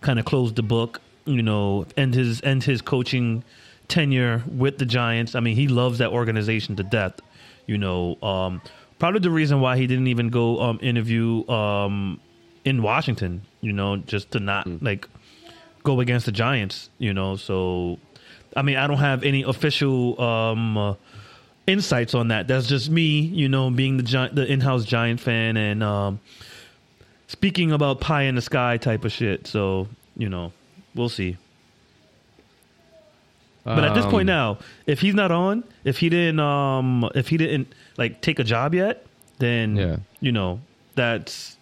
kind 0.00 0.18
of 0.18 0.24
close 0.24 0.52
the 0.52 0.62
book, 0.62 1.00
you 1.26 1.42
know, 1.42 1.86
end 1.96 2.14
his 2.14 2.42
end 2.42 2.64
his 2.64 2.82
coaching 2.82 3.44
tenure 3.86 4.42
with 4.46 4.78
the 4.78 4.86
Giants. 4.86 5.34
I 5.34 5.40
mean, 5.40 5.54
he 5.54 5.68
loves 5.68 5.98
that 5.98 6.10
organization 6.10 6.76
to 6.76 6.82
death. 6.82 7.20
You 7.66 7.78
know, 7.78 8.20
um, 8.20 8.62
probably 9.00 9.18
the 9.18 9.30
reason 9.30 9.60
why 9.60 9.76
he 9.76 9.88
didn't 9.88 10.06
even 10.06 10.28
go 10.28 10.60
um, 10.60 10.78
interview 10.80 11.48
um, 11.48 12.20
in 12.64 12.82
Washington. 12.82 13.42
You 13.60 13.72
know, 13.72 13.96
just 13.96 14.30
to 14.32 14.38
not 14.40 14.68
like 14.80 15.08
go 15.82 15.98
against 15.98 16.26
the 16.26 16.32
Giants. 16.32 16.88
You 16.98 17.12
know, 17.12 17.34
so 17.34 17.98
I 18.56 18.62
mean, 18.62 18.76
I 18.76 18.86
don't 18.86 18.98
have 18.98 19.24
any 19.24 19.42
official 19.42 20.20
um, 20.20 20.78
uh, 20.78 20.94
insights 21.66 22.14
on 22.14 22.28
that. 22.28 22.46
That's 22.46 22.68
just 22.68 22.88
me. 22.90 23.20
You 23.20 23.48
know, 23.48 23.70
being 23.70 23.96
the 23.96 24.04
Gi- 24.04 24.30
the 24.32 24.46
in-house 24.46 24.84
Giant 24.84 25.18
fan 25.18 25.56
and 25.56 25.82
um, 25.82 26.20
speaking 27.26 27.72
about 27.72 28.00
pie 28.00 28.22
in 28.22 28.36
the 28.36 28.42
sky 28.42 28.76
type 28.76 29.04
of 29.04 29.10
shit. 29.10 29.48
So 29.48 29.88
you 30.16 30.28
know, 30.28 30.52
we'll 30.94 31.08
see. 31.08 31.36
But 33.64 33.84
at 33.84 33.94
this 33.94 34.06
point 34.06 34.28
Um, 34.30 34.34
now, 34.36 34.58
if 34.86 35.00
he's 35.00 35.14
not 35.14 35.30
on, 35.30 35.64
if 35.84 35.98
he 35.98 36.08
didn't, 36.08 36.40
um, 36.40 37.08
if 37.14 37.28
he 37.28 37.36
didn't 37.36 37.68
like 37.98 38.20
take 38.20 38.38
a 38.38 38.44
job 38.44 38.74
yet, 38.74 39.04
then 39.38 39.76
Yeah. 39.76 39.96
you 40.20 40.32
know 40.32 40.60
that's 40.94 41.56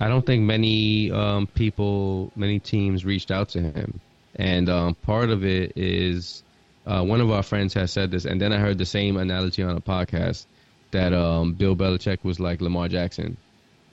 I 0.00 0.08
don't 0.08 0.26
think 0.26 0.42
many 0.42 1.10
um, 1.10 1.46
people, 1.48 2.30
many 2.36 2.58
teams 2.58 3.04
reached 3.04 3.30
out 3.30 3.48
to 3.50 3.60
him, 3.62 3.98
and 4.36 4.68
um, 4.68 4.94
part 4.94 5.30
of 5.30 5.44
it 5.44 5.72
is 5.76 6.42
uh, 6.86 7.02
one 7.02 7.20
of 7.22 7.30
our 7.30 7.42
friends 7.42 7.72
has 7.74 7.90
said 7.92 8.10
this, 8.10 8.24
and 8.26 8.40
then 8.40 8.52
I 8.52 8.58
heard 8.58 8.76
the 8.78 8.84
same 8.86 9.16
analogy 9.16 9.62
on 9.62 9.74
a 9.76 9.80
podcast 9.80 10.44
that 10.90 11.12
um, 11.14 11.54
Bill 11.54 11.74
Belichick 11.74 12.18
was 12.24 12.38
like 12.38 12.60
Lamar 12.60 12.88
Jackson, 12.88 13.36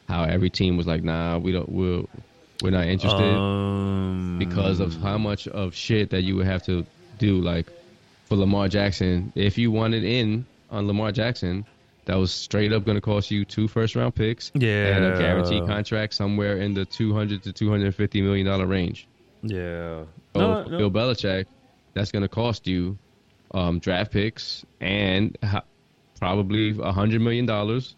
how 0.10 0.24
every 0.26 0.50
team 0.50 0.76
was 0.78 0.86
like, 0.88 1.04
nah, 1.04 1.38
we 1.38 1.52
don't, 1.54 1.70
we'll, 1.70 2.08
we're 2.62 2.72
not 2.72 2.86
interested 2.86 3.36
um, 3.36 4.38
because 4.40 4.80
of 4.80 4.94
how 5.02 5.18
much 5.18 5.48
of 5.48 5.76
shit 5.76 6.10
that 6.12 6.22
you 6.24 6.36
would 6.38 6.46
have 6.46 6.64
to 6.64 6.86
do, 7.18 7.40
like 7.42 7.68
for 8.26 8.36
Lamar 8.36 8.68
Jackson. 8.70 9.32
If 9.36 9.58
you 9.58 9.72
wanted 9.72 10.04
in 10.04 10.46
on 10.72 10.88
Lamar 10.88 11.12
Jackson, 11.12 11.66
that 12.06 12.16
was 12.16 12.34
straight 12.34 12.72
up 12.74 12.86
going 12.86 12.96
to 12.96 13.02
cost 13.02 13.32
you 13.32 13.46
two 13.46 13.68
first 13.68 13.96
round 13.96 14.16
picks 14.16 14.52
Yeah. 14.56 14.96
and 14.96 15.06
a 15.06 15.18
guaranteed 15.18 15.66
contract 15.66 16.14
somewhere 16.14 16.58
in 16.58 16.74
the 16.74 16.86
200 16.86 17.44
to 17.44 17.54
250 17.54 18.22
million 18.22 18.46
dollar 18.46 18.66
range. 18.66 19.08
yeah. 19.42 20.04
So 20.36 20.40
No, 20.40 20.64
for 20.64 20.70
no. 20.72 20.78
Bill 20.78 20.92
Belichick, 20.92 21.46
that's 21.94 22.12
going 22.12 22.24
to 22.24 22.28
cost 22.30 22.66
you 22.68 22.98
um, 23.52 23.80
draft 23.80 24.12
picks 24.12 24.66
and 24.82 25.38
ha- 25.44 25.64
probably 26.20 26.76
a 26.82 26.92
hundred 26.92 27.22
million 27.22 27.46
dollars 27.46 27.96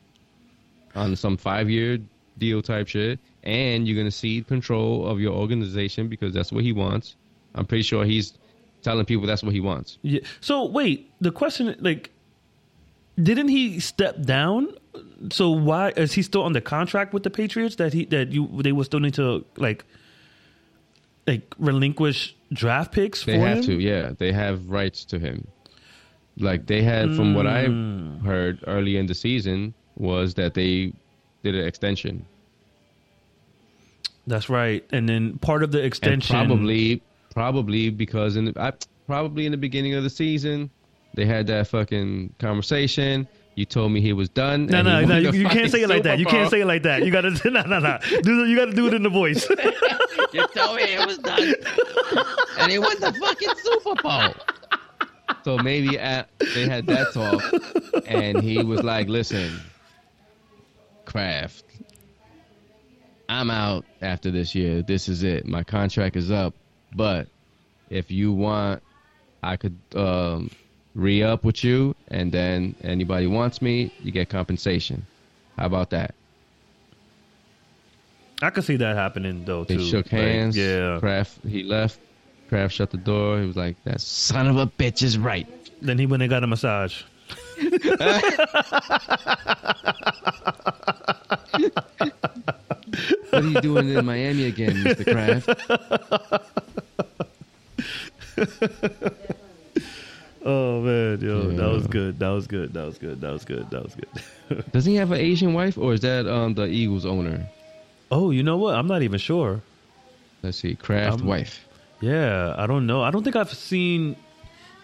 on 0.96 1.16
some 1.16 1.38
five 1.38 1.70
year 1.70 1.98
deal 2.38 2.62
type 2.62 2.88
shit, 2.88 3.20
and 3.46 3.88
you're 3.88 3.96
going 3.96 4.08
to 4.08 4.12
cede 4.12 4.48
control 4.48 5.08
of 5.08 5.20
your 5.20 5.34
organization 5.34 6.08
because 6.08 6.34
that's 6.34 6.52
what 6.52 6.64
he 6.64 6.72
wants. 6.74 7.16
I'm 7.54 7.66
pretty 7.66 7.84
sure 7.84 8.04
he's 8.06 8.34
telling 8.82 9.06
people 9.06 9.26
that's 9.28 9.44
what 9.44 9.54
he 9.54 9.62
wants. 9.62 9.98
Yeah. 10.02 10.20
So 10.42 10.66
wait, 10.66 11.12
the 11.22 11.32
question 11.32 11.76
like, 11.80 12.12
didn't 13.22 13.48
he 13.50 13.80
step 13.80 14.22
down? 14.24 14.70
So 15.32 15.50
why 15.52 15.90
is 15.96 16.14
he 16.14 16.22
still 16.22 16.44
under 16.44 16.62
contract 16.62 17.14
with 17.14 17.24
the 17.24 17.30
Patriots? 17.30 17.76
That 17.78 17.94
he 17.94 18.06
that 18.06 18.32
you 18.32 18.50
they 18.62 18.72
will 18.72 18.84
still 18.84 19.00
need 19.00 19.14
to 19.16 19.46
like, 19.58 19.86
like 21.28 21.54
relinquish 21.58 22.36
draft 22.54 22.92
picks 22.92 23.24
They 23.26 23.38
have 23.40 23.60
him? 23.60 23.64
to, 23.66 23.74
yeah. 23.80 24.12
They 24.18 24.32
have 24.32 24.70
rights 24.70 25.06
to 25.06 25.20
him. 25.20 25.48
Like 26.38 26.66
they 26.68 26.82
had, 26.82 27.16
from 27.16 27.34
what 27.34 27.48
I 27.48 27.68
Hmm. 27.68 28.18
heard 28.26 28.60
early 28.68 28.98
in 28.98 29.06
the 29.06 29.16
season, 29.16 29.74
was 29.96 30.34
that 30.34 30.54
they 30.54 30.92
did 31.44 31.56
an 31.56 31.66
extension. 31.66 32.26
That's 34.28 34.50
right. 34.50 34.84
And 34.92 35.08
then 35.08 35.38
part 35.40 35.64
of 35.64 35.72
the 35.72 35.80
And 35.80 35.88
extension, 35.88 36.36
probably, 36.36 37.02
probably 37.34 37.90
because 37.90 38.36
in 38.36 38.46
the, 38.46 38.54
I, 38.60 38.74
probably 39.08 39.46
in 39.46 39.52
the 39.52 39.58
beginning 39.58 39.94
of 39.94 40.04
the 40.04 40.10
season, 40.10 40.70
they 41.14 41.26
had 41.26 41.48
that 41.48 41.68
fucking 41.68 42.34
conversation. 42.40 43.28
You 43.56 43.64
told 43.66 43.94
me 43.94 44.02
he 44.02 44.12
was 44.12 44.28
done. 44.28 44.66
No, 44.66 44.82
no, 44.82 45.00
no. 45.06 45.18
You, 45.18 45.32
you 45.32 45.48
can't 45.48 45.72
say 45.72 45.84
it 45.84 45.90
like 45.90 46.04
that. 46.04 46.18
Super 46.18 46.30
You 46.30 46.36
can't 46.38 46.50
say 46.50 46.62
it 46.62 46.66
like 46.66 46.84
that. 46.84 47.04
You 47.04 47.12
gotta 47.12 47.30
no, 47.50 47.62
no, 47.62 47.80
no. 47.80 47.98
Do 48.22 48.42
the- 48.44 48.50
you 48.50 48.56
gotta 48.58 48.74
do 48.74 48.88
it 48.88 48.94
in 48.94 49.04
the 49.04 49.10
voice. 49.10 49.48
You 50.34 50.46
told 50.48 50.76
me 50.78 50.84
it 50.84 51.06
was 51.06 51.18
done, 51.20 51.42
and 52.60 52.70
he 52.72 52.78
won 52.78 53.00
the 53.00 53.14
fucking 53.14 53.50
Super 53.58 54.02
Bowl. 54.02 54.34
So 55.44 55.58
maybe 55.58 55.98
at, 55.98 56.28
they 56.54 56.68
had 56.68 56.88
that 56.88 57.14
talk, 57.14 57.42
and 58.06 58.42
he 58.42 58.62
was 58.62 58.84
like, 58.84 59.08
"Listen, 59.08 59.62
Kraft, 61.06 61.64
I'm 63.28 63.50
out 63.50 63.86
after 64.02 64.32
this 64.32 64.56
year. 64.56 64.82
This 64.82 65.10
is 65.10 65.24
it. 65.24 65.46
My 65.46 65.64
contract 65.64 66.16
is 66.16 66.32
up. 66.32 66.54
But 66.96 67.28
if 67.90 68.12
you 68.12 68.32
want, 68.32 68.82
I 69.44 69.58
could 69.58 69.78
um, 69.96 70.50
re 70.94 71.24
up 71.24 71.44
with 71.44 71.64
you, 71.64 71.96
and 72.10 72.32
then 72.32 72.76
anybody 72.84 73.28
wants 73.28 73.62
me, 73.62 73.92
you 74.02 74.12
get 74.12 74.30
compensation. 74.30 75.06
How 75.58 75.66
about 75.66 75.90
that?" 75.92 76.14
I 78.42 78.50
can 78.50 78.64
see 78.64 78.76
that 78.78 78.96
happening 78.98 79.46
though 79.46 79.64
They 79.64 79.78
too. 79.78 79.86
shook 79.90 80.12
Like, 80.12 80.22
hands. 80.22 80.58
yeah. 80.58 80.98
Kraft, 81.00 81.40
he 81.48 81.64
left. 81.64 82.00
Kraft 82.50 82.74
shut 82.76 82.92
the 82.92 82.98
door. 82.98 83.40
He 83.40 83.48
was 83.48 83.56
like, 83.56 83.82
"That 83.86 84.02
son 84.02 84.48
of 84.48 84.58
a 84.58 84.68
bitch 84.68 85.02
is 85.04 85.18
right." 85.18 85.48
Then 85.82 85.98
he 85.98 86.06
went 86.06 86.22
and 86.24 86.30
got 86.30 86.44
a 86.44 86.48
massage. 86.48 87.02
What 93.36 93.44
are 93.44 93.48
you 93.50 93.62
doing 93.62 93.90
in 93.90 94.06
Miami 94.06 94.46
again, 94.46 94.72
Mr. 94.84 95.04
Kraft? 95.12 95.50
Oh 100.48 100.80
man, 100.82 101.20
yo, 101.22 101.50
that 101.58 101.72
was 101.72 101.88
good. 101.88 102.20
That 102.20 102.30
was 102.30 102.46
good. 102.46 102.72
That 102.74 102.86
was 102.86 103.00
good. 103.00 103.20
That 103.22 103.32
was 103.32 103.44
good. 103.46 103.68
That 103.72 103.84
was 103.84 103.96
good. 103.96 104.64
Does 104.72 104.86
he 104.86 104.94
have 104.96 105.12
an 105.12 105.20
Asian 105.20 105.56
wife, 105.56 105.76
or 105.76 105.94
is 105.94 106.02
that 106.02 106.28
um 106.28 106.54
the 106.54 106.66
Eagles 106.68 107.06
owner? 107.06 107.48
oh, 108.12 108.30
you 108.30 108.44
know 108.44 108.56
what? 108.56 108.76
I'm 108.76 108.86
not 108.88 109.02
even 109.02 109.18
sure. 109.18 109.62
Let's 110.44 110.60
see, 110.60 110.76
Kraft 110.76 111.22
Um, 111.22 111.26
wife. 111.28 111.66
Yeah, 112.00 112.54
I 112.60 112.68
don't 112.68 112.86
know. 112.86 113.02
I 113.02 113.10
don't 113.10 113.24
think 113.24 113.36
I've 113.36 113.52
seen 113.52 114.16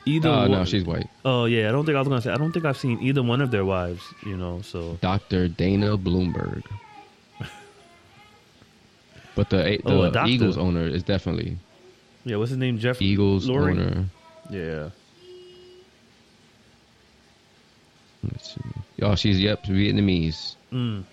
either. 0.07 0.29
Oh 0.29 0.47
no, 0.47 0.65
she's 0.65 0.83
white. 0.83 1.07
Oh 1.23 1.45
yeah, 1.45 1.69
I 1.69 1.71
don't 1.71 1.85
think 1.85 1.95
I 1.95 1.99
was 1.99 2.07
gonna 2.07 2.21
say. 2.23 2.31
I 2.31 2.37
don't 2.37 2.51
think 2.51 2.65
I've 2.65 2.77
seen 2.79 2.99
either 2.99 3.21
one 3.21 3.39
of 3.39 3.51
their 3.51 3.63
wives. 3.63 4.01
You 4.25 4.37
know, 4.37 4.61
so 4.63 4.97
Dr. 5.01 5.47
Dana 5.47 5.95
Blumberg. 5.95 6.63
But 9.35 9.49
the 9.49 9.79
the 9.83 10.21
Oh. 10.21 10.25
Eagles 10.27 10.57
owner 10.57 10.83
is 10.87 11.03
definitely 11.03 11.57
yeah. 12.25 12.35
What's 12.37 12.49
his 12.51 12.57
name? 12.59 12.77
Jeff 12.77 13.01
Eagles 13.01 13.47
Lurie? 13.47 13.71
owner. 13.71 14.05
Yeah. 14.49 14.89
Let's 18.23 18.53
see. 18.53 18.61
Oh, 19.01 19.15
she's 19.15 19.39
yep, 19.39 19.63
Vietnamese. 19.63 20.55
Mm. 20.71 21.03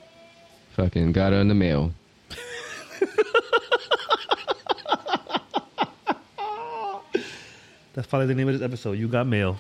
Fucking 0.73 1.13
got 1.13 1.33
her 1.33 1.41
in 1.41 1.49
the 1.49 1.55
mail. 1.55 1.93
That's 7.95 8.07
probably 8.07 8.27
the 8.27 8.35
name 8.35 8.49
of 8.49 8.55
this 8.55 8.63
episode. 8.63 8.93
You 8.99 9.09
got 9.09 9.27
mail. 9.27 9.59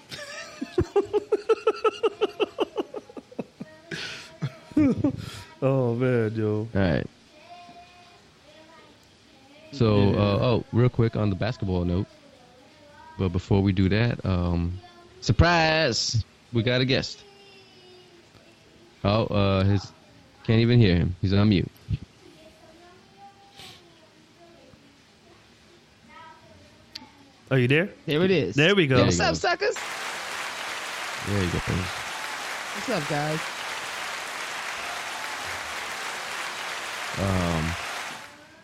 oh 5.62 5.94
man, 5.94 6.34
yo. 6.34 6.68
All 6.74 6.80
right. 6.80 7.06
So, 9.78 10.14
uh, 10.14 10.38
oh, 10.42 10.64
real 10.72 10.88
quick 10.88 11.14
on 11.14 11.30
the 11.30 11.36
basketball 11.36 11.84
note. 11.84 12.08
But 13.16 13.28
before 13.28 13.62
we 13.62 13.70
do 13.72 13.88
that, 13.88 14.24
um, 14.26 14.78
surprise! 15.20 16.24
We 16.52 16.64
got 16.64 16.80
a 16.80 16.84
guest. 16.84 17.22
Oh, 19.04 19.26
uh, 19.26 19.64
his 19.64 19.92
can't 20.42 20.60
even 20.60 20.80
hear 20.80 20.96
him. 20.96 21.14
He's 21.20 21.32
on 21.32 21.48
mute. 21.48 21.70
Are 27.50 27.58
you 27.58 27.68
there? 27.68 27.88
There 28.06 28.24
it 28.24 28.30
is. 28.30 28.56
There 28.56 28.74
we 28.74 28.86
go. 28.86 28.96
There 28.96 29.04
What's 29.04 29.18
you 29.18 29.24
up, 29.24 29.30
go. 29.30 29.38
suckers? 29.38 29.76
There 31.28 31.44
you 31.44 31.50
go. 31.50 31.58
What's 32.74 32.88
up, 32.90 33.08
guys? 33.08 33.40
Um, 37.20 37.47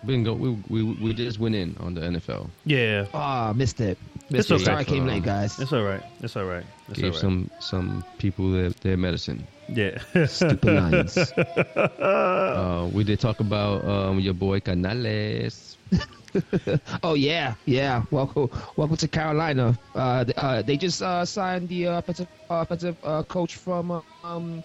we 0.06 0.14
can 0.14 0.24
go. 0.24 0.34
We, 0.34 0.50
we 0.68 0.82
we 0.82 1.14
just 1.14 1.38
went 1.38 1.54
in 1.54 1.76
on 1.80 1.94
the 1.94 2.00
NFL. 2.02 2.50
Yeah. 2.64 3.06
Ah, 3.14 3.52
missed 3.54 3.80
it. 3.80 3.98
It's 4.30 4.30
Missed 4.30 4.50
it. 4.50 4.54
okay. 4.54 4.64
Sorry 4.64 4.76
I 4.78 4.84
came 4.84 5.06
late, 5.06 5.22
guys. 5.22 5.58
It's 5.58 5.72
all 5.72 5.82
right. 5.82 6.02
It's 6.20 6.36
all 6.36 6.44
right. 6.44 6.64
It's 6.88 6.98
all 6.98 7.02
Gave 7.02 7.12
right. 7.12 7.20
some 7.20 7.50
some 7.60 8.04
people 8.18 8.50
their, 8.52 8.70
their 8.70 8.96
medicine. 8.96 9.46
Yeah. 9.68 9.98
Stupid 10.26 10.64
lions. 10.74 11.18
Uh, 11.76 12.88
we 12.92 13.04
did 13.04 13.18
talk 13.20 13.40
about 13.40 13.84
um 13.84 14.20
your 14.20 14.34
boy 14.34 14.60
Canales. 14.60 15.76
oh 17.02 17.14
yeah, 17.14 17.54
yeah. 17.64 18.02
Welcome, 18.10 18.50
welcome 18.76 18.96
to 18.96 19.08
Carolina. 19.08 19.78
Uh, 19.94 20.24
th- 20.24 20.36
uh, 20.36 20.62
they 20.62 20.76
just 20.76 21.02
uh, 21.02 21.24
signed 21.24 21.68
the 21.68 21.86
uh, 21.88 21.98
offensive 21.98 22.28
uh, 22.50 22.54
offensive 22.56 22.96
uh, 23.04 23.22
coach 23.24 23.56
from. 23.56 23.90
Uh, 23.90 24.00
um, 24.22 24.62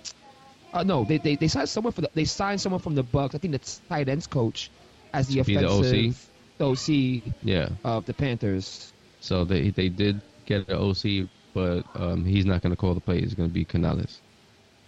uh, 0.73 0.83
no, 0.83 1.03
they, 1.03 1.17
they 1.17 1.35
they 1.35 1.47
signed 1.47 1.69
someone 1.69 1.93
for 1.93 2.01
the, 2.01 2.09
they 2.13 2.25
signed 2.25 2.61
someone 2.61 2.81
from 2.81 2.95
the 2.95 3.03
Bucks. 3.03 3.35
I 3.35 3.37
think 3.39 3.53
the 3.53 3.79
tight 3.89 4.09
ends 4.09 4.27
coach 4.27 4.69
as 5.13 5.27
the 5.27 5.35
To 5.35 5.43
be 5.43 5.55
the 5.57 5.69
offensive 5.69 6.29
OC 6.59 7.33
Yeah. 7.43 7.69
of 7.83 8.05
the 8.05 8.13
Panthers. 8.13 8.91
So 9.21 9.43
they 9.45 9.69
they 9.69 9.89
did 9.89 10.21
get 10.45 10.67
an 10.69 10.75
OC, 10.75 11.27
but 11.53 11.83
um, 11.95 12.23
he's 12.25 12.45
not 12.45 12.61
going 12.61 12.71
to 12.71 12.77
call 12.77 12.93
the 12.93 12.99
plays. 13.01 13.23
It's 13.23 13.33
going 13.33 13.49
to 13.49 13.53
be 13.53 13.65
Canales. 13.65 14.21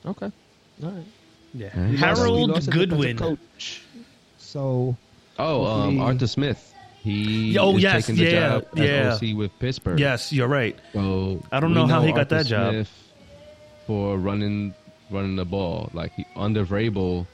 Okay, 0.05 0.32
all 0.84 0.89
right. 0.91 1.03
yeah. 1.53 1.69
We 1.76 1.97
lost- 1.97 2.19
Harold 2.19 2.49
lost 2.51 2.69
Goodwin. 2.72 3.17
coach. 3.17 3.82
So 4.38 4.95
Oh, 5.39 5.65
um, 5.65 5.82
Hopefully- 5.82 5.99
Arthur 5.99 6.28
Smith. 6.28 6.67
He 7.03 7.57
Oh, 7.57 7.76
is 7.78 7.84
yes, 7.84 8.05
taking 8.05 8.24
the 8.24 8.32
yeah, 8.32 8.39
job 8.59 8.65
as 8.78 8.88
yeah. 8.88 9.13
OC 9.32 9.34
with 9.38 9.57
Pittsburgh. 9.59 9.99
Yes, 9.99 10.32
you're 10.32 10.47
right. 10.47 10.76
So 10.93 11.41
I 11.51 11.59
don't 11.59 11.72
we 11.72 11.76
know 11.76 11.88
how 11.88 12.01
he 12.03 12.09
got 12.11 12.19
Arthur 12.32 12.36
that 12.36 12.45
job. 12.45 12.74
Smith 12.74 12.91
for 13.88 14.17
running 14.19 14.74
running 15.09 15.36
the 15.36 15.45
ball. 15.45 15.89
Like 15.93 16.13
he, 16.13 16.26
under 16.36 16.63
Vrabel, 16.65 17.26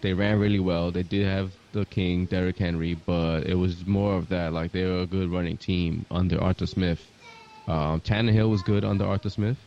they 0.00 0.12
ran 0.14 0.38
really 0.40 0.58
well. 0.58 0.90
They 0.90 1.04
did 1.04 1.26
have 1.26 1.52
the 1.72 1.84
king 1.86 2.26
Derrick 2.26 2.58
Henry, 2.58 2.94
but 2.94 3.46
it 3.46 3.54
was 3.54 3.86
more 3.86 4.14
of 4.16 4.28
that. 4.28 4.52
Like 4.52 4.72
they 4.72 4.84
were 4.84 5.00
a 5.00 5.06
good 5.06 5.30
running 5.30 5.56
team 5.56 6.06
under 6.10 6.40
Arthur 6.40 6.66
Smith. 6.66 7.00
Um, 7.66 8.00
Tannehill 8.00 8.50
was 8.50 8.62
good 8.62 8.84
under 8.84 9.04
Arthur 9.06 9.30
Smith. 9.30 9.58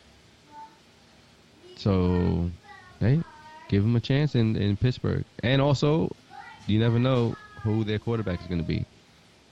So, 1.76 2.50
hey, 3.00 3.22
give 3.68 3.84
him 3.84 3.96
a 3.96 4.00
chance 4.00 4.34
in, 4.34 4.56
in 4.56 4.76
Pittsburgh. 4.76 5.24
And 5.42 5.62
also, 5.62 6.10
you 6.66 6.78
never 6.78 6.98
know 6.98 7.34
who 7.62 7.84
their 7.84 7.98
quarterback 7.98 8.40
is 8.40 8.46
going 8.46 8.58
to 8.60 8.64
be. 8.66 8.84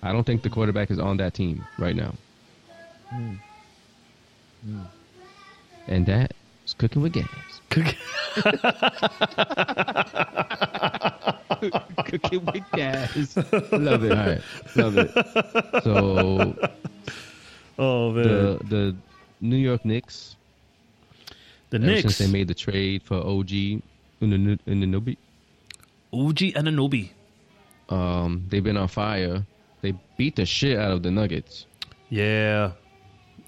I 0.02 0.12
don't 0.12 0.24
think 0.24 0.42
the 0.42 0.50
quarterback 0.50 0.90
is 0.90 0.98
on 0.98 1.16
that 1.18 1.34
team 1.34 1.64
right 1.78 1.94
now. 1.96 2.14
And 5.86 6.06
that 6.06 6.32
is 6.64 6.74
cooking 6.74 7.02
with 7.02 7.12
gas. 7.12 7.49
Cooking 12.06 12.44
with 12.46 12.64
gas. 12.72 13.36
Love 13.72 14.04
it. 14.04 14.12
All 14.12 14.26
right, 14.26 14.40
love 14.76 14.98
it. 14.98 15.10
So 15.84 16.56
Oh 17.78 18.12
man. 18.12 18.22
the 18.24 18.58
the 18.68 18.96
New 19.40 19.56
York 19.56 19.84
Knicks, 19.84 20.36
The 21.70 21.76
ever 21.78 21.86
Knicks. 21.86 22.02
since 22.02 22.18
they 22.18 22.26
made 22.26 22.48
the 22.48 22.54
trade 22.54 23.02
for 23.02 23.16
OG 23.16 23.48
Anunoby, 24.20 25.16
Uji 26.12 26.52
Anunoby. 26.52 27.10
um, 27.88 28.44
they've 28.48 28.62
been 28.64 28.76
on 28.76 28.88
fire. 28.88 29.46
They 29.82 29.94
beat 30.18 30.36
the 30.36 30.44
shit 30.44 30.78
out 30.78 30.92
of 30.92 31.02
the 31.02 31.10
Nuggets. 31.10 31.64
Yeah. 32.10 32.72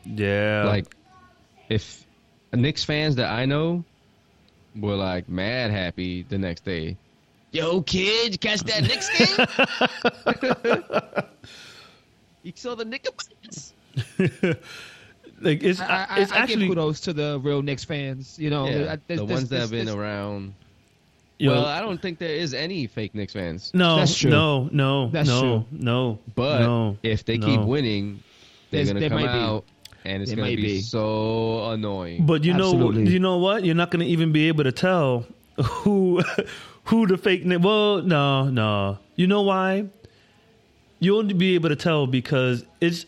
Yeah. 0.06 0.64
like, 0.66 0.86
if 1.68 2.06
Knicks 2.54 2.84
fans 2.84 3.16
that 3.16 3.30
I 3.30 3.44
know 3.44 3.84
were 4.76 4.96
like 4.96 5.28
mad 5.28 5.70
happy 5.70 6.22
the 6.28 6.38
next 6.38 6.64
day. 6.64 6.96
Yo, 7.52 7.82
kid, 7.82 8.40
catch 8.40 8.60
that 8.60 8.82
Knicks 8.82 9.10
game? 9.18 9.46
you 12.42 12.52
saw 12.54 12.74
the 12.74 12.84
Knicks? 12.84 13.74
like 15.40 15.62
it's 15.62 15.80
I, 15.80 16.06
I, 16.08 16.18
it's 16.20 16.32
I 16.32 16.38
actually 16.38 16.66
give 16.66 16.76
kudos 16.76 17.00
to 17.02 17.12
the 17.12 17.38
real 17.42 17.62
Knicks 17.62 17.84
fans. 17.84 18.38
You 18.38 18.50
know, 18.50 18.66
Yeah, 18.66 18.72
I- 18.72 18.76
there's- 18.76 18.98
the 19.06 19.14
there's- 19.16 19.30
ones 19.30 19.48
that 19.50 19.60
have 19.60 19.70
been 19.70 19.86
there's- 19.86 19.98
around. 19.98 20.54
yo, 21.38 21.52
well, 21.52 21.66
I 21.66 21.80
don't 21.80 22.00
think 22.00 22.18
there 22.18 22.34
is 22.34 22.54
any 22.54 22.86
fake 22.86 23.14
Knicks 23.14 23.32
fans. 23.34 23.70
no, 23.74 23.96
That's 23.96 24.16
true. 24.16 24.30
no, 24.30 24.68
no, 24.72 25.08
That's 25.10 25.28
no, 25.28 25.40
true. 25.40 25.64
no. 25.72 26.18
But 26.34 26.60
no, 26.60 26.96
if 27.02 27.24
they 27.24 27.36
no. 27.38 27.46
keep 27.46 27.60
winning, 27.60 28.22
they're 28.70 28.84
There's- 28.84 28.92
gonna 28.98 29.08
come 29.10 29.20
might 29.26 29.32
be. 29.32 29.38
out, 29.38 29.64
and 30.04 30.22
it's 30.22 30.30
There 30.30 30.36
gonna 30.36 30.48
be, 30.56 30.62
be. 30.62 30.80
so 30.80 31.70
annoying. 31.70 32.26
But 32.26 32.44
you 32.44 32.54
know, 32.54 32.90
you 32.92 33.18
know 33.18 33.38
what? 33.38 33.64
You're 33.64 33.74
not 33.74 33.90
going 33.90 34.04
to 34.04 34.10
even 34.10 34.32
be 34.32 34.48
able 34.48 34.64
to 34.64 34.72
tell 34.72 35.26
who 35.62 36.22
who 36.84 37.06
the 37.06 37.16
fake. 37.16 37.44
na- 37.44 37.58
Well, 37.58 38.02
no, 38.02 38.48
no. 38.48 38.98
You 39.16 39.26
know 39.26 39.42
why? 39.42 39.86
You'll 41.00 41.18
only 41.18 41.34
be 41.34 41.54
able 41.54 41.68
to 41.68 41.76
tell 41.76 42.06
because 42.06 42.64
it's 42.80 43.06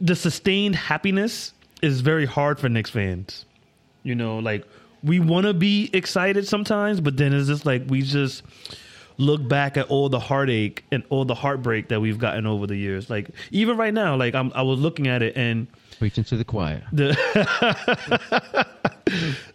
the 0.00 0.14
sustained 0.16 0.74
happiness 0.74 1.52
is 1.82 2.00
very 2.00 2.26
hard 2.26 2.58
for 2.58 2.68
Knicks 2.68 2.90
fans. 2.90 3.44
You 4.02 4.14
know, 4.14 4.38
like 4.38 4.66
we 5.02 5.20
want 5.20 5.46
to 5.46 5.54
be 5.54 5.90
excited 5.92 6.46
sometimes, 6.46 7.00
but 7.00 7.16
then 7.16 7.32
it's 7.32 7.48
just 7.48 7.66
like 7.66 7.82
we 7.88 8.02
just 8.02 8.42
look 9.18 9.46
back 9.48 9.76
at 9.76 9.88
all 9.88 10.08
the 10.08 10.20
heartache 10.20 10.84
and 10.92 11.02
all 11.08 11.24
the 11.24 11.34
heartbreak 11.34 11.88
that 11.88 12.00
we've 12.00 12.18
gotten 12.18 12.46
over 12.46 12.66
the 12.66 12.76
years. 12.76 13.08
Like 13.08 13.30
even 13.50 13.76
right 13.76 13.94
now, 13.94 14.16
like 14.16 14.34
I'm, 14.34 14.52
I 14.54 14.62
was 14.62 14.78
looking 14.78 15.06
at 15.08 15.22
it 15.22 15.36
and 15.36 15.66
Preaching 15.98 16.24
to 16.24 16.36
the 16.36 16.44
choir. 16.44 16.82
the 16.92 17.16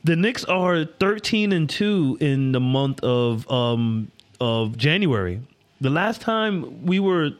the 0.03 0.15
Knicks 0.15 0.43
are 0.45 0.85
13 0.85 1.51
and 1.51 1.69
2 1.69 2.17
in 2.19 2.51
the 2.51 2.59
month 2.59 2.99
of 3.03 3.49
um 3.51 4.11
of 4.39 4.77
January. 4.77 5.39
The 5.81 5.89
last 5.89 6.21
time 6.21 6.85
we 6.85 6.99
were 6.99 7.31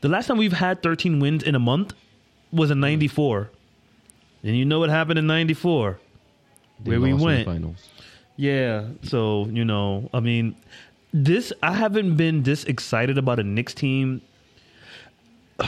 the 0.00 0.08
last 0.08 0.26
time 0.26 0.38
we've 0.38 0.52
had 0.52 0.82
13 0.82 1.20
wins 1.20 1.42
in 1.42 1.54
a 1.54 1.58
month 1.58 1.92
was 2.52 2.70
in 2.70 2.80
94. 2.80 3.50
And 4.42 4.56
you 4.56 4.64
know 4.64 4.78
what 4.78 4.88
happened 4.88 5.18
in 5.18 5.26
94? 5.26 5.98
Where 6.84 7.00
we 7.00 7.12
lost 7.12 7.12
in 7.12 7.18
the 7.18 7.24
went. 7.24 7.46
finals. 7.46 7.88
Yeah, 8.36 8.86
so, 9.02 9.46
you 9.50 9.66
know, 9.66 10.08
I 10.14 10.20
mean, 10.20 10.56
this 11.12 11.52
I 11.62 11.72
haven't 11.74 12.16
been 12.16 12.42
this 12.42 12.64
excited 12.64 13.18
about 13.18 13.38
a 13.40 13.44
Knicks 13.44 13.74
team. 13.74 14.20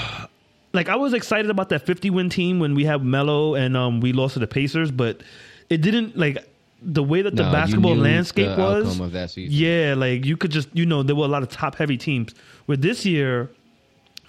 Like 0.75 0.89
I 0.89 0.97
was 0.97 1.13
excited 1.13 1.51
about 1.51 1.69
that 1.69 1.85
50 1.85 2.09
win 2.09 2.31
team 2.31 2.59
when 2.59 2.75
we 2.75 2.87
had 2.87 3.05
Melo 3.05 3.55
and 3.55 3.77
um 3.77 4.01
we 4.01 4.15
lost 4.15 4.33
to 4.35 4.39
the 4.41 4.47
Pacers, 4.47 4.91
but 4.91 5.23
it 5.69 5.83
didn't 5.83 6.17
like 6.17 6.39
the 6.81 7.03
way 7.03 7.21
that 7.21 7.37
the 7.37 7.43
No, 7.43 7.53
basketball 7.53 7.95
landscape 7.95 8.57
the 8.57 8.63
was. 8.63 8.99
of 8.99 9.13
that 9.13 9.31
season. 9.31 9.53
Yeah, 9.55 9.93
like 9.99 10.25
you 10.25 10.39
could 10.39 10.51
just 10.51 10.71
you 10.73 10.87
know 10.87 11.03
there 11.03 11.15
were 11.15 11.27
a 11.27 11.29
lot 11.29 11.43
of 11.43 11.51
top 11.51 11.75
heavy 11.75 11.99
teams. 11.99 12.35
With 12.67 12.81
this 12.81 13.05
year, 13.05 13.51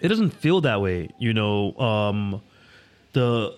it 0.01 0.09
doesn't 0.09 0.31
feel 0.31 0.59
that 0.61 0.81
way. 0.81 1.07
You 1.17 1.33
know, 1.33 1.77
um, 1.79 2.41
the 3.13 3.55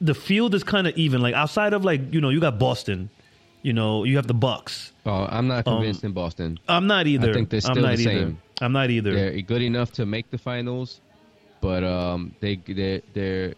the 0.00 0.14
field 0.14 0.52
is 0.56 0.64
kind 0.64 0.88
of 0.88 0.96
even. 0.96 1.20
Like 1.22 1.36
outside 1.36 1.74
of 1.74 1.84
like 1.84 2.12
you 2.12 2.20
know 2.20 2.30
you 2.30 2.40
got 2.40 2.58
Boston, 2.58 3.08
You 3.64 3.72
know, 3.72 4.04
you 4.04 4.16
have 4.16 4.26
the 4.26 4.34
Bucks. 4.34 4.92
Oh, 5.06 5.26
I'm 5.30 5.48
not 5.48 5.64
convinced 5.64 6.04
in 6.04 6.12
Boston. 6.12 6.58
I'm 6.68 6.86
not 6.86 7.06
either. 7.06 7.30
I 7.30 7.32
think 7.32 7.48
they're 7.48 7.62
I'm 7.64 7.72
still 7.72 7.82
not 7.82 7.96
the 7.96 8.02
either. 8.02 8.20
same. 8.26 8.42
I'm 8.60 8.72
not 8.72 8.90
either. 8.90 9.14
They're 9.14 9.40
good 9.40 9.62
enough 9.62 9.90
to 9.92 10.04
make 10.04 10.30
the 10.30 10.36
finals, 10.36 11.00
but 11.62 11.82
um, 11.82 12.34
they 12.40 12.56
they 12.56 13.00
they're 13.14 13.54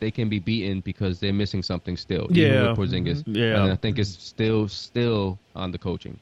they 0.00 0.10
can 0.10 0.30
be 0.30 0.38
beaten 0.38 0.80
because 0.80 1.20
they're 1.20 1.34
missing 1.34 1.62
something 1.62 1.98
still. 1.98 2.26
Yeah. 2.30 2.70
with 2.70 2.78
Porzingis. 2.78 3.22
Yeah. 3.26 3.62
and 3.62 3.70
I 3.70 3.76
think 3.76 3.98
it's 3.98 4.16
still 4.18 4.66
still 4.66 5.38
on 5.54 5.72
the 5.72 5.78
coaching. 5.78 6.18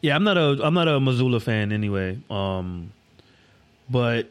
Yeah, 0.00 0.16
I'm 0.16 0.24
not 0.24 0.38
a 0.38 0.58
I'm 0.62 0.72
not 0.72 0.88
a 0.88 0.92
Mazzulla 0.92 1.42
fan 1.42 1.72
anyway. 1.72 2.18
Um, 2.30 2.90
but 3.90 4.30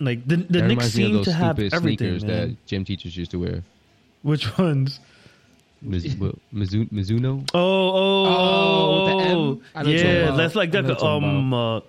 like 0.00 0.26
the 0.26 0.36
the 0.36 0.62
Knicks 0.62 0.96
reminds 0.96 0.96
me 0.96 1.04
of 1.04 1.10
seem 1.10 1.24
to 1.24 1.32
have 1.34 1.58
everything. 1.58 2.20
that 2.20 2.56
gym 2.64 2.86
teachers 2.86 3.18
used 3.18 3.32
to 3.32 3.38
wear. 3.38 3.62
Which 4.22 4.56
ones? 4.58 4.98
Miz, 5.80 6.04
Mizu, 6.52 6.88
Mizuno. 6.90 7.48
Oh, 7.54 7.60
oh, 7.60 8.26
Oh, 8.26 9.06
the 9.06 9.24
M? 9.24 9.28
I 9.28 9.32
know 9.32 9.38
what 9.38 9.86
you're 9.86 9.98
talking 9.98 10.16
yeah. 10.16 10.36
That's 10.36 10.54
like 10.54 10.70
that. 10.72 10.84
what 10.84 10.88
you're 10.88 10.96
talking 10.96 11.28
Um, 11.28 11.54
uh, 11.54 11.80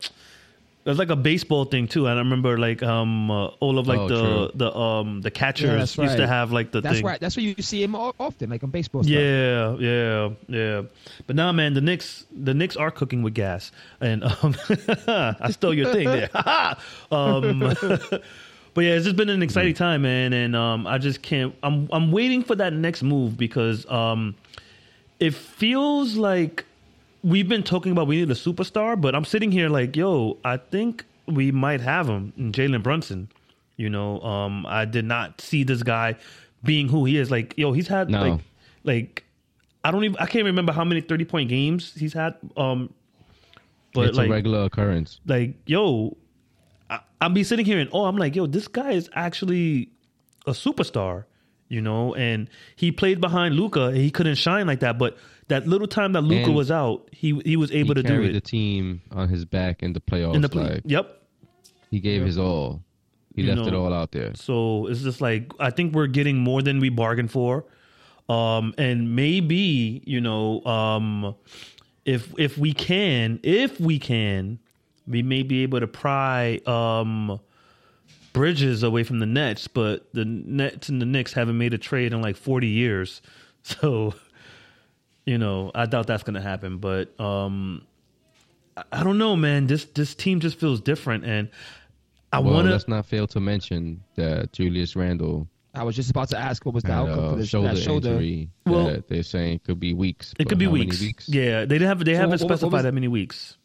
that's 0.86 0.98
like 0.98 1.10
a 1.10 1.16
baseball 1.16 1.66
thing 1.66 1.88
too. 1.88 2.08
And 2.08 2.16
I 2.16 2.22
remember 2.24 2.58
like 2.58 2.82
um 2.82 3.30
uh, 3.30 3.48
all 3.60 3.78
of 3.78 3.88
like 3.88 4.00
Oh, 4.00 4.08
the 4.08 4.22
true. 4.22 4.52
the 4.56 4.74
um 4.76 5.22
the 5.22 5.30
catchers 5.30 5.70
that's 5.70 5.98
used 5.98 6.16
to 6.16 6.22
right. 6.24 6.30
have 6.30 6.52
like 6.52 6.72
the 6.72 6.82
thing. 6.82 6.84
That's 6.84 6.98
thing. 7.00 7.06
right. 7.06 7.20
That's 7.20 7.36
where 7.36 7.44
you 7.46 7.54
see 7.62 7.84
him 7.84 7.96
o- 7.96 8.14
often, 8.20 8.50
like 8.50 8.64
on 8.64 8.70
baseball. 8.72 9.04
Stuff. 9.04 9.12
Yeah, 9.12 9.76
yeah, 9.78 10.30
yeah. 10.48 10.82
But 11.28 11.36
now, 11.36 11.52
man, 11.52 11.74
the 11.74 11.82
Knicks, 11.82 12.26
the 12.32 12.54
Knicks 12.54 12.76
are 12.76 12.90
cooking 12.92 13.22
with 13.24 13.34
gas, 13.36 13.72
and 14.02 14.24
um, 14.24 14.56
I 15.08 15.52
stole 15.52 15.74
your 15.74 15.92
thing 15.92 16.06
there. 16.08 16.30
um, 17.12 17.62
but 18.74 18.82
yeah, 18.82 18.92
it's 18.94 19.06
just 19.06 19.16
been 19.16 19.30
an 19.30 19.42
exciting 19.44 19.74
time, 19.74 20.02
man, 20.04 20.34
and 20.34 20.56
um, 20.56 20.86
I 20.88 20.98
just 20.98 21.22
can't. 21.22 21.54
I'm 21.64 21.90
I'm 21.92 22.12
waiting 22.12 22.44
for 22.44 22.56
that 22.56 22.74
next 22.74 23.04
move 23.04 23.38
because 23.38 23.90
um, 23.90 24.36
it 25.20 25.34
feels 25.34 26.16
like 26.16 26.66
we've 27.24 27.50
been 27.50 27.64
talking 27.64 27.92
about 27.92 28.08
we 28.08 28.18
need 28.18 28.32
a 28.32 28.36
superstar, 28.36 29.00
but 29.00 29.16
I'm 29.16 29.26
sitting 29.26 29.52
here 29.52 29.70
like, 29.70 29.96
yo, 29.96 30.38
I 30.46 30.58
think 30.58 31.04
we 31.26 31.52
might 31.52 31.82
have 31.82 32.08
him 32.08 32.32
Jalen 32.38 32.84
Brunson. 32.84 33.30
You 33.76 33.90
know, 33.90 34.20
um, 34.22 34.66
I 34.66 34.86
did 34.86 35.06
not 35.06 35.40
see 35.42 35.64
this 35.64 35.84
guy 35.84 36.16
being 36.64 36.88
who 36.90 37.06
he 37.06 37.18
is. 37.18 37.32
Like, 37.32 37.58
yo, 37.58 37.72
he's 37.72 37.88
had 37.88 38.10
No. 38.10 38.22
like, 38.22 38.40
like, 38.84 39.24
I 39.84 39.92
don't 39.92 40.04
even, 40.04 40.18
I 40.18 40.26
can't 40.26 40.44
remember 40.46 40.74
how 40.74 40.84
many 40.84 41.00
30 41.00 41.24
point 41.26 41.50
games 41.50 41.94
he's 41.98 42.12
had. 42.12 42.36
Um, 42.58 42.94
but 43.94 44.10
it's 44.10 44.18
like, 44.18 44.28
a 44.28 44.32
regular 44.32 44.64
occurrence. 44.64 45.22
like, 45.26 45.54
yo, 45.66 46.18
I'll 47.22 47.30
be 47.30 47.44
sitting 47.44 47.66
here 47.66 47.80
and 47.80 47.90
oh, 47.94 48.06
I'm 48.06 48.18
like, 48.18 48.36
yo, 48.36 48.46
this 48.46 48.68
guy 48.68 48.92
is 48.92 49.10
actually 49.14 49.90
a 50.48 50.52
superstar, 50.52 51.26
you 51.68 51.82
know, 51.82 52.16
and 52.16 52.50
he 52.76 52.92
played 52.92 53.20
behind 53.20 53.56
Luka. 53.56 53.92
He 53.92 54.10
couldn't 54.10 54.36
shine 54.36 54.68
like 54.68 54.80
that, 54.80 54.98
but 54.98 55.18
that 55.50 55.68
little 55.68 55.88
time 55.88 56.14
that 56.14 56.22
Luka 56.22 56.52
was 56.52 56.72
out, 56.72 57.10
he 57.12 57.42
he 57.44 57.58
was 57.58 57.72
able 57.72 57.96
he 57.96 58.02
to 58.02 58.04
do 58.04 58.22
it 58.24 58.34
the 58.34 58.42
team 58.42 59.02
on 59.12 59.28
his 59.28 59.46
back 59.46 59.84
in 59.84 59.94
the 59.94 60.00
playoffs. 60.00 60.36
in 60.36 60.42
the 60.42 60.50
play. 60.50 60.76
like 60.76 60.82
yep. 60.86 61.22
he 61.92 62.00
gave 62.00 62.26
his 62.26 62.38
all. 62.38 62.84
He 63.36 63.44
You 63.44 63.54
left 63.54 63.68
it 63.68 63.74
all 63.74 63.94
out 63.94 64.12
there. 64.12 64.34
So 64.36 64.88
it's 64.88 65.02
just 65.02 65.22
like 65.22 65.52
I 65.60 65.72
think 65.72 65.94
we're 65.94 66.08
getting 66.08 66.38
more 66.38 66.62
than 66.62 66.80
we 66.80 66.90
bargained 66.90 67.32
for. 67.32 67.66
Um 68.28 68.74
and 68.78 69.16
maybe, 69.16 70.04
you 70.06 70.22
know, 70.22 70.64
um 70.66 71.36
if 72.06 72.34
if 72.38 72.58
we 72.58 72.74
can, 72.74 73.40
if 73.44 73.80
we 73.80 74.00
can, 74.00 74.60
we 75.10 75.22
may 75.24 75.44
be 75.44 75.64
able 75.64 75.80
to 75.82 75.88
pry 75.88 76.62
um 76.66 77.40
Bridges 78.32 78.84
away 78.84 79.04
from 79.04 79.18
the 79.20 79.26
Nets, 79.26 79.68
but 79.68 80.08
the 80.14 80.24
Nets 80.24 80.88
and 80.88 81.02
the 81.02 81.06
Knicks 81.08 81.34
haven't 81.34 81.58
made 81.58 81.74
a 81.74 81.80
trade 81.80 82.14
in 82.14 82.22
like 82.22 82.38
40 82.38 82.68
years. 82.68 83.22
So, 83.64 84.14
you 85.26 85.38
know, 85.38 85.70
I 85.76 85.86
doubt 85.86 86.08
that's 86.08 86.24
going 86.24 86.36
to 86.36 86.42
happen, 86.42 86.78
but 86.78 87.20
um 87.20 87.82
I- 88.78 88.84
I 88.94 89.04
don't 89.04 89.18
know, 89.18 89.36
man. 89.36 89.68
This 89.68 89.84
this 89.86 90.16
team 90.16 90.40
just 90.40 90.58
feels 90.60 90.80
different 90.80 91.26
and 91.26 91.50
I 92.32 92.40
well, 92.40 92.54
want 92.54 92.68
to 92.68 92.72
let's 92.72 92.88
not 92.88 93.06
fail 93.06 93.28
to 93.28 93.40
mention 93.42 94.02
that 94.16 94.54
Julius 94.54 94.96
Randle 94.96 95.48
I 95.76 95.84
was 95.84 95.96
just 95.96 96.10
about 96.10 96.30
to 96.30 96.38
ask 96.40 96.66
what 96.66 96.74
was 96.74 96.84
the 96.84 96.94
had 96.94 97.02
outcome 97.10 97.30
for 97.30 97.34
a 97.34 97.38
this 97.40 97.50
shoulder, 97.50 97.68
that 97.74 97.78
shoulder. 97.78 98.10
injury 98.12 98.50
Well- 98.66 98.86
that 98.88 99.08
they're 99.10 99.24
saying 99.24 99.60
could 99.66 99.80
be 99.80 99.94
weeks. 99.94 100.34
It 100.40 100.48
could 100.48 100.58
be 100.58 100.66
how 100.66 100.72
many 100.72 100.86
weeks. 100.86 101.28
Yeah, 101.28 101.66
they 101.66 101.78
have 101.80 102.04
they 102.06 102.14
So 102.14 102.20
haven't 102.22 102.30
what- 102.30 102.42
what- 102.42 102.50
what 102.50 102.58
specified 102.60 102.72
was- 102.78 102.84
that 102.84 102.94
many 102.94 103.08
weeks. 103.10 103.58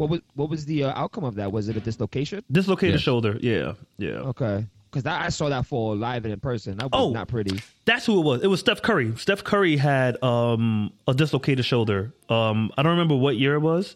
What 0.00 0.08
was 0.08 0.20
what 0.34 0.48
was 0.48 0.64
the 0.64 0.84
uh, 0.84 0.92
outcome 0.98 1.24
of 1.24 1.34
that? 1.34 1.52
Was 1.52 1.68
it 1.68 1.76
a 1.76 1.80
dislocation? 1.80 2.42
Dislocated 2.50 2.94
Yes. 2.94 3.02
shoulder. 3.02 3.36
Yeah, 3.42 3.74
yeah. 3.98 4.30
Okay, 4.32 4.64
because 4.90 5.04
I 5.04 5.28
saw 5.28 5.50
that 5.50 5.66
fall 5.66 5.94
live 5.94 6.24
and 6.24 6.32
in 6.32 6.40
person. 6.40 6.78
That 6.78 6.90
was 6.90 6.92
Oh. 6.94 7.10
not 7.12 7.28
pretty. 7.28 7.60
That's 7.84 8.06
who 8.06 8.18
it 8.18 8.24
was. 8.24 8.42
It 8.42 8.46
was 8.46 8.60
Steph 8.60 8.80
Curry. 8.80 9.14
Steph 9.18 9.44
Curry 9.44 9.76
had 9.76 10.16
um, 10.22 10.90
a 11.06 11.12
dislocated 11.12 11.66
shoulder. 11.66 12.14
Um, 12.30 12.72
I 12.78 12.82
don't 12.82 12.92
remember 12.92 13.14
what 13.14 13.36
year 13.36 13.54
it 13.56 13.60
was, 13.60 13.94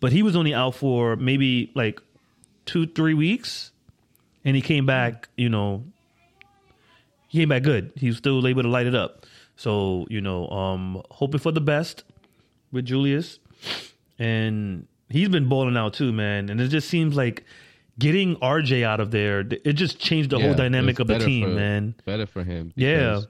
but 0.00 0.12
he 0.12 0.22
was 0.22 0.36
only 0.36 0.52
out 0.52 0.74
for 0.74 1.16
maybe 1.16 1.72
like 1.74 1.98
two, 2.66 2.86
three 2.86 3.14
weeks, 3.14 3.70
and 4.44 4.54
he 4.54 4.60
came 4.60 4.84
back. 4.84 5.30
You 5.38 5.48
know, 5.48 5.82
he 7.28 7.38
came 7.38 7.48
back 7.48 7.62
good. 7.62 7.92
He 7.96 8.08
was 8.08 8.18
still 8.18 8.46
able 8.46 8.64
to 8.64 8.68
light 8.68 8.86
it 8.86 8.94
up. 8.94 9.24
So 9.56 10.06
you 10.10 10.20
know, 10.20 10.46
um, 10.50 11.02
hoping 11.10 11.40
for 11.40 11.52
the 11.52 11.62
best 11.62 12.04
with 12.70 12.84
Julius, 12.84 13.38
and 14.18 14.86
he's 15.10 15.28
been 15.28 15.48
balling 15.48 15.76
out 15.76 15.94
too, 15.94 16.12
man. 16.12 16.48
And 16.50 16.60
it 16.60 16.68
just 16.68 16.88
seems 16.88 17.16
like 17.16 17.44
getting 17.98 18.36
RJ 18.36 18.82
out 18.84 19.00
of 19.00 19.10
there, 19.10 19.40
it 19.40 19.72
just 19.74 19.98
changed 19.98 20.30
the 20.30 20.38
Yeah, 20.38 20.46
whole 20.46 20.54
dynamic 20.54 20.98
of 21.00 21.06
the 21.08 21.18
team, 21.18 21.44
for- 21.48 21.54
man. 21.54 21.94
Better 22.04 22.26
for 22.26 22.44
him. 22.44 22.72
Yeah. 22.76 23.22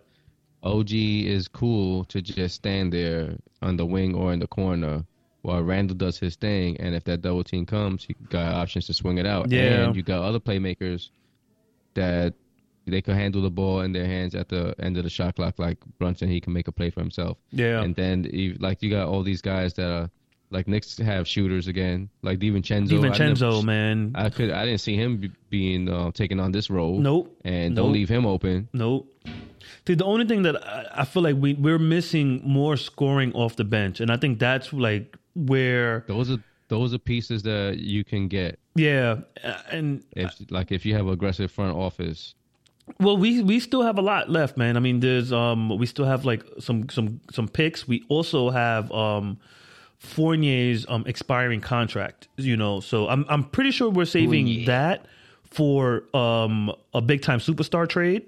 OG 0.63 0.93
is 0.93 1.47
cool 1.49 2.05
to 2.07 2.21
just 2.21 2.57
stand 2.57 2.93
there 2.93 3.37
on 3.63 3.77
the 3.77 3.87
wing 3.87 4.15
or 4.15 4.33
in 4.33 4.41
the 4.41 4.47
corner 4.49 5.05
while 5.43 5.63
Randle 5.63 5.97
does 5.97 6.19
his 6.19 6.35
thing. 6.37 6.77
And 6.81 6.95
if 6.95 7.05
that 7.05 7.23
double 7.23 7.45
team 7.45 7.65
comes, 7.65 8.05
he 8.05 8.15
got 8.29 8.55
options 8.55 8.87
to 8.87 8.95
swing 8.95 9.19
it 9.19 9.27
out. 9.27 9.51
Yeah. 9.51 9.85
And 9.87 9.97
you 9.97 10.03
got 10.03 10.23
other 10.23 10.41
playmakers 10.41 11.11
that 11.95 12.35
they 12.87 13.01
could 13.01 13.15
handle 13.15 13.41
the 13.43 13.51
ball 13.51 13.83
in 13.83 13.93
their 13.93 14.07
hands 14.07 14.35
at 14.35 14.49
the 14.49 14.75
end 14.81 14.97
of 14.97 15.05
the 15.05 15.11
shot 15.11 15.37
clock, 15.37 15.59
like 15.59 15.79
Brunson. 15.99 16.29
He 16.29 16.41
can 16.41 16.53
make 16.53 16.69
a 16.69 16.73
play 16.73 16.91
for 16.91 17.01
himself. 17.01 17.39
Yeah. 17.53 17.83
And 17.83 17.95
then, 17.95 18.25
you- 18.33 18.57
like, 18.59 18.83
you 18.83 18.91
got 18.91 19.07
all 19.09 19.23
these 19.23 19.41
guys 19.43 19.75
that 19.75 19.89
are, 19.91 20.11
like, 20.51 20.67
Knicks 20.69 20.97
have 20.99 21.27
shooters 21.29 21.67
again, 21.69 22.09
like 22.23 22.39
DiVincenzo. 22.39 22.99
I 23.05 23.09
DiVincenzo, 23.09 23.51
never- 23.55 23.67
man. 23.67 24.13
I 24.15 24.31
could, 24.31 24.51
I 24.51 24.65
didn't 24.65 24.81
see 24.81 24.97
him 24.97 25.17
be- 25.19 25.33
being 25.51 25.89
uh, 25.89 26.11
taking 26.13 26.41
on 26.41 26.53
this 26.53 26.71
role. 26.71 26.99
Nope. 26.99 27.37
And 27.45 27.75
Nope. 27.75 27.85
don't 27.85 27.93
leave 27.93 28.09
him 28.09 28.27
open. 28.27 28.69
Nope. 28.73 29.13
See, 29.87 29.95
the 29.95 30.05
only 30.05 30.27
thing 30.27 30.43
that 30.43 30.57
I, 30.67 31.03
I 31.03 31.05
feel 31.05 31.23
like 31.23 31.37
we 31.37 31.55
we're 31.55 31.79
missing 31.79 32.41
more 32.45 32.77
scoring 32.77 33.33
off 33.35 33.57
the 33.57 33.65
bench, 33.65 34.01
and 34.01 34.11
I 34.11 34.17
think 34.17 34.39
that's 34.39 34.73
like 34.73 35.17
where, 35.35 36.05
Those 36.09 36.31
are 36.31 36.39
those 36.69 36.93
are 36.95 36.99
pieces 36.99 37.43
that 37.45 37.79
you 37.79 38.05
can 38.05 38.29
get 38.29 38.59
yeah, 38.75 39.17
and 39.71 40.05
if, 40.13 40.35
like, 40.51 40.71
if 40.73 40.85
you 40.87 40.95
have 40.95 41.09
aggressive 41.09 41.51
front 41.51 41.77
office. 41.77 42.35
well, 43.01 43.17
we 43.17 43.43
we 43.43 43.59
still 43.61 43.83
have 43.83 43.99
a 43.99 44.03
lot 44.03 44.31
left, 44.31 44.57
man. 44.57 44.77
I 44.77 44.81
mean, 44.81 45.01
there's 45.01 45.33
um, 45.33 45.77
we 45.79 45.87
still 45.87 46.05
have 46.07 46.25
like 46.25 46.45
some 46.61 46.89
some 46.91 47.21
some 47.31 47.49
picks. 47.49 47.89
We 47.89 48.05
also 48.09 48.51
have 48.51 48.91
um, 48.93 49.39
Fournier's 49.99 50.87
um 50.89 51.05
expiring 51.07 51.61
contract, 51.61 52.29
you 52.37 52.57
know. 52.57 52.81
So 52.81 53.09
I'm 53.09 53.25
I'm 53.29 53.45
pretty 53.45 53.71
sure 53.73 53.91
we're 53.91 54.05
saving 54.05 54.65
that 54.67 55.07
for 55.45 56.05
um 56.15 56.73
a 56.95 57.01
big 57.01 57.23
time 57.23 57.41
superstar 57.41 57.89
trade. 57.89 58.27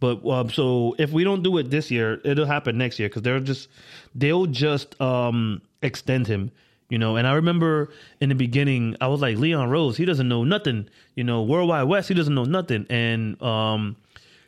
But 0.00 0.26
um, 0.28 0.50
so 0.50 0.96
if 0.98 1.12
we 1.12 1.22
don't 1.22 1.44
do 1.44 1.58
it 1.58 1.70
this 1.70 1.90
year, 1.90 2.20
it'll 2.24 2.46
happen 2.46 2.76
next 2.76 2.98
year 2.98 3.08
because 3.08 3.22
they'll 3.22 3.38
just 3.40 3.68
they'll 4.16 4.46
just 4.46 5.00
um 5.00 5.62
extend 5.80 6.26
him, 6.26 6.50
you 6.88 6.98
know. 6.98 7.14
And 7.14 7.24
I 7.26 7.34
remember 7.34 7.92
in 8.20 8.28
the 8.28 8.34
beginning, 8.34 8.96
I 9.00 9.06
was 9.06 9.20
like 9.20 9.36
Leon 9.38 9.70
Rose, 9.70 9.96
he 9.96 10.04
doesn't 10.04 10.26
know 10.28 10.42
nothing, 10.42 10.88
you 11.14 11.22
know. 11.22 11.42
World 11.44 11.68
Wide 11.68 11.84
Wes, 11.84 12.08
he 12.08 12.14
doesn't 12.14 12.34
know 12.34 12.42
nothing, 12.44 12.84
and 12.90 13.40
um, 13.40 13.94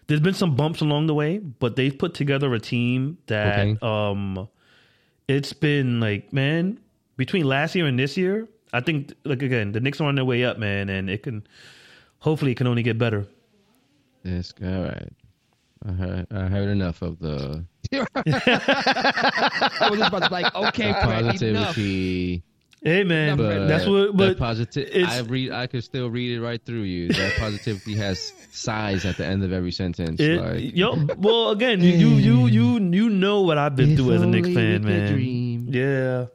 there's 0.09 0.21
been 0.21 0.35
some 0.35 0.57
bumps 0.57 0.81
along 0.81 1.07
the 1.07 1.15
way, 1.15 1.39
but 1.39 1.77
they've 1.77 1.97
put 1.97 2.15
together 2.15 2.53
a 2.53 2.59
team 2.59 3.19
that 3.29 3.59
Okay. 3.59 3.79
um, 3.81 4.49
it's 5.29 5.53
been 5.53 6.01
like 6.01 6.33
man 6.33 6.79
between 7.17 7.45
last 7.45 7.75
year 7.75 7.87
and 7.87 7.99
this 7.99 8.17
year. 8.17 8.49
I 8.73 8.81
think 8.81 9.13
like 9.25 9.43
again, 9.43 9.73
the 9.73 9.81
Knicks 9.81 10.01
are 10.01 10.05
on 10.05 10.15
their 10.17 10.25
way 10.25 10.45
up, 10.45 10.59
man, 10.59 10.89
and 10.89 11.09
it 11.09 11.23
can 11.23 11.47
hopefully 12.19 12.53
it 12.53 12.57
can 12.57 12.67
only 12.67 12.83
get 12.83 12.99
better. 12.99 13.27
Yes, 14.25 14.53
all 14.63 14.83
right. 14.83 15.13
I 15.87 15.93
heard, 15.93 16.27
I 16.31 16.47
heard 16.47 16.69
enough 16.71 17.03
of 17.03 17.19
the 17.19 17.65
I 17.93 17.99
was 19.91 19.99
just 19.99 20.09
about 20.09 20.23
to 20.23 20.29
be 20.29 20.35
like, 20.35 20.55
okay, 20.55 20.93
Fred, 20.95 21.43
enough. 21.43 21.77
Hey 22.85 23.03
man, 23.03 23.39
But 23.39 23.67
that's 23.67 23.87
what. 23.87 24.09
that 24.09 24.17
But 24.17 24.39
positive. 24.39 24.87
it's- 24.89 25.11
I 25.11 25.21
read. 25.21 25.53
I 25.53 25.67
could 25.67 25.83
still 25.83 26.11
read 26.11 26.33
it 26.37 26.41
right 26.43 26.63
through 26.63 26.83
you. 26.83 27.09
That 27.09 27.33
positivity 27.39 27.95
has 27.97 28.33
size 28.53 29.07
at 29.07 29.17
the 29.17 29.25
end 29.25 29.43
of 29.43 29.53
every 29.53 29.73
sentence. 29.73 30.21
it, 30.21 30.39
like, 30.41 30.77
yo, 30.77 30.95
well, 31.17 31.51
again, 31.51 31.81
you 31.81 31.93
you 31.93 32.09
you 32.19 32.47
you 32.59 32.79
you 32.91 33.09
know 33.09 33.41
what 33.41 33.57
I've 33.57 33.75
been 33.75 33.97
through 33.97 34.13
as 34.13 34.23
a 34.23 34.27
Knicks 34.27 34.49
fan, 34.53 34.85
man. 34.85 35.67
Yeah, 35.71 36.27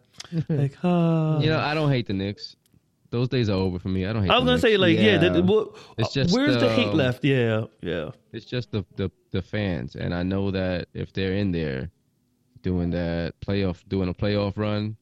like 0.49 0.73
ah. 0.83 1.39
you 1.39 1.49
know, 1.49 1.59
I 1.59 1.75
don't 1.75 1.91
hate 1.91 2.07
the 2.07 2.13
Knicks. 2.13 2.55
Those 3.11 3.27
days 3.29 3.49
are 3.49 3.53
over 3.53 3.77
for 3.79 3.89
me. 3.89 4.05
I 4.07 4.13
don't 4.13 4.23
hate. 4.23 4.31
I 4.31 4.35
was 4.39 4.41
the 4.41 4.45
gonna 4.45 4.51
Knicks. 4.57 4.61
say 4.63 4.77
like 4.77 4.97
yeah, 4.97 5.03
Yeah. 5.03 5.17
the, 5.29 5.41
the, 5.41 5.43
well, 5.43 5.75
It's 5.99 6.13
just, 6.13 6.33
where's 6.33 6.57
the 6.57 6.69
hate 6.73 6.87
um, 6.89 6.97
left? 6.97 7.23
Yeah, 7.23 7.65
yeah. 7.81 8.09
It's 8.33 8.45
just 8.45 8.71
the, 8.71 8.83
the 8.97 9.11
the 9.31 9.41
fans, 9.43 9.95
and 9.95 10.13
I 10.15 10.23
know 10.23 10.49
that 10.51 10.87
if 10.95 11.13
they're 11.13 11.33
in 11.33 11.51
there, 11.51 11.89
doing 12.63 12.89
that 12.91 13.33
playoff, 13.39 13.83
doing 13.87 14.09
a 14.09 14.13
playoff 14.15 14.57
run. 14.57 14.95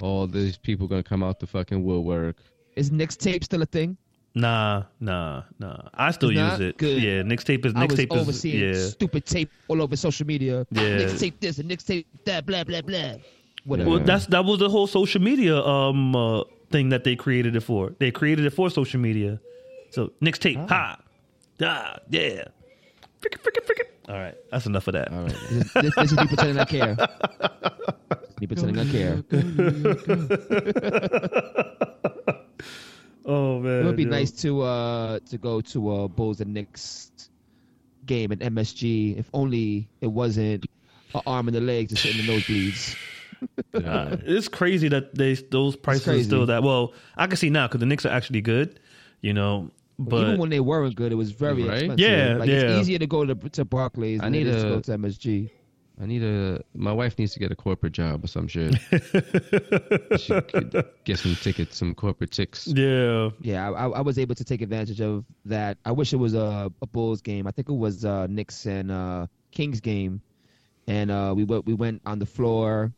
All 0.00 0.26
these 0.26 0.56
people 0.56 0.86
gonna 0.86 1.02
come 1.02 1.22
out 1.22 1.40
the 1.40 1.46
fucking 1.46 1.82
woodwork. 1.84 2.36
Is 2.76 2.90
Knicks 2.90 3.16
tape 3.16 3.44
still 3.44 3.62
a 3.62 3.66
thing? 3.66 3.96
Nah, 4.34 4.84
nah, 5.00 5.42
nah. 5.58 5.88
I 5.94 6.12
still 6.12 6.30
It's 6.30 6.38
use 6.38 6.60
it. 6.60 6.78
Good. 6.78 7.02
Yeah, 7.02 7.22
Knicks 7.22 7.42
tape 7.44 7.66
is 7.66 7.72
I 7.74 7.84
was 7.84 7.98
is 7.98 8.06
overseeing 8.10 8.74
yeah. 8.74 8.86
stupid 8.88 9.26
tape 9.26 9.50
all 9.68 9.82
over 9.82 9.96
social 9.96 10.26
media. 10.26 10.66
Yeah. 10.70 10.98
Knicks 10.98 11.18
tape 11.20 11.40
this 11.40 11.58
and 11.58 11.68
Knicks 11.68 11.82
tape 11.84 12.06
that, 12.24 12.46
blah 12.46 12.62
blah 12.64 12.80
blah. 12.82 13.14
Whatever. 13.64 13.90
Well, 13.90 13.98
that's 14.00 14.26
that 14.26 14.44
was 14.44 14.60
the 14.60 14.70
whole 14.70 14.86
social 14.86 15.20
media 15.20 15.60
um 15.60 16.14
uh, 16.14 16.44
thing 16.70 16.90
that 16.90 17.04
they 17.04 17.16
created 17.16 17.56
it 17.56 17.60
for. 17.62 17.92
They 17.98 18.10
created 18.10 18.46
it 18.46 18.50
for 18.50 18.70
social 18.70 19.00
media. 19.00 19.40
So 19.90 20.12
Knicks 20.20 20.38
tape, 20.38 20.58
Oh. 20.58 20.66
ha, 20.68 20.98
ah, 21.62 21.98
yeah. 22.08 22.44
All 24.08 24.16
right, 24.16 24.34
that's 24.50 24.66
enough 24.66 24.88
of 24.88 24.94
that. 24.94 25.12
All 25.12 25.22
right. 25.22 25.36
This, 25.50 25.72
this, 25.72 25.94
this 25.94 26.12
is 26.12 26.18
me 26.18 26.26
pretending 26.26 26.58
I 26.58 26.64
care. 26.64 26.96
me 28.40 28.46
pretending 28.46 28.78
I 28.78 28.90
care. 28.90 29.22
Oh 33.26 33.60
man, 33.60 33.82
It 33.82 33.86
would 33.86 33.96
be 33.96 34.04
yo. 34.04 34.08
nice 34.08 34.30
to 34.42 34.62
uh 34.62 35.18
to 35.28 35.38
go 35.38 35.60
to 35.60 35.92
a 35.94 36.08
Bulls 36.08 36.40
and 36.40 36.54
Knicks 36.54 37.10
game 38.06 38.32
at 38.32 38.38
MSG. 38.38 39.18
If 39.18 39.28
only 39.34 39.88
it 40.00 40.06
wasn't 40.08 40.64
an 41.14 41.20
arm 41.26 41.48
and 41.48 41.56
a 41.56 41.60
leg 41.60 41.90
to 41.90 41.96
sit 41.96 42.18
in 42.18 42.26
the 42.26 42.32
nosebleeds. 42.32 42.96
Uh, 43.72 44.18
it's 44.26 44.48
crazy 44.48 44.86
that 44.88 45.14
they 45.14 45.32
those 45.32 45.74
prices 45.74 46.06
are 46.08 46.22
still 46.22 46.44
that. 46.44 46.62
Well, 46.62 46.92
I 47.16 47.26
can 47.26 47.38
see 47.38 47.48
now 47.48 47.68
because 47.68 47.80
the 47.80 47.86
Knicks 47.86 48.04
are 48.04 48.10
actually 48.10 48.42
good, 48.42 48.78
you 49.22 49.32
know. 49.32 49.70
But 50.02 50.22
Even 50.22 50.38
when 50.38 50.48
they 50.48 50.60
weren't 50.60 50.96
good, 50.96 51.12
it 51.12 51.16
was 51.16 51.30
very 51.32 51.62
Right? 51.64 51.78
expensive. 51.82 52.00
Yeah, 52.00 52.36
like 52.38 52.48
yeah. 52.48 52.54
it's 52.56 52.80
easier 52.80 52.98
to 52.98 53.06
go 53.06 53.26
to 53.26 53.34
to 53.50 53.64
Barclays 53.66 54.20
I 54.20 54.24
than 54.24 54.34
it 54.34 54.38
need 54.38 54.46
is 54.46 54.62
to 54.62 54.68
go 54.70 54.80
to 54.80 54.92
MSG. 54.98 55.50
I 56.02 56.06
need 56.06 56.22
a. 56.22 56.62
My 56.74 56.92
wife 56.92 57.18
needs 57.18 57.34
to 57.34 57.38
get 57.38 57.52
a 57.52 57.54
corporate 57.54 57.92
job 57.92 58.24
or 58.24 58.26
some 58.26 58.48
shit. 58.48 58.74
she 60.18 60.40
could 60.40 60.86
get 61.04 61.18
some 61.18 61.34
tickets, 61.36 61.76
some 61.76 61.94
corporate 61.94 62.30
ticks. 62.30 62.66
yeah, 62.66 63.28
Yeah, 63.42 63.70
I, 63.70 63.84
I 63.84 63.88
I 63.88 64.00
was 64.00 64.18
able 64.18 64.34
to 64.36 64.44
take 64.44 64.62
advantage 64.62 65.02
of 65.02 65.26
that. 65.44 65.76
I 65.84 65.92
wish 65.92 66.14
it 66.14 66.16
was 66.16 66.32
a, 66.32 66.72
a 66.80 66.86
Bulls 66.86 67.20
game. 67.20 67.46
I 67.46 67.50
think 67.50 67.68
it 67.68 67.74
was 67.74 68.04
uh, 68.06 68.26
Knicks 68.28 68.64
and 68.64 68.90
uh, 68.90 69.26
Kings 69.50 69.80
game, 69.82 70.22
and 70.86 71.10
uh, 71.10 71.34
we 71.36 71.44
went 71.44 71.66
we 71.66 71.74
went 71.74 72.00
on 72.06 72.18
the 72.18 72.26
floor. 72.26 72.92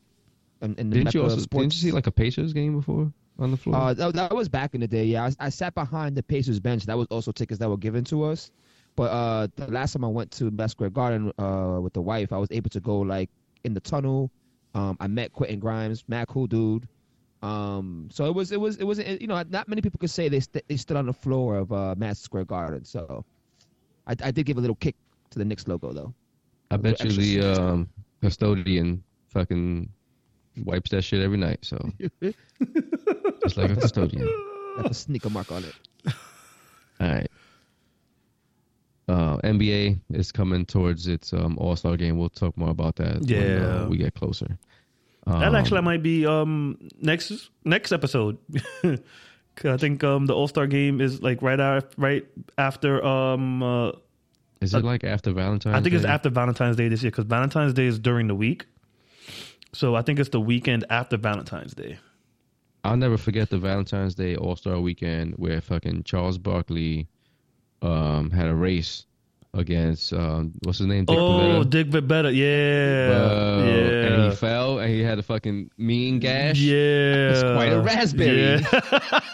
In, 0.61 0.77
in 0.77 0.91
the 0.91 0.99
Didn't 0.99 1.15
you 1.15 1.23
Mecca 1.23 1.33
also? 1.33 1.43
Sports. 1.43 1.63
Didn't 1.65 1.75
you 1.83 1.89
see 1.91 1.93
like 1.93 2.07
a 2.07 2.13
Pacers 2.13 2.53
game 2.53 2.77
before 2.77 3.13
on 3.39 3.51
the 3.51 3.57
floor? 3.57 3.77
Uh, 3.77 3.95
that, 3.95 4.15
that 4.15 4.35
was 4.35 4.49
back 4.49 4.75
in 4.75 4.81
the 4.81 4.89
day. 4.89 5.05
Yeah, 5.05 5.25
I, 5.25 5.47
I 5.47 5.49
sat 5.49 5.75
behind 5.75 6.17
the 6.17 6.23
Pacers 6.23 6.61
bench. 6.61 6.87
That 6.87 6.99
was 6.99 7.07
also 7.11 7.33
tickets 7.33 7.59
that 7.59 7.69
were 7.69 7.77
given 7.77 8.05
to 8.05 8.25
us. 8.25 8.51
But 8.95 9.05
uh, 9.05 9.49
the 9.57 9.69
last 9.69 9.93
time 9.93 10.05
I 10.05 10.09
went 10.09 10.31
to 10.33 10.51
Best 10.51 10.73
Square 10.73 10.91
Garden 10.91 11.33
uh, 11.39 11.79
with 11.81 11.93
the 11.95 12.03
wife, 12.03 12.33
I 12.33 12.39
was 12.39 12.49
able 12.51 12.71
to 12.71 12.81
go 12.81 12.99
like 13.01 13.31
in 13.65 13.75
the 13.75 13.81
tunnel. 13.81 14.31
Um, 14.75 14.97
I 15.01 15.07
met 15.07 15.33
Quentin 15.33 15.61
Grimes, 15.61 16.05
mad 16.09 16.29
cool 16.29 16.47
dude. 16.47 16.87
Um, 17.43 18.09
so 18.13 18.27
it 18.27 18.35
was 18.35 18.53
it 18.53 18.61
was 18.61 18.77
it 18.77 18.85
was 18.85 18.99
you 18.99 19.27
know 19.27 19.43
not 19.49 19.69
many 19.69 19.83
people 19.83 19.99
could 19.99 20.11
say 20.11 20.29
they 20.29 20.41
st- 20.41 20.67
they 20.69 20.77
stood 20.77 20.97
on 20.97 21.07
the 21.07 21.13
floor 21.13 21.57
of 21.57 21.73
uh, 21.73 21.95
Madison 21.97 22.25
Square 22.25 22.45
Garden. 22.45 22.85
So 22.85 23.25
I, 24.07 24.15
I 24.23 24.31
did 24.31 24.47
give 24.47 24.59
a 24.59 24.61
little 24.61 24.77
kick 24.77 24.95
to 25.31 25.39
the 25.39 25.45
Knicks 25.45 25.67
logo 25.67 25.93
though. 25.93 26.15
I 26.71 26.77
bet 26.77 27.03
you 27.03 27.11
the 27.11 27.41
um, 27.41 27.89
custodian 28.21 29.03
fucking 29.29 29.89
wipes 30.65 30.91
that 30.91 31.03
shit 31.03 31.21
every 31.21 31.37
night. 31.37 31.59
So 31.63 31.91
just 33.43 33.57
like 33.57 33.71
a 33.71 33.77
custodian. 33.77 34.27
Got 34.77 34.89
the 34.89 34.95
sneaker 34.95 35.31
mark 35.31 35.53
on 35.53 35.65
it. 35.65 35.75
All 37.01 37.09
right. 37.09 37.31
Uh, 39.09 39.37
NBA 39.39 39.99
is 40.15 40.31
coming 40.33 40.65
towards 40.65 41.07
its 41.09 41.33
um, 41.33 41.59
All 41.59 41.77
Star 41.77 41.97
game. 41.97 42.19
We'll 42.19 42.31
talk 42.31 42.57
more 42.57 42.71
about 42.71 42.97
that 42.97 43.21
when 43.21 43.29
Yeah. 43.29 43.83
uh, 43.83 43.89
we 43.89 43.97
get 43.99 44.15
closer. 44.15 44.59
that 45.27 45.35
Um, 45.49 45.55
actually 45.55 45.83
might 45.83 46.03
be 46.03 46.25
um 46.27 46.79
next 47.01 47.51
next 47.65 47.93
episode. 47.93 48.39
'Cause 49.55 49.67
I 49.67 49.77
think 49.77 50.03
um 50.03 50.25
the 50.27 50.35
All 50.35 50.49
Star 50.49 50.67
game 50.67 51.01
is 51.01 51.21
like 51.23 51.43
right 51.43 51.61
after 51.61 51.89
right 52.01 52.27
after 52.57 53.05
um 53.05 53.63
uh, 53.63 53.93
Is 54.63 54.73
it 54.73 54.83
like 54.85 55.05
after 55.05 55.33
Valentine's? 55.33 55.75
I 55.77 55.81
think 55.83 55.95
it's 55.95 56.05
after 56.07 56.31
Valentine's 56.31 56.77
Day 56.77 56.89
this 56.89 57.03
year 57.03 57.11
because 57.11 57.27
Valentine's 57.27 57.75
Day 57.75 57.87
is 57.87 57.99
during 57.99 58.29
the 58.29 58.35
week. 58.35 58.65
So 59.75 59.95
I 59.95 60.03
think 60.03 60.19
it's 60.21 60.31
the 60.31 60.41
weekend 60.41 60.85
after 60.91 61.17
Valentine's 61.19 61.75
Day. 61.75 61.99
I'll 62.85 62.97
never 62.97 63.17
forget 63.17 63.49
the 63.49 63.59
Valentine's 63.59 64.15
Day 64.15 64.37
All 64.37 64.57
Star 64.57 64.81
Weekend 64.81 65.35
where 65.35 65.61
fucking 65.61 66.03
Charles 66.05 66.39
Barkley 66.39 67.07
um, 67.81 68.31
had 68.31 68.49
a 68.49 68.55
race 68.55 69.07
against 69.55 70.13
um, 70.13 70.53
what's 70.65 70.79
his 70.79 70.87
name? 70.87 71.05
Dick 71.05 71.17
oh, 71.17 71.63
Bavetta. 71.65 71.71
Dick 71.71 71.87
Bavetta, 71.89 72.35
yeah, 72.35 73.65
yeah, 73.65 74.07
And 74.07 74.31
he 74.31 74.37
fell 74.37 74.79
and 74.79 74.91
he 74.91 75.01
had 75.01 75.19
a 75.19 75.23
fucking 75.23 75.71
mean 75.79 76.19
gash. 76.19 76.59
yeah. 76.59 77.31
It's 77.31 77.43
quite 77.43 77.73
a 77.73 77.81
raspberry. 77.81 78.61
Yeah. 78.61 79.21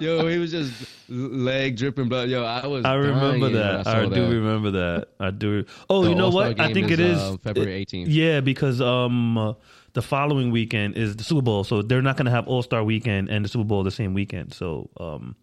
Yo, 0.00 0.28
he 0.28 0.38
was 0.38 0.52
just 0.52 0.72
leg 1.08 1.76
dripping 1.76 2.08
blood. 2.08 2.28
Yo, 2.28 2.44
I 2.44 2.66
was. 2.66 2.84
I 2.84 2.94
remember 2.94 3.48
that. 3.50 3.86
I, 3.86 4.02
I, 4.02 4.04
do 4.04 4.10
that. 4.10 4.30
remember 4.30 4.70
that. 4.70 5.08
I 5.18 5.30
do. 5.30 5.64
Oh, 5.90 6.04
The 6.04 6.10
you 6.10 6.14
know 6.14 6.26
All-Star 6.26 6.48
what? 6.50 6.60
I 6.60 6.72
think 6.72 6.86
is, 6.86 6.92
it 6.92 7.00
is 7.00 7.18
uh, 7.18 7.36
February 7.42 7.84
18th. 7.84 8.06
Yeah, 8.08 8.40
because 8.40 8.80
um 8.80 9.36
uh, 9.36 9.54
the 9.98 10.02
following 10.02 10.52
weekend 10.52 10.96
is 10.96 11.16
the 11.16 11.24
Super 11.24 11.42
Bowl, 11.42 11.64
so 11.64 11.82
they're 11.82 12.02
not 12.02 12.16
going 12.16 12.26
to 12.26 12.30
have 12.30 12.46
All 12.46 12.62
Star 12.62 12.84
Weekend 12.84 13.28
and 13.30 13.44
the 13.44 13.48
Super 13.48 13.64
Bowl 13.64 13.82
the 13.82 13.90
same 13.90 14.14
weekend. 14.14 14.54
So 14.54 14.88
um 15.00 15.34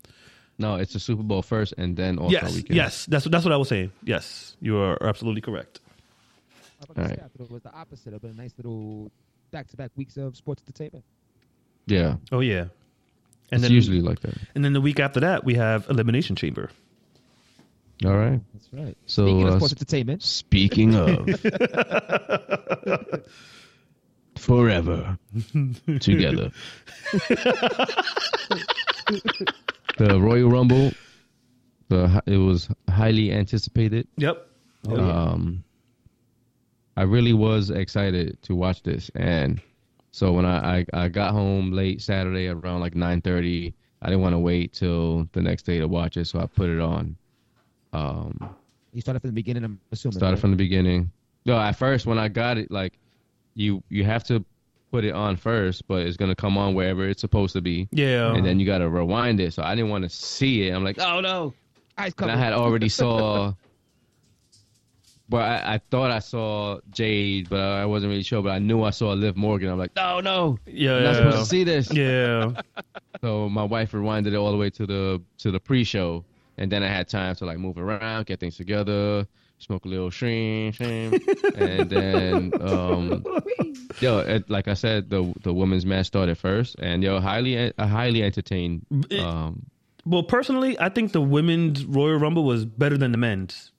No, 0.58 0.76
it's 0.78 0.94
the 0.94 1.00
Super 1.02 1.24
Bowl 1.24 1.42
first 1.42 1.74
and 1.78 1.98
then 1.98 2.18
All 2.18 2.30
Star 2.30 2.44
yes, 2.44 2.56
Weekend. 2.56 2.76
yes, 2.78 3.06
that's 3.06 3.26
that's 3.26 3.44
what 3.44 3.52
I 3.52 3.58
was 3.58 3.68
saying. 3.68 3.92
Yes, 4.06 4.56
you 4.62 4.78
are 4.78 4.96
absolutely 5.04 5.42
correct. 5.42 5.82
I 5.84 6.86
was 6.88 6.90
about 6.90 6.96
to 6.96 7.02
All 7.02 7.08
say, 7.08 7.12
right. 7.12 7.20
I 7.20 7.28
thought 7.28 7.44
it 7.44 7.52
was 7.52 7.64
the 7.64 7.74
opposite. 7.74 8.14
It 8.14 8.22
been 8.22 8.32
a 8.32 8.34
nice 8.34 8.54
little 8.58 9.12
back-to-back 9.52 9.92
weeks 9.98 10.16
of 10.16 10.38
sports 10.38 10.62
entertainment. 10.64 11.04
Yeah. 11.86 12.16
Oh 12.32 12.40
yeah, 12.40 12.62
and 13.52 13.60
it's 13.60 13.64
then 13.64 13.72
usually 13.74 14.00
like 14.00 14.22
that. 14.22 14.36
and 14.56 14.64
then 14.64 14.72
the 14.72 14.80
week 14.80 15.02
after 15.02 15.20
that 15.20 15.44
we 15.44 15.56
have 15.56 15.90
Elimination 15.90 16.38
Chamber. 16.38 16.70
All 18.06 18.16
right. 18.18 18.40
That's 18.54 18.70
right. 18.72 18.96
So, 19.06 19.26
Speaking 19.26 19.48
of 19.48 19.54
uh, 19.54 19.58
sports 19.58 19.74
entertainment, 19.74 20.24
Speaking 20.24 20.96
of. 20.96 21.28
Forever 24.46 25.18
together. 26.00 26.52
the 29.98 30.20
Royal 30.22 30.52
Rumble, 30.52 30.92
the 31.90 32.22
it 32.28 32.38
was 32.38 32.70
highly 32.88 33.32
anticipated. 33.32 34.08
Yep. 34.18 34.48
Oh, 34.88 34.96
yeah. 34.98 35.12
Um, 35.12 35.64
I 36.96 37.02
really 37.04 37.34
was 37.34 37.72
excited 37.72 38.40
to 38.44 38.54
watch 38.54 38.84
this, 38.84 39.10
and 39.16 39.60
so 40.12 40.32
when 40.32 40.46
I, 40.46 40.78
I, 40.78 40.86
I 40.94 41.08
got 41.08 41.32
home 41.32 41.72
late 41.72 42.04
Saturday 42.04 42.48
around 42.48 42.82
like 42.82 42.94
nine 42.94 43.22
thirty, 43.22 43.74
I 44.04 44.10
didn't 44.10 44.22
want 44.22 44.34
to 44.34 44.40
wait 44.40 44.74
till 44.74 45.28
the 45.32 45.42
next 45.42 45.64
day 45.64 45.80
to 45.80 45.88
watch 45.88 46.18
it, 46.18 46.26
so 46.26 46.40
I 46.40 46.46
put 46.46 46.70
it 46.70 46.80
on. 46.80 47.18
Um, 47.94 48.56
you 48.94 49.02
started 49.02 49.22
from 49.22 49.32
the 49.32 49.34
beginning. 49.34 49.64
I'm 49.64 49.80
assuming. 49.92 50.20
started 50.20 50.36
right? 50.36 50.42
from 50.42 50.52
the 50.52 50.58
beginning. 50.58 51.10
No, 51.46 51.58
at 51.58 51.72
first 51.72 52.06
when 52.06 52.20
I 52.20 52.28
got 52.28 52.60
it, 52.60 52.70
like 52.70 52.94
you 53.56 53.82
you 53.90 54.04
have 54.04 54.24
to 54.26 54.44
put 54.92 55.04
it 55.04 55.14
on 55.14 55.36
first, 55.36 55.88
but 55.88 56.06
it's 56.06 56.18
gonna 56.18 56.36
come 56.36 56.58
on 56.58 56.74
wherever 56.76 57.08
it's 57.08 57.22
supposed 57.22 57.54
to 57.54 57.62
be, 57.62 57.88
Yeah. 57.92 58.34
and 58.36 58.46
then 58.46 58.60
you 58.60 58.66
gotta 58.66 58.88
rewind 58.90 59.40
it. 59.40 59.54
So 59.54 59.64
I 59.64 59.76
didn't 59.76 59.90
want 59.90 60.04
to 60.04 60.10
see 60.10 60.68
it. 60.68 60.72
I'm 60.72 60.84
like, 60.84 61.00
oh 61.00 61.20
no, 61.22 61.54
Eyes 61.98 62.14
and. 62.14 62.30
I 62.30 62.36
had 62.38 62.54
already 62.54 62.90
saw. 63.02 63.54
But 65.28 65.42
I, 65.42 65.74
I 65.76 65.82
thought 65.90 66.12
I 66.12 66.20
saw 66.20 66.80
Jade, 66.92 67.50
but 67.50 67.60
I 67.60 67.86
wasn't 67.88 68.12
really 68.12 68.22
sure. 68.22 68.44
But 68.44 68.52
I 68.52 68.60
knew 68.60 68.84
I 68.84 68.92
saw 68.92 69.12
Liv 69.14 69.36
Morgan. 69.36 69.70
I'm 69.72 69.80
like, 69.80 69.90
oh 69.98 70.20
no, 70.20 70.60
yeah. 70.68 70.98
I'm 70.98 71.04
not 71.04 71.16
supposed 71.16 71.38
to 71.38 71.46
see 71.46 71.64
this. 71.64 71.92
Yeah. 71.94 72.52
So 73.22 73.50
my 73.50 73.64
wife 73.64 73.94
rewinded 73.94 74.28
it 74.28 74.36
all 74.36 74.52
the 74.52 74.58
way 74.58 74.70
to 74.72 74.86
the 74.86 75.22
to 75.40 75.50
the 75.50 75.60
pre-show, 75.60 76.24
and 76.60 76.72
then 76.72 76.84
I 76.84 76.90
had 76.90 77.08
time 77.08 77.34
to 77.38 77.46
like 77.46 77.58
move 77.58 77.78
around, 77.80 78.28
get 78.28 78.40
things 78.40 78.56
together, 78.58 79.26
smoke 79.60 79.86
a 79.86 79.88
little 79.88 80.10
shroom, 80.10 80.74
shroom, 80.76 81.14
and 81.58 81.90
then 81.90 82.52
um, 82.62 83.24
yo, 84.02 84.20
it, 84.20 84.50
like 84.50 84.68
I 84.68 84.74
said, 84.74 85.10
the 85.10 85.34
the 85.42 85.54
women's 85.54 85.86
match 85.86 86.08
started 86.08 86.38
first, 86.38 86.76
and 86.80 87.04
yo, 87.04 87.20
highly 87.20 87.56
a 87.78 87.88
highly 87.88 88.24
entertained. 88.24 88.86
It- 89.10 89.20
Um, 89.20 89.66
Well, 90.08 90.22
personally, 90.24 90.78
I 90.80 90.90
think 90.90 91.14
the 91.14 91.22
women's 91.22 91.84
Royal 91.84 92.18
Rumble 92.20 92.44
was 92.44 92.64
better 92.64 92.96
than 92.98 93.12
the 93.12 93.18
men's. 93.18 93.72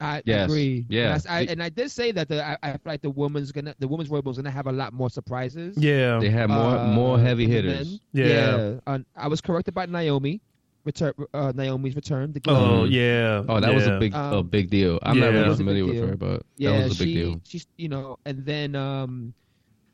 I 0.00 0.20
Yes. 0.24 0.50
agree. 0.50 0.84
Yeah. 0.88 1.14
And 1.14 1.26
I, 1.28 1.38
I, 1.38 1.40
and 1.42 1.62
I 1.62 1.68
did 1.68 1.88
say 1.92 2.10
that 2.10 2.26
the 2.28 2.44
I, 2.44 2.56
I 2.60 2.70
feel 2.72 2.80
like 2.86 3.02
the 3.02 3.10
woman's 3.10 3.52
gonna 3.52 3.72
the 3.78 3.86
women's 3.86 4.10
Royal 4.10 4.18
Rumble 4.22 4.32
is 4.32 4.38
gonna 4.38 4.50
have 4.50 4.66
a 4.66 4.72
lot 4.72 4.92
more 4.92 5.08
surprises. 5.10 5.76
Yeah. 5.78 6.18
they 6.18 6.30
have 6.30 6.50
more 6.50 6.76
uh, 6.76 6.86
more 6.88 7.16
heavy 7.20 7.46
hitters. 7.46 7.88
men. 7.88 8.00
Yeah. 8.12 8.26
Yeah. 8.26 8.80
Uh, 8.88 8.98
I 9.14 9.28
was 9.28 9.40
corrected 9.40 9.74
by 9.74 9.86
Naomi. 9.86 10.40
Return. 10.84 11.12
Uh, 11.32 11.52
Naomi's 11.54 11.94
return. 11.96 12.32
The 12.32 12.40
oh 12.48 12.84
yeah. 12.84 13.44
Oh, 13.48 13.60
that 13.60 13.74
was 13.74 13.86
a 13.86 13.98
big 13.98 14.14
a 14.14 14.18
Um, 14.18 14.48
big 14.48 14.70
deal. 14.70 14.98
I'm 15.02 15.16
yeah. 15.16 15.24
not 15.26 15.32
really 15.32 15.48
was 15.48 15.60
a 15.60 15.64
big 15.64 15.66
familiar 15.66 15.84
with 15.86 15.94
deal. 15.94 16.06
her, 16.08 16.16
but 16.16 16.42
Yeah, 16.56 16.72
that 16.78 16.88
was 16.88 17.00
a 17.00 17.04
big 17.04 17.08
she, 17.08 17.14
deal. 17.14 17.40
she's 17.44 17.66
you 17.76 17.88
know, 17.88 18.18
and 18.24 18.44
then 18.44 18.74
um, 18.74 19.34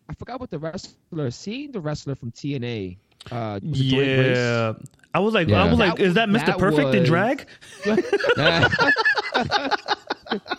I 0.09 0.15
forgot 0.15 0.41
what 0.41 0.51
the 0.51 0.59
wrestler. 0.59 1.31
Seeing 1.31 1.73
the 1.73 1.81
wrestler 1.81 2.15
from 2.15 2.33
TNA. 2.33 2.97
Uh, 3.31 3.61
was 3.63 3.81
it 3.81 3.85
Jordynne 3.85 4.25
Grace? 4.25 4.37
Yeah. 4.37 4.73
I 5.15 5.19
was 5.21 5.35
like, 5.35 5.49
Yeah. 5.49 5.65
I 5.65 5.69
was 5.69 5.79
like, 5.79 5.97
That 5.97 6.05
is 6.05 6.15
that 6.15 6.29
Mr. 6.29 6.47
that 6.47 6.59
Perfect 6.59 6.95
in 6.95 7.05
drag? 7.05 7.47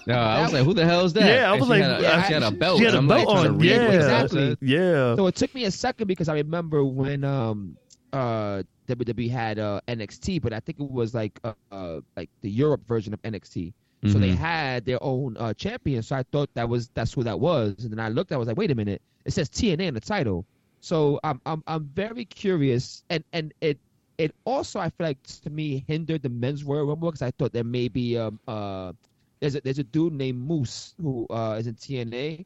No, 0.07 0.15
I 0.15 0.41
was 0.41 0.51
like, 0.51 0.63
who 0.63 0.73
the 0.73 0.83
hell 0.85 1.05
is 1.05 1.13
that? 1.13 1.25
Yeah, 1.27 1.51
I 1.51 1.55
was 1.55 1.65
she 1.65 1.69
like, 1.69 1.81
had 1.83 1.99
a, 1.99 2.01
yeah, 2.01 2.23
she 2.23 2.33
had 2.33 2.41
a 2.43 2.49
belt. 2.49 2.79
she 2.79 2.85
had 2.85 2.95
a 2.95 2.97
and 2.97 3.11
I'm, 3.11 3.17
like, 3.19 3.27
belt 3.27 3.37
on. 3.45 3.57
read 3.59 3.69
Yeah, 3.69 3.91
Exactly. 3.91 4.57
Yeah. 4.61 5.15
So 5.15 5.27
it 5.27 5.35
took 5.35 5.53
me 5.53 5.65
a 5.65 5.71
second 5.71 6.07
because 6.07 6.27
I 6.27 6.33
remember 6.35 6.83
when 6.83 7.23
um 7.23 7.77
uh 8.11 8.63
WWE 8.89 9.29
had 9.29 9.59
uh 9.59 9.81
NXT, 9.87 10.39
but 10.39 10.53
I 10.53 10.61
think 10.61 10.79
it 10.79 10.91
was 10.91 11.13
like 11.15 11.39
uh, 11.43 11.53
uh 11.71 12.01
like 12.17 12.29
the 12.41 12.49
Europe 12.51 12.85
version 12.87 13.13
of 13.13 13.21
NXT. 13.23 13.73
So 14.07 14.19
they 14.19 14.31
Mhm. 14.31 14.33
had 14.33 14.85
their 14.85 15.01
own 15.03 15.37
uh 15.37 15.53
champion. 15.53 16.03
So 16.03 16.15
I 16.17 16.23
thought 16.31 16.49
that 16.55 16.69
was 16.69 16.89
that's 16.95 17.13
who 17.13 17.23
that 17.23 17.39
was. 17.39 17.83
And 17.83 17.91
then 17.91 17.99
I 17.99 18.09
looked, 18.09 18.31
I 18.33 18.37
was 18.37 18.47
like, 18.47 18.57
wait 18.57 18.71
a 18.71 18.75
minute, 18.75 19.01
it 19.25 19.31
says 19.33 19.49
TNA 19.49 19.87
in 19.87 19.93
the 19.95 20.01
title. 20.01 20.45
So 20.81 21.19
I'm 21.23 21.41
I'm 21.45 21.63
I'm 21.67 21.85
very 21.85 22.25
curious, 22.25 23.03
and 23.09 23.23
and 23.33 23.53
it 23.61 23.79
it 24.17 24.33
also 24.45 24.79
I 24.79 24.89
feel 24.89 25.07
like 25.07 25.21
to 25.23 25.49
me 25.49 25.83
hindered 25.87 26.23
the 26.23 26.29
men's 26.29 26.63
Royal 26.63 26.85
Rumble 26.85 27.09
because 27.09 27.21
I 27.21 27.31
thought 27.31 27.53
there 27.53 27.63
may 27.63 27.87
be 27.89 28.17
um 28.17 28.39
uh 28.47 28.93
there's 29.41 29.55
a 29.55 29.61
there's 29.61 29.79
a 29.79 29.83
dude 29.83 30.13
named 30.13 30.39
Moose 30.39 30.95
who 31.01 31.27
uh 31.29 31.57
is 31.59 31.67
in 31.67 31.75
TNA, 31.75 32.45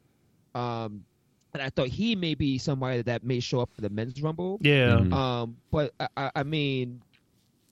um 0.56 1.06
and 1.54 1.62
I 1.62 1.70
thought 1.70 1.88
he 1.88 2.16
may 2.16 2.34
be 2.36 2.58
somebody 2.58 3.02
that 3.04 3.24
may 3.24 3.40
show 3.40 3.60
up 3.62 3.70
for 3.74 3.82
the 3.82 3.90
men's 3.90 4.22
Rumble. 4.22 4.58
Yeah. 4.62 4.98
Mhm. 4.98 5.14
Um, 5.14 5.58
but 5.72 5.94
I, 6.00 6.08
I, 6.18 6.32
I 6.38 6.44
mean, 6.44 7.02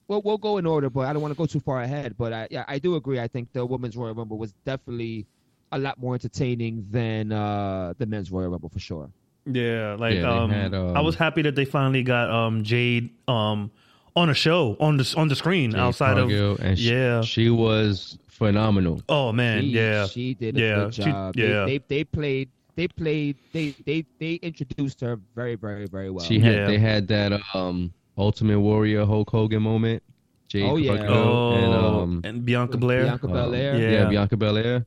we'll 0.07 0.21
we'll 0.21 0.37
go 0.37 0.57
in 0.57 0.65
order, 0.65 0.89
but 0.89 1.01
I 1.07 1.13
don't 1.13 1.21
want 1.21 1.33
to 1.33 1.37
go 1.37 1.45
too 1.45 1.59
far 1.59 1.81
ahead. 1.81 2.15
But 2.17 2.33
I 2.33 2.47
yeah, 2.51 2.65
I 2.67 2.79
do 2.79 2.95
agree. 2.95 3.19
I 3.19 3.27
think 3.27 3.51
the 3.53 3.65
women's 3.65 3.97
Royal 3.97 4.13
Rumble 4.13 4.37
was 4.37 4.53
definitely 4.65 5.25
a 5.71 5.79
lot 5.79 5.97
more 5.99 6.13
entertaining 6.15 6.85
than 6.91 7.31
uh 7.31 7.93
the 7.97 8.05
men's 8.05 8.31
Royal 8.31 8.49
Rumble 8.49 8.69
for 8.69 8.79
sure. 8.79 9.09
Yeah, 9.45 9.95
like 9.97 10.15
Yeah, 10.15 10.31
um, 10.31 10.51
had, 10.51 10.73
um, 10.75 10.95
I 10.95 11.01
was 11.01 11.15
happy 11.15 11.41
that 11.43 11.55
they 11.55 11.65
finally 11.65 12.03
got 12.03 12.29
um 12.29 12.63
Jade 12.63 13.09
um 13.27 13.71
on 14.15 14.29
a 14.29 14.33
show 14.35 14.75
on 14.79 14.97
the 14.97 15.13
on 15.17 15.29
the 15.29 15.35
screen 15.35 15.71
Jade 15.71 15.79
outside 15.79 16.17
Cargill, 16.17 16.51
of 16.53 16.59
and 16.59 16.77
she, 16.77 16.91
yeah. 16.93 17.21
she 17.21 17.49
was 17.49 18.19
phenomenal. 18.27 19.01
Oh 19.09 19.31
man, 19.31 19.61
she, 19.61 19.67
yeah. 19.69 20.05
she 20.05 20.33
did 20.35 20.57
a 20.57 20.59
Yeah, 20.59 20.75
good 20.75 20.93
she- 20.93 21.01
yeah. 21.41 21.65
They, 21.65 21.77
they 21.77 21.83
they 21.87 22.03
played 22.03 22.49
they 22.81 22.87
played 22.87 23.37
they 23.53 23.75
they 23.85 24.05
they 24.19 24.33
introduced 24.41 25.01
her 25.01 25.19
very 25.35 25.55
very 25.55 25.85
very 25.85 26.09
well. 26.09 26.25
She 26.25 26.39
had 26.39 26.55
Yeah. 26.55 26.65
they 26.65 26.79
had 26.79 27.07
that 27.09 27.31
um 27.53 27.93
Ultimate 28.17 28.59
Warrior 28.59 29.05
Hulk 29.05 29.29
Hogan 29.29 29.61
moment. 29.61 30.01
Jade 30.49 30.63
Oh, 30.69 30.77
yeah. 30.77 31.05
Oh, 31.07 31.53
and 31.53 32.25
and, 32.25 32.37
um 32.37 32.41
Bianca 32.41 32.77
Blair. 32.77 33.03
Bianca 33.03 33.27
um, 33.27 33.33
Belair. 33.33 33.77
Yeah. 33.79 33.91
yeah. 33.91 34.05
Bianca 34.09 34.35
Belair. 34.35 34.85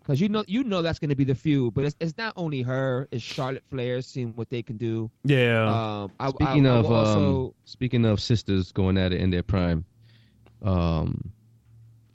Because 0.00 0.20
you 0.20 0.28
know, 0.28 0.44
you 0.46 0.64
know 0.64 0.82
that's 0.82 0.98
going 0.98 1.08
to 1.10 1.16
be 1.16 1.24
the 1.24 1.34
feud, 1.34 1.72
but 1.74 1.84
it's, 1.84 1.96
it's 1.98 2.16
not 2.18 2.34
only 2.36 2.60
her; 2.60 3.08
it's 3.10 3.24
Charlotte 3.24 3.64
Flair 3.70 4.02
seeing 4.02 4.34
what 4.36 4.50
they 4.50 4.62
can 4.62 4.76
do. 4.76 5.10
Yeah, 5.24 5.64
Um, 5.64 6.12
I, 6.20 6.28
Speaking 6.28 6.66
I, 6.66 6.74
I 6.74 6.78
of 6.78 6.88
will 6.88 6.94
also, 6.94 7.46
um, 7.46 7.54
speaking 7.64 8.04
of 8.04 8.20
sisters 8.20 8.70
going 8.70 8.98
at 8.98 9.14
it 9.14 9.20
in 9.20 9.30
their 9.30 9.42
prime, 9.42 9.86
um, 10.60 11.32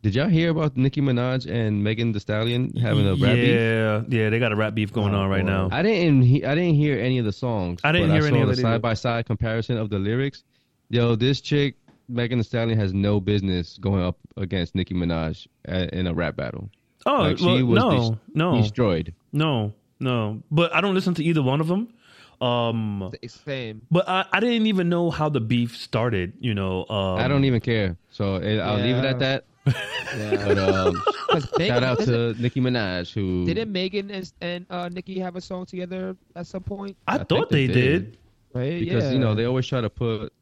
did 0.02 0.16
y'all 0.16 0.30
hear 0.30 0.50
about 0.52 0.78
Nicki 0.78 1.02
Minaj 1.02 1.50
and 1.50 1.84
Megan 1.84 2.12
Thee 2.14 2.20
Stallion 2.20 2.74
having 2.78 3.06
a 3.08 3.12
rap 3.16 3.36
beef? 3.36 3.48
yeah, 3.50 4.02
yeah. 4.08 4.30
They 4.30 4.40
got 4.40 4.52
a 4.52 4.56
rap 4.56 4.74
beef 4.76 4.94
going 4.94 5.14
Oh, 5.14 5.20
on 5.20 5.30
right 5.30 5.46
boy. 5.46 5.52
now. 5.52 5.70
I 5.72 5.82
didn't 5.82 6.22
he- 6.22 6.46
I 6.46 6.56
didn't 6.56 6.76
hear 6.76 6.98
any 7.00 7.18
of 7.20 7.26
the 7.26 7.32
songs. 7.34 7.82
I 7.84 7.92
didn't 7.92 8.10
but 8.10 8.14
hear 8.16 8.24
I 8.24 8.28
any 8.28 8.42
of 8.42 8.48
the 8.48 8.56
side 8.56 8.82
by 8.82 8.94
side 8.94 9.26
comparison 9.26 9.78
of 9.78 9.90
the 9.90 10.00
lyrics. 10.00 10.44
Yo, 10.90 11.16
this 11.16 11.42
chick 11.42 11.76
Megan 12.08 12.40
Thee 12.40 12.44
Stallion 12.44 12.80
has 12.80 12.94
no 12.94 13.20
business 13.20 13.78
going 13.80 14.02
up 14.04 14.18
against 14.38 14.74
Nicki 14.76 14.94
Minaj 14.96 15.48
a- 15.68 15.94
in 15.98 16.08
a 16.08 16.14
rap 16.14 16.36
battle. 16.36 16.70
Oh 17.06 17.22
Like, 17.22 17.38
she 17.38 17.46
well, 17.46 17.66
was 17.66 17.84
no, 17.84 18.10
des- 18.12 18.18
no, 18.34 18.62
Destroyed. 18.62 19.14
no, 19.32 19.74
no. 20.00 20.42
But 20.52 20.74
I 20.76 20.82
don't 20.82 20.94
listen 20.96 21.14
to 21.16 21.24
either 21.24 21.42
one 21.44 21.62
of 21.62 21.68
them. 21.68 21.90
Um, 22.42 23.12
same. 23.28 23.82
but 23.92 24.08
I, 24.08 24.26
I 24.32 24.40
didn't 24.40 24.68
even 24.68 24.88
know 24.88 25.10
how 25.12 25.28
the 25.28 25.42
beef 25.42 25.76
started. 25.78 26.34
You 26.40 26.54
know, 26.54 26.86
um, 26.90 27.20
I 27.20 27.28
don't 27.28 27.44
even 27.44 27.60
care. 27.60 27.98
So 28.12 28.36
it, 28.36 28.60
I'll 28.60 28.78
leave 28.80 28.96
it 28.96 29.04
at 29.06 29.20
that. 29.20 29.44
Yeah. 30.18 30.46
But 30.48 30.58
um, 30.60 30.96
'Cause 31.30 31.48
Megan- 31.58 31.68
shout 31.76 31.84
out 31.84 31.98
didn't- 32.00 32.36
to 32.36 32.42
Nicki 32.42 32.60
Minaj 32.62 33.14
who 33.14 33.46
Didn't 33.46 33.72
Megan 33.72 34.10
and, 34.12 34.34
and 34.42 34.66
uh, 34.70 34.90
Nicki 34.90 35.20
have 35.20 35.36
a 35.36 35.42
song 35.42 35.66
together 35.66 36.16
at 36.36 36.48
some 36.48 36.64
point? 36.64 36.98
I, 37.08 37.16
I 37.16 37.24
thought 37.24 37.50
they 37.50 37.68
they 37.68 37.74
did. 37.74 38.12
did. 38.12 38.18
Right? 38.54 38.80
because 38.80 39.04
yeah. 39.06 39.12
you 39.12 39.20
know 39.20 39.36
they 39.36 39.46
always 39.46 39.68
try 39.68 39.80
to 39.82 39.90
put 39.90 40.34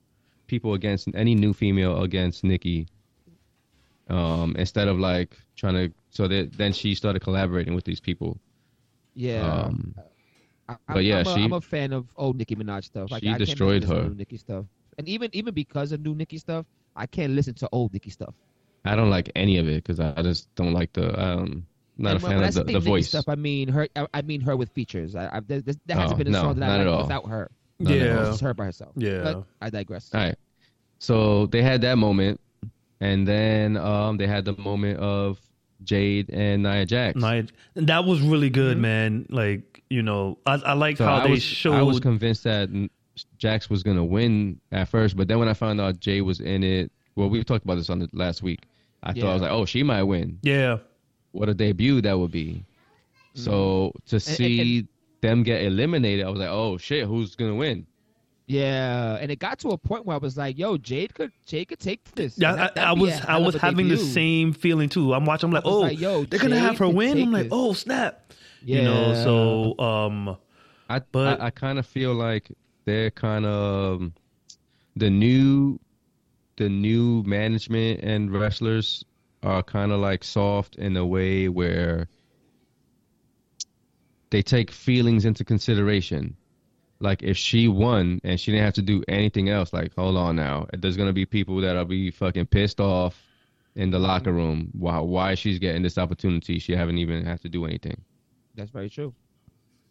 people 0.47 0.73
against 0.75 1.09
any 1.13 1.36
new 1.36 1.53
female 1.53 2.03
against 2.03 2.43
Nicki. 2.45 2.88
Um, 4.09 4.55
instead 4.57 4.88
of 4.88 4.97
like 4.99 5.38
trying 5.57 5.73
to, 5.73 5.93
so 6.11 6.30
that 6.30 6.53
then 6.53 6.71
she 6.71 6.95
started 6.95 7.19
collaborating 7.21 7.75
with 7.75 7.84
these 7.84 7.99
people. 7.99 8.39
Yeah. 9.15 9.41
Um, 9.45 9.93
I, 10.69 10.75
but 10.93 11.03
yeah, 11.03 11.19
I'm 11.19 11.28
a, 11.28 11.36
she- 11.36 11.43
I'm 11.43 11.53
a 11.53 11.59
fan 11.61 11.91
of 11.91 12.07
old 12.15 12.38
Nicki 12.38 12.55
Minaj 12.55 12.86
stuff. 12.86 13.11
Like, 13.11 13.23
she 13.23 13.28
I 13.28 13.32
can't 13.32 13.39
destroyed 13.45 13.84
her. 13.84 14.03
New 14.03 14.15
Nicki 14.15 14.38
stuff, 14.38 14.63
and 14.97 15.09
even 15.09 15.30
even 15.34 15.53
because 15.53 15.91
of 15.91 15.99
new 16.01 16.15
Nicki 16.15 16.38
stuff, 16.38 16.65
I 16.95 17.05
can't 17.05 17.34
listen 17.34 17.53
to 17.55 17.69
old 17.73 17.91
Nicki 17.93 18.09
stuff. 18.09 18.34
I 18.91 18.95
don't 18.95 19.09
like 19.09 19.31
any 19.35 19.57
of 19.57 19.67
it 19.67 19.83
because 19.83 19.99
I, 19.99 20.13
I 20.17 20.21
just 20.21 20.53
don't 20.55 20.73
like 20.73 20.93
the. 20.93 21.19
Um, 21.19 21.65
not 21.99 22.11
And 22.15 22.17
a 22.23 22.27
fan 22.27 22.35
when 22.35 22.43
I 22.43 22.47
of 22.49 22.53
the, 22.53 22.59
say 22.59 22.63
the 22.65 22.73
Nicki 22.73 22.85
voice. 22.85 23.07
stuff. 23.09 23.25
I 23.27 23.35
mean 23.35 23.69
her. 23.69 23.88
I, 23.95 24.07
I 24.13 24.21
mean 24.21 24.41
her 24.41 24.55
with 24.55 24.69
features. 24.69 25.15
I, 25.15 25.25
I, 25.38 25.39
there, 25.39 25.61
there 25.61 25.75
hasn't 25.97 26.13
Oh, 26.13 26.17
been 26.17 26.27
a 26.27 26.31
no, 26.31 26.41
song 26.41 26.55
that 26.59 26.67
not 26.67 26.69
I 26.79 26.81
at 26.81 26.88
like 26.88 26.95
all. 26.95 27.01
without 27.03 27.27
her. 27.29 27.49
Not 27.79 27.93
Yeah. 27.93 28.15
just 28.25 28.41
her 28.41 28.53
by 28.53 28.65
herself. 28.65 28.91
Yeah. 28.95 29.21
But 29.23 29.43
I 29.61 29.69
digress. 29.71 30.11
All 30.13 30.21
right. 30.21 30.35
So 30.99 31.47
they 31.47 31.61
had 31.63 31.81
that 31.81 31.97
moment, 31.97 32.39
and 33.01 33.27
then 33.27 33.77
um, 33.77 34.17
they 34.17 34.27
had 34.27 34.45
the 34.45 34.55
moment 34.57 34.99
of 34.99 35.39
Jade 35.83 36.29
and 36.31 36.63
Nia 36.63 36.85
Jax. 36.85 37.19
Nia- 37.19 37.47
and 37.75 37.88
that 37.88 38.05
was 38.05 38.21
really 38.21 38.49
good, 38.49 38.73
Mm-hmm. 38.77 38.81
man. 38.81 39.25
Like 39.29 39.83
you 39.89 40.01
know, 40.03 40.38
I, 40.45 40.53
I 40.55 40.73
like 40.73 40.97
So 40.97 41.05
how 41.05 41.15
I 41.17 41.23
they 41.23 41.29
was, 41.31 41.43
showed. 41.43 41.73
I 41.75 41.81
was 41.81 41.99
convinced 41.99 42.43
that 42.43 42.69
Jax 43.38 43.69
was 43.69 43.81
gonna 43.83 44.05
win 44.05 44.59
at 44.71 44.88
first, 44.88 45.15
but 45.17 45.27
then 45.27 45.39
when 45.39 45.47
I 45.49 45.53
found 45.53 45.79
out 45.81 45.99
Jay 45.99 46.21
was 46.21 46.39
in 46.39 46.63
it, 46.63 46.91
well, 47.15 47.29
we 47.29 47.43
talked 47.43 47.63
about 47.65 47.75
this 47.75 47.89
on 47.89 47.99
the 47.99 48.09
last 48.13 48.43
week. 48.43 48.61
I 49.03 49.13
thought 49.13 49.29
I 49.29 49.33
was 49.33 49.41
like, 49.41 49.51
oh, 49.51 49.65
she 49.65 49.83
might 49.83 50.03
win. 50.03 50.39
yeah, 50.41 50.77
What 51.31 51.49
a 51.49 51.53
debut 51.53 52.01
that 52.01 52.17
would 52.17 52.31
be. 52.31 52.65
So 53.35 53.93
to 54.07 54.15
and- 54.15 54.21
see 54.23 54.87
them 55.21 55.43
get 55.43 55.63
eliminated, 55.63 56.25
I 56.25 56.29
was 56.29 56.39
like, 56.39 56.49
oh 56.49 56.77
shit, 56.77 57.05
who's 57.07 57.35
gonna 57.35 57.55
win? 57.55 57.85
Yeah, 58.49 59.17
and 59.19 59.29
it 59.29 59.39
got 59.39 59.59
to 59.59 59.69
a 59.71 59.77
point 59.77 60.05
where 60.05 60.15
I 60.15 60.19
was 60.19 60.37
like, 60.37 60.57
"Yo, 60.57 60.77
Jade 60.77 61.13
could 61.13 61.33
Jade 61.45 61.67
could 61.67 61.79
take 61.79 62.01
this." 62.15 62.37
yeah. 62.37 62.55
That- 62.55 62.77
I, 62.79 62.91
I 62.91 62.93
was 62.93 63.09
a 63.11 63.29
I 63.29 63.33
hell 63.33 63.43
was 63.43 63.55
of 63.55 63.61
a 63.61 63.65
having 63.65 63.89
the 63.89 63.97
same 63.97 64.53
feeling 64.53 64.87
too. 64.87 65.13
I'm 65.13 65.25
watching. 65.25 65.49
I'm 65.49 65.53
like, 65.53 65.65
oh, 65.65 65.79
like, 65.81 65.99
yo, 65.99 66.23
they're 66.23 66.39
gonna 66.39 66.57
have 66.57 66.77
her 66.77 66.87
win. 66.87 67.21
I'm 67.23 67.31
like, 67.33 67.43
this. 67.43 67.51
oh 67.51 67.73
snap. 67.73 68.31
Yeah. 68.63 68.77
You 68.77 68.83
know, 68.85 69.13
so 69.75 69.83
um, 69.83 70.37
I 70.89 70.99
But- 70.99 71.41
I, 71.41 71.47
I 71.47 71.49
kind 71.49 71.77
of 71.77 71.85
feel 71.85 72.13
like 72.13 72.49
they're 72.85 73.11
kind 73.11 73.45
of 73.45 74.11
the 74.95 75.09
new 75.09 75.77
the 76.58 76.70
new 76.70 77.24
management 77.24 78.01
and 78.01 78.32
wrestlers 78.32 79.03
are 79.43 79.64
kind 79.64 79.91
of 79.91 79.99
like 79.99 80.24
soft 80.24 80.76
in 80.76 80.97
a 80.97 81.05
way 81.05 81.47
where 81.47 82.08
they 84.30 84.41
take 84.41 84.72
feelings 84.72 85.26
into 85.26 85.43
consideration. 85.45 86.36
Like 86.99 87.22
if 87.22 87.38
she 87.38 87.68
won 87.68 88.20
and 88.24 88.39
she 88.39 88.51
didn't 88.51 88.66
have 88.66 88.74
to 88.74 88.82
do 88.82 89.03
anything 89.08 89.49
else, 89.49 89.72
like 89.72 89.93
hold 89.95 90.18
on 90.18 90.36
now, 90.36 90.66
there's 90.78 90.97
gonna 90.97 91.14
be 91.14 91.26
people 91.26 91.62
that'll 91.62 91.86
be 91.86 92.10
fucking 92.12 92.47
pissed 92.47 92.80
off 92.80 93.16
in 93.76 93.91
the 93.91 93.99
locker 93.99 94.34
room. 94.34 94.70
Why 94.74 94.97
why 94.99 95.36
she's 95.36 95.60
getting 95.60 95.84
this 95.84 95.97
opportunity? 95.99 96.58
She 96.58 96.76
haven't 96.76 96.97
even 96.97 97.24
have 97.26 97.41
to 97.41 97.49
do 97.49 97.66
anything. 97.66 98.01
That's 98.55 98.72
very 98.72 98.89
true. 98.89 99.14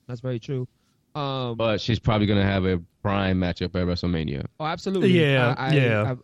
That's 0.09 0.21
very 0.21 0.41
true. 0.41 0.67
Um, 1.15 1.57
But 1.57 1.81
she's 1.81 2.01
probably 2.01 2.27
gonna 2.27 2.43
have 2.45 2.65
a 2.67 2.83
prime 3.03 3.39
matchup 3.39 3.77
at 3.77 3.87
WrestleMania. 3.87 4.45
oh, 4.59 4.65
absolutely. 4.67 5.11
Yeah, 5.11 5.55
I, 5.57 5.69
I, 5.69 5.73
yeah. 5.73 6.15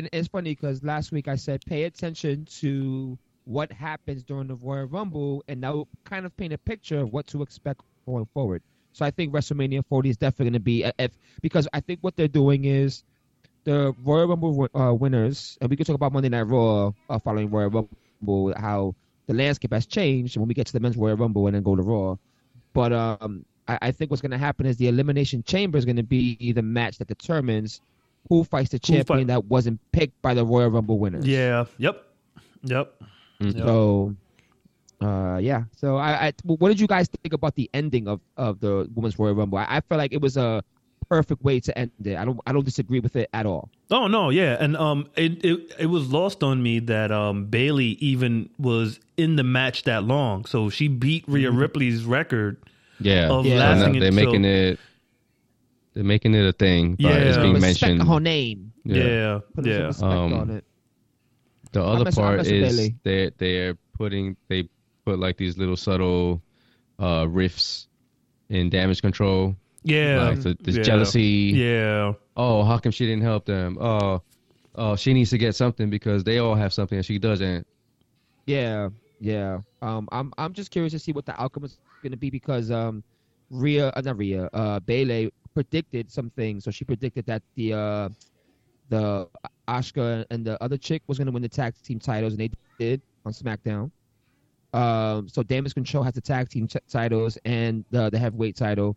And 0.00 0.08
it's 0.14 0.28
funny 0.28 0.52
because 0.52 0.82
last 0.82 1.12
week 1.12 1.28
I 1.28 1.36
said 1.36 1.60
pay 1.66 1.84
attention 1.84 2.46
to 2.60 3.18
what 3.44 3.70
happens 3.70 4.22
during 4.22 4.46
the 4.46 4.54
Royal 4.54 4.86
Rumble, 4.86 5.44
and 5.46 5.62
that 5.62 5.74
will 5.74 5.88
kind 6.04 6.24
of 6.24 6.34
paint 6.38 6.54
a 6.54 6.58
picture 6.58 7.00
of 7.00 7.12
what 7.12 7.26
to 7.26 7.42
expect 7.42 7.82
going 8.06 8.24
forward. 8.32 8.62
So 8.94 9.04
I 9.04 9.10
think 9.10 9.30
WrestleMania 9.30 9.84
40 9.90 10.08
is 10.08 10.16
definitely 10.16 10.44
going 10.46 10.52
to 10.54 10.60
be 10.60 10.90
if 10.98 11.12
because 11.42 11.68
I 11.74 11.80
think 11.80 11.98
what 12.00 12.16
they're 12.16 12.28
doing 12.28 12.64
is 12.64 13.04
the 13.64 13.94
Royal 14.02 14.26
Rumble 14.26 14.68
uh, 14.74 14.94
winners, 14.94 15.58
and 15.60 15.68
we 15.68 15.76
can 15.76 15.84
talk 15.84 15.96
about 15.96 16.14
Monday 16.14 16.30
Night 16.30 16.46
Raw 16.46 16.92
uh, 17.10 17.18
following 17.18 17.50
Royal 17.50 17.68
Rumble, 17.68 18.54
how 18.56 18.94
the 19.26 19.34
landscape 19.34 19.74
has 19.74 19.84
changed 19.84 20.38
when 20.38 20.48
we 20.48 20.54
get 20.54 20.66
to 20.68 20.72
the 20.72 20.80
men's 20.80 20.96
Royal 20.96 21.18
Rumble 21.18 21.46
and 21.46 21.54
then 21.54 21.62
go 21.62 21.76
to 21.76 21.82
Raw. 21.82 22.16
But 22.72 22.94
um, 22.94 23.44
I, 23.68 23.78
I 23.82 23.90
think 23.92 24.10
what's 24.10 24.22
going 24.22 24.30
to 24.30 24.38
happen 24.38 24.64
is 24.64 24.78
the 24.78 24.88
Elimination 24.88 25.42
Chamber 25.42 25.76
is 25.76 25.84
going 25.84 25.96
to 25.96 26.02
be 26.02 26.52
the 26.52 26.62
match 26.62 26.96
that 26.96 27.08
determines 27.08 27.82
who 28.28 28.44
fights 28.44 28.70
the 28.70 28.78
champion 28.78 29.04
fight- 29.04 29.26
that 29.28 29.44
wasn't 29.46 29.80
picked 29.92 30.20
by 30.22 30.34
the 30.34 30.44
Royal 30.44 30.68
Rumble 30.70 30.98
winners. 30.98 31.26
yeah, 31.26 31.64
yep, 31.78 32.04
yep. 32.62 32.94
Mm. 33.40 33.54
Yep. 33.56 33.64
So, 33.66 34.14
uh, 35.00 35.38
yeah. 35.38 35.62
So 35.76 35.96
I, 35.96 36.26
I, 36.26 36.32
what 36.44 36.68
did 36.68 36.78
you 36.80 36.86
guys 36.86 37.08
think 37.08 37.32
about 37.32 37.54
the 37.54 37.70
ending 37.72 38.06
of, 38.06 38.20
of 38.36 38.60
the 38.60 38.88
Women's 38.94 39.18
Royal 39.18 39.34
Rumble? 39.34 39.58
I, 39.58 39.66
I 39.68 39.80
feel 39.80 39.96
like 39.98 40.12
it 40.12 40.20
was 40.20 40.36
a 40.36 40.62
perfect 41.08 41.42
way 41.42 41.58
to 41.58 41.76
end 41.76 41.90
it. 42.04 42.16
I 42.16 42.24
don't, 42.24 42.38
I 42.46 42.52
don't 42.52 42.64
disagree 42.64 43.00
with 43.00 43.16
it 43.16 43.28
at 43.32 43.46
all. 43.46 43.70
Oh 43.90 44.06
no, 44.06 44.30
yeah, 44.30 44.56
and 44.60 44.76
um, 44.76 45.08
it, 45.16 45.44
it 45.44 45.74
it 45.80 45.86
was 45.86 46.12
lost 46.12 46.42
on 46.44 46.62
me 46.62 46.78
that 46.80 47.10
um 47.10 47.46
Bayley 47.46 47.96
even 47.98 48.48
was 48.58 49.00
in 49.16 49.34
the 49.36 49.42
match 49.42 49.84
that 49.84 50.04
long, 50.04 50.44
so 50.44 50.68
she 50.70 50.86
beat 50.86 51.24
Rhea 51.26 51.48
Mm-hmm. 51.48 51.58
Ripley's 51.58 52.04
record. 52.04 52.58
Yeah, 53.00 53.30
Of 53.30 53.46
Yeah. 53.46 53.54
So 53.54 53.58
lasting 53.58 53.92
now 53.94 53.98
they're 54.00 54.08
it 54.10 54.14
making 54.14 54.42
till- 54.42 54.52
it. 54.52 54.80
They're 56.00 56.06
making 56.06 56.34
it 56.34 56.46
a 56.46 56.52
thing. 56.54 56.94
But 56.94 57.12
it's 57.20 57.36
Yeah. 57.36 57.42
being 57.42 57.54
Respect 57.56 57.82
mentioned. 57.82 58.08
her 58.08 58.20
name. 58.20 58.72
Yeah, 58.86 59.40
Put 59.54 59.66
yeah. 59.66 59.76
respect 59.88 60.02
Um, 60.02 60.32
on 60.32 60.48
it. 60.48 60.64
The 61.72 61.84
other 61.84 62.06
I'm 62.06 62.12
part 62.14 62.36
messing 62.38 62.62
with 62.62 62.70
is 62.78 62.90
they're 63.02 63.30
they're 63.36 63.74
putting 63.98 64.34
they 64.48 64.66
put 65.04 65.18
like 65.18 65.36
these 65.36 65.58
little 65.58 65.76
subtle 65.76 66.40
uh 66.98 67.26
riffs 67.26 67.86
in 68.48 68.70
damage 68.70 69.02
control. 69.02 69.54
Yeah. 69.82 70.30
Like 70.30 70.40
the, 70.40 70.56
this 70.62 70.76
yeah. 70.78 70.82
jealousy. 70.84 71.52
Yeah. 71.54 72.14
Oh, 72.34 72.62
how 72.64 72.78
come 72.78 72.92
she 72.92 73.04
didn't 73.04 73.22
help 73.24 73.44
them? 73.44 73.76
Oh, 73.78 74.22
oh, 74.76 74.96
she 74.96 75.12
needs 75.12 75.28
to 75.30 75.36
get 75.38 75.54
something 75.54 75.90
because 75.90 76.24
they 76.24 76.38
all 76.38 76.54
have 76.54 76.72
something 76.72 76.96
and 76.96 77.04
she 77.04 77.18
doesn't. 77.18 77.66
Yeah, 78.46 78.88
yeah. 79.20 79.58
Um, 79.82 80.08
I'm 80.12 80.32
I'm 80.38 80.54
just 80.54 80.70
curious 80.70 80.94
to 80.94 80.98
see 80.98 81.12
what 81.12 81.26
the 81.26 81.38
outcome 81.38 81.64
is 81.64 81.76
going 82.02 82.12
to 82.12 82.16
be 82.16 82.30
because 82.30 82.70
um, 82.70 83.04
Rhea, 83.50 83.92
uh, 83.94 84.00
not 84.00 84.16
Rhea, 84.16 84.48
uh, 84.52 84.80
Bayley 84.80 85.32
predicted 85.54 86.10
some 86.10 86.30
things. 86.30 86.64
So 86.64 86.70
she 86.70 86.84
predicted 86.84 87.26
that 87.26 87.42
the 87.56 87.74
uh, 87.74 88.08
the 88.88 89.28
Asuka 89.68 90.24
and 90.30 90.44
the 90.44 90.62
other 90.62 90.76
chick 90.76 91.02
was 91.06 91.18
going 91.18 91.26
to 91.26 91.32
win 91.32 91.42
the 91.42 91.48
tag 91.48 91.74
team 91.82 91.98
titles, 91.98 92.32
and 92.32 92.40
they 92.40 92.50
did 92.78 93.02
on 93.24 93.32
SmackDown. 93.32 93.90
Um, 94.72 95.28
so 95.28 95.42
Damage 95.42 95.74
Control 95.74 96.04
has 96.04 96.14
the 96.14 96.20
tag 96.20 96.48
team 96.48 96.68
t- 96.68 96.78
titles 96.88 97.38
and 97.44 97.84
the 97.90 98.10
the 98.10 98.18
heavyweight 98.18 98.56
title, 98.56 98.96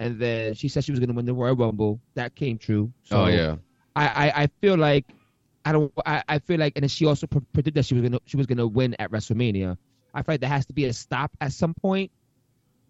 and 0.00 0.18
then 0.18 0.54
she 0.54 0.68
said 0.68 0.84
she 0.84 0.92
was 0.92 0.98
going 0.98 1.10
to 1.10 1.14
win 1.14 1.26
the 1.26 1.34
Royal 1.34 1.54
Rumble. 1.54 2.00
That 2.14 2.34
came 2.34 2.58
true. 2.58 2.92
So 3.04 3.24
oh 3.24 3.26
yeah. 3.28 3.56
I, 3.94 4.06
I, 4.06 4.42
I 4.42 4.46
feel 4.60 4.76
like 4.76 5.04
I 5.64 5.72
don't 5.72 5.92
I, 6.04 6.22
I 6.28 6.38
feel 6.40 6.58
like 6.58 6.72
and 6.76 6.82
then 6.82 6.88
she 6.88 7.06
also 7.06 7.26
pre- 7.26 7.42
predicted 7.52 7.74
that 7.74 7.86
she 7.86 7.94
was 7.94 8.02
gonna 8.02 8.18
she 8.26 8.36
was 8.36 8.46
gonna 8.46 8.66
win 8.66 8.96
at 8.98 9.10
WrestleMania. 9.10 9.76
I 10.14 10.22
feel 10.22 10.34
like 10.34 10.40
there 10.40 10.50
has 10.50 10.66
to 10.66 10.72
be 10.72 10.86
a 10.86 10.92
stop 10.92 11.30
at 11.40 11.52
some 11.52 11.74
point. 11.74 12.10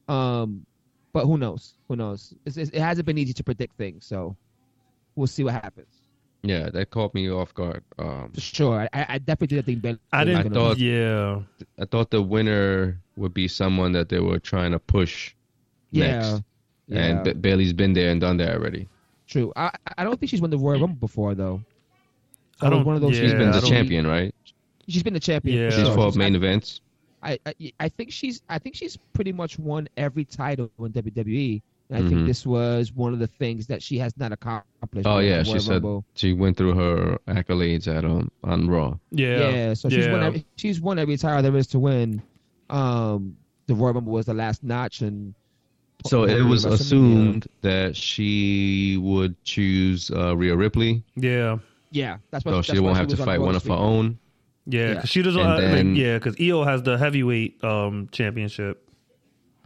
Um, 0.08 0.66
but 1.12 1.26
who 1.26 1.36
knows? 1.38 1.74
Who 1.88 1.96
knows? 1.96 2.34
It's, 2.46 2.56
it's, 2.56 2.70
it 2.70 2.80
hasn't 2.80 3.06
been 3.06 3.18
easy 3.18 3.32
to 3.34 3.44
predict 3.44 3.76
things, 3.76 4.04
so 4.06 4.36
we'll 5.16 5.26
see 5.26 5.44
what 5.44 5.54
happens. 5.54 5.94
Yeah, 6.44 6.70
that 6.70 6.90
caught 6.90 7.14
me 7.14 7.30
off 7.30 7.54
guard. 7.54 7.84
Um, 7.98 8.32
sure, 8.36 8.88
I, 8.92 9.06
I 9.10 9.18
definitely 9.18 9.48
didn't 9.48 9.66
think 9.66 9.82
Ben. 9.82 9.98
I 10.12 10.24
didn't. 10.24 10.42
gonna- 10.42 10.54
thought- 10.54 10.78
yeah. 10.78 11.40
I 11.80 11.84
thought 11.84 12.10
the 12.10 12.20
winner 12.22 13.00
would 13.16 13.32
be 13.32 13.46
someone 13.46 13.92
that 13.92 14.08
they 14.08 14.18
were 14.18 14.38
trying 14.40 14.72
to 14.72 14.78
push 14.80 15.34
yeah, 15.92 16.06
next. 16.18 16.42
yeah, 16.88 16.98
And 17.04 17.24
Ba- 17.24 17.34
Bayley's 17.34 17.72
been 17.72 17.92
there 17.92 18.10
and 18.10 18.20
done 18.20 18.38
that 18.38 18.56
already. 18.56 18.88
true. 19.28 19.52
I 19.54 19.70
I 19.98 20.02
don't 20.04 20.18
think 20.18 20.30
she's 20.30 20.40
won 20.40 20.50
the 20.50 20.58
Royal 20.58 20.80
Rumble 20.80 20.96
before 20.96 21.34
though. 21.34 21.62
I 22.60 22.68
don't. 22.70 22.84
one 22.84 22.96
of 22.96 23.02
those- 23.02 23.16
yeah, 23.18 23.24
She's 23.24 23.32
been 23.34 23.50
the 23.52 23.60
champion, 23.60 24.06
right? 24.06 24.34
She's 24.88 25.02
been 25.04 25.14
the 25.14 25.20
champion. 25.20 25.56
Yeah. 25.58 25.70
for 25.70 25.76
She's 25.76 25.86
sure. 25.86 25.94
fought 25.94 26.06
She's- 26.12 26.16
main 26.16 26.34
I- 26.34 26.38
events. 26.38 26.80
I, 27.22 27.38
I 27.46 27.54
I 27.80 27.88
think 27.88 28.10
she's 28.12 28.42
I 28.48 28.58
think 28.58 28.74
she's 28.74 28.96
pretty 29.12 29.32
much 29.32 29.58
won 29.58 29.88
every 29.96 30.24
title 30.24 30.70
in 30.78 30.92
WWE. 30.92 31.62
And 31.90 31.98
I 32.06 32.08
think 32.08 32.22
Mhm. 32.22 32.26
this 32.26 32.46
was 32.46 32.92
one 32.92 33.12
of 33.12 33.18
the 33.18 33.26
things 33.26 33.66
that 33.66 33.82
she 33.82 33.98
has 33.98 34.16
not 34.16 34.32
accomplished. 34.32 35.06
Oh 35.06 35.18
yeah, 35.18 35.42
she 35.42 35.58
said 35.58 35.74
Rumble. 35.74 36.04
she 36.14 36.32
went 36.32 36.56
through 36.56 36.74
her 36.74 37.18
accolades 37.28 37.86
at 37.86 38.04
um 38.04 38.30
on 38.42 38.68
Raw. 38.68 38.96
Yeah. 39.10 39.50
Yeah, 39.50 39.74
so 39.74 39.88
she's 39.88 40.08
won 40.08 40.22
every, 40.22 40.46
she's 40.56 40.80
won 40.80 40.98
every 40.98 41.16
title 41.16 41.42
there 41.42 41.56
is 41.56 41.66
to 41.68 41.78
win. 41.78 42.22
Um, 42.70 43.36
the 43.66 43.74
Royal 43.74 43.94
Rumble 43.94 44.12
was 44.12 44.26
the 44.26 44.34
last 44.34 44.64
notch, 44.64 45.02
and 45.02 45.34
So 46.06 46.24
it 46.24 46.42
was 46.42 46.64
assumed 46.64 47.46
that 47.60 47.94
she 47.96 48.96
would 48.96 49.36
choose 49.44 50.10
uh, 50.10 50.36
Rhea 50.36 50.56
Ripley, 50.56 51.02
Yeah. 51.16 51.58
Yeah, 51.90 52.16
that's 52.30 52.42
what. 52.46 52.52
so 52.52 52.56
that's 52.56 52.70
she 52.72 52.80
won't 52.80 52.96
have 52.96 53.08
to 53.08 53.16
fight 53.18 53.38
one 53.38 53.54
of 53.54 53.64
her 53.64 53.72
own. 53.74 54.18
Yeah. 54.66 54.92
Yeah. 54.94 55.04
she 55.04 55.22
doesn't. 55.22 55.40
Uh, 55.40 55.60
then- 55.60 55.96
yeah. 55.96 56.18
Because 56.18 56.36
Io 56.40 56.64
has 56.64 56.82
the 56.82 56.96
heavyweight 56.98 57.62
um 57.64 58.08
championship. 58.12 58.88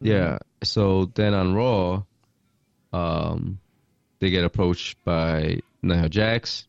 Yeah. 0.01 0.39
So 0.62 1.06
then 1.14 1.35
on 1.35 1.55
Raw, 1.55 2.02
um, 2.93 3.59
they 4.20 4.31
get 4.31 4.44
approached 4.44 5.02
by 5.05 5.60
Nia 5.82 6.09
Jax. 6.09 6.66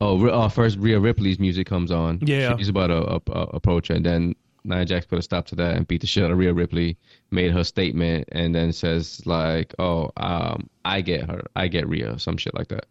Oh, 0.00 0.26
uh, 0.28 0.48
first 0.48 0.78
Rhea 0.78 0.98
Ripley's 0.98 1.38
music 1.38 1.66
comes 1.68 1.92
on. 1.92 2.18
Yeah. 2.22 2.56
She's 2.56 2.68
about 2.68 2.88
to 2.88 2.96
uh, 2.96 3.18
uh, 3.30 3.46
approach 3.52 3.88
and 3.90 4.04
then 4.04 4.34
Nia 4.64 4.84
Jax 4.84 5.06
put 5.06 5.18
a 5.18 5.22
stop 5.22 5.46
to 5.46 5.54
that 5.56 5.76
and 5.76 5.86
beat 5.86 6.00
the 6.00 6.06
shit 6.06 6.24
out 6.24 6.30
of 6.32 6.38
Rhea 6.38 6.52
Ripley. 6.52 6.96
Made 7.30 7.52
her 7.52 7.64
statement, 7.64 8.28
and 8.32 8.54
then 8.54 8.72
says 8.72 9.24
like, 9.26 9.74
"Oh, 9.78 10.10
um, 10.16 10.68
I 10.84 11.00
get 11.00 11.28
her, 11.28 11.42
I 11.56 11.66
get 11.68 11.88
Rhea," 11.88 12.18
some 12.20 12.36
shit 12.36 12.54
like 12.54 12.68
that. 12.68 12.86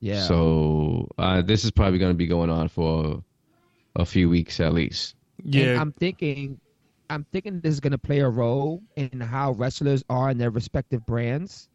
Yeah. 0.00 0.22
So 0.22 1.08
uh, 1.18 1.42
this 1.42 1.64
is 1.64 1.70
probably 1.70 1.98
going 1.98 2.12
to 2.12 2.16
be 2.16 2.26
going 2.26 2.50
on 2.50 2.68
for 2.68 3.22
a 3.96 4.04
few 4.04 4.28
weeks 4.28 4.60
at 4.60 4.72
least. 4.74 5.14
And 5.54 5.54
Yeah. 5.54 5.80
I'm 5.80 5.92
thinking, 5.92 6.60
I'm 7.10 7.24
thinking 7.32 7.60
this 7.60 7.72
is 7.72 7.80
going 7.80 7.92
to 7.92 7.98
play 7.98 8.20
a 8.20 8.28
role 8.28 8.82
in 8.96 9.20
how 9.20 9.52
wrestlers 9.52 10.04
are 10.08 10.30
in 10.30 10.38
their 10.38 10.50
respective 10.50 11.04
brands, 11.06 11.68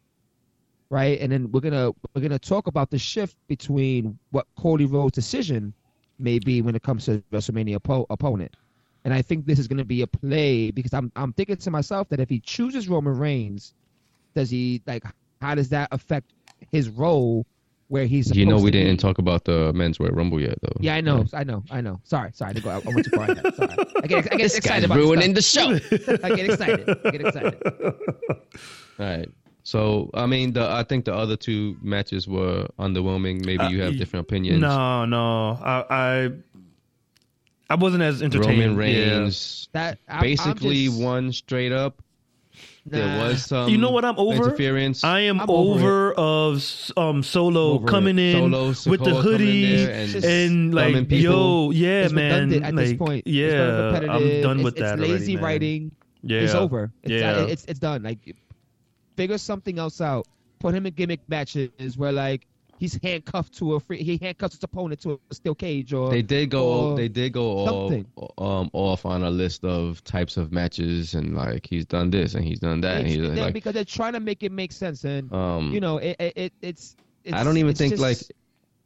right? 0.90 1.18
And 1.20 1.32
then 1.32 1.50
we're 1.50 1.60
gonna 1.60 1.92
we're 2.14 2.22
gonna 2.22 2.38
talk 2.38 2.66
about 2.66 2.90
the 2.90 2.98
shift 2.98 3.36
between 3.48 4.18
what 4.30 4.46
Cody 4.58 4.84
Rhodes' 4.84 5.14
decision 5.14 5.74
may 6.18 6.38
be 6.38 6.62
when 6.62 6.74
it 6.74 6.82
comes 6.82 7.06
to 7.06 7.22
WrestleMania 7.32 7.78
oppo- 7.78 8.06
opponent. 8.10 8.54
And 9.04 9.12
I 9.12 9.22
think 9.22 9.46
this 9.46 9.58
is 9.58 9.66
going 9.66 9.78
to 9.78 9.84
be 9.84 10.02
a 10.02 10.06
play 10.06 10.70
because 10.70 10.92
I'm 10.92 11.10
I'm 11.16 11.32
thinking 11.32 11.56
to 11.56 11.70
myself 11.70 12.08
that 12.10 12.20
if 12.20 12.28
he 12.28 12.40
chooses 12.40 12.88
Roman 12.88 13.18
Reigns, 13.18 13.74
does 14.34 14.50
he 14.50 14.82
like 14.86 15.02
how 15.40 15.54
does 15.54 15.70
that 15.70 15.88
affect 15.90 16.32
his 16.70 16.88
role 16.88 17.46
where 17.92 18.06
he's 18.06 18.34
You 18.34 18.46
know, 18.46 18.58
we 18.58 18.70
to 18.70 18.78
didn't 18.78 19.00
talk 19.00 19.18
about 19.18 19.44
the 19.44 19.70
men's 19.74 20.00
Royal 20.00 20.12
Rumble 20.12 20.40
yet, 20.40 20.56
though. 20.62 20.72
Yeah, 20.80 20.94
I 20.94 21.02
know, 21.02 21.26
I 21.34 21.44
know, 21.44 21.62
I 21.70 21.82
know. 21.82 22.00
Sorry, 22.04 22.30
sorry, 22.32 22.48
I, 22.50 22.52
didn't 22.54 22.64
go, 22.64 22.70
I 22.70 22.78
went 22.78 23.04
too 23.04 23.10
far. 23.10 23.30
ahead. 23.30 23.54
Sorry, 23.54 23.76
I 24.02 24.06
get, 24.06 24.32
I 24.32 24.36
get 24.36 24.56
excited 24.56 24.84
about 24.86 24.96
this 25.34 25.46
stuff. 25.46 25.82
the 25.90 25.98
show. 26.08 26.18
I 26.24 26.34
get 26.34 26.50
excited. 26.50 26.88
I 27.04 27.10
get 27.10 27.20
excited. 27.20 27.62
All 27.62 28.36
right. 28.98 29.28
So 29.64 30.10
I 30.14 30.24
mean, 30.24 30.54
the 30.54 30.68
I 30.70 30.84
think 30.84 31.04
the 31.04 31.14
other 31.14 31.36
two 31.36 31.76
matches 31.82 32.26
were 32.26 32.66
underwhelming. 32.78 33.44
Maybe 33.44 33.58
Uh, 33.62 33.68
you 33.68 33.82
have 33.82 33.92
y- 33.92 33.98
different 33.98 34.24
opinions. 34.26 34.60
No, 34.62 35.04
no. 35.04 35.50
I, 35.62 35.84
I, 35.90 36.30
I 37.70 37.74
wasn't 37.76 38.02
as 38.02 38.22
entertained. 38.22 38.58
Roman 38.60 38.70
Yeah. 38.72 39.18
Reigns 39.18 39.68
That 39.72 39.98
I'm, 40.08 40.20
basically 40.22 40.86
I'm 40.86 40.92
just, 40.92 41.02
won 41.02 41.32
straight 41.32 41.72
up. 41.72 42.02
There 42.84 43.06
was 43.18 43.44
some. 43.44 43.68
You 43.68 43.78
know 43.78 43.90
what 43.90 44.04
I'm 44.04 44.18
over? 44.18 44.34
Interference. 44.44 45.04
I 45.04 45.20
am 45.20 45.40
I'm 45.40 45.48
over 45.48 46.12
over, 46.12 46.14
of 46.14 46.92
um 46.96 47.22
solo 47.22 47.74
Over 47.74 47.86
it. 47.86 47.90
coming 47.90 48.18
in 48.18 48.50
Solo 48.52 48.66
with 48.90 49.04
the 49.04 49.14
hoodie 49.14 49.84
and 49.88 50.24
and 50.24 50.74
like 50.74 51.10
yo, 51.10 51.70
yeah, 51.70 52.04
It's 52.04 52.12
man. 52.12 52.52
at 52.52 52.74
like, 52.74 52.74
this 52.74 52.94
point. 52.94 53.26
Yeah, 53.26 53.90
I'm 54.10 54.42
done 54.42 54.58
It's- 54.58 54.64
with 54.64 54.76
that 54.76 54.98
It's 54.98 55.08
lazy 55.08 55.36
already, 55.36 55.36
writing. 55.36 55.92
Yeah, 56.24 56.40
It's 56.40 56.54
over. 56.54 56.90
It's, 57.04 57.12
Yeah. 57.12 57.42
it's 57.42 57.64
it's 57.66 57.78
done. 57.78 58.02
Like 58.02 58.34
figure 59.16 59.38
something 59.38 59.78
else 59.78 60.00
out. 60.00 60.26
Put 60.58 60.74
him 60.74 60.86
in 60.86 60.94
gimmick 60.94 61.20
matches 61.28 61.96
where 61.96 62.12
like 62.12 62.46
he's 62.82 62.98
handcuffed 63.00 63.54
to 63.58 63.74
a 63.74 63.80
free. 63.80 64.02
He 64.02 64.18
handcuffs 64.20 64.56
his 64.56 64.64
opponent 64.64 65.00
to 65.02 65.20
a 65.30 65.34
steel 65.34 65.54
cage 65.54 65.92
or 65.92 66.10
They 66.10 66.20
did 66.20 66.50
go. 66.50 66.96
They 66.96 67.06
did 67.08 67.32
go 67.32 67.44
all, 67.44 68.04
um 68.38 68.70
off 68.72 69.06
on 69.06 69.22
a 69.22 69.30
list 69.30 69.64
of 69.64 70.02
types 70.02 70.36
of 70.36 70.50
matches 70.52 71.14
and 71.14 71.36
like 71.36 71.64
he's 71.64 71.86
done 71.86 72.10
this 72.10 72.34
and 72.34 72.44
he's 72.44 72.58
done 72.58 72.80
that. 72.80 72.98
And 72.98 73.06
he's 73.06 73.18
they're- 73.18 73.36
like, 73.36 73.54
because 73.54 73.74
they're 73.74 73.84
trying 73.84 74.14
to 74.14 74.20
make 74.20 74.42
it 74.42 74.50
make 74.50 74.72
sense 74.72 75.04
and 75.04 75.32
um, 75.32 75.72
you 75.72 75.78
know 75.80 75.98
it, 75.98 76.16
it, 76.18 76.32
it 76.36 76.52
it's, 76.60 76.96
it's 77.24 77.34
I 77.36 77.44
don't 77.44 77.56
even 77.56 77.74
think 77.74 77.92
just- 77.92 78.02
like 78.02 78.18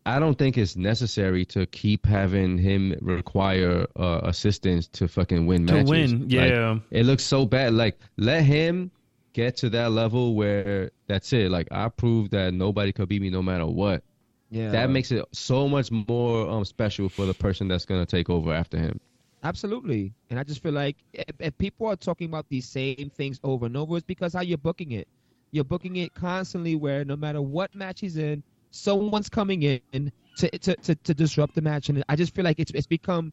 I 0.05 0.21
don't 0.21 0.39
think 0.39 0.57
it's 0.57 0.77
necessary 0.77 1.45
to 1.47 1.67
keep 1.67 2.07
having 2.07 2.59
him 2.59 2.97
require 3.01 3.87
uh, 3.97 4.21
assistance 4.23 4.87
to 4.89 5.09
fucking 5.09 5.47
win 5.47 5.67
to 5.67 5.73
matches. 5.73 5.91
win. 5.91 6.21
Like, 6.21 6.31
Yeah, 6.31 6.79
it 6.93 7.07
looks 7.07 7.25
so 7.25 7.45
bad. 7.47 7.73
Like 7.73 7.99
let 8.17 8.43
him 8.45 8.93
get 9.37 9.59
to 9.59 9.69
that 9.69 9.93
level 9.93 10.35
where 10.35 10.91
that's 11.09 11.31
it. 11.35 11.51
Like 11.51 11.69
I 11.71 11.91
proved 11.91 12.31
that 12.31 12.55
nobody 12.55 12.93
could 12.93 13.09
beat 13.09 13.21
me 13.21 13.29
no 13.29 13.43
matter 13.43 13.67
what. 13.67 14.03
yeah 14.51 14.71
That 14.71 14.89
makes 14.91 15.13
it 15.13 15.25
so 15.33 15.69
much 15.69 15.91
more 15.93 16.49
um 16.49 16.65
special 16.65 17.09
for 17.11 17.27
the 17.27 17.35
person 17.35 17.69
that's 17.69 17.85
gonna 17.85 18.07
take 18.07 18.31
over 18.31 18.53
after 18.53 18.79
him. 18.79 18.99
Absolutely. 19.43 20.15
And 20.31 20.41
I 20.41 20.43
just 20.45 20.63
feel 20.63 20.73
like 20.73 20.97
if, 21.13 21.37
if 21.39 21.59
people 21.59 21.87
are 21.87 21.97
talking 21.97 22.29
about 22.29 22.47
these 22.49 22.67
same 22.67 23.11
things 23.15 23.39
over 23.45 23.67
and 23.67 23.77
over, 23.77 23.99
it's 23.99 24.07
because 24.07 24.33
how 24.33 24.41
you're 24.41 24.59
booking 24.59 24.93
it. 24.93 25.07
You're 25.53 25.65
booking 25.65 25.97
it 25.97 26.15
constantly 26.15 26.75
where 26.75 27.05
no 27.05 27.17
matter 27.17 27.43
what 27.43 27.75
match 27.75 28.01
he's 28.01 28.17
in, 28.17 28.43
someone's 28.71 29.29
coming 29.29 29.63
in 29.63 30.11
to 30.39 30.59
to, 30.59 30.77
to, 30.77 30.95
to 30.95 31.15
disrupt 31.15 31.55
the 31.55 31.63
match. 31.63 31.91
And 31.91 32.03
I 32.09 32.17
just 32.17 32.35
feel 32.35 32.45
like 32.45 32.59
it's 32.59 32.73
it's 32.73 32.87
become. 32.87 33.33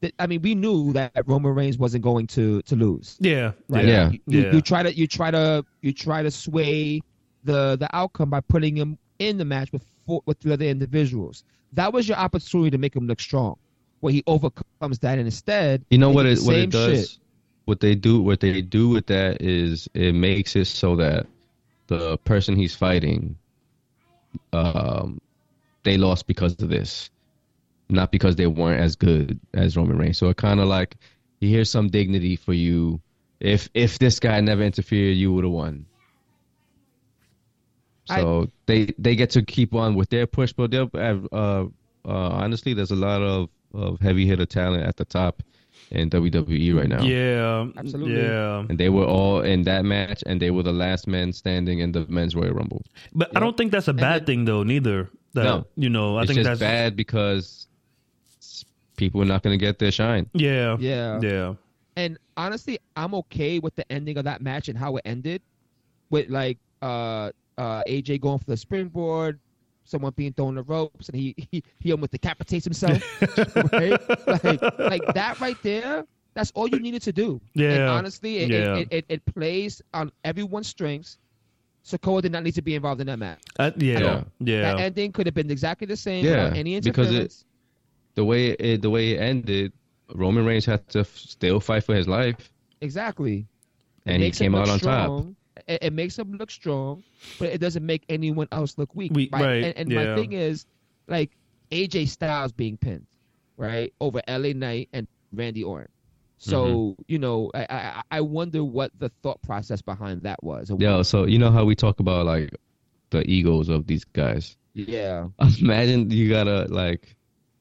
That- 0.00 0.14
I 0.18 0.26
mean, 0.26 0.42
we 0.42 0.54
knew 0.54 0.92
that 0.94 1.12
Roman 1.26 1.54
Reigns 1.54 1.78
wasn't 1.78 2.02
going 2.04 2.26
to 2.28 2.62
to 2.62 2.76
lose. 2.76 3.16
yeah, 3.20 3.52
Right? 3.68 3.86
Yeah. 3.86 4.10
You, 4.10 4.18
you, 4.26 4.40
Yeah. 4.42 4.52
you 4.54 4.60
try 4.62 4.82
to 4.82 4.94
you 4.94 5.06
try 5.06 5.30
to 5.30 5.64
you 5.82 5.92
try 5.92 6.22
to 6.22 6.30
sway 6.30 7.00
the 7.44 7.76
the 7.76 7.88
outcome 7.94 8.30
by 8.30 8.40
putting 8.40 8.76
him 8.76 8.98
in 9.18 9.36
the 9.38 9.44
match 9.44 9.72
with 9.72 9.84
four, 10.06 10.22
with 10.26 10.40
the 10.40 10.52
other 10.52 10.64
individuals. 10.66 11.44
That 11.74 11.92
was 11.92 12.08
your 12.08 12.18
opportunity 12.18 12.70
to 12.70 12.78
make 12.78 12.94
him 12.96 13.06
look 13.06 13.20
strong. 13.20 13.56
Where 14.00 14.12
he 14.14 14.22
overcomes 14.26 14.98
that, 15.00 15.18
and 15.18 15.26
instead, 15.26 15.84
You 15.90 15.98
know 15.98 16.10
what 16.10 16.24
it 16.26 16.38
what 16.40 16.56
it 16.56 16.70
does? 16.70 17.10
shit. 17.10 17.18
What 17.66 17.80
they 17.80 17.94
do 17.94 18.20
what 18.22 18.40
they 18.40 18.62
do 18.62 18.88
with 18.88 19.06
that 19.06 19.42
is 19.42 19.88
it 19.94 20.14
makes 20.14 20.56
it 20.56 20.64
so 20.66 20.96
that 20.96 21.26
the 21.88 22.16
person 22.18 22.56
he's 22.56 22.74
fighting 22.74 23.36
um 24.52 25.20
they 25.82 25.96
lost 25.96 26.26
because 26.26 26.60
of 26.62 26.68
this. 26.68 27.10
Not 27.90 28.12
because 28.12 28.36
they 28.36 28.46
weren't 28.46 28.80
as 28.80 28.96
good 28.96 29.38
as 29.54 29.76
Roman 29.76 29.98
Reigns. 29.98 30.18
So 30.18 30.28
it 30.28 30.36
kinda 30.36 30.64
like 30.64 30.96
here's 31.40 31.70
some 31.70 31.88
dignity 31.88 32.36
for 32.36 32.52
you. 32.52 33.00
If 33.40 33.68
if 33.74 33.98
this 33.98 34.20
guy 34.20 34.40
never 34.40 34.62
interfered, 34.62 35.16
you 35.16 35.32
would 35.32 35.44
have 35.44 35.52
won. 35.52 35.86
I- 38.08 38.20
So 38.20 38.50
they 38.66 38.86
they 38.98 39.14
get 39.16 39.30
to 39.30 39.42
keep 39.42 39.74
on 39.74 39.94
with 39.94 40.10
their 40.10 40.26
push, 40.26 40.52
but 40.52 40.70
they'll 40.70 40.90
have 40.94 41.26
uh, 41.32 41.64
uh, 42.04 42.28
honestly, 42.42 42.74
there's 42.74 42.90
a 42.90 42.96
lot 42.96 43.22
of, 43.22 43.48
of 43.74 44.00
heavy 44.00 44.26
hitter 44.26 44.46
talent 44.46 44.84
at 44.84 44.96
the 44.96 45.04
top 45.04 45.42
in 45.90 46.08
WWE 46.08 46.76
right 46.76 46.88
now. 46.88 47.02
Yeah, 47.02 47.66
Absolutely. 47.76 48.16
Yeah, 48.22 48.64
And 48.68 48.78
they 48.78 48.88
were 48.88 49.04
all 49.04 49.40
in 49.42 49.62
that 49.64 49.84
match, 49.84 50.22
and 50.26 50.40
they 50.40 50.50
were 50.50 50.62
the 50.62 50.72
last 50.72 51.06
men 51.06 51.32
standing 51.32 51.80
in 51.80 51.92
the 51.92 52.06
men's 52.08 52.34
Royal 52.34 52.52
Rumble. 52.52 52.82
but 53.14 53.36
I 53.36 53.40
don't 53.40 53.56
think 53.56 53.70
that's 53.72 53.88
a 53.88 53.92
bad 53.92 54.20
then- 54.22 54.26
thing 54.26 54.44
though. 54.44 54.62
Neither. 54.62 55.10
That, 55.34 55.44
No. 55.44 55.66
you 55.76 55.88
know, 55.90 56.16
I 56.16 56.22
it's 56.22 56.28
think 56.32 56.38
just 56.38 56.48
that's 56.48 56.60
bad 56.60 56.96
because 56.96 57.44
s- 57.44 57.66
people 59.00 59.20
are 59.22 59.24
not 59.24 59.42
going 59.42 59.58
to 59.58 59.64
get 59.66 59.78
their 59.78 59.90
shine. 59.90 60.28
Yeah, 60.34 60.76
Yeah. 60.78 61.18
yeah. 61.22 61.54
And 61.96 62.18
honestly, 62.36 62.78
I'm 62.94 63.14
okay 63.14 63.58
with 63.58 63.74
the 63.74 63.90
ending 63.90 64.16
of 64.18 64.24
that 64.24 64.40
match 64.42 64.68
and 64.68 64.78
how 64.78 64.96
it 64.96 65.02
ended, 65.04 65.42
with 66.10 66.28
like 66.28 66.58
uh 66.82 67.30
uh 67.58 67.82
AJ 67.88 68.20
going 68.20 68.38
for 68.38 68.44
the 68.44 68.56
springboard, 68.56 69.40
someone 69.84 70.12
being 70.16 70.32
thrown 70.34 70.54
the 70.54 70.62
ropes, 70.62 71.08
and 71.08 71.16
he 71.18 71.34
he, 71.50 71.62
he 71.80 71.90
almost 71.92 72.12
decapitates 72.12 72.64
himself. 72.64 73.00
right? 73.72 73.98
Like 74.44 74.62
like 74.78 75.14
that 75.14 75.40
right 75.40 75.56
there. 75.62 76.04
That's 76.34 76.52
all 76.54 76.68
you 76.68 76.78
needed 76.78 77.02
to 77.02 77.12
do. 77.12 77.40
And 77.56 77.62
Yeah. 77.64 77.90
honestly, 77.90 78.38
it, 78.38 78.50
Yeah. 78.50 78.76
it, 78.76 78.88
it, 78.92 79.04
it 79.08 79.24
plays 79.34 79.82
on 79.92 80.12
everyone's 80.24 80.68
strengths. 80.68 81.18
Sikoa 81.84 82.22
did 82.22 82.30
not 82.30 82.44
need 82.44 82.54
to 82.54 82.62
be 82.62 82.74
involved 82.76 83.00
in 83.00 83.08
that 83.08 83.18
match. 83.18 83.40
Uh, 83.58 83.72
yeah, 83.76 83.98
Yeah. 83.98 84.22
yeah, 84.38 84.62
That 84.62 84.80
ending 84.80 85.10
could 85.12 85.26
have 85.26 85.34
been 85.34 85.50
exactly 85.50 85.86
the 85.88 85.96
same 85.96 86.24
Yeah, 86.24 86.30
without 86.44 86.56
any 86.56 86.78
because 86.78 87.08
it- 87.10 87.14
interference. 87.14 87.44
The 88.14 88.24
way 88.24 88.48
it, 88.50 88.82
the 88.82 88.90
way 88.90 89.12
it 89.12 89.20
ended, 89.20 89.72
Roman 90.14 90.44
Reigns 90.44 90.64
had 90.66 90.86
to 90.90 91.00
f- 91.00 91.16
still 91.16 91.60
fight 91.60 91.84
for 91.84 91.94
his 91.94 92.08
life, 92.08 92.50
exactly. 92.80 93.46
It 94.06 94.12
and 94.12 94.22
he 94.22 94.28
makes 94.28 94.38
him 94.40 94.52
came 94.52 94.52
look 94.52 94.62
out 94.68 94.68
on 94.72 94.78
top. 94.78 94.80
strong. 94.80 95.36
It, 95.68 95.78
it 95.82 95.92
makes 95.92 96.18
him 96.18 96.32
look 96.32 96.50
strong, 96.50 97.02
but 97.38 97.48
it 97.50 97.58
doesn't 97.60 97.84
make 97.84 98.04
anyone 98.08 98.48
else 98.50 98.76
look 98.78 98.94
weak. 98.94 99.12
Weak, 99.14 99.30
right, 99.32 99.62
And, 99.64 99.76
and 99.76 99.90
yeah. 99.90 100.04
my 100.10 100.14
thing 100.16 100.32
is, 100.32 100.66
like 101.06 101.30
AJ 101.70 102.08
Styles 102.08 102.52
being 102.52 102.76
pinned, 102.76 103.06
right, 103.56 103.92
over 104.00 104.20
LA 104.28 104.52
Knight 104.54 104.88
and 104.92 105.06
Randy 105.32 105.62
Orton. 105.62 105.88
So 106.38 106.64
Mm-hmm. 106.66 107.02
you 107.08 107.18
know, 107.18 107.50
I, 107.54 107.66
I 107.70 108.02
I 108.12 108.20
wonder 108.22 108.64
what 108.64 108.90
the 108.98 109.10
thought 109.22 109.40
process 109.42 109.82
behind 109.82 110.22
that 110.22 110.42
was. 110.42 110.72
Yeah. 110.78 111.02
so 111.02 111.24
you 111.26 111.38
know 111.38 111.50
how 111.50 111.64
we 111.64 111.74
talk 111.74 112.00
about 112.00 112.24
like 112.26 112.50
the 113.10 113.22
egos 113.30 113.68
of 113.68 113.86
these 113.86 114.04
guys. 114.04 114.56
Yeah. 114.72 115.28
Imagine 115.60 116.10
you 116.10 116.30
gotta 116.30 116.64
like 116.70 117.14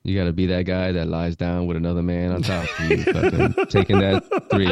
you 0.03 0.17
gotta 0.17 0.31
be 0.33 0.45
that 0.47 0.63
guy 0.63 0.91
that 0.93 1.07
lies 1.07 1.35
down 1.35 1.67
with 1.67 1.75
another 1.77 2.01
man 2.01 2.31
on 2.31 2.41
top 2.41 2.63
of 2.79 2.89
you, 2.89 3.03
fucking 3.03 3.65
taking 3.69 3.99
that 3.99 4.23
three. 4.49 4.67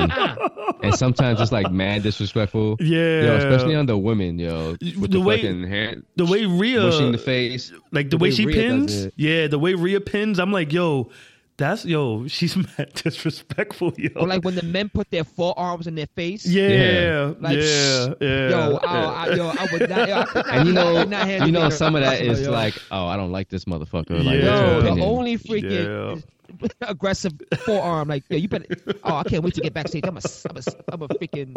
And 0.83 0.95
sometimes 0.95 1.41
it's 1.41 1.51
like 1.51 1.71
mad 1.71 2.03
disrespectful. 2.03 2.77
yeah. 2.79 3.23
Yo, 3.23 3.35
especially 3.37 3.75
on 3.75 3.85
the 3.87 3.97
women, 3.97 4.39
yo. 4.39 4.71
With 4.71 4.81
The 4.81 5.07
the, 5.07 5.21
way- 5.21 5.41
hair 5.67 5.95
the 6.15 6.25
way 6.25 6.45
Rhea, 6.45 6.81
mushing 6.81 7.11
the 7.11 7.17
face. 7.17 7.71
like 7.91 8.09
the, 8.09 8.17
the 8.17 8.23
way, 8.23 8.29
way 8.29 8.35
she 8.35 8.45
Rhea 8.45 8.55
pins. 8.55 9.07
Yeah, 9.15 9.47
the 9.47 9.59
way 9.59 9.73
Rhea 9.73 9.99
pins. 10.01 10.39
I'm 10.39 10.51
like, 10.51 10.71
yo, 10.71 11.09
that's 11.57 11.85
yo. 11.85 12.27
She's 12.27 12.55
mad 12.77 12.91
disrespectful, 12.93 13.93
yo. 13.97 14.09
Or 14.15 14.27
like 14.27 14.43
when 14.43 14.55
the 14.55 14.63
men 14.63 14.89
put 14.89 15.09
their 15.11 15.23
forearms 15.23 15.87
in 15.87 15.95
their 15.95 16.07
face. 16.15 16.45
yeah, 16.45 16.67
Yeah. 16.69 17.33
Like, 17.39 17.57
yeah, 17.57 18.13
yeah. 18.21 18.49
Yo, 18.49 18.77
I, 18.83 18.95
I, 19.27 19.33
yo, 19.35 19.47
I 19.49 19.67
would 19.71 19.89
not. 19.89 20.07
Yo, 20.09 20.15
I 20.19 20.23
could 20.25 20.45
not 20.45 20.55
And 20.55 20.67
you 20.67 20.73
know, 20.73 21.03
not 21.03 21.27
you 21.47 21.51
know, 21.51 21.69
some 21.69 21.95
of 21.95 22.01
a 22.01 22.05
that 22.05 22.11
customer, 22.19 22.31
is 22.33 22.41
yo. 22.41 22.51
like, 22.51 22.75
oh, 22.91 23.07
I 23.07 23.17
don't 23.17 23.31
like 23.31 23.49
this 23.49 23.65
motherfucker. 23.65 24.23
Like, 24.23 24.41
Yeah. 24.41 24.77
Yo, 24.77 24.81
the 24.81 25.01
only 25.01 25.37
freaking 25.37 26.23
aggressive 26.81 27.33
forearm, 27.65 28.07
like, 28.07 28.23
yo, 28.29 28.37
you 28.37 28.47
better. 28.47 28.65
Oh, 29.03 29.15
I 29.17 29.23
can't 29.23 29.43
wait 29.43 29.53
to 29.55 29.61
get 29.61 29.73
backstage. 29.73 30.03
I'm 30.05 30.17
a, 30.17 30.21
I'm 30.49 30.57
a, 30.57 30.61
I'm 30.93 31.01
a 31.01 31.07
freaking. 31.09 31.55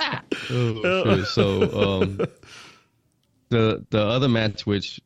Ah. 0.00 0.22
Oh, 0.50 1.16
shit. 1.16 1.26
So, 1.26 2.00
um, 2.02 2.18
the 3.50 3.84
the 3.90 4.00
other 4.02 4.28
match, 4.28 4.66
which 4.66 5.00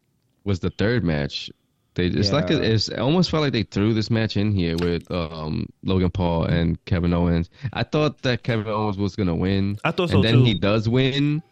was 0.44 0.60
the 0.60 0.70
third 0.70 1.04
match, 1.04 1.50
they 1.98 2.06
it's 2.06 2.32
like 2.32 2.48
Yeah. 2.48 2.58
it's 2.58 2.88
it 2.88 2.98
almost 2.98 3.30
felt 3.30 3.42
like 3.42 3.52
they 3.52 3.64
threw 3.64 3.92
this 3.92 4.10
match 4.10 4.36
in 4.36 4.52
here 4.52 4.76
with 4.78 5.10
um 5.10 5.66
Logan 5.84 6.10
Paul 6.10 6.44
and 6.44 6.82
Kevin 6.86 7.12
Owens. 7.12 7.50
I 7.74 7.82
thought 7.82 8.22
that 8.22 8.42
Kevin 8.42 8.66
Owens 8.68 8.96
was 8.96 9.14
gonna 9.16 9.34
win, 9.36 9.76
I 9.84 9.90
thought 9.90 10.10
so 10.10 10.16
and 10.16 10.24
then 10.24 10.34
too. 10.36 10.44
he 10.44 10.54
does 10.54 10.88
win, 10.88 11.42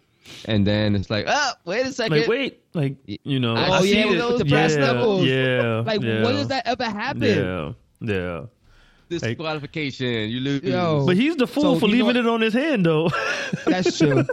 and 0.47 0.67
then 0.67 0.95
it's 0.97 1.11
like, 1.11 1.27
oh, 1.29 1.53
wait 1.67 1.85
a 1.87 1.93
second, 1.93 2.19
like, 2.19 2.29
wait, 2.29 2.61
like 2.75 2.97
you 3.07 3.39
know. 3.41 3.55
I 3.55 3.79
Oh 3.79 3.83
see 3.83 3.95
yeah, 3.99 4.07
it. 4.07 4.29
with 4.31 4.39
the 4.39 4.45
brass 4.47 4.73
yeah, 4.73 4.79
knuckles. 4.93 5.25
Yeah, 5.27 5.83
Like, 5.85 6.01
yeah, 6.03 6.23
when 6.25 6.35
does 6.35 6.49
that 6.49 6.67
ever 6.67 6.85
happen? 6.85 7.23
Yeah, 7.23 7.73
yeah. 8.01 8.41
Disqualification, 9.09 10.31
you 10.31 10.41
lose. 10.41 10.63
Yo. 10.63 11.05
But 11.07 11.17
he's 11.17 11.37
the 11.37 11.47
fool 11.47 11.75
So, 11.75 11.81
for 11.81 11.87
you 11.89 11.99
know 11.99 12.07
leaving 12.07 12.23
it 12.25 12.29
on 12.29 12.41
his 12.41 12.55
hand, 12.55 12.87
though. 12.87 13.09
That's 13.67 13.97
true. 13.99 14.25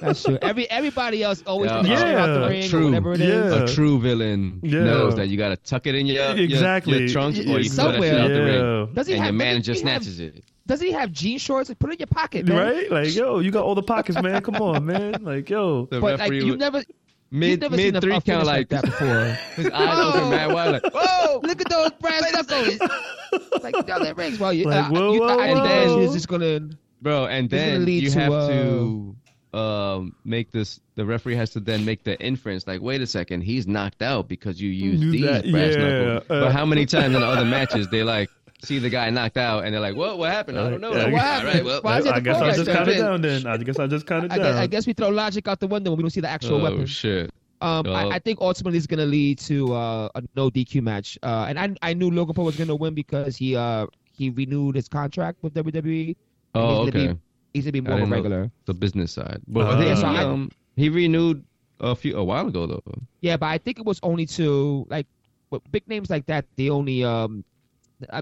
That's 0.00 0.22
true. 0.22 0.38
Every 0.42 0.70
everybody 0.70 1.22
else 1.22 1.42
always 1.46 1.70
Yeah. 1.70 1.82
yeah. 1.84 2.10
Yeah. 2.10 2.22
out 2.24 2.40
the 2.40 2.48
ring 2.48 2.68
True. 2.68 2.82
or 2.82 2.84
whatever 2.86 3.12
it 3.14 3.20
is. 3.20 3.54
Yeah. 3.54 3.64
a 3.64 3.68
true 3.68 4.00
villain 4.00 4.60
Yeah. 4.62 4.84
knows 4.84 5.16
that 5.16 5.28
you 5.28 5.36
gotta 5.36 5.56
tuck 5.56 5.86
it 5.86 5.94
in 5.94 6.06
your 6.06 6.34
your- 6.34 6.44
Exactly. 6.44 6.98
your, 7.00 7.08
trunks 7.08 7.38
or 7.38 7.42
you 7.58 7.64
Somewhere. 7.64 8.10
shit 8.12 8.20
out 8.20 8.28
the 8.28 8.42
ring, 8.42 8.54
Yeah. 8.54 8.86
Does 8.94 9.06
he 9.06 9.14
and 9.14 9.22
have? 9.22 9.32
your 9.34 9.38
manager 9.38 9.72
does 9.72 9.82
he 9.82 9.88
have- 9.88 10.06
it. 10.20 10.44
Doesn't 10.66 10.86
he 10.86 10.92
have 10.92 11.10
jean 11.10 11.38
shorts? 11.38 11.72
Put 11.78 11.90
it 11.90 11.94
in 11.94 11.98
your 12.00 12.06
pocket, 12.06 12.46
man. 12.46 12.56
right? 12.56 12.90
Like, 12.92 13.14
yo, 13.14 13.40
you 13.40 13.50
got 13.50 13.64
all 13.64 13.74
the 13.74 13.82
pockets, 13.82 14.20
man. 14.22 14.40
Come 14.42 14.56
on, 14.56 14.86
man. 14.86 15.16
Like, 15.22 15.50
yo. 15.50 15.86
The 15.86 15.98
But 16.00 16.20
like 16.20 16.32
you 16.32 16.56
never, 16.56 16.78
you've 16.78 16.86
mid 17.30 17.60
never 17.60 17.76
seen 17.76 17.86
mid 17.86 17.96
a, 17.96 18.00
three 18.00 18.14
a 18.14 18.20
count 18.20 18.46
like 18.46 18.56
like 18.56 18.68
that 18.70 18.84
before. 18.84 19.24
his 19.56 19.70
eyes 19.70 19.98
open 19.98 20.30
mad 20.30 20.52
wide 20.52 20.70
like 20.82 20.92
Whoa! 20.94 21.40
Look 21.42 21.60
at 21.60 21.68
those 21.68 21.90
brass 22.00 22.32
knuckles. 22.32 22.80
like 23.62 23.74
yo, 23.86 23.98
that 24.04 24.16
rings. 24.16 24.38
Well, 24.38 24.52
you, 24.52 24.64
Like, 24.64 24.86
uh, 24.86 24.90
whoa, 24.90 25.12
you, 25.12 25.20
whoa, 25.20 25.38
I, 25.38 25.46
and 25.46 25.64
then 25.64 25.98
she's 26.00 26.12
just 26.14 26.28
gonna. 26.28 26.60
bro 27.00 27.26
and 27.26 27.48
This 27.48 27.60
is 27.60 27.64
gonna 27.66 27.72
then 27.78 27.84
lead 27.86 28.02
you 28.04 28.10
to, 28.10 28.20
have 28.20 28.32
uh, 28.32 28.48
to 28.48 29.16
um 29.52 30.14
make 30.24 30.52
this 30.52 30.78
the 30.94 31.04
referee 31.04 31.34
has 31.34 31.50
to 31.50 31.58
then 31.60 31.84
make 31.84 32.04
the 32.04 32.16
inference 32.20 32.68
like 32.68 32.80
wait 32.80 33.00
a 33.00 33.06
second 33.06 33.40
he's 33.40 33.66
knocked 33.66 34.00
out 34.00 34.28
because 34.28 34.60
you 34.62 34.70
used 34.70 35.02
Use 35.02 35.12
these 35.12 35.24
that- 35.24 35.50
brass 35.50 35.74
yeah, 35.74 35.78
knuckles 35.88 36.30
uh, 36.30 36.40
but 36.44 36.52
how 36.52 36.64
many 36.64 36.86
times 36.86 37.14
in 37.16 37.20
the 37.20 37.26
other 37.26 37.44
matches 37.44 37.88
they 37.88 38.04
like 38.04 38.30
see 38.62 38.78
the 38.78 38.90
guy 38.90 39.08
knocked 39.10 39.36
out 39.38 39.64
and 39.64 39.72
they're 39.74 39.80
like 39.80 39.96
what 39.96 40.18
what 40.18 40.30
happened 40.30 40.58
I 40.58 40.68
don't 40.70 40.80
know 40.80 40.92
Yeah, 40.94 41.04
Like, 41.04 41.12
what 41.12 41.22
happened? 41.22 41.54
right 41.54 41.64
well 41.64 41.80
Why 41.82 41.98
is 41.98 42.06
it 42.06 42.12
I 42.12 42.20
guess 42.20 42.36
I'll 42.36 42.52
just 42.52 42.64
that? 42.66 42.76
count 42.76 42.88
it 42.88 42.98
down 42.98 43.20
then. 43.22 43.46
I 43.52 43.56
guess 43.56 43.78
I'll 43.78 43.88
just 43.88 44.06
count 44.06 44.24
it 44.26 44.32
I 44.32 44.36
down. 44.36 44.46
guess, 44.46 44.56
I 44.56 44.66
guess 44.66 44.86
we 44.86 44.92
throw 44.92 45.08
logic 45.08 45.48
out 45.48 45.60
the 45.60 45.66
window 45.66 45.90
when 45.90 45.98
we 45.98 46.02
don't 46.02 46.10
see 46.10 46.20
the 46.20 46.28
actual 46.28 46.56
oh 46.60 46.62
weapon. 46.64 46.86
shit 46.86 47.30
Um, 47.62 47.86
I, 47.88 48.16
I 48.16 48.18
think 48.18 48.40
ultimately 48.40 48.78
it's 48.78 48.86
gonna 48.86 49.06
lead 49.06 49.38
to 49.40 49.72
uh, 49.74 50.08
a 50.14 50.22
no 50.34 50.50
DQ 50.50 50.82
match. 50.82 51.18
Uh, 51.22 51.46
and 51.48 51.58
I 51.58 51.74
I 51.82 51.92
knew 51.94 52.10
Logan 52.10 52.34
Paul 52.34 52.46
was 52.46 52.56
gonna 52.56 52.74
win 52.76 52.94
because 52.94 53.36
he 53.36 53.54
uh 53.56 53.86
he 54.12 54.30
renewed 54.30 54.76
his 54.76 54.88
contract 54.88 55.38
with 55.42 55.52
WWE. 55.54 56.16
oh 56.54 56.84
he's 56.84 56.92
gonna 56.92 57.04
okay 57.04 57.12
be- 57.14 57.18
He's 57.52 57.64
gonna 57.64 57.72
be 57.72 57.80
more 57.80 57.98
of 58.00 58.08
a 58.08 58.12
regular. 58.12 58.50
the 58.66 58.74
business 58.74 59.12
side 59.12 59.40
but 59.48 59.66
Uh, 59.66 59.70
I 59.72 59.76
think 59.78 59.88
he, 59.96 60.00
so 60.00 60.06
I- 60.06 60.24
um 60.24 60.50
he 60.76 60.88
renewed 60.88 61.44
a 61.80 61.96
few 61.96 62.16
a 62.16 62.24
while 62.24 62.46
ago 62.48 62.66
though 62.66 62.82
Yeah, 63.20 63.36
but 63.36 63.46
I 63.46 63.58
think 63.58 63.78
it 63.78 63.84
was 63.86 63.98
only 64.02 64.24
to 64.40 64.86
like 64.88 65.06
with 65.50 65.62
big 65.72 65.86
names 65.88 66.08
like 66.10 66.26
that. 66.26 66.44
They 66.56 66.68
only 66.70 67.04
um 67.04 67.44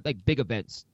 like 0.04 0.24
big 0.24 0.40
events. 0.40 0.84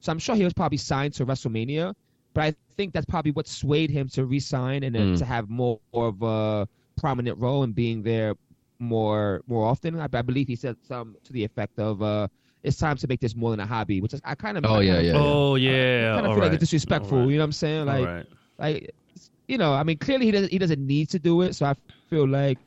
So 0.00 0.12
I'm 0.12 0.18
sure 0.18 0.34
he 0.36 0.44
was 0.44 0.52
probably 0.52 0.78
signed 0.78 1.14
to 1.14 1.26
WrestleMania. 1.26 1.94
But 2.34 2.42
I 2.44 2.54
think 2.76 2.92
that's 2.92 3.06
probably 3.06 3.32
what 3.32 3.48
swayed 3.48 3.90
him 3.90 4.08
to 4.10 4.24
re-sign 4.26 4.82
and 4.84 4.94
then 4.94 5.14
Mm. 5.14 5.18
to 5.18 5.24
have 5.24 5.48
more 5.48 5.80
of 5.92 6.22
a 6.22 6.68
prominent 6.96 7.38
role 7.38 7.62
and 7.64 7.74
being 7.74 8.02
there 8.02 8.34
more 8.78 9.42
more 9.48 9.64
often. 9.66 9.98
I, 9.98 10.04
I 10.12 10.22
believe 10.22 10.46
he 10.46 10.54
said 10.56 10.76
some 10.86 11.16
to 11.24 11.32
the 11.32 11.42
effect 11.42 11.78
of 11.80 12.00
uh, 12.02 12.28
"It's 12.62 12.76
time 12.76 12.96
to 12.98 13.08
make 13.08 13.20
this 13.20 13.34
more 13.34 13.50
than 13.50 13.60
a 13.60 13.66
hobby," 13.66 14.00
which 14.00 14.14
is 14.14 14.20
I 14.24 14.34
kind 14.34 14.56
of 14.58 14.64
Oh, 14.66 14.78
yeah, 14.80 15.00
yeah. 15.00 15.12
oh 15.16 15.56
yeah. 15.56 16.14
kind 16.14 16.26
of 16.26 16.30
all 16.30 16.34
feel 16.36 16.42
like 16.42 16.50
right. 16.52 16.54
it's 16.54 16.60
disrespectful. 16.60 17.18
All 17.18 17.24
right. 17.24 17.30
You 17.30 17.36
know 17.38 17.42
what 17.42 17.46
I'm 17.46 17.52
saying? 17.52 17.86
Like 17.86 18.06
right. 18.06 18.26
like 18.58 18.94
you 19.48 19.58
know, 19.58 19.72
I 19.72 19.82
mean, 19.82 19.96
clearly 19.98 20.26
he 20.26 20.30
doesn't 20.30 20.52
he 20.52 20.58
doesn't 20.58 20.86
need 20.86 21.08
to 21.10 21.18
do 21.18 21.42
it. 21.42 21.54
So 21.54 21.66
I 21.66 21.74
feel 22.10 22.28
like 22.28 22.58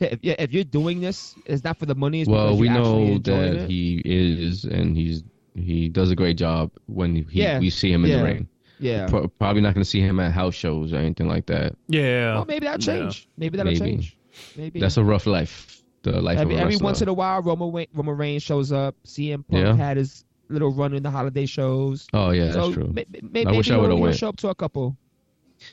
if 0.00 0.18
you 0.22 0.34
if 0.38 0.52
you're 0.52 0.64
doing 0.64 1.00
this, 1.00 1.34
it's 1.46 1.64
not 1.64 1.78
for 1.78 1.86
the 1.86 1.94
money. 1.94 2.20
It's 2.22 2.28
well 2.30 2.56
we 2.56 2.68
know 2.68 3.18
that 3.18 3.54
it. 3.54 3.70
he 3.70 4.02
is 4.04 4.64
and 4.64 4.96
he's 4.96 5.22
he 5.54 5.88
does 5.88 6.10
a 6.10 6.16
great 6.16 6.36
job 6.36 6.70
when 6.86 7.14
he 7.14 7.24
Yeah. 7.42 7.58
we 7.58 7.70
see 7.70 7.90
him 7.92 8.04
in 8.04 8.10
Yeah. 8.10 8.16
the 8.18 8.24
ring 8.24 8.48
yeah. 8.78 9.06
Pro- 9.06 9.26
probably 9.28 9.62
not 9.62 9.72
going 9.72 9.82
to 9.84 9.88
see 9.88 10.00
him 10.02 10.20
at 10.20 10.32
house 10.32 10.54
shows 10.54 10.92
or 10.92 10.96
anything 10.98 11.28
like 11.28 11.46
that. 11.46 11.74
Yeah. 11.88 12.34
Well, 12.34 12.44
maybe 12.44 12.66
that'll 12.66 12.84
Yeah. 12.94 13.00
change. 13.04 13.26
Maybe 13.38 13.56
that'll 13.56 13.72
Maybe. 13.72 13.80
change. 13.80 14.16
Maybe 14.54 14.80
That's 14.80 14.98
a 14.98 15.02
rough 15.04 15.26
life. 15.26 15.82
The 16.02 16.20
life 16.20 16.36
every, 16.38 16.54
of 16.56 16.60
a 16.60 16.62
every 16.62 16.76
once 16.76 17.00
in 17.00 17.08
a 17.08 17.14
while, 17.14 17.40
Roman 17.40 17.72
Reigns, 17.72 17.88
Roman 17.94 18.16
Reigns 18.18 18.42
shows 18.42 18.72
up. 18.72 18.94
CM 19.06 19.44
Punk 19.48 19.64
Yeah. 19.64 19.74
had 19.74 19.96
his 19.96 20.24
little 20.50 20.70
run 20.74 20.92
in 20.92 21.02
the 21.02 21.10
holiday 21.10 21.46
shows. 21.46 22.06
oh 22.12 22.30
yeah, 22.32 22.52
so 22.52 22.60
that's 22.66 22.74
true. 22.74 22.92
may- 22.92 23.06
may- 23.10 23.20
maybe 23.22 23.46
I 23.50 23.56
wish 23.56 23.70
I 23.70 23.74
he'll, 23.74 23.80
would've 23.82 23.98
went. 23.98 24.14
show 24.16 24.28
up 24.28 24.36
to 24.36 24.48
a 24.48 24.54
couple. 24.54 24.94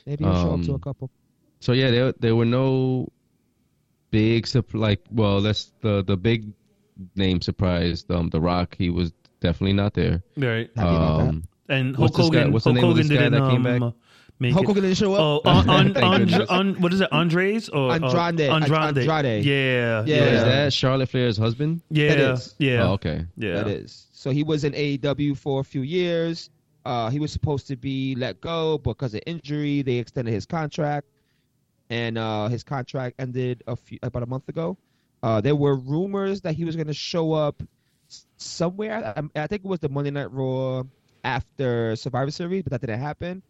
Maybe 0.06 0.24
he'll 0.24 0.32
show 0.42 0.54
up 0.54 0.62
to 0.62 0.70
a 0.70 0.74
Um, 0.76 0.80
couple. 0.80 1.10
So 1.60 1.72
yeah, 1.74 1.90
there 1.90 2.12
there 2.20 2.34
were 2.34 2.46
no 2.46 3.12
big 4.14 4.46
sup- 4.46 4.72
like 4.74 5.00
well, 5.10 5.40
that's 5.42 5.72
the 5.80 6.04
the 6.04 6.16
big 6.16 6.52
name 7.16 7.40
surprised. 7.40 8.10
Um, 8.10 8.28
The 8.30 8.40
Rock, 8.40 8.76
he 8.78 8.88
was 8.90 9.12
definitely 9.40 9.72
not 9.72 9.94
there. 9.94 10.22
Right. 10.36 10.70
Happy 10.76 10.96
about 10.96 11.18
that. 11.18 11.28
Um, 11.28 11.44
And 11.68 11.96
Hulk 11.96 12.14
this 12.14 12.28
guy- 12.30 12.38
Hogan. 12.38 12.52
what's 12.52 12.64
the 12.64 12.70
Hulk 12.70 12.76
name 12.76 12.84
of 12.84 12.96
Hogan 12.96 13.08
this 13.08 13.18
guy 13.18 13.28
that 13.28 13.50
came 13.50 13.66
um, 13.66 13.94
make 14.38 14.52
Hulk. 14.52 14.66
Hogan 14.66 14.82
didn't 14.84 14.96
show 14.98 15.14
up. 15.14 15.42
Oh, 15.44 15.50
on, 15.50 15.68
on, 15.68 15.96
on, 15.96 16.42
on, 16.48 16.80
what 16.82 16.92
is 16.92 17.00
it? 17.00 17.08
Andres 17.12 17.68
or 17.68 17.90
uh, 17.90 17.94
Andrade. 17.94 18.48
Andrade. 18.50 18.98
Andrade. 18.98 19.44
Yeah. 19.44 20.04
Yeah. 20.06 20.16
is 20.36 20.42
that 20.44 20.72
Charlotte 20.72 21.08
Flair's 21.08 21.36
husband? 21.36 21.80
Yeah. 21.90 22.08
That 22.14 22.18
is. 22.34 22.54
Yeah. 22.58 22.84
Oh, 22.84 22.92
okay. 22.92 23.26
Yeah. 23.36 23.54
That 23.54 23.68
is. 23.68 24.06
So 24.12 24.30
he 24.30 24.42
was 24.44 24.62
in 24.64 24.72
AEW 24.72 25.36
for 25.36 25.60
a 25.60 25.64
few 25.64 25.82
years. 25.82 26.50
Uh, 26.84 27.08
he 27.10 27.18
was 27.18 27.32
supposed 27.32 27.66
to 27.68 27.76
be 27.76 28.14
let 28.14 28.40
go 28.40 28.78
because 28.78 29.14
of 29.14 29.20
injury. 29.26 29.82
They 29.82 29.94
extended 29.96 30.32
his 30.32 30.46
contract, 30.46 31.06
and 31.90 32.18
uh, 32.18 32.48
his 32.48 32.62
contract 32.64 33.16
ended 33.18 33.62
a 33.66 33.76
few 33.76 33.98
about 34.02 34.22
a 34.22 34.26
month 34.26 34.48
ago. 34.48 34.76
Uh, 35.22 35.40
there 35.40 35.56
were 35.56 35.76
rumors 35.76 36.40
that 36.42 36.54
he 36.54 36.64
was 36.64 36.76
going 36.76 36.86
to 36.88 36.94
show 36.94 37.32
up 37.32 37.62
somewhere. 38.38 39.14
I, 39.16 39.42
I 39.42 39.46
think 39.46 39.64
it 39.64 39.68
was 39.68 39.80
the 39.80 39.88
Monday 39.88 40.10
Night 40.10 40.30
Raw 40.30 40.84
after 41.24 41.96
Survivor 41.96 42.30
Series, 42.30 42.62
but 42.62 42.72
that 42.72 42.80
didn't 42.80 43.00
happen. 43.00 43.42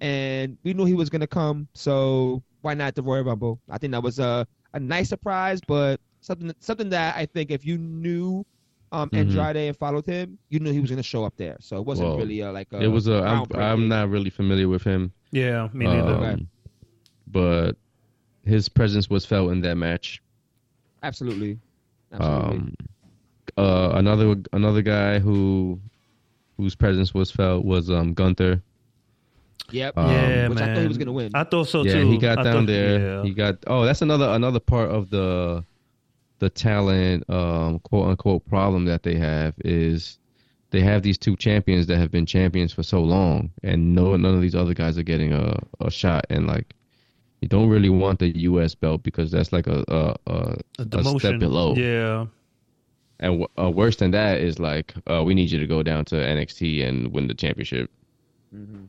And 0.00 0.58
we 0.64 0.74
knew 0.74 0.84
he 0.84 0.94
was 0.94 1.10
going 1.10 1.20
to 1.22 1.26
come, 1.26 1.68
so 1.74 2.42
why 2.62 2.74
not 2.74 2.94
the 2.94 3.02
Royal 3.02 3.24
Rumble? 3.24 3.60
I 3.68 3.78
think 3.78 3.92
that 3.92 4.02
was 4.02 4.18
a, 4.18 4.46
a 4.72 4.80
nice 4.80 5.08
surprise, 5.08 5.60
but 5.66 6.00
something 6.20 6.52
something 6.60 6.90
that 6.90 7.16
I 7.16 7.26
think 7.26 7.50
if 7.50 7.64
you 7.66 7.78
knew 7.78 8.44
um, 8.92 9.10
Mhm. 9.10 9.18
Andrade 9.18 9.56
and 9.56 9.76
followed 9.76 10.06
him, 10.06 10.38
you 10.50 10.60
knew 10.60 10.72
he 10.72 10.80
was 10.80 10.88
going 10.90 10.98
to 10.98 11.02
show 11.02 11.24
up 11.24 11.34
there. 11.36 11.56
So 11.60 11.78
it 11.78 11.84
wasn't 11.84 12.10
Well, 12.10 12.18
really 12.18 12.40
a, 12.40 12.52
like 12.52 12.72
a. 12.72 12.80
it 12.80 12.86
was 12.88 13.08
a. 13.08 13.22
I'm. 13.22 13.46
I'm 13.54 13.88
not 13.88 14.08
really 14.08 14.30
familiar 14.30 14.68
with 14.68 14.82
him. 14.84 15.12
Yeah, 15.32 15.68
me 15.72 15.86
neither. 15.86 16.14
um, 16.14 16.22
Okay. 16.22 16.46
But 17.30 17.72
his 18.44 18.68
presence 18.68 19.10
was 19.10 19.24
felt 19.26 19.50
in 19.52 19.60
that 19.62 19.76
match. 19.76 20.22
Absolutely. 21.02 21.58
Absolutely. 22.12 22.56
Um, 22.58 22.74
uh, 23.56 23.90
another 23.94 24.36
another 24.52 24.82
guy 24.82 25.18
who 25.18 25.80
whose 26.56 26.74
presence 26.74 27.14
was 27.14 27.30
felt 27.30 27.64
was 27.64 27.90
um 27.90 28.14
Gunther. 28.14 28.62
yep. 29.70 29.96
um, 29.96 30.10
yeah, 30.10 30.48
which 30.48 30.58
man. 30.58 30.70
I 30.70 30.74
thought 30.74 30.80
he 30.82 30.88
was 30.88 30.98
gonna 30.98 31.12
win. 31.12 31.30
I 31.34 31.44
thought 31.44 31.68
so 31.68 31.84
yeah, 31.84 31.92
too. 31.94 32.10
he 32.10 32.18
got 32.18 32.38
I 32.38 32.42
down 32.42 32.52
thought- 32.54 32.66
there. 32.66 33.00
yeah. 33.00 33.22
He 33.22 33.32
got 33.32 33.56
oh, 33.66 33.84
that's 33.84 34.02
another 34.02 34.28
another 34.30 34.60
part 34.60 34.90
of 34.90 35.10
the 35.10 35.64
the 36.40 36.48
talent 36.50 37.28
um 37.28 37.80
quote 37.80 38.08
unquote 38.08 38.46
problem 38.46 38.84
that 38.84 39.02
they 39.02 39.16
have 39.16 39.54
is 39.64 40.18
they 40.70 40.80
have 40.80 41.02
these 41.02 41.18
two 41.18 41.34
champions 41.36 41.86
that 41.88 41.96
have 41.98 42.10
been 42.12 42.26
champions 42.26 42.72
for 42.72 42.82
so 42.84 43.02
long 43.02 43.50
and 43.64 43.94
no 43.94 44.14
none 44.16 44.34
of 44.34 44.40
these 44.40 44.54
other 44.54 44.72
guys 44.74 44.96
are 44.98 45.02
getting 45.02 45.32
a, 45.32 45.58
a 45.80 45.90
shot 45.90 46.24
and 46.30 46.46
like 46.46 46.74
you 47.40 47.48
don't 47.48 47.68
really 47.68 47.88
want 47.88 48.18
the 48.18 48.36
US 48.38 48.74
belt 48.74 49.02
because 49.02 49.30
that's 49.30 49.52
like 49.52 49.66
a 49.66 49.84
a, 49.88 50.16
a, 50.26 50.58
a 50.78 50.98
a 50.98 51.18
step 51.18 51.38
below. 51.38 51.74
Yeah. 51.74 52.26
And 53.20 53.46
uh, 53.58 53.70
worse 53.70 53.96
than 53.96 54.12
that 54.12 54.38
is 54.38 54.60
like, 54.60 54.94
uh, 55.10 55.24
we 55.24 55.34
need 55.34 55.50
you 55.50 55.58
to 55.58 55.66
go 55.66 55.82
down 55.82 56.04
to 56.06 56.14
NXT 56.14 56.86
and 56.86 57.12
win 57.12 57.26
the 57.26 57.34
championship. 57.34 57.90
Mhm. 58.54 58.88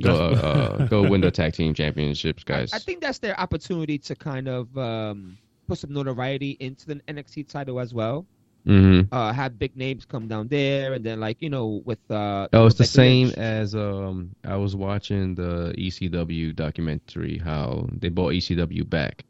Go, 0.00 0.14
uh, 0.14 0.36
uh, 0.36 0.86
go 0.86 1.08
win 1.08 1.22
the 1.22 1.30
tag 1.30 1.54
team 1.54 1.72
championships, 1.72 2.44
guys. 2.44 2.72
I 2.72 2.78
think 2.78 3.00
that's 3.00 3.18
their 3.18 3.38
opportunity 3.40 3.98
to 3.98 4.14
kind 4.14 4.46
of 4.46 4.76
um, 4.76 5.38
put 5.66 5.78
some 5.78 5.92
notoriety 5.92 6.56
into 6.60 6.86
the 6.86 6.96
NXT 7.08 7.48
title 7.48 7.80
as 7.80 7.94
well. 7.94 8.26
Hmm 8.66 9.08
Uh, 9.12 9.32
have 9.32 9.58
big 9.58 9.76
names 9.76 10.04
come 10.04 10.26
down 10.28 10.48
there, 10.48 10.94
and 10.94 11.04
then 11.04 11.20
like 11.20 11.40
you 11.40 11.48
know 11.50 11.82
with 11.84 12.00
uh, 12.10 12.48
Oh, 12.52 12.66
it's 12.66 12.76
the 12.76 12.84
same 12.84 13.30
Lynch. 13.30 13.36
as 13.36 13.74
um. 13.74 14.34
I 14.44 14.56
was 14.56 14.74
watching 14.76 15.34
the 15.34 15.74
ECW 15.76 16.52
documentary, 16.52 17.38
how 17.38 17.88
they 17.92 18.08
bought 18.08 18.34
ECW 18.34 18.84
back, 18.84 19.24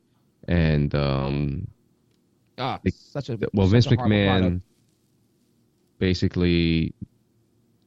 and 0.49 0.95
um, 0.95 1.69
Ah, 2.59 2.81
Like, 2.85 2.95
such 2.95 3.29
a 3.31 3.39
well, 3.53 3.67
Vince 3.67 3.87
McMahon 3.87 4.27
product. 4.39 4.61
basically 5.99 6.95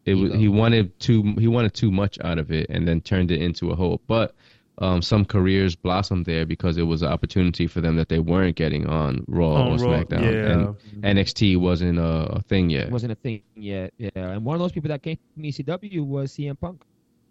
it 0.06 0.16
was 0.16 0.34
he 0.34 0.48
wanted 0.48 0.98
too 1.00 1.24
he 1.40 1.48
wanted 1.48 1.74
too 1.74 1.92
much 1.92 2.20
out 2.22 2.38
of 2.40 2.52
it 2.52 2.68
and 2.70 2.88
then 2.88 3.02
turned 3.02 3.32
it 3.32 3.42
into 3.42 3.72
a 3.72 3.76
whole 3.76 4.02
but 4.08 4.36
um, 4.80 5.02
some 5.02 5.26
careers 5.26 5.76
blossomed 5.76 6.26
there 6.26 6.46
because 6.46 6.78
it 6.78 6.84
was 6.84 7.02
an 7.02 7.10
opportunity 7.12 7.68
for 7.68 7.82
them 7.82 7.98
that 7.98 8.08
they 8.10 8.20
weren't 8.20 8.56
getting 8.56 8.88
on 8.88 9.26
Raw 9.28 9.54
On 9.56 9.68
or 9.80 9.86
Raw, 9.86 10.00
SmackDown, 10.04 10.22
yeah. 10.22 11.04
and 11.04 11.18
NXT 11.18 11.58
wasn't 11.58 12.00
a, 12.00 12.04
a 12.38 12.42
thing 12.44 12.70
yet. 12.70 12.90
wasn't 12.90 13.12
a 13.12 13.16
thing 13.16 13.42
yet. 13.56 13.94
Yeah, 13.98 14.10
and 14.16 14.46
one 14.46 14.56
of 14.56 14.60
those 14.62 14.72
people 14.72 14.88
that 14.90 15.04
came 15.04 15.18
from 15.34 15.44
ECW 15.44 16.06
was 16.06 16.32
CM 16.34 16.60
Punk. 16.60 16.82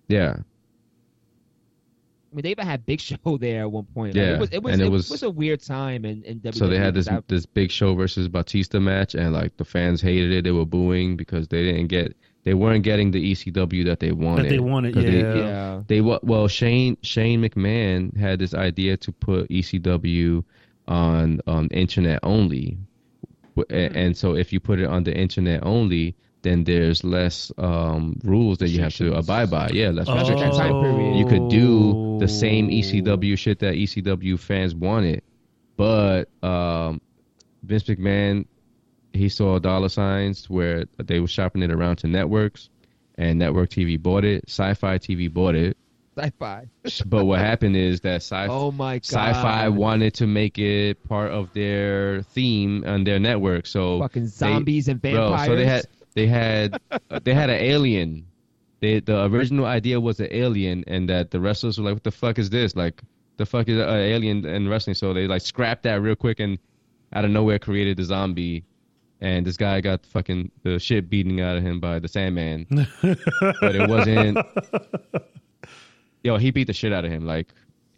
Yeah, 0.08 0.36
I 2.30 2.36
mean, 2.36 2.42
they 2.42 2.50
even 2.50 2.66
had 2.66 2.84
Big 2.84 3.00
Show 3.08 3.38
there 3.38 3.62
at 3.62 3.72
one 3.72 3.84
point. 3.86 4.14
Like, 4.14 4.22
Yeah, 4.22 4.34
it 4.34 4.40
was 4.40 4.50
it 4.52 4.62
was, 4.62 4.72
and 4.74 4.82
it 4.82 4.86
it 4.86 4.90
was- 4.90 5.10
was 5.10 5.22
a 5.22 5.30
weird 5.30 5.62
time 5.62 6.04
in, 6.04 6.22
in 6.24 6.40
WWE. 6.40 6.54
so 6.54 6.68
they 6.68 6.78
had 6.78 6.94
this 6.94 7.06
That- 7.06 7.26
this 7.28 7.46
Big 7.46 7.70
Show 7.70 7.94
versus 7.94 8.28
Batista 8.28 8.78
match, 8.78 9.14
and 9.14 9.32
like 9.32 9.56
the 9.56 9.64
fans 9.64 10.02
hated 10.02 10.32
it. 10.32 10.44
They 10.44 10.50
were 10.50 10.66
booing 10.66 11.16
because 11.16 11.48
they 11.48 11.62
didn't 11.62 11.86
get 11.86 12.14
they 12.44 12.54
weren't 12.54 12.82
getting 12.84 13.10
the 13.10 13.32
ECW 13.32 13.84
that 13.86 14.00
they 14.00 14.12
wanted. 14.12 14.44
That 14.46 14.48
they 14.50 14.58
wanted, 14.60 14.94
'Cause 14.94 15.04
they- 15.04 15.20
yeah. 15.20 15.34
yeah. 15.34 15.82
They 15.86 16.00
well 16.00 16.48
Shane 16.48 16.96
Shane 17.02 17.42
McMahon 17.42 18.16
had 18.16 18.38
this 18.38 18.54
idea 18.54 18.96
to 18.98 19.12
put 19.12 19.48
ECW 19.50 20.44
on 20.86 21.40
on 21.46 21.68
internet 21.68 22.20
only, 22.22 22.78
and 23.70 24.16
so 24.16 24.34
if 24.34 24.52
you 24.52 24.60
put 24.60 24.78
it 24.80 24.86
on 24.86 25.04
the 25.04 25.14
internet 25.16 25.60
only, 25.66 26.14
then 26.42 26.64
there's 26.64 27.02
less 27.04 27.50
um, 27.58 28.16
rules 28.24 28.58
that 28.58 28.68
you 28.68 28.80
have 28.80 28.94
to 28.94 29.14
abide 29.14 29.50
by. 29.50 29.68
Yeah, 29.70 29.88
less 29.90 30.08
Especially 30.08 30.34
at 30.34 30.46
restrictions. 30.46 30.56
time 30.58 30.80
period. 30.82 31.16
You 31.18 31.26
could 31.26 31.48
do 31.50 32.18
the 32.20 32.28
same 32.28 32.66
Oh. 32.66 32.70
ECW 32.70 33.36
shit 33.36 33.58
that 33.58 33.74
ECW 33.74 34.38
fans 34.38 34.74
wanted, 34.74 35.22
but 35.76 36.28
um, 36.42 37.00
Vince 37.64 37.84
McMahon 37.84 38.46
he 39.12 39.28
saw 39.28 39.58
dollar 39.58 39.88
signs 39.88 40.48
where 40.48 40.84
they 40.98 41.20
were 41.20 41.26
shopping 41.26 41.62
it 41.62 41.70
around 41.70 41.96
to 41.96 42.06
networks, 42.06 42.68
and 43.16 43.38
Network 43.38 43.70
TV 43.70 44.00
bought 44.00 44.24
it. 44.24 44.44
Sci-Fi 44.48 44.98
TV 44.98 45.32
bought 45.32 45.54
it. 45.54 45.76
Sci-fi. 46.16 46.68
But 47.06 47.26
what 47.26 47.38
happened 47.38 47.76
is 47.76 48.00
that 48.00 48.22
sci- 48.22 48.46
Oh 48.50 48.72
my 48.72 48.94
god. 48.96 49.04
Sci-Fi 49.04 49.68
wanted 49.68 50.14
to 50.14 50.26
make 50.26 50.58
it 50.58 51.02
part 51.04 51.30
of 51.30 51.52
their 51.52 52.22
theme 52.22 52.84
on 52.86 53.04
their 53.04 53.18
network. 53.18 53.66
So 53.66 54.00
fucking 54.00 54.24
they- 54.24 54.28
zombies 54.28 54.88
and 54.88 55.00
bro, 55.00 55.36
so 55.44 55.54
they 55.56 55.66
had 55.66 55.86
they 56.14 56.26
had 56.26 56.80
uh, 56.90 57.20
they 57.22 57.34
had 57.34 57.50
an 57.50 57.60
alien. 57.60 58.26
They, 58.80 59.00
the 59.00 59.24
original 59.24 59.66
idea 59.66 60.00
was 60.00 60.20
an 60.20 60.28
alien, 60.30 60.84
and 60.86 61.08
that 61.08 61.32
the 61.32 61.40
wrestlers 61.40 61.78
were 61.78 61.84
like, 61.84 61.94
"What 61.94 62.04
the 62.04 62.12
fuck 62.12 62.38
is 62.38 62.48
this? 62.50 62.76
Like, 62.76 63.02
the 63.36 63.44
fuck 63.44 63.68
is 63.68 63.76
an 63.76 63.88
alien 63.88 64.46
in 64.46 64.68
wrestling?" 64.68 64.94
So 64.94 65.12
they 65.12 65.26
like 65.26 65.42
scrapped 65.42 65.82
that 65.82 66.00
real 66.00 66.14
quick, 66.14 66.38
and 66.38 66.58
out 67.12 67.24
of 67.24 67.30
nowhere 67.32 67.58
created 67.58 67.96
the 67.96 68.04
zombie. 68.04 68.64
And 69.20 69.44
this 69.44 69.56
guy 69.56 69.80
got 69.80 70.06
fucking 70.06 70.52
the 70.62 70.78
shit 70.78 71.10
beating 71.10 71.40
out 71.40 71.56
of 71.56 71.64
him 71.64 71.80
by 71.80 71.98
the 71.98 72.06
Sandman, 72.06 72.66
but 72.70 73.74
it 73.74 73.88
wasn't. 73.88 74.38
Yo, 76.22 76.36
he 76.36 76.50
beat 76.52 76.68
the 76.68 76.72
shit 76.72 76.92
out 76.92 77.04
of 77.04 77.10
him. 77.10 77.26
Like 77.26 77.48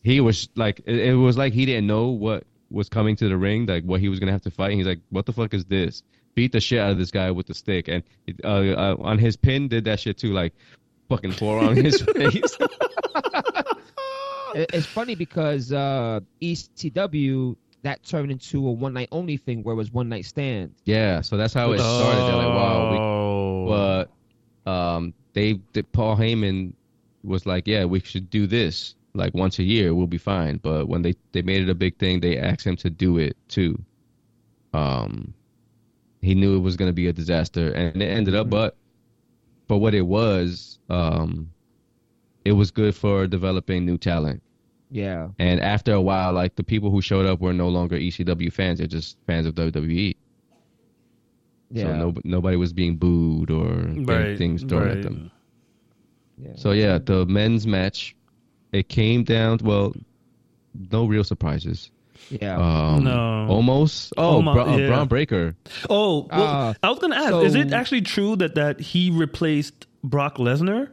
he 0.03 0.21
was 0.21 0.49
like, 0.57 0.81
it, 0.87 0.99
it 0.99 1.15
was 1.15 1.37
like 1.37 1.53
he 1.53 1.67
didn't 1.67 1.87
know 1.87 2.09
what 2.09 2.45
was 2.71 2.89
coming 2.89 3.17
to 3.17 3.29
the 3.29 3.37
ring, 3.37 3.67
like 3.67 3.85
what 3.85 4.01
he 4.01 4.09
was 4.09 4.19
gonna 4.19 4.33
have 4.33 4.43
to 4.43 4.51
fight. 4.51 4.73
He's 4.73 4.87
like, 4.87 5.01
"What 5.11 5.27
the 5.27 5.33
fuck 5.33 5.53
is 5.53 5.65
this?" 5.67 6.03
Beat 6.35 6.53
the 6.53 6.61
shit 6.61 6.79
out 6.79 6.93
of 6.93 6.99
this 6.99 7.11
guy 7.11 7.31
with 7.31 7.47
the 7.47 7.55
stick, 7.55 7.89
and 7.89 8.03
uh, 8.45 8.49
uh, 8.49 8.97
on 9.01 9.19
his 9.19 9.37
pin 9.37 9.69
did 9.69 9.85
that 9.85 10.01
shit 10.01 10.17
too, 10.17 10.33
like 10.33 10.55
fucking 11.09 11.33
forearm 11.33 11.77
in 11.77 11.85
his 11.85 12.01
face. 12.15 12.57
It's 14.55 14.87
funny 14.87 15.15
because 15.15 15.73
uh, 15.73 16.21
ECW 16.41 17.57
that 17.83 18.03
turned 18.05 18.31
into 18.31 18.67
a 18.67 18.73
one 18.73 18.93
night 18.93 19.09
only 19.13 19.37
thing 19.37 19.63
where 19.63 19.73
it 19.73 19.77
was 19.77 19.91
one 19.93 20.09
night 20.09 20.25
stand. 20.27 20.75
yeah, 20.85 21.21
so 21.21 21.37
that's 21.37 21.55
how 21.55 21.73
it 21.73 21.79
started. 21.79 22.21
They're 22.27 22.37
like, 22.37 22.47
"Wow," 22.49 22.91
we, 22.93 22.99
Oh. 22.99 24.07
but 24.67 24.71
um, 24.71 25.15
they, 25.33 25.61
they 25.73 25.83
Paul 25.83 26.17
Heyman 26.17 26.73
was 27.25 27.47
like, 27.47 27.67
"Yeah, 27.67 27.85
we 27.87 28.01
should 28.01 28.29
do 28.31 28.47
this 28.47 28.95
like 29.15 29.35
once 29.35 29.59
a 29.59 29.63
year. 29.63 29.95
We'll 29.95 30.07
be 30.07 30.19
fine." 30.19 30.59
But 30.59 30.89
when 30.89 31.03
they 31.03 31.15
they 31.33 31.43
made 31.43 31.63
it 31.63 31.69
a 31.71 31.75
big 31.75 31.97
thing, 31.99 32.21
they 32.21 32.37
asked 32.39 32.67
him 32.67 32.77
to 32.77 32.91
do 32.91 33.19
it 33.19 33.37
too. 33.49 33.83
Um, 34.73 35.35
he 36.23 36.35
knew 36.35 36.57
it 36.57 36.61
was 36.61 36.77
going 36.77 36.89
to 36.89 36.95
be 36.95 37.07
a 37.09 37.13
disaster, 37.13 37.73
and 37.73 38.01
it 38.03 38.07
ended 38.07 38.35
up. 38.35 38.51
But 38.51 38.77
but 39.69 39.79
what 39.79 39.95
it 39.95 40.03
was, 40.07 40.79
um, 40.91 41.51
it 42.45 42.53
was 42.53 42.71
good 42.71 42.95
for 42.95 43.27
developing 43.27 43.87
new 43.87 43.97
talent. 43.99 44.43
Yeah. 44.91 45.29
And 45.39 45.61
after 45.61 45.93
a 45.93 46.01
while, 46.01 46.33
like 46.33 46.57
the 46.57 46.65
people 46.65 46.91
who 46.91 47.01
showed 47.01 47.25
up 47.27 47.41
were 47.41 47.53
no 47.53 47.69
longer 47.69 47.97
ECW 47.97 48.53
fans; 48.53 48.79
they're 48.79 48.87
just 48.89 49.17
fans 49.27 49.47
of 49.47 49.55
WWE. 49.55 50.17
Yeah. 51.73 51.85
So 51.85 51.93
no, 51.97 52.15
nobody 52.25 52.57
was 52.57 52.73
being 52.73 52.97
booed 52.97 53.51
or 53.51 53.69
getting 53.77 54.07
right, 54.07 54.37
things 54.39 54.65
thrown 54.65 54.83
right. 54.89 54.97
at 54.97 55.03
them. 55.03 55.31
yeah. 56.43 56.51
So 56.57 56.73
yeah, 56.73 56.99
the 56.99 57.25
men's 57.27 57.67
match, 57.67 58.17
it 58.73 58.89
came 58.89 59.23
down. 59.23 59.59
Well, 59.63 59.95
no 60.91 61.07
real 61.07 61.23
surprises. 61.25 61.91
yeah. 62.29 62.57
Um, 62.59 63.05
No. 63.05 63.47
almost. 63.49 64.13
Oh, 64.17 64.35
Almo- 64.37 64.53
Bra- 64.55 64.73
uh, 64.75 64.77
yeah. 64.77 64.87
Bron 64.89 65.07
Breakker. 65.09 65.55
Oh, 65.89 66.27
well, 66.31 66.43
Uh, 66.43 66.75
I 66.83 66.91
was 66.91 66.99
gonna 66.99 67.15
ask: 67.17 67.33
Is 67.47 67.55
it 67.55 67.73
actually 67.73 68.03
true 68.03 68.35
that 68.37 68.57
that 68.57 68.81
he 68.81 69.11
replaced 69.13 69.87
Brock 70.03 70.39
Lesnar? 70.39 70.89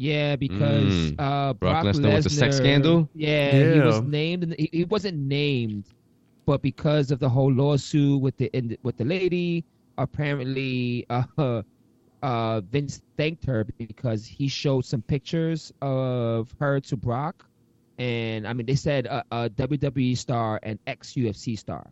Yeah, 0.00 0.36
because 0.36 1.12
Mm. 1.12 1.14
uh, 1.18 1.52
Brock 1.52 1.82
Brock, 1.82 1.84
Lesnar 1.94 2.14
with 2.14 2.24
the 2.24 2.30
sex 2.30 2.56
scandal? 2.56 3.06
Yeah, 3.14 3.74
he 3.74 3.80
was 3.80 4.00
named. 4.00 4.54
He, 4.58 4.70
he 4.72 4.84
wasn't 4.84 5.18
named, 5.18 5.84
but 6.46 6.62
because 6.62 7.10
of 7.10 7.18
the 7.18 7.28
whole 7.28 7.52
lawsuit 7.52 8.18
with 8.18 8.34
the 8.38 8.48
in, 8.56 8.78
with 8.82 8.96
the 8.96 9.04
lady, 9.04 9.62
apparently, 9.98 11.04
uh, 11.10 11.24
uh, 12.22 12.60
Vince 12.62 13.02
thanked 13.18 13.44
her 13.44 13.64
because 13.76 14.24
he 14.26 14.48
showed 14.48 14.86
some 14.86 15.02
pictures 15.02 15.70
of 15.82 16.48
her 16.58 16.80
to 16.80 16.96
Brock, 16.96 17.44
and 17.98 18.46
I 18.48 18.54
mean, 18.54 18.64
they 18.64 18.76
said 18.76 19.04
a, 19.04 19.22
a 19.30 19.50
WWE 19.50 20.16
star 20.16 20.60
and 20.62 20.78
ex 20.86 21.12
UFC 21.12 21.58
star. 21.58 21.86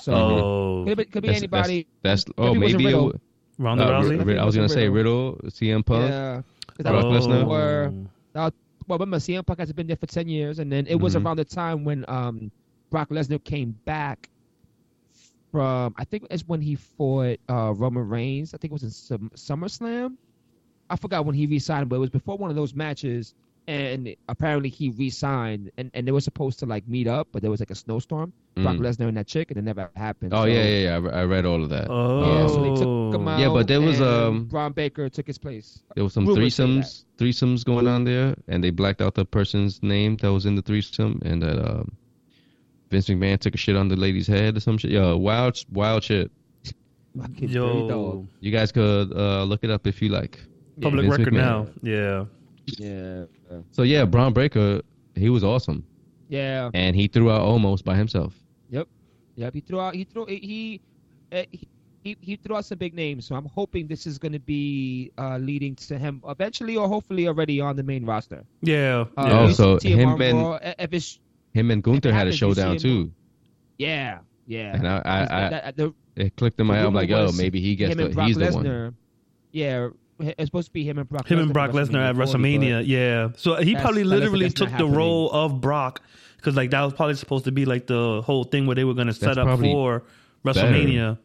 So 0.00 0.12
Oh, 0.14 0.84
could 0.86 0.98
be, 0.98 1.04
could 1.04 1.22
be 1.22 1.28
That's- 1.28 1.42
anybody. 1.42 1.86
That's 2.02 2.24
oh 2.38 2.54
Maybe 2.54 2.56
it 2.56 2.60
wasn't 2.64 2.78
maybe. 2.82 2.88
It, 2.88 2.92
w- 2.92 3.18
Ronda 3.58 3.84
uh, 3.84 4.02
Rousey. 4.02 4.24
Ri- 4.24 4.38
I 4.38 4.44
was 4.44 4.56
gonna 4.56 4.68
say 4.68 4.88
Riddle, 4.88 5.38
CM 5.46 5.86
Punk. 5.86 6.10
Yeah. 6.10 6.42
That 6.78 6.84
Brock 6.90 7.04
was 7.04 7.26
Lesnar? 7.26 7.46
well, 8.88 8.98
remember 8.98 9.18
CM 9.18 9.46
Punk 9.46 9.58
has 9.60 9.72
been 9.72 9.86
there 9.86 9.96
for 9.96 10.06
ten 10.06 10.28
years, 10.28 10.58
and 10.58 10.70
then 10.70 10.86
it 10.86 10.96
was 10.96 11.14
Mhm. 11.14 11.24
around 11.24 11.36
the 11.36 11.44
time 11.44 11.84
when 11.84 12.04
um, 12.08 12.50
Brock 12.90 13.10
Lesnar 13.10 13.42
came 13.44 13.72
back 13.84 14.28
from 15.50 15.94
I 15.96 16.04
think 16.04 16.26
it's 16.30 16.46
when 16.46 16.60
he 16.60 16.74
fought 16.74 17.38
uh, 17.48 17.72
Roman 17.76 18.08
Reigns. 18.08 18.54
I 18.54 18.58
think 18.58 18.70
it 18.70 18.74
was 18.74 18.82
in 18.82 18.90
Sum- 18.90 19.30
SummerSlam. 19.34 20.16
I 20.90 20.96
forgot 20.96 21.24
when 21.24 21.34
he 21.34 21.46
re-signed, 21.46 21.88
but 21.88 21.96
it 21.96 22.00
was 22.00 22.10
before 22.10 22.36
one 22.36 22.50
of 22.50 22.56
those 22.56 22.74
matches. 22.74 23.34
And 23.68 24.16
apparently 24.28 24.68
he 24.70 24.90
re-signed, 24.90 25.70
and, 25.78 25.90
and 25.94 26.04
they 26.06 26.10
were 26.10 26.20
supposed 26.20 26.58
to 26.58 26.66
like 26.66 26.88
meet 26.88 27.06
up, 27.06 27.28
but 27.30 27.42
there 27.42 27.50
was 27.50 27.60
like 27.60 27.70
a 27.70 27.76
snowstorm. 27.76 28.32
Brock 28.56 28.76
Mm. 28.76 28.80
Lesnar 28.80 29.06
and 29.08 29.16
that 29.16 29.28
chick, 29.28 29.50
and 29.52 29.58
it 29.58 29.62
never 29.62 29.88
happened. 29.94 30.34
Oh 30.34 30.42
So- 30.42 30.44
yeah, 30.46 30.64
yeah, 30.64 30.98
yeah. 30.98 31.08
I 31.10 31.20
I 31.20 31.24
read 31.24 31.46
all 31.46 31.62
of 31.62 31.70
that. 31.70 31.86
Oh, 31.88 32.40
Yeah, 32.40 32.46
so 32.48 32.62
they 32.62 32.74
took 32.74 33.14
him 33.20 33.28
out. 33.28 33.38
Yeah, 33.38 33.48
but 33.50 33.68
there 33.68 33.80
was, 33.80 34.00
and 34.00 34.08
um, 34.10 34.44
Bron 34.46 34.72
Breakker 34.72 35.08
took 35.08 35.26
his 35.28 35.38
place. 35.38 35.80
There 35.94 36.02
was 36.04 36.12
some 36.12 36.26
Rumors 36.26 36.56
say 36.56 36.64
threesomes, 36.64 37.04
threesomes 37.18 37.64
going 37.64 37.86
on 37.86 38.02
there, 38.04 38.34
and 38.48 38.64
they 38.64 38.70
blacked 38.70 39.00
out 39.00 39.14
the 39.14 39.24
person's 39.24 39.80
name 39.82 40.16
that 40.18 40.32
was 40.32 40.44
in 40.44 40.56
the 40.56 40.62
threesome, 40.62 41.22
and 41.24 41.40
that 41.42 41.58
um, 41.64 41.92
Vince 42.90 43.08
McMahon 43.08 43.38
took 43.38 43.54
a 43.54 43.58
shit 43.58 43.76
on 43.76 43.86
the 43.88 43.96
lady's 43.96 44.26
head 44.26 44.56
or 44.56 44.60
some 44.60 44.76
shit. 44.76 44.90
Yeah, 44.90 45.12
wild, 45.12 45.64
wild 45.70 46.02
shit. 46.02 46.30
Yo. 47.38 48.26
You 48.40 48.50
guys 48.50 48.72
could 48.72 49.12
uh, 49.12 49.44
look 49.44 49.62
it 49.64 49.70
up 49.70 49.86
if 49.86 50.02
you 50.02 50.08
like. 50.08 50.40
public 50.80 51.04
Vince 51.06 51.18
record 51.18 51.34
McMahon. 51.34 51.36
now. 51.36 51.66
Yeah. 51.82 52.24
Yeah, 52.78 53.24
So 53.72 53.82
yeah, 53.82 54.04
Bron 54.04 54.32
Breakker, 54.32 54.82
he 55.14 55.28
was 55.28 55.44
awesome, 55.44 55.84
yeah, 56.28 56.70
and 56.74 56.96
he 56.96 57.08
threw 57.08 57.30
out 57.30 57.40
almost 57.42 57.84
by 57.84 57.96
himself. 57.96 58.34
yep. 58.70 58.88
Yep. 59.36 59.54
He 59.54 59.60
threw 59.60 59.80
out. 59.80 59.94
He 59.94 60.04
threw. 60.04 60.26
He. 60.26 60.80
uh, 61.32 61.42
he 61.50 61.68
he, 62.04 62.16
he 62.20 62.34
threw 62.36 62.56
out 62.56 62.64
some 62.64 62.78
big 62.78 62.94
names, 62.94 63.26
so 63.26 63.36
I'm 63.36 63.46
hoping 63.46 63.86
this 63.86 64.08
is 64.08 64.18
going 64.18 64.32
to 64.32 64.40
be 64.40 65.12
uh, 65.18 65.38
leading 65.38 65.76
to 65.76 65.96
him 65.96 66.20
eventually, 66.26 66.76
or 66.76 66.88
hopefully 66.88 67.28
already 67.28 67.60
on 67.60 67.76
the 67.76 67.84
main 67.84 68.04
roster. 68.04 68.42
Yeah. 68.60 69.04
Uh, 69.16 69.24
yeah. 69.28 69.40
Oh, 69.40 69.50
so 69.52 69.78
him 69.78 69.98
him 70.00 70.20
and- 70.20 70.38
Raw, 70.38 70.52
uh, 70.54 70.74
if 70.80 70.92
it's, 70.92 71.20
Him 71.54 71.70
and 71.70 71.80
Gunther 71.80 72.12
had 72.12 72.26
a 72.26 72.32
happens, 72.32 72.40
you 72.40 72.54
see 72.54 72.60
showdown 72.60 72.76
too. 72.78 73.12
yeah, 73.78 74.18
yeah. 74.48 74.74
And 74.74 74.88
I, 74.88 75.02
I, 75.04 75.20
I 75.22 75.48
That- 75.50 75.76
the- 75.76 75.94
it 76.16 76.34
clicked 76.34 76.58
in 76.60 76.66
my 76.66 76.76
head. 76.76 76.86
I'm 76.86 76.92
like, 76.94 77.08
yo, 77.08 77.30
maybe 77.32 77.60
he 77.60 77.76
gets 77.76 77.92
him 77.92 77.98
the, 77.98 78.04
and 78.06 78.14
Brock 78.14 78.26
he's 78.26 78.36
the 78.36 78.50
one. 78.50 78.96
Yeah, 79.52 79.90
it's 80.22 80.46
supposed 80.46 80.68
to 80.68 80.72
be 80.72 80.84
him 80.84 80.98
and 80.98 81.08
Brock. 81.08 81.26
him 81.26 81.38
Lesnar 81.38 81.42
and 81.42 81.52
Brock 81.52 81.70
Lesnar 81.70 82.08
at 82.08 82.16
40, 82.16 82.32
WrestleMania. 82.32 82.84
Yeah. 82.86 83.30
So 83.36 83.56
he 83.56 83.74
probably 83.74 84.02
that 84.02 84.08
looks 84.08 84.22
like 84.22 84.30
literally 84.32 84.50
took 84.50 84.68
the 84.68 84.72
happening. 84.72 84.94
role 84.94 85.30
of 85.30 85.60
Brock 85.60 86.00
because 86.36 86.56
like 86.56 86.70
that 86.70 86.82
was 86.82 86.92
probably 86.92 87.14
supposed 87.14 87.44
to 87.44 87.52
be 87.52 87.64
like 87.64 87.86
the 87.86 88.22
whole 88.24 88.44
thing 88.44 88.66
where 88.66 88.74
they 88.74 88.84
were 88.84 88.94
going 88.94 89.06
to 89.06 89.14
set 89.14 89.38
up 89.38 89.58
for 89.58 90.04
WrestleMania. 90.44 91.18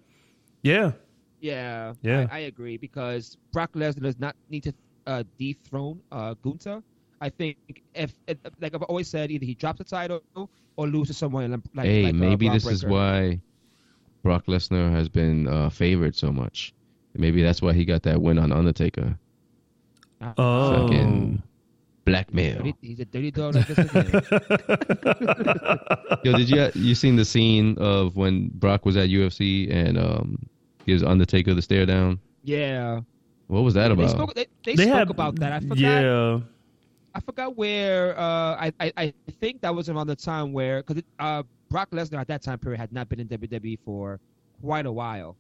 Yeah. 0.62 0.92
Yeah, 1.40 1.94
Yeah. 2.02 2.28
I, 2.32 2.38
I 2.38 2.40
agree 2.40 2.78
because 2.78 3.38
Brock 3.52 3.74
Lesnar 3.74 4.02
does 4.02 4.20
not 4.20 4.36
need 4.50 4.64
to 4.64 4.74
uh, 5.06 5.24
dethrone 5.38 6.02
uh, 6.12 6.34
Gunther. 6.42 6.82
I 7.22 7.30
think 7.30 7.58
if, 7.94 8.14
if, 8.28 8.38
like 8.60 8.74
I've 8.76 8.84
always 8.84 9.08
said, 9.08 9.32
either 9.32 9.46
he 9.46 9.54
drops 9.54 9.78
the 9.78 9.84
title 9.84 10.22
or 10.76 10.88
loses 10.88 11.18
someone 11.18 11.50
like 11.52 11.60
like, 11.74 11.86
hey, 11.86 12.04
like, 12.06 12.14
uh, 12.14 12.18
maybe 12.18 12.48
Braun 12.48 12.58
this 12.58 12.66
is 12.66 12.86
why 12.86 13.40
Brock 14.24 14.46
Lesnar 14.48 14.92
has 14.92 15.10
been 15.10 15.48
uh, 15.48 15.70
favored 15.70 16.16
so 16.16 16.32
much. 16.32 16.74
Maybe 17.16 17.42
that's 17.42 17.62
why 17.62 17.74
he 17.74 17.86
got 17.86 18.04
that 18.04 18.22
win 18.22 18.38
on 18.38 18.52
Undertaker. 18.52 19.18
Oh. 20.38 20.88
Fucking 20.88 21.42
blackmail. 22.06 22.58
dirty- 22.58 22.76
he's 22.82 23.00
a 23.00 23.06
dirty 23.06 23.32
dog 23.32 23.56
like 23.56 23.68
this 23.68 23.78
again. 23.78 24.12
Yo, 26.24 26.34
did 26.38 26.50
you 26.50 26.70
you 26.76 26.96
seen 26.96 27.16
the 27.16 27.26
scene 27.26 27.78
of 27.78 28.16
when 28.16 28.50
Brock 28.56 28.86
was 28.86 28.98
at 28.98 29.10
UFC 29.10 29.72
and 29.74 29.98
um 29.98 30.40
gives 30.86 31.04
Undertaker 31.04 31.54
the 31.54 31.62
stare 31.62 31.86
down? 31.86 32.20
yeah, 32.44 33.02
What 33.48 33.62
was 33.62 33.74
that 33.74 33.90
they 33.90 33.94
about? 33.94 34.10
spoke. 34.10 34.34
They, 34.36 34.48
they, 34.66 34.76
They 34.76 34.84
spoke 34.86 34.96
had 34.96 35.10
about 35.10 35.36
that. 35.40 35.52
I 35.54 35.60
forgot. 35.60 35.78
Yeah. 35.78 36.40
I 37.14 37.20
forgot 37.20 37.58
where. 37.58 38.18
Uh, 38.18 38.56
I, 38.70 38.74
I 38.80 38.94
I 38.98 39.14
think 39.40 39.62
that 39.62 39.74
was 39.76 39.90
around 39.90 40.08
the 40.08 40.16
time 40.16 40.54
where 40.54 40.84
because 40.84 41.04
uh, 41.20 41.44
Brock 41.70 41.90
Lesnar 41.92 42.20
at 42.20 42.28
that 42.28 42.42
time 42.42 42.60
period 42.60 42.80
had 42.80 42.92
not 42.94 43.10
been 43.10 43.20
in 43.20 43.28
WWE 43.28 43.80
for 43.84 44.20
quite 44.62 44.86
a 44.86 44.92
while. 44.92 45.36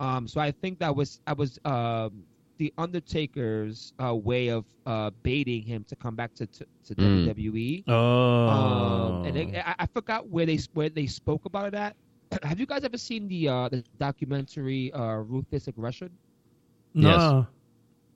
Um, 0.00 0.28
so 0.28 0.40
I 0.40 0.50
think 0.52 0.78
that 0.78 0.94
was 0.94 1.20
I 1.26 1.32
was 1.32 1.58
um, 1.64 2.22
the 2.58 2.72
Undertaker's 2.78 3.92
uh, 4.02 4.14
way 4.14 4.48
of 4.48 4.64
uh, 4.86 5.10
baiting 5.22 5.62
him 5.62 5.84
to 5.88 5.96
come 5.96 6.14
back 6.16 6.34
to 6.34 6.46
to, 6.46 6.66
to 6.86 6.94
Mm. 6.94 7.26
WWE. 7.34 7.84
Oh. 7.88 8.48
Um, 8.48 9.24
and 9.26 9.36
they, 9.36 9.60
I, 9.60 9.74
I 9.80 9.86
forgot 9.86 10.28
where 10.28 10.46
they 10.46 10.58
where 10.74 10.88
they 10.88 11.06
spoke 11.06 11.44
about 11.44 11.68
it 11.68 11.74
at. 11.74 11.96
Have 12.42 12.60
you 12.60 12.66
guys 12.66 12.84
ever 12.84 12.98
seen 12.98 13.28
the 13.28 13.48
uh, 13.48 13.68
the 13.68 13.84
documentary 13.98 14.92
uh, 14.92 15.16
Ruthless 15.16 15.68
Aggression? 15.68 16.10
no. 16.94 17.46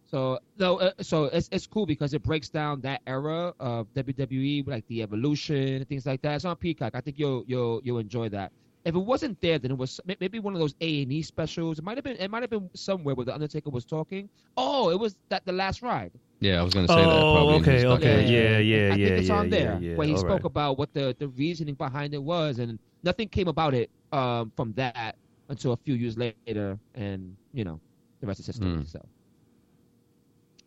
So 0.07 0.41
no, 0.59 0.77
uh, 0.79 0.91
so 1.01 1.25
it's 1.25 1.49
it's 1.51 1.67
cool 1.67 1.87
because 1.87 2.13
it 2.13 2.23
breaks 2.23 2.51
down 2.51 2.83
that 2.83 3.01
era 3.07 3.55
of 3.59 3.87
WWE, 3.95 4.67
like 4.69 4.87
the 4.87 5.01
evolution 5.03 5.57
and 5.81 5.89
things 5.89 6.05
like 6.05 6.21
that. 6.21 6.35
It's 6.35 6.45
on 6.45 6.57
Peacock. 6.57 6.95
I 6.95 7.01
think 7.01 7.19
you'll 7.19 7.45
you'll 7.47 7.81
you'll 7.83 7.99
enjoy 7.99 8.29
that. 8.29 8.53
If 8.85 8.95
it 8.97 8.99
wasn't 8.99 9.41
there, 9.41 9.59
then 9.59 9.71
it 9.71 9.79
was 9.79 10.01
maybe 10.21 10.41
one 10.41 10.55
of 10.55 10.61
those 10.61 10.75
A 10.81 11.03
and 11.03 11.13
E 11.13 11.23
specials. 11.23 11.79
It 11.79 11.85
might 11.85 11.97
have 11.97 12.05
been 12.05 12.17
it 12.17 12.31
might 12.31 12.43
have 12.43 12.51
been 12.51 12.69
somewhere 12.75 13.15
where 13.15 13.25
the 13.25 13.35
Undertaker 13.35 13.71
was 13.71 13.85
talking. 13.85 14.29
Oh, 14.57 14.91
it 14.91 14.99
was 14.99 15.17
that 15.31 15.45
the 15.47 15.53
last 15.53 15.83
ride. 15.83 16.11
Yeah, 16.41 16.59
I 16.61 16.63
was 16.63 16.75
gonna 16.75 16.89
say 16.89 16.97
that. 16.97 17.07
Oh, 17.07 17.33
Probably 17.35 17.55
okay, 17.61 17.87
okay, 17.87 18.27
documentary. 18.27 18.35
yeah, 18.35 18.59
yeah, 18.59 18.93
I 18.93 18.97
yeah, 18.97 19.07
think 19.07 19.19
it's 19.19 19.29
yeah, 19.29 19.35
on 19.39 19.51
there 19.51 19.79
yeah, 19.81 19.91
yeah. 19.91 19.97
where 19.97 20.07
he 20.09 20.15
All 20.15 20.19
spoke 20.19 20.43
right. 20.43 20.51
about 20.51 20.79
what 20.79 20.93
the 20.95 21.15
the 21.21 21.29
reasoning 21.29 21.77
behind 21.77 22.15
it 22.15 22.23
was, 22.23 22.59
and 22.59 22.79
nothing 23.05 23.29
came 23.29 23.47
about 23.49 23.75
it 23.75 23.89
um, 24.11 24.53
from 24.57 24.73
that 24.75 25.15
until 25.49 25.73
a 25.73 25.77
few 25.77 25.95
years 25.95 26.19
later, 26.19 26.79
and 26.95 27.37
you 27.53 27.65
know 27.65 27.81
the 28.21 28.27
rest 28.27 28.41
is 28.41 28.47
history. 28.47 28.67
Hmm. 28.69 28.83
So. 28.85 29.01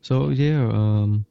So 0.01 0.29
yeah, 0.29 0.69
um, 0.71 1.25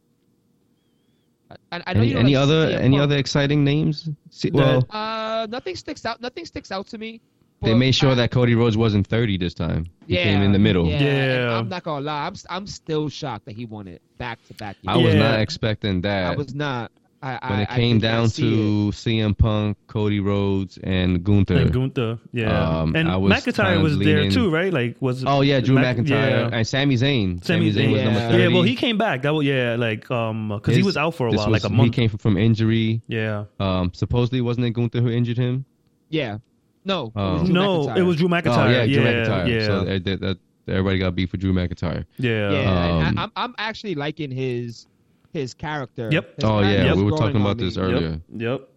I, 1.70 1.82
I 1.86 1.94
know 1.94 2.00
any, 2.00 2.08
you 2.08 2.14
don't 2.14 2.24
any 2.24 2.34
like 2.34 2.42
other 2.42 2.60
any 2.80 2.98
other 2.98 3.16
exciting 3.16 3.64
names? 3.64 4.08
See, 4.30 4.50
That- 4.50 4.56
well, 4.58 4.86
Uh, 4.90 5.23
Uh, 5.44 5.46
nothing 5.46 5.76
sticks 5.76 6.06
out. 6.06 6.20
Nothing 6.22 6.46
sticks 6.46 6.72
out 6.72 6.86
to 6.88 6.98
me. 6.98 7.20
they 7.62 7.74
made 7.74 7.94
sure 7.94 8.10
I- 8.12 8.14
that 8.16 8.30
Cody 8.30 8.54
Rhodes 8.54 8.76
wasn't 8.76 9.06
30 9.06 9.38
this 9.38 9.54
time. 9.54 9.86
He 10.06 10.14
yeah, 10.16 10.24
came 10.24 10.42
in 10.42 10.52
the 10.52 10.58
middle. 10.58 10.86
Yeah, 10.86 11.00
Yeah. 11.02 11.58
I'm 11.58 11.68
not 11.68 11.82
gonna 11.82 12.04
lie. 12.04 12.26
I'm 12.26 12.32
s- 12.34 12.44
I'm 12.50 12.66
still 12.66 13.08
shocked 13.08 13.46
that 13.46 13.52
he 13.56 13.64
won 13.64 13.88
it 13.88 14.02
back 14.18 14.38
to 14.48 14.54
back. 14.54 14.76
I 14.86 14.96
was 14.98 15.14
Yeah. 15.14 15.20
not 15.20 15.40
expecting 15.40 16.02
that. 16.02 16.32
I 16.32 16.36
was 16.36 16.54
not. 16.54 16.90
I, 17.24 17.50
when 17.50 17.60
it 17.60 17.68
I 17.70 17.76
came 17.76 17.98
did 17.98 18.06
not 18.06 18.12
down 18.12 18.28
see 18.28 18.42
to 18.50 18.90
CM 18.92 19.36
Punk, 19.38 19.78
Cody 19.86 20.20
Rhodes, 20.20 20.78
and 20.82 21.24
Gunther. 21.24 21.56
And 21.56 21.72
Gunther, 21.72 22.18
yeah, 22.32 22.80
Um, 22.80 22.94
and 22.94 23.08
I 23.08 23.16
was 23.16 23.32
McIntyre 23.32 23.54
kind 23.56 23.76
of 23.76 23.82
was 23.82 23.98
there 23.98 24.30
too, 24.30 24.50
right? 24.50 24.72
Like, 24.72 24.96
was 25.00 25.24
oh 25.26 25.40
yeah, 25.40 25.60
Drew 25.60 25.74
Mac- 25.76 25.96
McIntyre 25.96 26.10
yeah. 26.10 26.50
and 26.52 26.66
Sami 26.66 26.96
Zayn. 26.96 27.42
Sami 27.44 27.72
Zayn 27.72 27.92
was 27.92 28.00
Zayn. 28.02 28.04
number 28.04 28.20
Yeah. 28.20 28.28
30. 28.30 28.42
Yeah, 28.42 28.48
well, 28.50 28.62
he 28.62 28.74
came 28.76 28.98
back. 28.98 29.22
That 29.22 29.32
was 29.34 29.46
yeah, 29.46 29.76
like 29.78 30.10
um, 30.10 30.48
because 30.50 30.76
he 30.76 30.82
was 30.82 30.96
out 30.96 31.14
for 31.14 31.28
a 31.28 31.30
while, 31.32 31.48
was- 31.50 31.62
like 31.62 31.70
a 31.70 31.74
month. 31.74 31.94
He 31.94 32.00
came 32.02 32.08
from, 32.10 32.18
from 32.18 32.36
injury. 32.36 33.00
yeah, 33.08 33.44
Um, 33.58 33.90
supposedly 33.94 34.40
wasn't 34.40 34.66
it 34.66 34.70
Gunther 34.70 35.00
who 35.00 35.08
injured 35.08 35.38
him? 35.38 35.64
Yeah. 36.10 36.38
No. 36.84 37.10
Oh. 37.16 37.42
it 37.42 37.48
no, 37.48 37.86
McIntyre. 37.86 37.96
it 37.96 38.02
was 38.02 38.16
Drew 38.18 38.26
Oh 38.26 38.30
McIntyre. 38.30 38.70
yeah, 38.72 38.84
Drew 38.86 39.02
yeah, 39.02 39.12
McIntyre. 39.26 39.48
Yeah, 39.48 39.66
So 39.66 39.84
that, 39.84 40.04
that, 40.04 40.20
that- 40.20 40.38
everybody 40.68 40.98
got 40.98 41.14
beat 41.14 41.30
for 41.30 41.36
Drew 41.38 41.52
McIntyre. 41.54 42.04
yeah, 42.18 42.50
Yeah, 42.50 42.98
Um, 43.08 43.18
I, 43.18 43.22
I'm 43.24 43.32
I'm 43.36 43.54
actually 43.58 43.94
liking 43.94 44.30
his 44.30 44.86
his 45.34 45.52
character. 45.52 46.08
Yep. 46.10 46.36
His 46.36 46.44
Oh 46.44 46.60
yeah, 46.60 46.94
we 46.94 47.02
were 47.02 47.10
talking 47.10 47.40
about 47.40 47.58
this 47.58 47.76
Yep, 47.76 47.84
earlier. 47.84 48.20
Yep. 48.34 48.68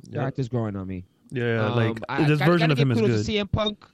His 0.00 0.14
character's 0.14 0.48
growing 0.48 0.74
on 0.74 0.86
me. 0.88 1.04
Yeah, 1.30 1.66
Um, 1.66 1.76
like 1.76 1.98
I- 2.08 2.24
this 2.24 2.38
gotta- 2.40 2.50
version 2.50 2.68
gotta 2.68 2.72
of 2.72 2.78
him 2.78 2.90
is 2.90 3.00
good. 3.00 3.24
to 3.24 3.32
CM 3.32 3.50
Punk 3.50 3.84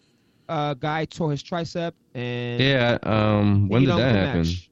uh, 0.48 0.72
guy 0.74 1.04
tore 1.04 1.30
his 1.30 1.42
tricep 1.42 1.92
and 2.14 2.60
Yeah. 2.60 2.96
Um, 3.02 3.68
when 3.68 3.82
he 3.82 3.86
did 3.86 3.90
don't 3.90 4.00
that 4.00 4.14
happen? 4.14 4.40
match. 4.42 4.70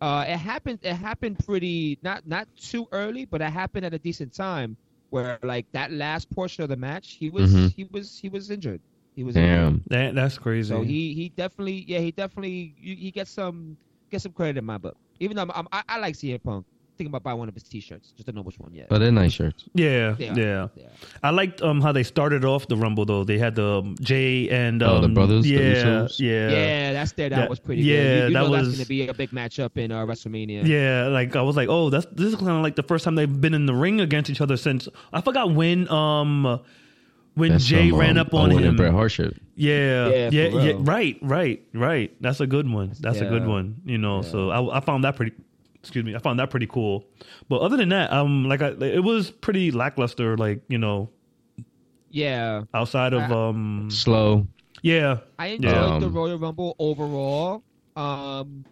Uh, 0.00 0.24
it 0.26 0.36
happened. 0.38 0.78
It 0.82 0.94
happened 0.94 1.38
pretty 1.44 1.98
not 2.02 2.26
not 2.26 2.48
too 2.56 2.88
early, 2.92 3.24
but 3.26 3.40
it 3.42 3.50
happened 3.50 3.84
at 3.84 3.92
a 3.94 3.98
decent 3.98 4.32
time. 4.32 4.76
Where 5.10 5.38
like 5.42 5.66
that 5.72 5.92
last 5.92 6.30
portion 6.30 6.62
of 6.64 6.70
the 6.70 6.76
match, 6.76 7.12
he 7.20 7.28
was 7.30 7.52
Mhm. 7.54 7.74
he 7.74 7.84
was 7.92 8.18
he 8.18 8.28
was 8.30 8.50
injured. 8.50 8.80
He 9.14 9.22
was 9.24 9.36
injured. 9.36 9.54
Damn. 9.54 9.82
That, 9.88 10.14
that's 10.14 10.38
crazy. 10.38 10.70
So 10.70 10.80
he 10.82 11.12
he 11.12 11.28
definitely 11.28 11.84
yeah 11.86 11.98
he 12.00 12.10
definitely 12.10 12.74
he 12.80 12.94
he 12.96 13.10
gets 13.10 13.30
some 13.30 13.76
gets 14.10 14.22
some 14.22 14.32
credit 14.32 14.56
in 14.58 14.64
my 14.64 14.78
book. 14.78 14.96
Even 15.20 15.36
though 15.36 15.42
I'm, 15.42 15.50
I'm, 15.54 15.68
I 15.72 15.82
I 15.88 15.98
like 15.98 16.14
CM 16.14 16.42
Punk. 16.42 16.66
Thinking 16.98 17.10
about 17.10 17.22
buying 17.22 17.38
one 17.38 17.48
of 17.48 17.54
his 17.54 17.62
T-shirts. 17.62 18.12
Just 18.12 18.26
don't 18.26 18.36
know 18.36 18.42
which 18.42 18.58
one 18.60 18.74
yet. 18.74 18.90
But 18.90 18.98
they're 18.98 19.10
nice 19.10 19.32
shirts. 19.32 19.64
yeah, 19.72 20.10
They 20.12 20.26
yeah. 20.30 20.68
Yeah. 20.76 20.88
I 21.22 21.30
liked 21.30 21.62
um 21.62 21.80
how 21.80 21.90
they 21.90 22.02
started 22.02 22.44
off 22.44 22.68
the 22.68 22.76
Rumble 22.76 23.06
though. 23.06 23.24
They 23.24 23.38
had 23.38 23.54
the 23.54 23.78
um, 23.78 23.96
Jey 24.02 24.50
and 24.50 24.82
um, 24.82 24.90
Oh, 24.90 25.00
the 25.00 25.08
brothers, 25.08 25.50
Yeah, 25.50 25.58
Usos? 25.58 26.20
yeah, 26.20 26.50
Yeah, 26.50 26.92
that's 26.92 27.12
there. 27.12 27.30
That 27.30 27.36
That- 27.36 27.50
was 27.50 27.58
pretty 27.60 27.82
yeah, 27.82 27.96
good. 27.96 28.02
You, 28.04 28.14
you 28.14 28.20
that 28.24 28.30
know 28.32 28.50
that's 28.52 28.66
was- 28.66 28.74
going 28.76 28.82
to 28.84 28.88
be 28.88 29.08
a 29.08 29.14
big 29.14 29.30
matchup 29.30 29.78
in 29.78 29.90
uh, 29.90 30.04
WrestleMania. 30.04 30.66
Yeah, 30.66 31.06
like 31.08 31.34
I 31.34 31.40
was 31.40 31.56
like, 31.56 31.70
oh, 31.70 31.88
that's 31.88 32.04
this 32.12 32.26
is 32.28 32.34
kind 32.36 32.50
of 32.50 32.62
like 32.62 32.76
the 32.76 32.82
first 32.82 33.04
time 33.06 33.14
they've 33.14 33.40
been 33.40 33.54
in 33.54 33.64
the 33.64 33.74
ring 33.74 33.98
against 34.02 34.28
each 34.28 34.42
other 34.42 34.58
since 34.58 34.86
I 35.14 35.22
forgot 35.22 35.50
when 35.50 35.88
um 35.88 36.60
when 37.34 37.52
That's 37.52 37.64
Jey 37.64 37.90
some, 37.90 37.98
ran 37.98 38.18
um, 38.18 38.26
up 38.26 38.34
on 38.34 38.50
Owen 38.52 38.58
and 38.58 38.66
him. 38.66 38.76
Bret 38.76 38.92
Hart 38.92 39.12
shit. 39.12 39.36
Yeah, 39.54 40.08
Yeah, 40.08 40.30
yeah, 40.32 40.48
yeah, 40.62 40.72
right, 40.80 41.18
right, 41.22 41.62
right. 41.72 42.14
That's 42.20 42.40
a 42.40 42.46
good 42.46 42.68
one. 42.70 42.92
That's 43.00 43.20
a 43.20 43.24
good 43.26 43.46
one. 43.46 43.76
You 43.84 43.98
know, 43.98 44.22
so 44.22 44.50
I, 44.50 44.78
I 44.78 44.80
found 44.80 45.04
that 45.04 45.16
pretty. 45.16 45.32
Excuse 45.80 46.04
me, 46.04 46.14
I 46.14 46.18
found 46.18 46.38
that 46.38 46.48
pretty 46.50 46.66
cool. 46.68 47.04
But 47.48 47.60
other 47.60 47.76
than 47.76 47.88
that, 47.88 48.12
um, 48.12 48.44
like 48.48 48.62
I, 48.62 48.68
it 48.80 49.02
was 49.02 49.30
pretty 49.30 49.70
lackluster. 49.72 50.36
Like 50.36 50.62
you 50.68 50.78
know, 50.78 51.10
Yeah. 52.10 52.62
outside 52.74 53.12
of 53.12 53.22
I- 53.30 53.34
um, 53.48 53.88
Slow. 53.90 54.46
yeah, 54.82 55.18
I 55.38 55.48
enjoyed 55.48 55.72
Yeah. 55.72 55.98
the 55.98 56.06
Um, 56.06 56.12
Royal 56.14 56.38
Rumble 56.38 56.76
overall. 56.78 57.62
Um, 57.96 58.64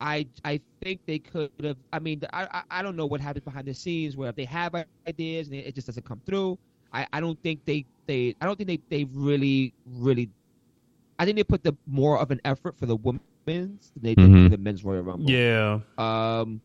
I 0.00 0.26
I 0.44 0.60
think 0.82 1.00
they 1.06 1.18
could 1.18 1.50
have. 1.62 1.76
I 1.92 1.98
mean, 1.98 2.20
I, 2.32 2.46
I 2.52 2.62
I 2.80 2.82
don't 2.82 2.96
know 2.96 3.06
what 3.06 3.20
happens 3.20 3.44
behind 3.44 3.66
the 3.66 3.74
scenes 3.74 4.16
where 4.16 4.28
if 4.28 4.36
they 4.36 4.44
have 4.44 4.74
ideas 5.08 5.48
and 5.48 5.56
it 5.56 5.74
just 5.74 5.86
doesn't 5.86 6.04
come 6.06 6.20
through. 6.26 6.58
I, 6.92 7.06
I 7.12 7.20
don't 7.20 7.40
think 7.42 7.64
they, 7.64 7.84
they 8.06 8.34
I 8.40 8.46
don't 8.46 8.56
think 8.56 8.68
they, 8.68 8.80
they 8.88 9.04
really 9.12 9.74
really 9.86 10.30
I 11.18 11.24
think 11.24 11.36
they 11.36 11.44
put 11.44 11.62
the 11.64 11.76
more 11.86 12.18
of 12.18 12.30
an 12.30 12.40
effort 12.44 12.78
for 12.78 12.86
the 12.86 12.96
women's 12.96 13.22
than 13.44 14.02
they 14.02 14.14
did 14.14 14.28
Mhm. 14.30 14.44
for 14.44 14.48
the 14.50 14.58
men's 14.58 14.84
Royal 14.84 15.02
Rumble. 15.02 15.30
Yeah. 15.30 15.80
Um, 15.98 16.60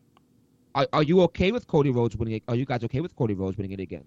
are, 0.74 0.86
are 0.92 1.02
you 1.02 1.20
okay 1.22 1.50
with 1.52 1.66
Cody 1.66 1.90
Rhodes 1.90 2.16
winning 2.16 2.34
it? 2.36 2.42
Are 2.48 2.54
you 2.54 2.64
guys 2.64 2.84
okay 2.84 3.00
with 3.00 3.14
Cody 3.16 3.34
Rhodes 3.34 3.56
winning 3.56 3.72
it 3.72 3.80
again? 3.80 4.04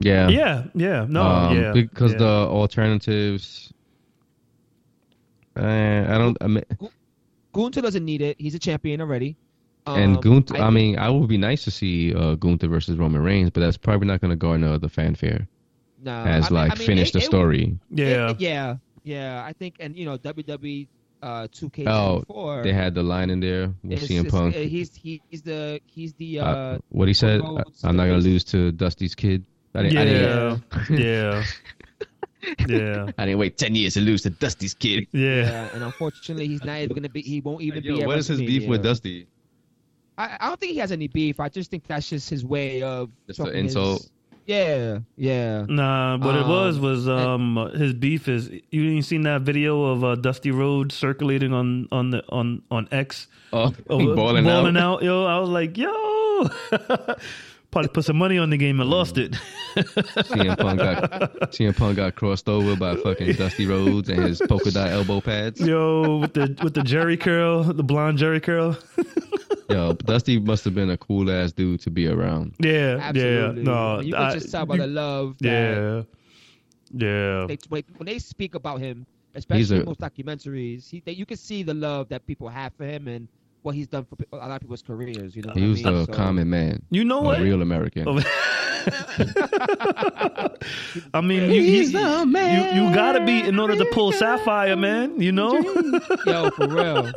Yeah. 0.00 0.28
Yeah. 0.28 0.64
Yeah. 0.74 1.06
No. 1.08 1.22
Um, 1.22 1.56
yeah. 1.56 1.72
Because 1.72 2.12
yeah. 2.12 2.18
the 2.18 2.24
alternatives. 2.26 3.72
Uh, 5.56 6.04
I 6.08 6.18
don't. 6.18 6.36
I 6.40 6.46
mean, 6.48 6.64
Gunther 7.52 7.80
doesn't 7.80 8.04
need 8.04 8.20
it. 8.22 8.36
He's 8.40 8.54
a 8.54 8.58
champion 8.58 9.00
already. 9.00 9.36
and 9.86 10.16
Um, 10.16 10.20
Gunther. 10.20 10.56
I, 10.56 10.58
think- 10.60 10.74
mean, 10.74 10.98
I 10.98 11.10
would 11.10 11.28
be 11.28 11.38
nice 11.38 11.62
to 11.64 11.70
see 11.70 12.12
uh, 12.14 12.34
Gunther 12.34 12.68
versus 12.68 12.96
Roman 12.98 13.22
Reigns, 13.22 13.50
but 13.50 13.60
that's 13.60 13.76
probably 13.76 14.08
not 14.08 14.20
going 14.20 14.30
to 14.30 14.36
garner 14.36 14.78
the 14.78 14.88
fanfare 14.88 15.46
nah, 16.04 16.24
as 16.24 16.46
I 16.46 16.48
mean- 16.50 16.54
like 16.54 16.72
I 16.72 16.74
mean, 16.78 16.86
finish 16.86 17.08
it- 17.08 17.12
the 17.14 17.18
it- 17.20 17.24
story. 17.24 17.78
yeah. 17.90 18.30
it- 18.30 18.40
yeah, 18.40 18.76
yeah. 19.04 19.44
I 19.44 19.52
think, 19.52 19.76
and 19.80 19.96
you 19.96 20.04
know, 20.04 20.16
WWE 20.18 20.86
uh, 21.22 21.48
2K24. 21.48 22.24
Oh, 22.28 22.62
They 22.62 22.72
had 22.74 22.94
the 22.94 23.02
line 23.02 23.30
in 23.30 23.40
there 23.40 23.72
with 23.82 24.02
is- 24.02 24.08
CM 24.10 24.26
is- 24.26 24.30
Punk. 24.32 24.54
uh, 24.54 24.58
he's 24.60 24.94
he's 24.94 25.42
the 25.42 25.80
he's 25.86 26.12
the 26.14 26.40
uh, 26.40 26.44
uh, 26.46 26.78
what 26.90 27.08
he 27.08 27.14
said. 27.14 27.40
Rhodes 27.40 27.82
I, 27.84 27.88
am 27.88 27.96
not 27.96 28.06
going 28.06 28.20
to 28.20 28.24
lose 28.24 28.44
to 28.44 28.72
Dusty's 28.72 29.14
kid. 29.14 29.44
I 29.74 29.82
didn't, 29.84 29.98
I 29.98 30.04
didn't, 30.04 30.62
Yeah. 30.90 31.44
yeah. 31.44 31.44
Yeah. 32.68 33.06
I 33.18 33.24
didn't 33.24 33.38
wait 33.38 33.56
ten 33.56 33.74
years 33.74 33.94
to 33.94 34.00
lose 34.00 34.22
to 34.22 34.30
Dusty's 34.30 34.74
kid. 34.74 35.06
Yeah. 35.12 35.20
yeah, 35.46 35.68
and 35.74 35.82
unfortunately, 35.82 36.46
he's 36.46 36.62
not 36.62 36.78
even 36.80 36.94
gonna 36.94 37.08
be. 37.08 37.22
He 37.22 37.40
won't 37.40 37.62
even 37.62 37.82
be. 37.82 38.02
at 38.02 38.06
what 38.06 38.18
is 38.18 38.28
his 38.28 38.38
beef 38.40 38.68
with 38.68 38.82
Dusty? 38.82 39.26
I, 40.16 40.36
I 40.38 40.48
don't 40.48 40.60
think 40.60 40.72
he 40.72 40.78
has 40.78 40.92
any 40.92 41.08
beef. 41.08 41.40
I 41.40 41.48
just 41.48 41.70
think 41.70 41.86
that's 41.88 42.08
just 42.08 42.30
his 42.30 42.44
way 42.44 42.82
of 42.82 43.10
Just 43.26 43.40
an 43.40 43.46
talking 43.46 43.64
his- 43.64 43.74
insult. 43.74 44.10
Yeah, 44.46 44.98
yeah. 45.16 45.64
Nah, 45.68 46.18
what 46.18 46.34
it 46.36 46.46
was 46.46 46.76
Um, 46.76 46.82
was 46.82 47.08
um 47.08 47.70
his 47.74 47.94
beef 47.94 48.28
is 48.28 48.50
you 48.70 48.90
ain't 48.90 49.04
seen 49.06 49.22
that 49.22 49.40
video 49.42 49.84
of 49.84 50.04
uh, 50.04 50.14
Dusty 50.16 50.50
Rhodes 50.50 50.94
circulating 50.94 51.52
on 51.54 51.88
on 51.90 52.10
the 52.10 52.22
on 52.28 52.60
on 52.70 52.86
X 52.92 53.26
Oh, 53.52 53.66
of 53.68 53.84
balling, 53.88 54.44
balling 54.44 54.76
out. 54.76 54.96
out. 54.96 55.02
Yo, 55.02 55.24
I 55.24 55.38
was 55.38 55.48
like, 55.48 55.78
yo, 55.78 56.48
probably 57.70 57.88
put 57.88 58.04
some 58.04 58.16
money 58.18 58.36
on 58.36 58.50
the 58.50 58.56
game 58.56 58.80
and 58.80 58.90
lost 58.90 59.16
it. 59.16 59.32
CM 59.76 60.58
Punk 60.58 60.78
got 60.78 61.10
CM 61.52 61.74
Punk 61.76 61.96
got 61.96 62.14
crossed 62.16 62.48
over 62.48 62.76
by 62.76 62.96
fucking 62.96 63.32
Dusty 63.34 63.66
Rhodes 63.66 64.08
and 64.08 64.22
his 64.24 64.42
polka 64.48 64.70
dot 64.72 64.90
elbow 64.90 65.20
pads. 65.20 65.60
Yo, 65.60 66.18
with 66.18 66.34
the 66.34 66.56
with 66.62 66.74
the 66.74 66.80
Jheri 66.82 67.18
curl, 67.18 67.62
the 67.64 67.82
blonde 67.84 68.18
Jheri 68.18 68.42
curl. 68.42 68.76
Yo, 69.70 69.92
Dusty 69.94 70.38
must 70.38 70.64
have 70.64 70.74
been 70.74 70.90
a 70.90 70.96
cool 70.96 71.30
ass 71.30 71.52
dude 71.52 71.80
to 71.80 71.90
be 71.90 72.06
around. 72.06 72.54
Yeah, 72.58 72.98
Absolutely. 73.00 73.62
yeah, 73.62 73.68
no, 73.68 74.00
you 74.00 74.12
can 74.12 74.22
I- 74.22 74.32
just 74.34 74.50
tell 74.50 74.66
by 74.66 74.76
the 74.76 74.86
love. 74.86 75.36
That 75.40 76.04
yeah, 76.92 77.06
yeah, 77.06 77.46
They, 77.48 77.58
when 77.68 77.82
when 77.96 78.06
they 78.06 78.18
speak 78.18 78.54
about 78.54 78.80
him, 78.80 79.06
especially 79.34 79.78
a- 79.78 79.80
in 79.80 79.86
most 79.86 80.00
documentaries, 80.00 80.88
he, 80.90 81.00
they, 81.04 81.12
you 81.12 81.24
can 81.26 81.36
see 81.38 81.62
the 81.62 81.74
love 81.74 82.08
that 82.10 82.26
people 82.26 82.48
have 82.48 82.72
for 82.74 82.84
him 82.84 83.08
and 83.08 83.26
what 83.62 83.74
he's 83.74 83.86
done 83.88 84.04
for 84.04 84.16
a 84.32 84.36
lot 84.36 84.50
of 84.50 84.60
people's 84.60 84.82
careers. 84.82 85.34
You 85.34 85.42
know, 85.42 85.54
He 85.54 85.66
was 85.66 85.84
I 85.84 85.90
mean? 85.90 85.98
a 86.00 86.04
So- 86.04 86.12
common 86.12 86.50
man, 86.50 86.82
You 86.90 87.04
know 87.04 87.20
a 87.20 87.24
what? 87.24 87.40
real 87.40 87.62
American. 87.62 88.04
Oh, 88.06 88.20
I 91.14 91.20
mean, 91.22 91.50
you, 91.50 91.62
you, 91.62 91.82
you, 91.82 91.84
you 91.88 92.94
gotta 92.94 93.24
be 93.24 93.40
in 93.40 93.58
order 93.58 93.76
to 93.76 93.84
pull 93.86 94.12
Sapphire, 94.12 94.76
man. 94.76 95.18
You 95.20 95.32
know, 95.32 95.54
Yo, 96.26 96.50
for 96.50 96.68
real. 96.68 97.10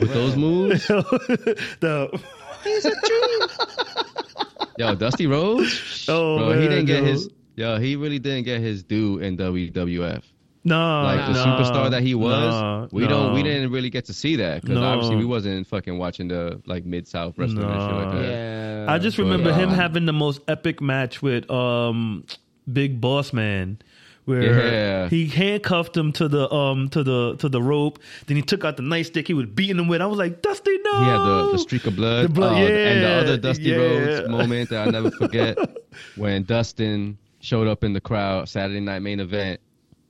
With 0.00 0.12
those 0.12 0.36
moves, 0.36 0.86
the 0.88 2.20
yo, 4.78 4.94
Dusty 4.94 5.26
Rhodes, 5.26 6.06
Oh, 6.08 6.38
bro, 6.38 6.60
he 6.60 6.68
didn't 6.68 6.86
get 6.86 7.04
his. 7.04 7.28
Yo, 7.56 7.78
he 7.78 7.94
really 7.96 8.18
didn't 8.18 8.44
get 8.44 8.60
his 8.60 8.82
due 8.82 9.18
in 9.18 9.36
WWF. 9.36 10.22
no, 10.64 11.02
Like 11.02 11.26
the 11.26 11.32
no, 11.34 11.44
superstar 11.44 11.90
that 11.90 12.02
he 12.02 12.14
was, 12.16 12.52
no, 12.54 12.88
we 12.90 13.06
don't, 13.06 13.32
we 13.34 13.42
didn't 13.44 13.70
really 13.70 13.90
get 13.90 14.06
to 14.06 14.12
see 14.14 14.34
that 14.36 14.62
because 14.62 14.74
No. 14.76 14.82
obviously 14.84 15.16
we 15.16 15.24
wasn't 15.24 15.66
fucking 15.68 15.96
watching 15.96 16.26
the 16.28 16.60
like 16.66 16.84
mid 16.84 17.06
south 17.06 17.38
wrestling 17.38 17.62
and 17.64 17.80
shit 17.80 17.92
like 17.96 18.10
that. 18.12 18.24
Yeah. 18.28 18.86
I 18.88 18.98
just 18.98 19.16
But, 19.16 19.22
remember 19.24 19.52
him 19.52 19.70
uh, 19.70 19.74
having 19.74 20.06
the 20.06 20.12
most 20.12 20.40
epic 20.48 20.80
match 20.80 21.22
with 21.22 21.48
um 21.50 22.24
Big 22.72 23.00
Boss 23.00 23.32
Man. 23.32 23.78
Where 24.24 24.42
Yeah. 24.42 25.08
he 25.08 25.26
handcuffed 25.26 25.96
him 25.96 26.12
to 26.12 26.28
the 26.28 26.50
um 26.50 26.88
to 26.90 27.02
the 27.02 27.36
to 27.36 27.48
the 27.48 27.60
rope, 27.60 27.98
then 28.26 28.36
he 28.36 28.42
took 28.42 28.64
out 28.64 28.76
the 28.78 28.82
nightstick 28.82 29.26
he 29.26 29.34
was 29.34 29.46
beating 29.46 29.78
him 29.78 29.86
with. 29.88 30.00
I 30.00 30.06
was 30.06 30.18
like, 30.18 30.40
Dusty, 30.40 30.78
no. 30.82 30.98
He 30.98 31.04
had 31.04 31.18
the, 31.18 31.48
the 31.52 31.58
streak 31.58 31.86
of 31.86 31.94
blood. 31.96 32.24
The 32.24 32.28
blood, 32.30 32.52
Oh, 32.52 32.66
And 32.66 33.02
the 33.04 33.08
other 33.10 33.36
Dusty 33.36 33.64
yeah. 33.64 33.76
Rhodes 33.76 34.28
moment 34.30 34.70
that 34.70 34.86
I'll 34.86 34.92
never 34.92 35.10
forget 35.10 35.58
when 36.16 36.44
Dustin 36.44 37.18
showed 37.40 37.68
up 37.68 37.84
in 37.84 37.92
the 37.92 38.00
crowd 38.00 38.48
Saturday 38.48 38.80
night 38.80 39.00
main 39.00 39.20
event 39.20 39.60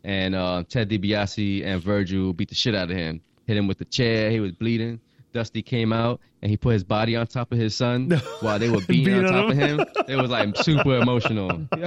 and 0.04 0.34
uh, 0.36 0.62
Ted 0.68 0.88
DiBiase 0.90 1.64
and 1.64 1.82
Virgil 1.82 2.32
beat 2.32 2.48
the 2.50 2.54
shit 2.54 2.74
out 2.76 2.90
of 2.90 2.96
him. 2.96 3.20
Hit 3.46 3.56
him 3.56 3.66
with 3.66 3.78
the 3.78 3.84
chair. 3.86 4.30
He 4.30 4.38
was 4.38 4.52
bleeding. 4.52 5.00
Dusty 5.34 5.62
came 5.62 5.92
out 5.92 6.20
and 6.40 6.50
he 6.50 6.56
put 6.56 6.74
his 6.74 6.84
body 6.84 7.16
on 7.16 7.26
top 7.26 7.50
of 7.50 7.58
his 7.58 7.74
son 7.74 8.08
while 8.40 8.58
they 8.58 8.70
were 8.70 8.80
beating, 8.82 9.04
Beating 9.04 9.26
on 9.26 9.32
top 9.32 9.44
on 9.46 9.50
of 9.50 9.56
him. 9.56 9.80
It 10.08 10.16
was 10.16 10.30
like 10.30 10.56
super 10.56 10.96
emotional. 10.98 11.50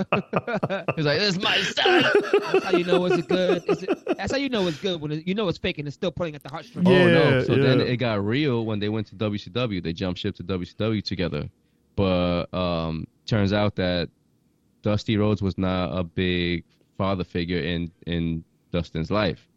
He 0.98 1.03
was 1.03 1.06
like, 1.06 1.19
"This 1.19 1.30
is 1.30 1.40
my 1.40 1.57
son." 1.61 2.03
That's 2.52 2.65
how 2.65 2.78
you 2.78 2.84
know 2.84 3.06
it's 3.06 3.26
good. 3.26 3.64
It's 3.68 4.03
that's 4.18 4.32
how 4.32 4.38
you 4.38 4.49
know 4.49 4.68
it's 4.68 4.80
good 4.80 4.99
when 4.99 5.11
it, 5.11 5.28
you 5.28 5.34
know 5.34 5.48
it's 5.48 5.57
fake 5.57 5.78
and 5.78 5.88
it's 5.88 5.95
still 5.95 6.11
pulling 6.11 6.36
at 6.36 6.44
the 6.44 6.49
heartstrings. 6.49 6.88
Oh 6.88 6.91
no! 6.91 7.44
So 7.44 7.56
then 7.56 7.80
it 7.80 7.98
got 7.98 8.24
real 8.24 8.65
when 8.65 8.80
they 8.80 8.90
went 8.90 9.07
to 9.07 9.15
WCW. 9.15 9.82
They 9.82 9.94
jumped 9.94 10.19
ship 10.19 10.36
to 10.36 10.44
WCW 10.44 11.03
together, 11.03 11.49
but 11.95 12.53
um, 12.53 13.07
turns 13.26 13.53
out 13.53 13.76
that 13.76 14.10
Dusty 14.82 15.18
Rhodes 15.18 15.41
was 15.41 15.57
not 15.57 15.98
a 15.98 16.03
big 16.03 16.64
father 16.98 17.24
figure 17.24 17.60
in 17.60 17.91
in 18.06 18.44
Dustin's 18.72 19.11
life, 19.11 19.48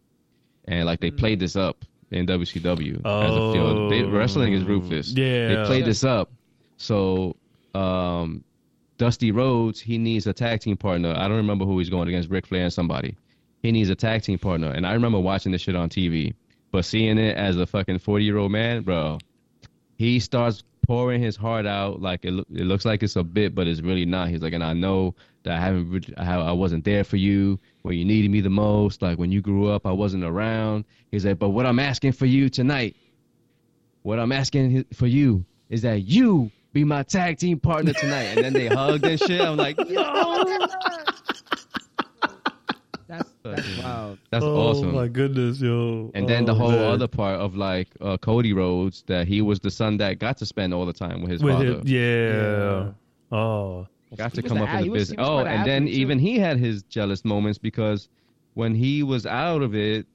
and 0.67 0.87
like 0.87 1.01
they 1.01 1.11
played 1.11 1.41
this 1.41 1.57
up 1.57 1.85
in 2.11 2.27
WCW 2.27 2.97
as 2.97 3.35
a 3.37 3.53
field. 3.53 3.93
They, 3.93 4.03
wrestling 4.03 4.53
is 4.53 4.65
ruthless. 4.65 5.12
Yeah. 5.12 5.49
they 5.49 5.65
played 5.66 5.85
this 5.85 6.05
up. 6.05 6.31
So 6.77 7.37
um, 7.74 8.45
Dusty 8.99 9.31
Rhodes, 9.32 9.81
he 9.81 9.99
needs 9.99 10.27
a 10.27 10.32
tag 10.32 10.61
team 10.61 10.77
partner. 10.77 11.15
I 11.16 11.28
don't 11.28 11.37
remember 11.37 11.65
who 11.65 11.78
he's 11.78 11.91
going 11.91 12.09
against, 12.09 12.31
Ric 12.31 12.47
Flair 12.47 12.65
and 12.65 12.73
somebody. 12.73 13.16
He 13.62 13.73
needs 13.73 13.91
a 13.91 13.95
tag 13.95 14.23
team 14.23 14.39
partner, 14.39 14.70
and 14.70 14.87
I 14.87 14.95
remember 14.95 15.19
watching 15.20 15.53
this 15.53 15.61
shit 15.61 15.77
on 15.77 15.91
TV, 15.91 16.35
but 16.73 16.85
seeing 16.85 17.19
it 17.19 17.37
as 17.37 17.59
a 17.59 17.66
fucking 17.66 17.99
forty 17.99 18.24
year 18.24 18.39
old 18.39 18.51
man, 18.53 18.82
bro, 18.82 19.19
he 19.99 20.19
starts 20.19 20.62
pouring 20.87 21.20
his 21.23 21.37
heart 21.37 21.66
out 21.66 22.01
like 22.01 22.24
it, 22.24 22.31
loo- 22.32 22.47
it 22.55 22.65
looks 22.65 22.85
like 22.87 23.03
it's 23.03 23.16
a 23.16 23.23
bit, 23.23 23.55
but 23.55 23.66
it's 23.69 23.82
really 23.82 24.07
not. 24.07 24.28
He's 24.31 24.41
like, 24.41 24.55
and 24.55 24.65
I 24.65 24.73
know 24.73 25.15
that 25.43 25.59
I 25.59 25.61
haven't, 25.61 25.91
re- 25.91 26.15
I 26.16 26.53
wasn't 26.53 26.85
there 26.85 27.05
for 27.05 27.16
you 27.16 27.59
when 27.82 27.97
you 27.97 28.05
needed 28.05 28.31
me 28.31 28.40
the 28.40 28.51
most. 28.51 29.02
Like 29.02 29.19
when 29.19 29.31
you 29.32 29.40
grew 29.40 29.69
up, 29.69 29.86
I 29.86 29.93
wasn't 29.93 30.24
around. 30.24 30.85
He's 31.11 31.24
like, 31.24 31.39
but 31.39 31.51
what 31.51 31.66
I'm 31.66 31.78
asking 31.78 32.12
for 32.12 32.27
you 32.27 32.48
tonight, 32.48 32.97
what 34.02 34.19
I'm 34.19 34.32
asking 34.32 34.85
for 34.94 35.07
you 35.07 35.44
is 35.69 35.82
that 35.82 36.02
you 36.02 36.51
be 36.73 36.85
my 36.85 37.02
tag 37.02 37.39
team 37.39 37.59
partner 37.59 37.93
tonight. 37.93 38.24
And 38.24 38.44
then 38.44 38.52
they 38.52 38.66
hugged 38.74 39.05
and 39.05 39.19
shit. 39.19 39.40
I'm 39.40 39.57
like, 39.57 39.77
yo, 39.89 40.44
That's 43.09 43.28
that's 43.43 43.66
wild. 43.82 44.19
that's 44.31 44.44
oh 44.44 44.57
awesome. 44.69 44.94
my 44.94 45.09
goodness, 45.09 45.61
yo. 45.61 46.12
And 46.15 46.28
then 46.28 46.44
the 46.44 46.52
Oh, 46.52 46.57
whole 46.59 46.70
man. 46.70 46.93
other 46.93 47.09
part 47.09 47.40
of 47.40 47.57
like 47.57 47.89
uh, 48.01 48.16
Cody 48.19 48.52
Rhodes, 48.52 49.02
that 49.09 49.27
he 49.27 49.43
was 49.43 49.59
the 49.59 49.70
son 49.70 49.97
that 49.97 50.20
got 50.20 50.36
to 50.39 50.47
spend 50.47 50.73
all 50.73 50.86
the 50.86 50.93
time 50.93 51.20
with 51.20 51.32
his 51.32 51.43
with 51.43 51.55
father. 51.55 51.66
him, 51.81 51.82
yeah. 51.86 52.90
Oh, 53.36 53.89
got 54.16 54.35
to 54.35 54.41
He 54.41 54.43
was 54.43 54.53
come 54.53 54.62
up 54.62 54.82
the 54.82 54.89
was- 54.91 55.01
business. 55.11 55.19
Oh, 55.27 55.39
and 55.41 55.66
then 55.66 55.87
too. 55.87 55.93
even 55.93 56.19
he 56.19 56.39
had 56.39 56.57
his 56.59 56.82
jealous 56.85 57.24
moments 57.24 57.59
because 57.59 58.09
when 58.55 58.74
he 58.74 59.03
was 59.03 59.27
out 59.27 59.62
of 59.62 59.74
it, 59.74 60.07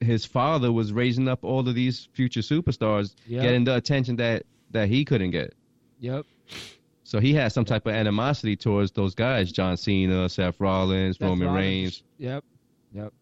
his 0.00 0.24
father 0.26 0.72
was 0.72 0.92
raising 0.92 1.28
up 1.28 1.44
all 1.44 1.66
of 1.66 1.74
these 1.74 2.08
future 2.12 2.40
superstars, 2.40 3.14
Yep. 3.26 3.42
getting 3.42 3.64
the 3.64 3.74
attention 3.76 4.16
that 4.16 4.44
that 4.72 4.88
he 4.88 5.04
couldn't 5.04 5.30
get. 5.30 5.54
Yep. 6.00 6.26
So 7.04 7.20
he 7.20 7.32
had 7.32 7.52
some 7.52 7.64
type 7.64 7.86
of 7.86 7.94
animosity 7.94 8.56
towards 8.56 8.90
those 8.92 9.14
guys: 9.14 9.52
John 9.52 9.76
Cena, 9.76 10.28
Seth 10.28 10.58
Rollins, 10.60 11.16
Seth 11.18 11.28
Roman 11.28 11.46
Rollins. 11.48 11.62
Reigns. 11.64 12.02
Yep. 12.18 12.44
Yep. 12.94 13.12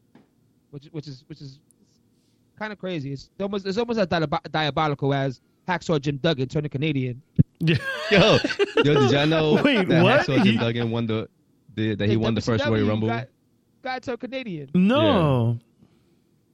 Which 0.71 0.87
which 0.87 1.07
is 1.07 1.23
which 1.29 1.41
is 1.41 1.61
kind 2.59 2.73
of 2.73 2.79
crazy. 2.79 3.13
It's 3.13 3.31
almost 3.39 3.67
it's 3.67 3.79
almost 3.79 3.99
as 4.01 4.07
diab- 4.09 4.51
diabolical 4.51 5.13
as 5.15 5.41
Hacksaw 5.69 6.01
Jim 6.01 6.17
Duggan 6.17 6.49
turning 6.49 6.71
Canadian. 6.71 7.23
Yeah. 7.65 7.77
Yo, 8.11 8.39
yo, 8.77 8.95
did 9.01 9.11
y'all 9.11 9.27
know 9.27 9.55
Wait, 9.65 9.89
that 9.89 10.03
what? 10.03 10.21
Hacksaw 10.21 10.37
Jim 10.45 10.47
He- 10.55 10.57
Duggan 10.59 10.91
won 10.91 11.07
the, 11.07 11.29
the 11.75 11.95
that 11.97 12.09
he 12.09 12.17
won 12.17 12.35
the 12.35 12.41
first 12.41 12.65
Royal 12.67 12.87
Rumble? 12.89 13.09
Guy, 13.09 13.27
guy 13.83 13.99
turned 13.99 14.21
Canadian. 14.21 14.71
No. 14.75 15.59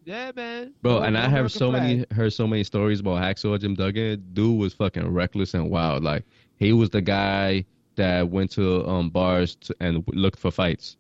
Yeah, 0.05 0.33
man. 0.35 0.73
Bro, 0.83 0.95
Wore 0.95 1.05
and 1.05 1.17
I 1.19 1.29
have 1.29 1.53
so 1.53 1.71
flag. 1.71 1.83
many 1.83 2.07
heard 2.13 2.33
so 2.33 2.47
many 2.47 2.65
stories 2.65 3.01
about 3.01 3.23
Hacksaw 3.23 3.61
Jim 3.61 3.75
Duggan. 3.75 4.25
Dude 4.33 4.59
was 4.59 4.73
fucking 4.75 5.07
reckless 5.09 5.55
and 5.55 5.71
wild. 5.71 6.03
Like 6.03 6.25
he 6.57 6.73
was 6.73 6.91
the 6.91 7.03
guy 7.03 7.65
that 7.97 8.29
went 8.31 8.51
to 8.53 8.87
um 8.89 9.11
bars 9.11 9.57
to, 9.57 9.77
and 9.81 10.03
looked 10.09 10.39
for 10.39 10.51
fights. 10.51 10.97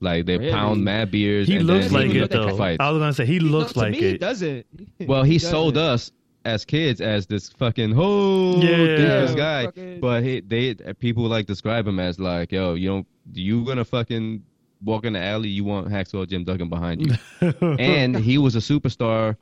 Like 0.00 0.26
they 0.26 0.38
Really? 0.38 0.52
pound 0.52 0.84
mad 0.84 1.10
beers. 1.10 1.48
He 1.48 1.56
and 1.56 1.66
looks 1.66 1.90
like 1.90 2.10
he 2.10 2.18
it 2.18 2.30
though. 2.30 2.46
I 2.60 2.90
was 2.90 3.00
gonna 3.00 3.12
say 3.12 3.26
he 3.26 3.38
No, 3.38 3.46
looks 3.50 3.72
to 3.72 3.78
like 3.80 3.92
me, 3.92 3.98
He 3.98 4.06
it. 4.10 4.20
doesn't. 4.20 4.66
Well, 5.06 5.24
he 5.24 5.38
sold 5.38 5.74
doesn't. 5.74 5.94
us 5.94 6.12
as 6.44 6.64
kids 6.64 7.00
as 7.00 7.26
this 7.26 7.48
fucking 7.50 7.94
oh 7.96 8.60
Yeah. 8.60 8.96
this 8.96 9.34
guy, 9.34 9.64
Fucking- 9.66 10.00
but 10.00 10.22
he, 10.22 10.40
they 10.40 10.74
people 10.98 11.24
like 11.24 11.46
describe 11.46 11.86
him 11.86 11.98
as 11.98 12.18
like 12.18 12.52
yo 12.52 12.74
you 12.74 12.88
don't 12.88 13.06
you 13.32 13.64
gonna 13.64 13.84
fucking 13.84 14.42
walk 14.84 15.04
in 15.04 15.14
the 15.14 15.22
alley 15.22 15.48
you 15.48 15.64
want 15.64 15.88
Hacksaw 15.88 16.28
Jim 16.28 16.44
Duggan 16.44 16.68
behind 16.68 17.06
you, 17.06 17.14
and 17.78 18.16
he 18.16 18.36
was 18.38 18.54
a 18.56 18.58
superstar. 18.60 19.36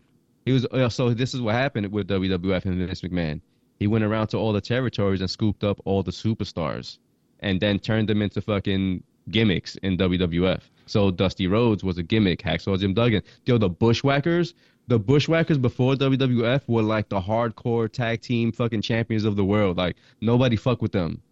He 0.44 0.52
was 0.52 0.66
uh, 0.66 0.88
so 0.88 1.12
this 1.14 1.34
is 1.34 1.40
what 1.40 1.54
happened 1.54 1.90
with 1.92 2.06
WWF 2.08 2.64
and 2.64 2.78
Vince 2.78 3.00
McMahon. 3.02 3.40
He 3.78 3.86
went 3.88 4.04
around 4.04 4.28
to 4.28 4.36
all 4.38 4.52
the 4.52 4.60
territories 4.60 5.20
and 5.20 5.28
scooped 5.28 5.64
up 5.64 5.80
all 5.84 6.02
the 6.04 6.12
superstars, 6.12 6.98
and 7.40 7.60
then 7.60 7.78
turned 7.80 8.08
them 8.08 8.22
into 8.22 8.40
fucking 8.40 9.02
gimmicks 9.30 9.76
in 9.76 9.96
WWF. 9.96 10.60
So 10.86 11.10
Dusty 11.10 11.46
Rhodes 11.46 11.82
was 11.84 11.96
a 11.98 12.02
gimmick. 12.02 12.42
Hacksaw 12.42 12.78
Jim 12.78 12.92
Duggan. 12.94 13.22
Yo, 13.46 13.56
the 13.58 13.68
Bushwhackers. 13.70 14.54
The 14.88 14.98
Bushwhackers 14.98 15.59
before 15.59 15.94
WWF 15.94 16.62
were 16.66 16.82
like 16.82 17.09
the 17.09 17.20
hardcore 17.20 17.90
tag 17.90 18.20
team 18.20 18.52
fucking 18.52 18.82
champions 18.82 19.24
of 19.24 19.36
the 19.36 19.44
world. 19.44 19.76
Like 19.76 19.96
nobody 20.20 20.56
fuck 20.56 20.82
with 20.82 20.92
them. 20.92 21.22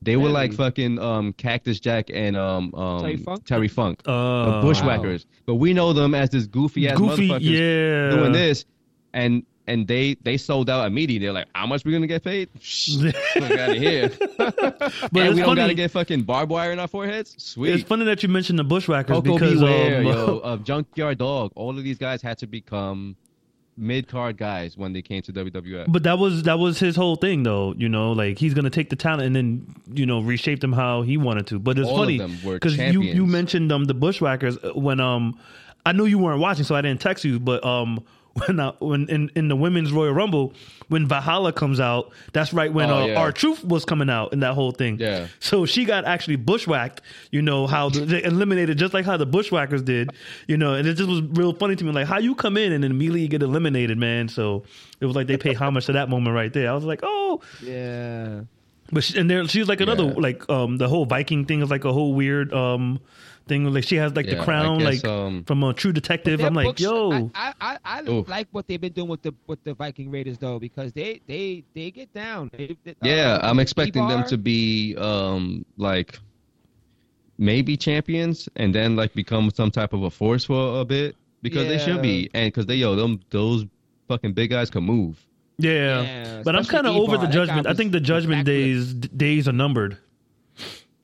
They 0.00 0.16
were 0.16 0.28
like 0.28 0.52
fucking 0.52 0.98
um, 1.00 1.32
Cactus 1.32 1.80
Jack 1.80 2.10
and 2.12 2.36
um, 2.36 2.72
um, 2.74 3.00
Terry 3.00 3.16
Funk? 3.16 3.44
Terry 3.44 3.68
Funk 3.68 4.02
the 4.04 4.12
Uh, 4.12 4.62
Bushwhackers. 4.62 5.26
But 5.44 5.56
we 5.56 5.74
know 5.74 5.92
them 5.92 6.14
as 6.14 6.30
this 6.30 6.46
goofy 6.46 6.88
ass 6.88 6.98
goofy, 6.98 7.28
motherfuckers 7.28 7.40
yeah. 7.42 8.16
doing 8.16 8.32
this, 8.32 8.64
and 9.12 9.44
and 9.68 9.86
they 9.86 10.14
they 10.22 10.36
sold 10.36 10.68
out 10.70 10.86
immediately. 10.86 11.26
They're 11.26 11.32
like, 11.32 11.48
how 11.54 11.66
much 11.66 11.84
we 11.84 11.92
gonna 11.92 12.06
get 12.06 12.24
paid? 12.24 12.48
Shh, 12.60 12.96
out 13.36 13.70
of 13.70 13.76
here. 13.76 14.10
But 14.36 14.58
and 14.58 15.12
we 15.12 15.20
don't 15.20 15.36
funny. 15.36 15.54
gotta 15.56 15.74
get 15.74 15.90
fucking 15.90 16.22
barbed 16.22 16.50
wire 16.50 16.72
in 16.72 16.78
our 16.78 16.88
foreheads. 16.88 17.34
Sweet. 17.38 17.74
It's 17.74 17.84
funny 17.84 18.06
that 18.06 18.22
you 18.22 18.28
mentioned 18.28 18.58
the 18.58 18.64
Bushwhackers 18.64 19.14
Coco 19.14 19.34
because 19.34 19.60
Beware, 19.60 19.98
um, 19.98 20.04
yo, 20.06 20.38
uh, 20.38 20.56
Junkyard 20.56 21.18
Dog. 21.18 21.52
All 21.54 21.70
of 21.70 21.84
these 21.84 21.98
guys 21.98 22.22
had 22.22 22.38
to 22.38 22.46
become 22.46 23.14
mid 23.76 24.08
card 24.08 24.36
guys 24.36 24.76
when 24.76 24.92
they 24.92 25.02
came 25.02 25.22
to 25.22 25.32
WWF. 25.32 25.92
But 25.92 26.02
that 26.02 26.18
was 26.18 26.44
that 26.44 26.58
was 26.58 26.78
his 26.78 26.96
whole 26.96 27.16
thing, 27.16 27.42
though. 27.42 27.74
You 27.76 27.90
know, 27.90 28.12
like 28.12 28.38
he's 28.38 28.54
gonna 28.54 28.70
take 28.70 28.88
the 28.88 28.96
talent 28.96 29.24
and 29.24 29.36
then 29.36 29.74
you 29.92 30.06
know 30.06 30.20
reshape 30.20 30.60
them 30.60 30.72
how 30.72 31.02
he 31.02 31.18
wanted 31.18 31.46
to. 31.48 31.58
But 31.58 31.78
it's 31.78 31.88
All 31.88 31.98
funny 31.98 32.18
because 32.18 32.78
you 32.78 33.02
you 33.02 33.26
mentioned 33.26 33.70
um 33.70 33.84
the 33.84 33.94
Bushwhackers 33.94 34.56
when 34.74 34.98
um 34.98 35.38
I 35.84 35.92
knew 35.92 36.06
you 36.06 36.18
weren't 36.18 36.40
watching, 36.40 36.64
so 36.64 36.74
I 36.74 36.80
didn't 36.80 37.02
text 37.02 37.24
you. 37.24 37.38
But 37.38 37.62
um 37.64 38.02
when 38.46 38.60
I, 38.60 38.72
when 38.78 39.08
in 39.08 39.30
in 39.34 39.48
the 39.48 39.56
women's 39.56 39.92
Royal 39.92 40.12
Rumble 40.12 40.52
when 40.88 41.06
Valhalla 41.06 41.52
comes 41.52 41.80
out, 41.80 42.12
that's 42.32 42.52
right 42.54 42.72
when 42.72 42.90
Oh, 42.90 43.02
uh, 43.02 43.06
yeah. 43.06 43.18
R-Truth 43.20 43.62
was 43.64 43.84
coming 43.84 44.08
out 44.08 44.32
in 44.32 44.40
that 44.40 44.54
whole 44.54 44.72
thing. 44.72 44.98
Yeah. 44.98 45.26
So 45.38 45.66
she 45.66 45.84
got 45.84 46.06
actually 46.06 46.36
bushwhacked. 46.36 47.02
You 47.30 47.42
know 47.42 47.66
how 47.66 47.90
the, 47.90 48.00
they 48.06 48.22
eliminated 48.24 48.78
just 48.78 48.94
like 48.94 49.04
how 49.04 49.18
the 49.18 49.26
Bushwhackers 49.26 49.82
did. 49.82 50.10
You 50.46 50.56
know, 50.56 50.72
and 50.74 50.88
it 50.88 50.94
just 50.94 51.08
was 51.08 51.20
real 51.22 51.52
funny 51.52 51.76
to 51.76 51.84
me. 51.84 51.92
Like 51.92 52.06
how 52.06 52.18
you 52.18 52.34
come 52.34 52.56
in 52.56 52.72
and 52.72 52.82
then 52.82 52.90
immediately 52.90 53.20
you 53.20 53.28
get 53.28 53.42
eliminated, 53.42 53.98
man. 53.98 54.28
So 54.28 54.64
it 55.00 55.04
was 55.06 55.14
like 55.14 55.26
they 55.26 55.36
pay 55.36 55.52
homage 55.52 55.86
to 55.86 55.92
that 55.92 56.08
moment 56.08 56.34
right 56.34 56.52
there. 56.52 56.70
I 56.70 56.74
was 56.74 56.84
like, 56.84 57.00
oh, 57.02 57.42
Yeah. 57.62 58.40
but 58.90 59.04
she, 59.04 59.18
and 59.18 59.30
there 59.30 59.46
she's 59.46 59.68
like 59.68 59.82
another 59.82 60.04
Yeah. 60.04 60.14
like 60.16 60.48
um 60.48 60.78
the 60.78 60.88
whole 60.88 61.04
Viking 61.04 61.44
thing 61.44 61.60
is 61.60 61.70
like 61.70 61.84
a 61.84 61.92
whole 61.92 62.14
weird 62.14 62.52
um 62.54 63.00
thing. 63.48 63.64
Like 63.72 63.84
she 63.84 63.96
has 63.96 64.14
like 64.14 64.26
Yeah, 64.26 64.36
the 64.36 64.44
crown 64.44 64.78
guess, 64.78 65.02
like 65.02 65.12
um, 65.12 65.44
from 65.44 65.62
a 65.64 65.72
True 65.74 65.92
Detective. 65.92 66.40
I'm 66.40 66.54
like, 66.54 66.66
books- 66.66 66.80
yo, 66.80 67.10
I 67.12 67.30
I, 67.34 67.54
I, 67.60 67.78
I 67.84 68.00
like 68.02 68.48
what 68.52 68.66
they've 68.68 68.80
been 68.80 68.92
doing 68.92 69.08
with 69.08 69.22
the 69.22 69.34
with 69.46 69.62
the 69.64 69.74
Viking 69.74 70.10
Raiders 70.10 70.38
though 70.38 70.58
because 70.58 70.92
they 70.92 71.20
they 71.26 71.64
they 71.74 71.90
get 71.90 72.12
down. 72.14 72.50
They, 72.56 72.76
they- 72.84 72.94
yeah, 73.02 73.34
uh, 73.42 73.50
I'm 73.50 73.58
expecting 73.58 74.06
them 74.06 74.18
T-Bar, 74.20 74.28
to 74.28 74.38
be 74.38 74.96
um 74.96 75.64
like 75.76 76.18
maybe 77.38 77.76
champions 77.76 78.48
and 78.56 78.74
then 78.74 78.96
like 78.96 79.14
become 79.14 79.50
some 79.54 79.70
type 79.70 79.92
of 79.92 80.02
a 80.02 80.10
force 80.10 80.44
for 80.44 80.80
a 80.80 80.84
bit 80.84 81.16
because 81.42 81.68
they 81.68 81.78
should 81.78 82.02
be 82.02 82.28
and 82.34 82.52
because 82.52 82.66
they 82.66 82.74
yo 82.76 82.96
them 82.96 83.20
those 83.30 83.64
fucking 84.08 84.32
big 84.32 84.50
guys 84.50 84.70
can 84.70 84.82
move. 84.84 85.24
yeah. 85.58 86.02
Yeah, 86.02 86.42
but 86.44 86.56
I'm 86.56 86.64
kind 86.64 86.86
of 86.86 86.96
over 86.96 87.18
the 87.18 87.26
judgment. 87.26 87.64
guy 87.64 87.70
I 87.70 87.74
think 87.74 87.92
the 87.92 88.00
judgment 88.00 88.44
days 88.46 88.92
days 88.94 89.46
are 89.48 89.52
numbered. 89.52 89.98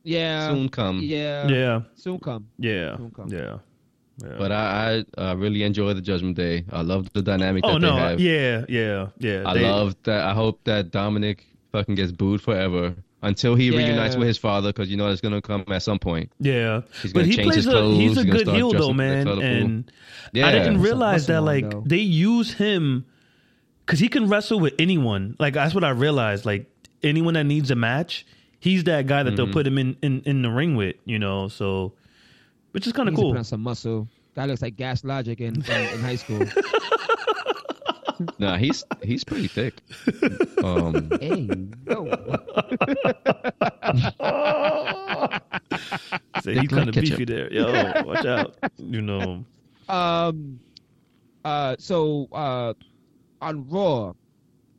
Yeah. 0.04 0.48
Soon 0.50 0.68
come. 0.68 1.00
Yeah. 1.00 1.48
yeah, 1.48 1.80
Soon 1.96 2.18
come. 2.18 2.46
yeah, 2.58 2.96
Soon 2.96 3.10
come. 3.10 3.28
yeah. 3.28 3.58
yeah. 4.22 4.34
But 4.38 4.52
I, 4.52 5.04
I 5.16 5.20
uh, 5.30 5.34
really 5.36 5.62
enjoy 5.62 5.92
the 5.94 6.02
Judgment 6.02 6.36
Day. 6.36 6.64
I 6.70 6.82
love 6.82 7.12
the 7.14 7.22
dynamic 7.22 7.64
oh 7.66 7.72
that 7.74 7.78
no, 7.80 7.94
they 7.94 8.00
have. 8.00 8.20
yeah, 8.20 8.64
yeah, 8.68 9.06
yeah. 9.18 9.42
I 9.46 9.54
They- 9.54 9.62
love 9.62 9.96
that. 10.04 10.20
I 10.24 10.34
hope 10.34 10.60
that 10.64 10.90
Dominic 10.90 11.46
fucking 11.72 11.94
gets 11.96 12.12
booed 12.12 12.40
forever 12.40 12.94
until 13.22 13.54
he 13.54 13.70
Yeah. 13.70 13.78
reunites 13.78 14.14
with 14.16 14.28
his 14.28 14.36
father, 14.38 14.68
because 14.68 14.90
you 14.90 14.96
know 14.98 15.08
it's 15.10 15.22
gonna 15.22 15.40
come 15.42 15.64
at 15.68 15.82
some 15.82 15.98
point. 15.98 16.30
Yeah, 16.38 16.82
He's 17.02 17.12
but 17.14 17.24
he 17.24 17.42
plays 17.42 17.66
a 17.66 17.88
he's 17.90 18.18
a 18.18 18.24
good 18.24 18.42
start 18.42 18.56
heel 18.56 18.70
though, 18.72 18.92
man. 18.92 19.26
And 19.26 19.90
Yeah, 20.34 20.46
I 20.46 20.52
didn't 20.52 20.82
realize 20.82 21.26
that 21.28 21.40
like 21.42 21.70
though. 21.70 21.82
they 21.86 21.96
use 21.98 22.52
him 22.52 23.06
because 23.86 23.98
he 23.98 24.08
can 24.08 24.28
wrestle 24.28 24.60
with 24.60 24.74
anyone. 24.78 25.36
Like 25.38 25.54
that's 25.54 25.74
what 25.74 25.84
I 25.84 25.90
realized. 25.90 26.44
Like 26.44 26.70
anyone 27.02 27.34
that 27.34 27.44
needs 27.44 27.70
a 27.70 27.74
match, 27.76 28.26
he's 28.64 28.84
that 28.84 29.06
guy 29.06 29.22
that 29.22 29.30
Mm-hmm. 29.30 29.36
they'll 29.36 29.52
put 29.52 29.66
him 29.66 29.78
in, 29.78 29.96
in 30.02 30.22
in 30.22 30.42
the 30.42 30.50
ring 30.50 30.74
with. 30.74 30.96
You 31.04 31.18
know, 31.18 31.48
so 31.48 31.92
which 32.72 32.86
is 32.86 32.92
kind 32.92 33.08
of 33.08 33.12
Needs 33.12 33.20
to 33.20 33.22
cool. 33.22 33.32
Put 33.32 33.38
on 33.38 33.44
some 33.44 33.60
muscle. 33.62 34.08
Guy 34.34 34.46
looks 34.46 34.62
like 34.62 34.74
Gas 34.76 35.04
Logic 35.04 35.38
in, 35.40 35.62
in, 35.64 35.88
in 35.94 36.00
high 36.00 36.16
school. 36.16 36.40
Nah, 38.38 38.56
he's 38.56 38.84
he's 39.02 39.24
pretty 39.24 39.48
thick. 39.48 39.74
Um, 40.62 41.10
hey, 41.20 41.48
yo. 41.88 42.06
So 46.42 46.50
he's 46.52 46.68
kind 46.68 46.88
of 46.88 46.94
beefy 46.94 47.24
there. 47.24 47.52
Yo, 47.52 48.02
watch 48.04 48.24
out. 48.26 48.56
You 48.78 49.02
know. 49.02 49.44
Um. 49.88 50.60
Uh. 51.44 51.76
So. 51.78 52.26
Uh. 52.32 52.72
On 53.42 53.68
Raw, 53.68 54.14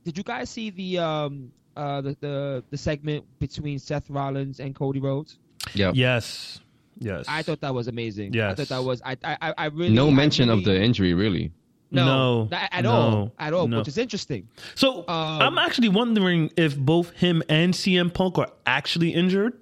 did 0.04 0.18
you 0.18 0.24
guys 0.24 0.50
see 0.50 0.72
the 0.72 0.98
um. 0.98 1.52
Uh. 1.76 2.02
The 2.02 2.18
the, 2.20 2.64
the 2.72 2.78
segment 2.78 3.26
between 3.40 3.80
Seth 3.80 4.10
Rollins 4.10 4.60
and 4.60 4.74
Cody 4.76 5.00
Rhodes? 5.00 5.38
yeah. 5.74 5.92
Yes. 5.94 6.60
Yes. 6.98 7.26
I 7.28 7.42
thought 7.42 7.60
that 7.62 7.74
was 7.74 7.88
amazing. 7.90 8.34
Yes. 8.34 8.52
I 8.54 8.56
thought 8.56 8.70
that 8.70 8.84
was. 8.84 9.02
I. 9.04 9.18
I. 9.24 9.38
I- 9.42 9.54
I 9.58 9.66
really. 9.68 9.94
No 9.94 10.08
I 10.08 10.12
mention 10.12 10.50
of 10.50 10.64
the 10.64 10.82
injury, 10.82 11.14
really. 11.14 11.52
No. 11.92 12.46
No, 12.52 12.58
at 12.58 12.84
no, 12.84 12.92
all. 12.92 13.32
At 13.40 13.54
all. 13.54 13.68
no. 13.68 13.78
Which 13.80 13.88
is 13.88 13.98
interesting. 13.98 14.48
So 14.76 15.00
Um, 15.08 15.42
I'm 15.42 15.58
actually 15.58 15.90
wondering 15.90 16.52
if 16.58 16.78
both 16.78 17.12
him 17.12 17.42
and 17.48 17.74
CM 17.74 18.14
Punk 18.14 18.38
are 18.38 18.50
actually 18.66 19.12
injured. 19.14 19.54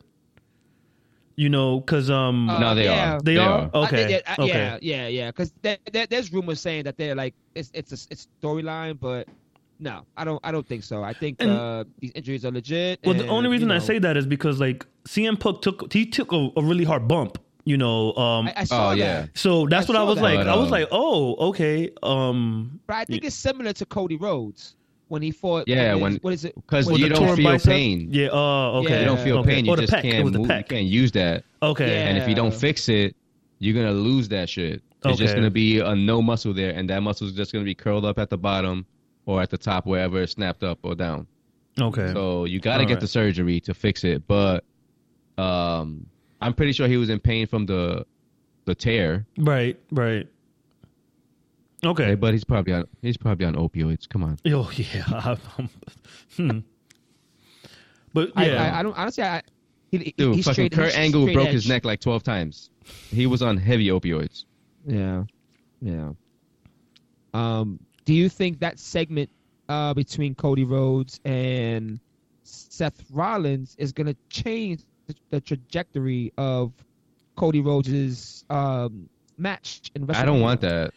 You 1.35 1.49
know, 1.49 1.79
because 1.79 2.11
um, 2.11 2.47
Uh, 2.49 2.59
no, 2.59 2.75
they 2.75 2.83
yeah. 2.85 3.15
are. 3.15 3.21
they, 3.21 3.37
are. 3.37 3.69
Uh, 3.73 3.83
Okay. 3.85 4.11
yeah, 4.11 4.33
uh, 4.37 4.43
okay. 4.43 4.47
yeah, 4.53 4.77
yeah, 4.81 5.07
yeah. 5.07 5.27
Because 5.31 5.51
there, 5.63 5.77
there, 5.91 6.05
there's 6.05 6.31
rumors 6.31 6.59
saying 6.59 6.83
that 6.83 6.95
they're 6.97 7.15
like 7.15 7.33
it's 7.55 7.71
it's 7.73 7.91
a 7.91 7.97
it's 8.11 8.27
storyline, 8.41 8.99
but 8.99 9.27
no, 9.79 10.05
I 10.17 10.23
don't 10.23 10.39
I 10.43 10.51
don't 10.51 10.67
think 10.67 10.83
so. 10.83 11.03
I 11.03 11.13
think 11.13 11.37
And- 11.41 11.51
uh, 11.51 11.83
these 11.99 12.11
injuries 12.15 12.45
are 12.45 12.51
legit. 12.51 12.99
Well, 13.03 13.15
the 13.15 13.27
only 13.27 13.49
reason 13.49 13.69
you 13.69 13.75
I 13.75 13.79
say 13.79 13.99
that 13.99 14.17
is 14.17 14.25
because 14.25 14.59
like 14.59 14.85
CM 15.05 15.39
Punk 15.39 15.61
took 15.61 15.91
he 15.91 16.05
took 16.05 16.31
a, 16.31 16.49
a 16.57 16.61
really 16.63 16.83
hard 16.83 17.07
bump. 17.07 17.37
You 17.65 17.77
know, 17.77 18.13
um, 18.15 18.47
I, 18.49 18.53
I 18.57 18.63
saw 18.65 18.87
Oh, 18.87 18.89
that, 18.89 18.97
yeah. 18.97 19.25
so 19.35 19.65
that's 19.67 19.89
I 19.89 19.93
what 19.93 19.97
I 19.97 20.03
was 20.03 20.17
that. 20.17 20.23
like. 20.23 20.37
But, 20.39 20.47
I 20.49 20.55
was 20.57 20.65
um, 20.65 20.71
like, 20.71 20.87
oh, 20.91 21.35
okay. 21.49 21.89
Um, 22.03 22.81
but 22.87 22.95
I 22.97 23.05
think 23.05 23.23
it's 23.23 23.35
similar 23.37 23.71
to 23.71 23.85
Cody 23.85 24.17
Rhodes 24.17 24.75
when 25.07 25.21
he 25.21 25.31
fought. 25.31 25.65
Yeah, 25.65 25.93
what 25.93 25.95
is- 25.95 26.01
when- 26.01 26.15
what 26.23 26.33
is 26.33 26.43
it? 26.43 26.55
Because 26.55 26.87
What 26.91 26.99
you 26.99 27.05
is 27.05 27.11
it? 27.13 27.15
don't 27.15 27.35
feel 27.37 27.45
bicep? 27.45 27.71
pain. 27.71 28.09
Yeah. 28.11 28.27
Oh, 28.33 28.81
okay. 28.83 28.95
Yeah. 28.95 28.99
You 28.99 29.05
don't 29.05 29.19
feel 29.21 29.37
okay. 29.37 29.55
pain. 29.55 29.65
You 29.65 29.77
just 29.77 29.93
pec. 29.93 30.01
Can't 30.01 30.25
move. 30.33 30.41
You 30.49 30.63
can't 30.67 30.85
use 30.87 31.13
that. 31.13 31.45
Okay. 31.61 31.87
Yeah. 31.87 32.07
And 32.09 32.17
if 32.17 32.27
you 32.27 32.35
don't 32.35 32.53
fix 32.53 32.89
it, 32.89 33.15
you're 33.59 33.75
gonna 33.75 33.95
lose 33.97 34.27
that 34.29 34.49
shit. 34.49 34.81
It's 35.05 35.17
just 35.17 35.33
gonna 35.33 35.49
be 35.49 35.79
a 35.79 35.95
no 35.95 36.21
muscle 36.21 36.53
there, 36.53 36.71
and 36.71 36.89
that 36.89 37.01
muscle's 37.01 37.31
just 37.31 37.53
gonna 37.53 37.63
be 37.63 37.75
curled 37.75 38.03
up 38.03 38.19
at 38.19 38.29
the 38.29 38.37
bottom 38.37 38.85
or 39.25 39.41
at 39.41 39.49
the 39.49 39.57
top, 39.57 39.85
wherever 39.85 40.21
it's 40.21 40.33
snapped 40.33 40.63
up 40.63 40.79
or 40.83 40.95
down. 40.95 41.27
Okay. 41.79 42.11
So 42.13 42.45
you 42.45 42.59
got 42.59 42.77
to 42.77 42.85
get 42.85 42.95
right. 42.95 43.01
the 43.01 43.07
surgery 43.07 43.59
to 43.61 43.73
fix 43.73 44.03
it. 44.03 44.27
But 44.27 44.63
um, 45.37 46.05
I'm 46.41 46.53
pretty 46.53 46.73
sure 46.73 46.87
he 46.87 46.97
was 46.97 47.09
in 47.09 47.19
pain 47.19 47.47
from 47.47 47.65
the 47.65 48.05
the 48.65 48.75
tear. 48.75 49.25
right. 49.37 49.79
Right. 49.91 50.27
Okay. 51.85 52.03
Okay, 52.03 52.15
but 52.15 52.33
he's 52.33 52.45
probably 52.45 52.73
on 52.73 52.85
he's 53.01 53.17
probably 53.17 53.45
on 53.45 53.55
opioids. 53.55 54.07
Come 54.07 54.23
on. 54.23 54.37
Oh 54.45 54.71
yeah. 54.75 55.35
hmm. 56.37 56.59
But 58.13 58.31
I, 58.35 58.45
yeah. 58.45 58.63
I, 58.63 58.79
I 58.79 58.83
don't 58.83 58.97
honestly. 58.97 59.23
I, 59.23 59.41
he, 59.91 59.97
he- 59.97 60.13
Dude, 60.17 60.35
he's 60.35 60.45
fucking 60.45 60.67
straight, 60.67 60.71
Kurt 60.71 60.85
he's 60.85 60.95
Angle 60.95 61.23
straight 61.23 61.33
broke 61.33 61.47
edge. 61.47 61.53
his 61.53 61.67
neck 61.67 61.85
like 61.85 61.99
12 61.99 62.23
times. 62.23 62.69
He 63.09 63.27
was 63.27 63.41
on 63.41 63.57
heavy 63.57 63.87
opioids. 63.87 64.45
Yeah, 64.87 65.23
yeah. 65.81 66.11
Um, 67.33 67.79
do 68.05 68.13
you 68.13 68.29
think 68.29 68.59
that 68.59 68.79
segment 68.79 69.29
uh, 69.69 69.93
between 69.93 70.35
Cody 70.35 70.63
Rhodes 70.63 71.19
and 71.25 71.99
Seth 72.43 73.03
Rollins 73.11 73.75
is 73.77 73.91
going 73.91 74.07
to 74.07 74.15
change 74.29 74.83
the, 75.07 75.15
the 75.29 75.41
trajectory 75.41 76.33
of 76.37 76.73
Cody 77.35 77.61
Rhodes' 77.61 78.45
um, 78.49 79.09
match 79.37 79.91
in 79.95 80.05
WrestleMania? 80.05 80.15
I 80.15 80.25
don't 80.25 80.41
want 80.41 80.61
that. 80.61 80.93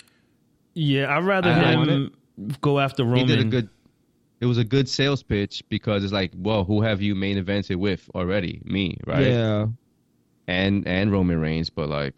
yeah. 0.75 1.17
I'd 1.17 1.25
rather 1.25 1.51
I 1.51 1.73
don't 1.73 1.89
him 1.89 2.17
go 2.61 2.81
after 2.81 3.05
Roman. 3.05 3.19
He 3.21 3.27
did 3.27 3.41
a 3.41 3.45
good. 3.45 3.69
It 4.39 4.47
was 4.47 4.59
a 4.59 4.65
good 4.65 4.87
sales 4.87 5.23
pitch 5.23 5.63
because 5.71 6.05
it's 6.05 6.13
like, 6.13 6.31
well, 6.37 6.63
who 6.65 6.83
have 6.83 7.01
you 7.01 7.15
main 7.15 7.43
evented 7.43 7.77
with 7.77 8.11
already? 8.15 8.61
Me, 8.65 8.99
right? 9.07 9.29
Yeah, 9.29 9.67
and 10.47 10.87
and 10.87 11.11
Roman 11.11 11.41
Reigns, 11.41 11.71
but 11.71 11.89
like 11.89 12.17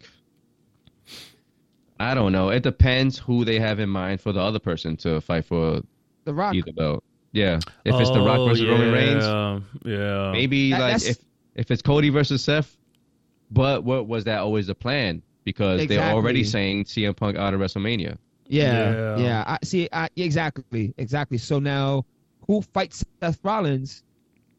I 1.99 2.13
don't 2.13 2.31
know. 2.31 2.49
It 2.49 2.63
depends 2.63 3.17
who 3.17 3.43
they 3.45 3.59
have 3.59 3.79
in 3.79 3.89
mind 3.89 4.21
for 4.21 4.31
the 4.31 4.39
other 4.39 4.59
person 4.59 4.95
to 4.97 5.19
fight 5.21 5.45
for 5.45 5.81
The 6.25 6.33
Rock. 6.33 6.55
either 6.55 6.71
belt. 6.71 7.03
Yeah, 7.31 7.59
if 7.85 7.95
it's 7.95 8.09
The 8.09 8.21
Rock 8.21 8.39
Oh, 8.39 8.47
versus 8.47 8.65
Roman 8.65 8.91
Reigns, 8.91 9.23
yeah, 9.23 9.59
Yeah. 9.85 10.31
maybe 10.31 10.71
That- 10.71 10.79
like 10.79 10.93
that's- 10.93 11.09
if 11.09 11.17
if 11.55 11.71
it's 11.71 11.81
Cody 11.81 12.09
versus 12.09 12.41
Seth. 12.43 12.77
But 13.51 13.83
what 13.83 14.07
was 14.07 14.23
that 14.25 14.39
always 14.39 14.67
the 14.67 14.75
plan? 14.75 15.21
Because 15.43 15.87
they're 15.87 16.13
already 16.13 16.43
saying 16.43 16.85
CM 16.85 17.15
Punk 17.15 17.35
out 17.37 17.53
of 17.53 17.59
WrestleMania. 17.59 18.17
Yeah, 18.47 18.91
Yeah. 18.91 19.17
yeah. 19.17 19.43
I 19.47 19.57
see. 19.63 19.89
I, 19.91 20.07
exactly, 20.15 20.93
exactly. 20.97 21.37
So 21.39 21.59
now, 21.59 22.05
who 22.47 22.61
fights 22.61 23.03
Seth 23.19 23.39
Rollins? 23.43 24.03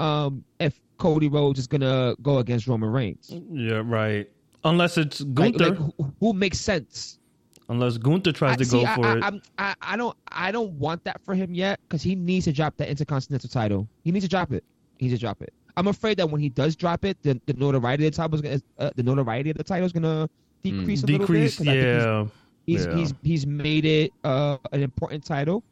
Um, 0.01 0.45
if 0.59 0.81
Cody 0.99 1.29
Rhodes 1.29 1.59
is 1.61 1.67
gonna 1.69 2.15
go 2.23 2.39
against 2.39 2.67
Roman 2.67 2.91
Reigns, 2.91 3.33
Yeah, 3.53 3.83
right. 3.85 4.29
Unless 4.65 4.99
it's 4.99 5.21
like, 5.23 5.35
Gunther. 5.57 5.69
like 5.71 5.77
who, 5.79 5.95
who 6.21 6.33
makes 6.35 6.61
sense? 6.61 7.19
Unless 7.71 7.99
Gunther 7.99 8.33
tries 8.33 8.55
I, 8.55 8.57
to 8.57 8.65
see, 8.65 8.81
go 8.83 8.87
I, 8.87 8.95
for 8.97 9.07
I, 9.07 9.17
it. 9.17 9.23
I'm- 9.25 9.43
I, 9.59 9.75
I 9.81 9.97
don't, 9.97 10.17
I 10.29 10.51
don't 10.53 10.73
want 10.73 11.05
that 11.05 11.21
for 11.25 11.35
him 11.35 11.55
yet 11.55 11.81
because 11.89 12.03
he 12.03 12.15
needs 12.17 12.45
to 12.47 12.53
drop 12.53 12.77
that 12.79 12.89
Intercontinental 12.89 13.49
title. 13.49 13.89
He 14.05 14.11
needs 14.13 14.25
to 14.25 14.29
drop 14.29 14.53
it. 14.53 14.65
He 14.99 15.07
needs 15.07 15.19
to 15.19 15.21
drop 15.25 15.41
it. 15.41 15.53
I'm 15.77 15.87
afraid 15.87 16.19
that 16.19 16.29
when 16.29 16.41
he 16.41 16.49
does 16.49 16.75
drop 16.77 17.05
it, 17.05 17.17
the, 17.23 17.41
the 17.47 17.55
notoriety 17.55 18.07
of 18.07 18.13
the 18.13 18.17
title 18.17 18.35
is 18.35 18.41
gonna, 18.43 18.61
uh, 18.79 18.91
the 18.97 19.03
notoriety 19.05 19.51
of 19.51 19.57
the 19.57 19.65
title 19.65 19.87
is 19.87 19.93
gonna 19.93 20.29
decrease 20.63 21.05
a 21.05 21.07
little 21.07 21.27
bit. 21.27 21.27
Decrease, 21.27 21.57
'cause 21.59 21.69
I 21.69 21.73
think 21.73 21.85
he's- 21.87 22.05
yeah. 22.05 22.27
he's 22.67 22.87
Yeah. 22.87 22.97
he's 22.97 23.15
he's 23.23 23.47
made 23.47 23.85
it 23.85 24.13
uh, 24.25 24.59
an 24.73 24.83
important 24.83 25.25
title. 25.25 25.63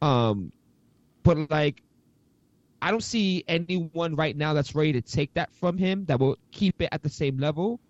Um, 0.00 0.52
but 1.24 1.50
like, 1.50 1.82
I 2.80 2.92
don't 2.92 3.02
see 3.02 3.42
anyone 3.48 4.14
right 4.14 4.36
now 4.36 4.52
that's 4.54 4.76
ready 4.76 4.92
to 4.92 5.02
take 5.02 5.34
that 5.34 5.52
from 5.52 5.76
him 5.76 6.04
that 6.06 6.20
will 6.20 6.38
keep 6.52 6.80
it 6.80 6.88
at 6.92 7.02
the 7.02 7.08
same 7.10 7.36
level. 7.38 7.80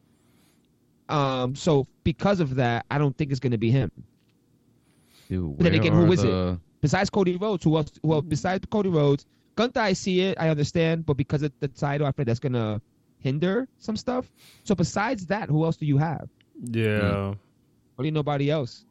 Um, 1.08 1.54
so 1.54 1.86
because 2.04 2.40
of 2.40 2.54
that, 2.56 2.84
I 2.90 2.98
don't 2.98 3.16
think 3.16 3.30
it's 3.30 3.40
going 3.40 3.52
to 3.52 3.58
be 3.58 3.70
him. 3.70 3.90
Dude, 5.28 5.58
then 5.58 5.74
again, 5.74 5.92
who 5.92 6.10
are 6.10 6.12
is 6.14 6.24
it? 6.24 6.58
Besides 6.80 7.10
Cody 7.10 7.36
Rhodes, 7.36 7.64
who 7.64 7.76
else? 7.76 7.90
Well, 8.02 8.22
besides 8.22 8.64
Cody 8.70 8.88
Rhodes, 8.88 9.26
Gunther, 9.56 9.80
I 9.80 9.92
see 9.92 10.20
it, 10.22 10.38
I 10.40 10.48
understand, 10.48 11.04
but 11.04 11.16
because 11.16 11.42
of 11.42 11.52
the 11.60 11.68
title, 11.68 12.06
I 12.06 12.12
feel 12.12 12.24
that's 12.24 12.38
going 12.38 12.52
to 12.52 12.80
hinder 13.18 13.66
some 13.78 13.96
stuff. 13.96 14.30
So 14.64 14.74
besides 14.74 15.26
that, 15.26 15.48
who 15.48 15.64
else 15.64 15.76
do 15.76 15.86
you 15.86 15.98
have? 15.98 16.28
Yeah. 16.62 17.34
Really, 17.96 18.10
nobody 18.10 18.50
else. 18.50 18.84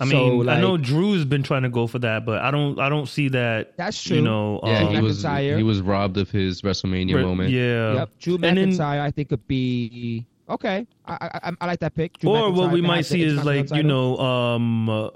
I 0.00 0.08
So, 0.08 0.38
mean, 0.38 0.48
I 0.48 0.60
know 0.60 0.76
Drew's 0.76 1.24
been 1.24 1.42
trying 1.42 1.62
to 1.62 1.68
go 1.70 1.86
for 1.86 1.98
that, 2.00 2.26
but 2.26 2.42
I 2.42 2.50
don't. 2.50 2.78
I 2.80 2.88
don't 2.88 3.06
see 3.08 3.28
that. 3.28 3.76
That's 3.76 4.02
true. 4.02 4.16
You 4.16 4.22
know. 4.22 4.60
Yeah, 4.64 4.78
um, 4.88 4.94
he 4.94 5.00
was 5.00 5.22
McIntyre. 5.24 5.56
he 5.56 5.62
was 5.62 5.80
robbed 5.80 6.16
of 6.16 6.30
his 6.30 6.62
WrestleMania 6.62 7.14
right, 7.14 7.24
moment. 7.24 7.50
Yeah. 7.50 7.94
Yep, 7.94 8.10
Drew 8.18 8.34
And 8.34 8.42
then- 8.42 8.56
McIntyre, 8.72 9.00
I 9.00 9.10
think 9.12 9.28
could 9.28 9.46
be 9.46 10.26
okay. 10.48 10.86
I 11.06 11.12
I, 11.12 11.40
I, 11.48 11.52
I 11.60 11.66
like 11.66 11.80
that 11.80 11.94
pick. 11.94 12.18
Drew 12.18 12.30
or 12.30 12.50
what 12.52 12.72
we 12.72 12.80
might 12.80 13.06
see 13.06 13.22
is 13.22 13.36
like 13.44 13.70
Intercontinental 13.70 13.76
you 13.76 13.82
know, 14.18 14.18
um, 14.24 14.88
uh, 14.88 15.10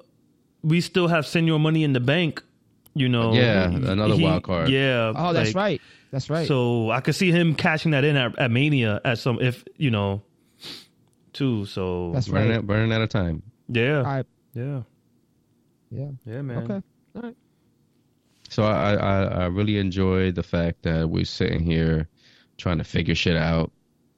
we 0.62 0.80
still 0.80 1.08
have 1.08 1.24
Señor 1.24 1.60
Money 1.60 1.84
in 1.84 1.92
the 1.92 2.00
Bank. 2.00 2.42
You 2.94 3.08
know. 3.08 3.32
Yeah, 3.32 3.70
He- 3.70 3.76
another 3.76 4.14
he- 4.16 4.24
wild 4.24 4.42
card. 4.42 4.70
Yeah. 4.70 5.12
Oh, 5.14 5.32
that's 5.32 5.50
like, 5.54 5.56
right. 5.56 5.80
That's 6.10 6.28
right. 6.30 6.48
So 6.48 6.90
I 6.90 7.00
could 7.00 7.14
see 7.14 7.30
him 7.30 7.54
cashing 7.54 7.92
that 7.92 8.02
in 8.02 8.16
at, 8.16 8.36
at 8.38 8.50
Mania 8.50 9.00
at 9.04 9.18
some 9.18 9.38
if 9.40 9.62
you 9.76 9.90
know, 9.90 10.22
too. 11.32 11.66
So 11.66 12.10
that's 12.12 12.28
Burning 12.28 12.48
right. 12.50 12.58
out, 12.58 12.66
burning 12.66 12.92
out 12.92 13.02
of 13.02 13.08
time. 13.10 13.42
yeah, 13.68 13.98
All 13.98 14.04
right. 14.04 14.26
yeah, 14.54 14.80
Yeah. 15.90 16.08
yeah, 16.24 16.42
man. 16.42 16.58
Okay. 16.64 16.82
All 17.14 17.22
right. 17.22 17.36
So 18.48 18.62
I, 18.64 18.94
I 18.94 19.22
I 19.24 19.46
really 19.46 19.76
enjoy 19.76 20.32
the 20.32 20.42
fact 20.42 20.82
that 20.84 21.08
we're 21.10 21.26
sitting 21.26 21.60
here 21.60 22.08
trying 22.56 22.78
to 22.78 22.84
figure 22.84 23.14
shit 23.14 23.36
out. 23.36 23.70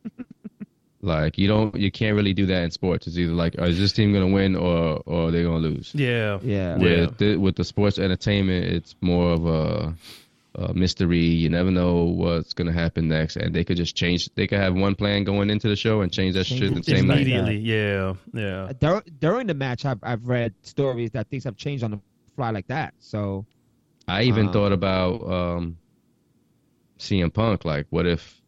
like 1.02 1.38
you 1.38 1.48
don't 1.48 1.74
you 1.76 1.90
can't 1.90 2.14
really 2.14 2.34
do 2.34 2.46
that 2.46 2.62
in 2.64 2.70
sports. 2.70 3.06
It's 3.06 3.16
either 3.16 3.32
like 3.32 3.54
is 3.58 3.78
this 3.78 3.92
team 3.92 4.12
gonna 4.12 4.28
win 4.28 4.54
or 4.56 5.02
or 5.06 5.30
they're 5.30 5.44
gonna 5.44 5.58
lose. 5.58 5.92
Yeah, 5.94 6.38
Yeah. 6.42 6.76
Yeah. 6.78 7.00
With 7.06 7.18
the, 7.18 7.36
with 7.36 7.56
the 7.56 7.64
sports 7.64 7.98
entertainment, 7.98 8.66
it's 8.66 8.94
more 9.00 9.32
of 9.32 9.46
a, 9.46 9.94
a 10.56 10.74
mystery. 10.74 11.24
You 11.24 11.48
never 11.48 11.70
know 11.70 12.04
what's 12.04 12.52
gonna 12.52 12.72
happen 12.72 13.08
next, 13.08 13.36
and 13.36 13.54
they 13.54 13.64
could 13.64 13.76
just 13.78 13.96
change. 13.96 14.28
They 14.34 14.46
could 14.46 14.58
have 14.58 14.74
one 14.74 14.94
plan 14.94 15.24
going 15.24 15.48
into 15.48 15.68
the 15.68 15.76
show 15.76 16.02
and 16.02 16.12
change 16.12 16.34
that 16.34 16.44
Change 16.44 16.60
shit 16.60 16.72
it 16.72 16.74
the 16.84 16.96
same 16.96 17.06
night. 17.06 17.22
immediately. 17.22 17.56
Yeah, 17.58 18.14
yeah. 18.34 18.72
Dur- 18.78 19.04
during 19.20 19.46
the 19.46 19.54
match, 19.54 19.84
I've 19.86 20.00
I've 20.02 20.26
read 20.26 20.52
stories 20.62 21.12
that 21.12 21.28
things 21.30 21.44
have 21.44 21.56
changed 21.56 21.82
on 21.82 21.92
the 21.92 22.00
fly 22.36 22.50
like 22.50 22.66
that. 22.66 22.92
So 22.98 23.46
I 24.06 24.24
even 24.24 24.48
Uh, 24.48 24.52
thought 24.52 24.72
about 24.72 25.22
um, 25.26 25.78
CM 26.98 27.32
Punk. 27.32 27.64
Like, 27.64 27.86
what 27.90 28.06
if 28.06 28.40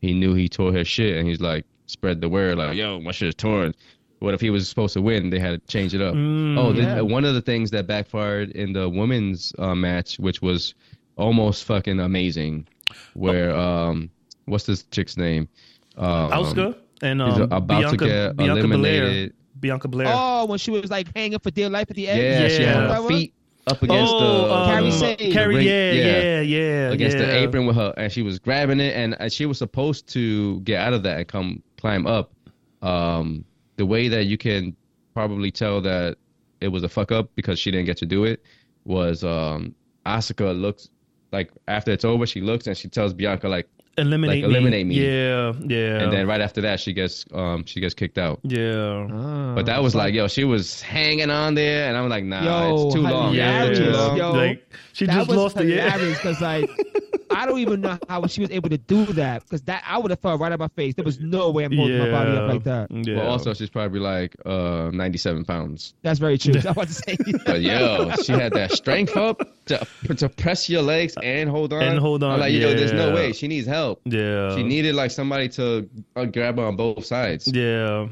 he 0.00 0.14
knew 0.14 0.34
he 0.34 0.48
tore 0.48 0.72
his 0.72 0.88
shit 0.88 1.16
and 1.16 1.28
he's 1.28 1.40
like 1.40 1.66
spread 1.92 2.20
the 2.20 2.28
word 2.28 2.58
like, 2.58 2.76
"Yo, 2.76 3.00
my 3.00 3.12
shit 3.12 3.28
is 3.28 3.34
torn." 3.34 3.74
What 4.20 4.34
if 4.34 4.40
he 4.40 4.50
was 4.50 4.68
supposed 4.68 4.92
to 4.94 5.02
win? 5.02 5.30
They 5.30 5.40
had 5.40 5.60
to 5.60 5.66
change 5.66 5.94
it 5.94 6.00
up. 6.00 6.14
Mm, 6.14 6.56
oh, 6.56 6.72
the- 6.72 6.82
yeah. 6.82 7.00
one 7.00 7.24
of 7.24 7.34
the 7.34 7.40
things 7.40 7.70
that 7.72 7.86
backfired 7.88 8.50
in 8.52 8.72
the 8.72 8.88
women's 8.88 9.52
uh, 9.58 9.74
match, 9.74 10.16
which 10.20 10.40
was 10.40 10.74
almost 11.16 11.64
fucking 11.64 11.98
amazing, 11.98 12.66
where 13.14 13.54
um, 13.56 14.08
what's 14.44 14.64
this 14.64 14.84
chick's 14.92 15.16
name? 15.16 15.48
Um, 15.96 16.30
Asuka 16.30 16.76
and 17.02 17.20
um, 17.20 17.42
about 17.42 17.66
Bianca, 17.66 17.96
to 17.96 18.06
get 18.06 18.36
Bianca 18.36 18.68
Belair. 18.68 19.30
Bianca 19.58 19.88
Belair. 19.88 20.12
oh, 20.16 20.46
when 20.46 20.58
she 20.58 20.70
was 20.70 20.90
like 20.90 21.08
hanging 21.16 21.38
for 21.40 21.50
dear 21.50 21.68
life 21.68 21.90
at 21.90 21.96
the 21.96 22.08
end. 22.08 22.20
Yeah, 22.22 22.48
she 22.48 22.62
had 22.62 22.76
Yeah. 22.88 23.02
her 23.02 23.08
feet 23.08 23.34
up 23.66 23.82
against 23.82 24.12
oh, 24.14 24.46
the 24.48 24.54
um, 24.54 24.68
Kairi 24.68 24.84
the- 24.84 24.90
Sane. 24.92 25.16
the 25.18 25.32
Kairi, 25.32 25.48
ring- 25.48 25.66
yeah, 25.66 25.92
yeah, 25.92 26.40
yeah, 26.40 26.90
against 26.92 27.16
yeah. 27.18 27.26
the 27.26 27.38
apron 27.38 27.66
with 27.66 27.76
her, 27.76 27.92
and 27.96 28.10
she 28.12 28.22
was 28.22 28.38
grabbing 28.38 28.80
it, 28.80 28.94
and 28.96 29.14
uh, 29.20 29.28
she 29.28 29.46
was 29.46 29.58
supposed 29.58 30.06
to 30.08 30.60
get 30.60 30.80
out 30.80 30.92
of 30.92 31.02
that 31.02 31.18
and 31.18 31.28
come 31.28 31.62
climb 31.82 32.06
up. 32.06 32.32
Um, 32.80 33.44
the 33.76 33.84
way 33.84 34.06
that 34.08 34.26
you 34.26 34.38
can 34.38 34.76
probably 35.14 35.50
tell 35.50 35.80
that 35.80 36.16
it 36.60 36.68
was 36.68 36.84
a 36.84 36.88
fuck 36.88 37.10
up 37.10 37.28
because 37.34 37.58
she 37.58 37.72
didn't 37.72 37.86
get 37.86 37.96
to 37.98 38.06
do 38.06 38.24
it 38.24 38.40
was 38.84 39.24
um, 39.24 39.74
Asuka 40.06 40.58
looks 40.58 40.88
like 41.32 41.50
after 41.66 41.90
it's 41.90 42.04
over, 42.04 42.24
she 42.24 42.40
looks 42.40 42.68
and 42.68 42.76
she 42.76 42.88
tells 42.88 43.12
Bianca 43.12 43.48
like, 43.48 43.68
Eliminate 43.98 44.42
like, 44.42 44.50
me. 44.50 44.56
eliminate 44.56 44.86
me. 44.86 44.94
Yeah, 44.94 45.52
yeah. 45.60 46.02
and 46.02 46.12
then 46.12 46.26
right 46.26 46.40
after 46.40 46.62
that 46.62 46.80
she 46.80 46.92
gets 46.94 47.26
um 47.32 47.64
she 47.66 47.80
gets 47.80 47.94
kicked 47.94 48.16
out. 48.18 48.40
yeah. 48.42 49.06
Ah, 49.12 49.54
But 49.54 49.66
that 49.66 49.82
was 49.82 49.94
like, 49.94 50.14
yo, 50.14 50.28
she 50.28 50.44
was 50.44 50.80
hanging 50.80 51.30
on 51.30 51.54
there, 51.54 51.88
and 51.88 51.96
I'm 51.96 52.08
like, 52.08 52.24
nah, 52.24 52.42
Yo, 52.70 52.86
it's 52.86 52.94
too 52.94 53.02
long. 53.02 53.34
yeah, 53.34 53.64
After 53.64 53.74
too 53.76 53.90
long. 53.90 54.16
yo. 54.16 54.32
Like 54.32 54.72
she 54.94 55.06
just 55.06 55.28
lost 55.28 55.56
it. 55.58 55.68
Yeah. 55.68 55.90
hilarious 55.90 56.18
because 56.18 56.40
like 56.40 56.70
I 57.34 57.46
don't 57.46 57.60
even 57.60 57.80
know 57.80 57.98
how 58.10 58.26
she 58.26 58.42
was 58.42 58.50
able 58.50 58.68
to 58.68 58.76
do 58.76 59.06
that 59.06 59.42
because 59.42 59.62
that 59.62 59.82
I 59.86 59.96
would 59.98 60.10
have 60.10 60.20
fell 60.20 60.36
right 60.36 60.52
on 60.52 60.58
my 60.58 60.68
face. 60.68 60.94
There 60.94 61.04
was 61.04 61.18
no 61.18 61.50
way 61.50 61.64
I'm 61.64 61.72
holding 61.74 61.98
my 61.98 62.10
body 62.10 62.30
up 62.32 62.48
like 62.52 62.64
that. 62.64 62.90
Yeah. 62.90 63.16
But 63.16 63.26
also, 63.26 63.54
she's 63.54 63.70
probably 63.70 64.00
like 64.00 64.36
uh 64.44 64.90
97 64.92 65.44
pounds. 65.46 65.94
That's 66.02 66.18
very 66.18 66.36
true. 66.38 66.52
I 66.54 66.56
was 66.56 66.64
about 66.66 66.88
to 66.88 66.94
say. 66.94 67.16
But 67.46 67.62
yo, 67.62 68.10
she 68.22 68.32
had 68.32 68.52
that 68.52 68.72
strength 68.72 69.16
up 69.16 69.40
to 69.66 69.86
to 70.16 70.28
press 70.28 70.68
your 70.68 70.82
legs 70.82 71.14
and 71.22 71.48
hold 71.48 71.72
on. 71.72 71.82
And 71.82 71.98
hold 71.98 72.22
on, 72.22 72.32
I'm 72.32 72.40
like, 72.40 72.52
yo, 72.52 72.74
there's 72.74 72.92
no 72.92 73.14
way. 73.14 73.32
She 73.32 73.48
needs 73.48 73.66
help. 73.66 73.81
Yeah. 74.04 74.54
She 74.56 74.62
needed 74.62 74.94
like 74.94 75.10
somebody 75.10 75.48
to 75.50 75.88
uh, 76.16 76.24
grab 76.26 76.56
her 76.58 76.64
on 76.64 76.76
both 76.76 77.04
sides. 77.04 77.48
Yeah. 77.52 78.08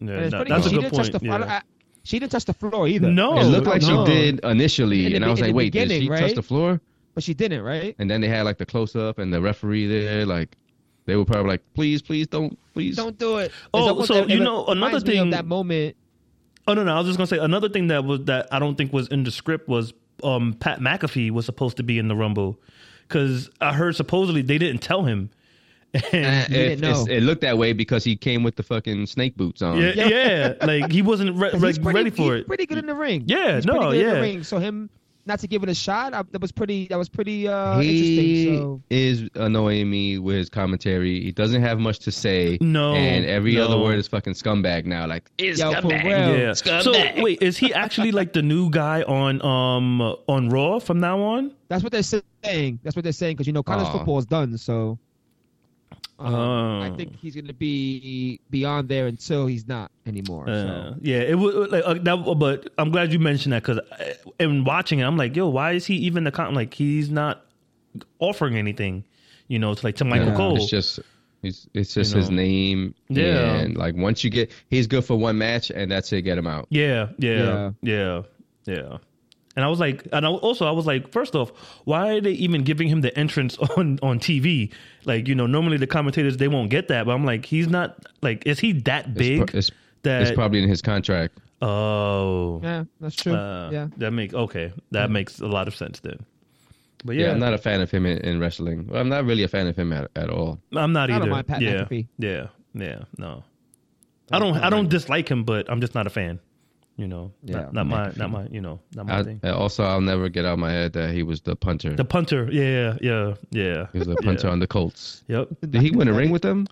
Yeah. 0.00 0.28
No, 0.28 0.30
funny, 0.30 0.50
that's 0.50 0.66
a 0.66 0.68
she 0.68 0.74
good 0.74 0.80
didn't 0.82 0.94
point. 0.94 1.12
touch 1.12 1.20
the 1.20 1.26
yeah. 1.26 1.36
floor. 1.38 1.48
I- 1.50 1.62
she 2.02 2.18
didn't 2.20 2.30
touch 2.30 2.44
the 2.44 2.54
floor 2.54 2.86
either. 2.86 3.10
No. 3.10 3.36
It 3.36 3.44
looked 3.44 3.66
like 3.66 3.82
no. 3.82 4.06
she 4.06 4.12
did 4.12 4.40
initially, 4.44 5.06
In 5.06 5.10
the 5.10 5.16
and 5.16 5.24
I 5.24 5.28
was 5.28 5.40
like, 5.40 5.52
wait, 5.54 5.72
did 5.72 5.90
she 5.90 6.00
beginning, 6.00 6.20
touch 6.20 6.34
the 6.34 6.42
floor? 6.42 6.80
but 7.14 7.24
she 7.24 7.34
didn't, 7.34 7.62
right? 7.62 7.96
And 7.98 8.08
then 8.08 8.20
they 8.20 8.28
had 8.28 8.42
like 8.44 8.58
the 8.58 8.66
close 8.66 8.94
up 8.94 9.18
and 9.18 9.32
the 9.34 9.40
referee 9.40 9.86
there, 9.88 10.24
like 10.24 10.56
they 11.06 11.16
were 11.16 11.24
probably 11.24 11.48
like, 11.48 11.62
please, 11.74 12.02
please 12.02 12.28
don't, 12.28 12.56
please. 12.74 12.94
Don't 12.94 13.18
do 13.18 13.38
it. 13.38 13.50
Oh, 13.74 14.04
so 14.04 14.18
it- 14.18 14.30
you 14.30 14.38
know, 14.38 14.66
another 14.66 14.86
reminds 14.86 15.04
me 15.06 15.14
thing- 15.16 15.30
that 15.30 15.46
moment. 15.46 15.96
Oh 16.68 16.74
no, 16.74 16.84
no. 16.84 16.94
I 16.94 16.98
was 16.98 17.06
just 17.06 17.16
gonna 17.16 17.26
say 17.26 17.38
another 17.38 17.68
thing 17.68 17.88
that 17.88 18.04
was 18.04 18.24
that 18.24 18.48
I 18.52 18.58
don't 18.58 18.76
think 18.76 18.92
was 18.92 19.08
in 19.08 19.24
the 19.24 19.30
script 19.30 19.68
was 19.68 19.92
um 20.22 20.54
Pat 20.60 20.78
McAfee 20.80 21.30
was 21.30 21.44
supposed 21.46 21.76
to 21.78 21.82
be 21.82 21.98
in 21.98 22.08
the 22.08 22.16
Rumble 22.16 22.58
because 23.08 23.50
I 23.60 23.72
heard 23.72 23.96
supposedly 23.96 24.42
they 24.42 24.58
didn't 24.58 24.82
tell 24.82 25.02
him. 25.04 25.30
Eh, 25.94 26.00
And, 26.12 26.52
You 26.52 26.58
it, 26.60 26.68
didn't 26.68 26.80
know. 26.82 27.06
it 27.08 27.22
looked 27.22 27.40
that 27.40 27.56
way 27.56 27.72
because 27.72 28.04
he 28.04 28.16
came 28.16 28.42
with 28.42 28.56
the 28.56 28.62
fucking 28.62 29.06
snake 29.06 29.34
boots 29.36 29.62
on. 29.62 29.78
yeah, 29.80 29.92
yeah, 29.94 30.52
like 30.62 30.90
he 30.92 31.00
wasn't 31.00 31.34
re- 31.36 31.50
re- 31.54 31.58
pretty, 31.72 31.80
ready 31.80 32.10
for 32.10 32.34
he's 32.34 32.42
it. 32.42 32.46
Pretty 32.48 32.66
good 32.66 32.76
in 32.78 32.86
the 32.86 32.94
ring. 32.94 33.22
Yeah, 33.26 33.54
He's 33.56 33.64
no, 33.64 33.78
pretty 33.78 33.86
good 33.92 34.00
in 34.00 34.06
yeah. 34.08 34.14
the 34.14 34.20
ring. 34.20 34.42
So 34.42 34.58
him 34.58 34.90
not 35.26 35.40
to 35.40 35.48
give 35.48 35.62
it 35.62 35.68
a 35.68 35.74
shot, 35.74 36.14
I, 36.14 36.22
that 36.22 36.40
was 36.40 36.52
pretty. 36.52 36.86
That 36.88 36.98
was 36.98 37.08
pretty 37.08 37.48
uh, 37.48 37.78
he 37.80 37.90
interesting. 37.90 38.58
So 38.58 38.82
is 38.90 39.28
annoying 39.34 39.90
me 39.90 40.18
with 40.18 40.36
his 40.36 40.48
commentary. 40.48 41.22
He 41.22 41.32
doesn't 41.32 41.62
have 41.62 41.78
much 41.78 41.98
to 42.00 42.12
say. 42.12 42.58
No, 42.60 42.94
and 42.94 43.26
every 43.26 43.54
no. 43.54 43.64
other 43.64 43.78
word 43.78 43.98
is 43.98 44.08
fucking 44.08 44.34
scumbag 44.34 44.84
now. 44.84 45.06
Like, 45.06 45.30
is 45.38 45.58
Yo, 45.58 45.72
for 45.74 45.88
scumbag. 45.88 46.04
real. 46.04 46.38
Yeah. 46.38 46.80
So 46.80 46.92
wait, 47.22 47.42
is 47.42 47.56
he 47.56 47.74
actually 47.74 48.12
like 48.12 48.32
the 48.32 48.42
new 48.42 48.70
guy 48.70 49.02
on 49.02 49.42
um 49.42 50.00
on 50.28 50.48
Raw 50.48 50.78
from 50.78 51.00
now 51.00 51.20
on? 51.20 51.52
that's 51.68 51.82
what 51.82 51.92
they're 51.92 52.02
saying. 52.02 52.80
That's 52.82 52.96
what 52.96 53.02
they're 53.02 53.12
saying 53.12 53.36
because 53.36 53.46
you 53.46 53.52
know 53.52 53.62
college 53.62 53.86
Aw. 53.86 53.92
football 53.92 54.18
is 54.18 54.26
done. 54.26 54.56
So 54.58 54.98
um, 56.18 56.34
Oh. 56.34 56.80
I 56.80 56.90
think 56.96 57.16
he's 57.16 57.34
gonna 57.34 57.52
be 57.52 58.40
beyond 58.50 58.88
there 58.88 59.06
until 59.06 59.46
he's 59.46 59.68
not 59.68 59.90
anymore. 60.06 60.48
Uh, 60.48 60.52
so. 60.52 60.94
yeah, 61.02 61.18
it 61.18 61.34
was 61.38 61.70
like 61.70 61.84
uh, 61.84 61.94
that. 61.94 62.36
But 62.38 62.68
I'm 62.78 62.90
glad 62.90 63.12
you 63.12 63.18
mentioned 63.18 63.52
that 63.52 63.62
because 63.62 63.80
in 64.38 64.64
watching 64.64 65.00
it, 65.00 65.04
I'm 65.04 65.16
like, 65.16 65.36
yo, 65.36 65.48
why 65.48 65.72
is 65.72 65.84
he 65.86 65.94
even 65.96 66.24
the 66.24 66.32
con? 66.32 66.54
Like 66.54 66.72
he's 66.74 67.10
not 67.10 67.44
offering 68.18 68.56
anything, 68.56 69.04
you 69.48 69.58
know, 69.58 69.74
to 69.74 69.86
like 69.86 69.96
to 69.96 70.04
Michael 70.04 70.28
Yeah. 70.28 70.36
Cole. 70.36 70.56
It's 70.56 70.70
just. 70.70 71.00
It's, 71.42 71.68
it's 71.74 71.94
just 71.94 72.12
You 72.14 72.20
his 72.20 72.30
name. 72.30 72.94
Yeah. 73.08 73.56
And 73.56 73.76
like 73.76 73.94
once 73.94 74.24
you 74.24 74.30
get, 74.30 74.50
he's 74.68 74.86
good 74.88 75.04
for 75.04 75.16
one 75.16 75.38
match, 75.38 75.70
and 75.70 75.90
that's 75.90 76.12
it. 76.12 76.22
Get 76.22 76.38
him 76.38 76.46
out. 76.46 76.66
yeah, 76.70 77.08
yeah, 77.18 77.70
yeah, 77.82 78.22
yeah. 78.64 78.96
And 79.56 79.64
I 79.64 79.68
was 79.68 79.80
like, 79.80 80.06
and 80.12 80.26
I, 80.26 80.28
also 80.28 80.66
I 80.66 80.70
was 80.70 80.86
like, 80.86 81.10
first 81.12 81.34
off, 81.34 81.50
why 81.84 82.16
are 82.16 82.20
they 82.20 82.32
even 82.32 82.62
giving 82.62 82.88
him 82.88 83.00
the 83.00 83.16
entrance 83.18 83.56
on 83.76 83.98
on 84.02 84.18
TV? 84.20 84.72
Like, 85.06 85.26
you 85.28 85.34
know, 85.34 85.46
normally 85.46 85.78
the 85.78 85.86
commentators 85.86 86.36
they 86.36 86.48
won't 86.48 86.70
get 86.70 86.88
that, 86.88 87.06
but 87.06 87.12
I'm 87.12 87.24
like, 87.24 87.46
he's 87.46 87.66
not 87.68 87.96
like, 88.22 88.46
is 88.46 88.58
he 88.60 88.72
that 88.82 89.06
It's, 89.08 89.18
big? 89.18 89.46
pro- 89.50 89.58
it's, 89.58 89.70
that 90.02 90.22
it's 90.22 90.30
probably 90.32 90.62
in 90.62 90.68
his 90.68 90.82
contract. 90.82 91.38
oh, 91.62 92.60
Yeah, 92.62 92.84
that's 93.00 93.16
true. 93.16 93.34
uh, 93.34 93.70
yeah. 93.70 93.88
that 93.96 94.10
makes 94.12 94.34
okay, 94.34 94.72
that 94.90 95.10
makes 95.10 95.40
a 95.40 95.46
lot 95.46 95.68
of 95.68 95.74
sense 95.74 96.00
then. 96.00 96.18
But 97.04 97.16
Yeah, 97.16 97.26
yeah, 97.26 97.32
I'm 97.32 97.38
not 97.40 97.54
a 97.54 97.58
fan 97.58 97.80
of 97.80 97.90
him 97.90 98.04
in, 98.06 98.18
in 98.18 98.40
wrestling. 98.40 98.90
I'm 98.92 99.08
not 99.08 99.24
really 99.24 99.42
a 99.42 99.48
fan 99.48 99.66
of 99.68 99.76
him 99.76 99.92
at, 99.92 100.10
at 100.16 100.28
all. 100.28 100.58
I'm 100.74 100.92
not 100.92 101.10
I 101.10 101.16
either. 101.16 101.26
don't 101.26 101.46
Pat 101.46 101.60
yeah, 101.62 101.84
McAfee. 101.84 102.08
yeah, 102.18 102.46
yeah, 102.74 103.04
no. 103.16 103.42
I 104.30 104.38
don't. 104.38 104.56
I 104.56 104.70
don't 104.70 104.88
dislike 104.88 105.28
him, 105.30 105.44
but 105.44 105.70
I'm 105.70 105.80
just 105.80 105.94
not 105.94 106.06
a 106.06 106.10
fan. 106.10 106.40
You 106.98 107.06
know, 107.06 107.30
Yeah, 107.42 107.56
not, 107.56 107.72
not 107.74 107.86
my, 107.86 108.12
not 108.16 108.30
my, 108.30 108.46
you 108.50 108.62
know, 108.62 108.80
not 108.94 109.04
my 109.06 109.18
I, 109.18 109.22
thing. 109.22 109.40
also, 109.44 109.84
I'll 109.84 110.00
never 110.00 110.30
get 110.30 110.46
out 110.46 110.54
of 110.54 110.58
my 110.58 110.72
head 110.72 110.94
that 110.94 111.10
he 111.12 111.22
was 111.22 111.42
the 111.42 111.54
punter. 111.54 111.94
The 111.94 112.06
punter, 112.06 112.48
yeah, 112.50 112.96
yeah, 113.02 113.34
yeah. 113.50 113.86
he 113.92 113.98
was 113.98 114.08
the 114.08 114.16
punter 114.16 114.46
Yeah. 114.46 114.52
on 114.52 114.60
the 114.60 114.66
Colts. 114.66 115.22
Yep. 115.28 115.48
Did 115.68 115.82
he 115.82 115.90
win 115.90 116.08
a 116.08 116.14
ring 116.14 116.30
with 116.30 116.40
them? 116.40 116.66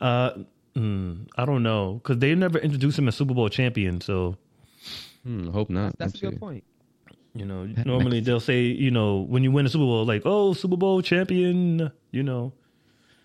Uh, 0.00 0.30
mm, 0.76 1.26
I 1.36 1.44
don't 1.44 1.64
know 1.64 1.94
because 1.94 2.18
they 2.18 2.34
never 2.36 2.58
introduced 2.58 2.98
him 2.98 3.08
as 3.08 3.16
Super 3.16 3.34
Bowl 3.34 3.48
champion. 3.48 4.00
So 4.00 4.36
Hmm, 5.24 5.48
hope 5.48 5.70
not. 5.70 5.98
That's 5.98 6.14
a 6.14 6.18
good 6.30 6.38
point. 6.38 6.62
you 7.34 7.44
know, 7.44 7.64
normally 7.84 8.20
they'll 8.20 8.38
say, 8.38 8.60
you 8.62 8.92
know, 8.92 9.22
when 9.22 9.42
you 9.42 9.50
win 9.50 9.66
a 9.66 9.68
Super 9.68 9.84
Bowl, 9.86 10.04
like, 10.04 10.22
oh, 10.24 10.52
Super 10.52 10.76
Bowl 10.76 11.02
champion, 11.02 11.90
you 12.12 12.22
know, 12.22 12.52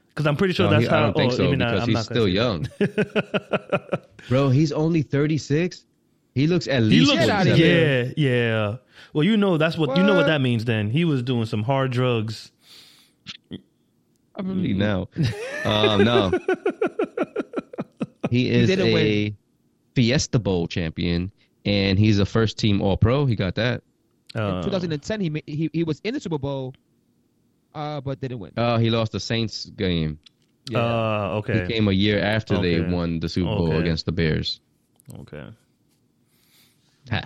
because 0.09 0.25
I'm 0.25 0.35
pretty 0.35 0.55
sure 0.55 0.65
No, 0.65 0.71
that's 0.71 0.85
he- 0.85 0.89
how. 0.89 0.97
I 0.97 1.01
don't 1.03 1.15
think 1.15 1.33
oh, 1.33 1.35
so 1.35 1.43
even 1.43 1.61
I- 1.61 1.73
because 1.73 1.83
I'm 1.83 1.95
he's 1.95 2.05
still 2.05 2.27
young. 2.27 2.67
Bro, 4.29 4.49
he's 4.49 4.71
only 4.71 5.01
36. 5.03 5.85
He 6.35 6.47
looks 6.47 6.67
at 6.67 6.81
He 6.83 6.89
least 6.89 7.07
looks, 7.11 7.19
Get 7.25 7.29
outta 7.29 7.49
47. 7.49 7.57
here. 7.57 8.13
yeah, 8.15 8.29
yeah. 8.29 8.75
Well, 9.13 9.23
you 9.23 9.35
know 9.37 9.57
that's 9.57 9.77
what, 9.77 9.97
you 9.97 10.03
know 10.03 10.13
what 10.13 10.21
What? 10.21 10.27
that 10.27 10.41
means. 10.41 10.65
Then 10.65 10.89
he 10.89 11.03
was 11.05 11.23
doing 11.23 11.45
some 11.45 11.63
hard 11.63 11.91
drugs. 11.91 12.51
Probably 14.35 14.73
now. 14.73 15.09
Um, 15.65 16.03
no. 16.05 16.31
He 18.29 18.49
is 18.49 18.67
didn't 18.69 18.87
a 18.87 18.93
win. 18.93 19.37
Fiesta 19.95 20.39
Bowl 20.39 20.67
champion, 20.67 21.31
and 21.65 21.97
he's 21.97 22.19
a 22.19 22.25
first 22.25 22.57
team 22.59 22.81
All 22.81 22.95
Pro. 22.95 23.25
He 23.25 23.35
got 23.35 23.55
that. 23.55 23.81
Uh, 24.35 24.57
In 24.57 24.63
2010, 24.65 25.19
he, 25.21 25.43
he 25.47 25.69
he 25.73 25.83
was 25.83 25.99
in 26.03 26.13
the 26.13 26.19
Super 26.19 26.37
Bowl, 26.37 26.73
uh, 27.73 27.99
but 28.01 28.21
didn't 28.21 28.37
win. 28.39 28.51
Oh, 28.55 28.77
he 28.77 28.91
lost 28.91 29.11
the 29.13 29.19
Saints 29.19 29.65
game. 29.65 30.19
uh, 30.75 31.37
okay, 31.39 31.65
He 31.65 31.73
came 31.73 31.87
a 31.87 31.91
year 31.91 32.19
after 32.21 32.61
they 32.61 32.79
won 32.81 33.19
the 33.19 33.27
Super 33.27 33.47
Bowl 33.55 33.69
Okay. 33.69 33.79
against 33.79 34.05
the 34.05 34.11
Bears. 34.11 34.61
okay. 35.21 35.47
Ha. 37.11 37.23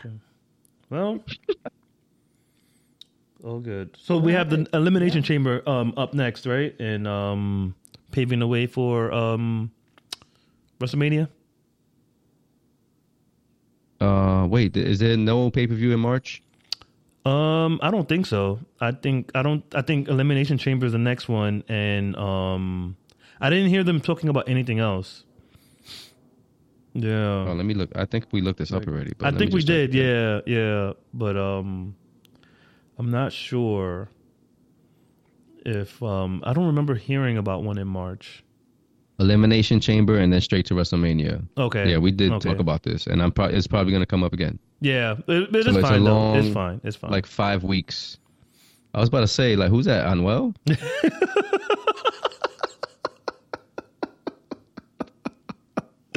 Well, 0.90 1.20
all 3.44 3.60
good. 3.60 3.96
So 4.00 4.18
we 4.18 4.34
have 4.34 4.50
the 4.50 4.68
elimination 4.74 5.24
chamber 5.24 5.68
um, 5.68 5.94
up 5.98 6.14
next, 6.14 6.46
right? 6.46 6.80
And 6.80 7.08
um, 7.08 7.76
paving 8.12 8.40
the 8.40 8.48
way 8.48 8.68
for 8.68 9.12
um, 9.12 9.72
WrestleMania. 10.80 11.28
Uh, 14.00 14.46
wait, 14.48 14.76
is 14.76 15.00
there 15.00 15.16
no 15.16 15.50
pay 15.50 15.66
per 15.68 15.74
view 15.74 15.94
in 15.94 16.00
March? 16.00 16.44
Um, 17.26 17.80
I 17.82 17.90
don't 17.90 18.08
think 18.10 18.26
so. 18.26 18.60
I 18.82 18.92
think 18.92 19.32
I 19.34 19.42
don't. 19.42 19.64
I 19.74 19.82
think 19.82 20.10
elimination 20.10 20.58
chamber 20.58 20.86
is 20.86 20.92
the 20.92 20.98
next 20.98 21.30
one, 21.30 21.64
and 21.70 22.16
um, 22.18 22.98
I 23.40 23.50
didn't 23.50 23.70
hear 23.70 23.84
them 23.84 24.02
talking 24.02 24.28
about 24.28 24.50
anything 24.50 24.80
else. 24.80 25.24
Yeah. 26.94 27.46
Oh, 27.50 27.54
let 27.56 27.66
me 27.66 27.74
look. 27.74 27.90
I 27.96 28.06
think 28.06 28.26
we 28.32 28.42
looked 28.42 28.60
this 28.60 28.72
up 28.72 28.88
already. 28.88 29.14
I 29.22 29.32
think 29.32 29.54
we 29.54 29.64
did, 29.64 29.94
yeah, 29.94 30.42
yeah, 30.46 30.94
but 31.14 31.36
um, 31.38 31.96
I'm 33.00 33.10
not 33.10 33.34
sure 33.34 34.10
if 35.66 36.02
um, 36.04 36.44
I 36.46 36.54
don't 36.54 36.68
remember 36.68 36.94
hearing 36.96 37.38
about 37.38 37.64
one 37.64 37.78
in 37.78 37.88
March. 37.88 38.44
Elimination 39.20 39.80
Chamber 39.80 40.18
and 40.18 40.34
then 40.34 40.42
straight 40.42 40.66
to 40.68 40.74
WrestleMania. 40.74 41.48
Okay, 41.58 41.90
Yeah, 41.90 41.98
we 41.98 42.12
did 42.12 42.32
okay. 42.34 42.50
talk 42.50 42.60
about 42.60 42.84
this, 42.84 43.08
and 43.08 43.22
I'm 43.22 43.32
pro- 43.32 43.46
it's 43.46 43.68
probably 43.68 43.92
going 43.92 44.02
to 44.02 44.08
come 44.08 44.24
up 44.24 44.34
again. 44.34 44.60
Yeah, 44.82 45.14
it, 45.28 45.56
it 45.56 45.64
So 45.64 45.70
is 45.70 45.76
it's 45.78 45.88
fine 45.88 46.04
though. 46.04 46.36
It's 46.36 46.54
fine. 46.54 46.82
It's 46.84 46.96
fine. 46.98 47.12
Like 47.12 47.26
five 47.26 47.64
weeks. 47.64 48.18
I 48.94 49.00
was 49.00 49.10
about 49.10 49.22
to 49.22 49.28
say, 49.28 49.56
like, 49.56 49.70
who's 49.70 49.86
that? 49.86 50.06
Unwell? 50.08 50.54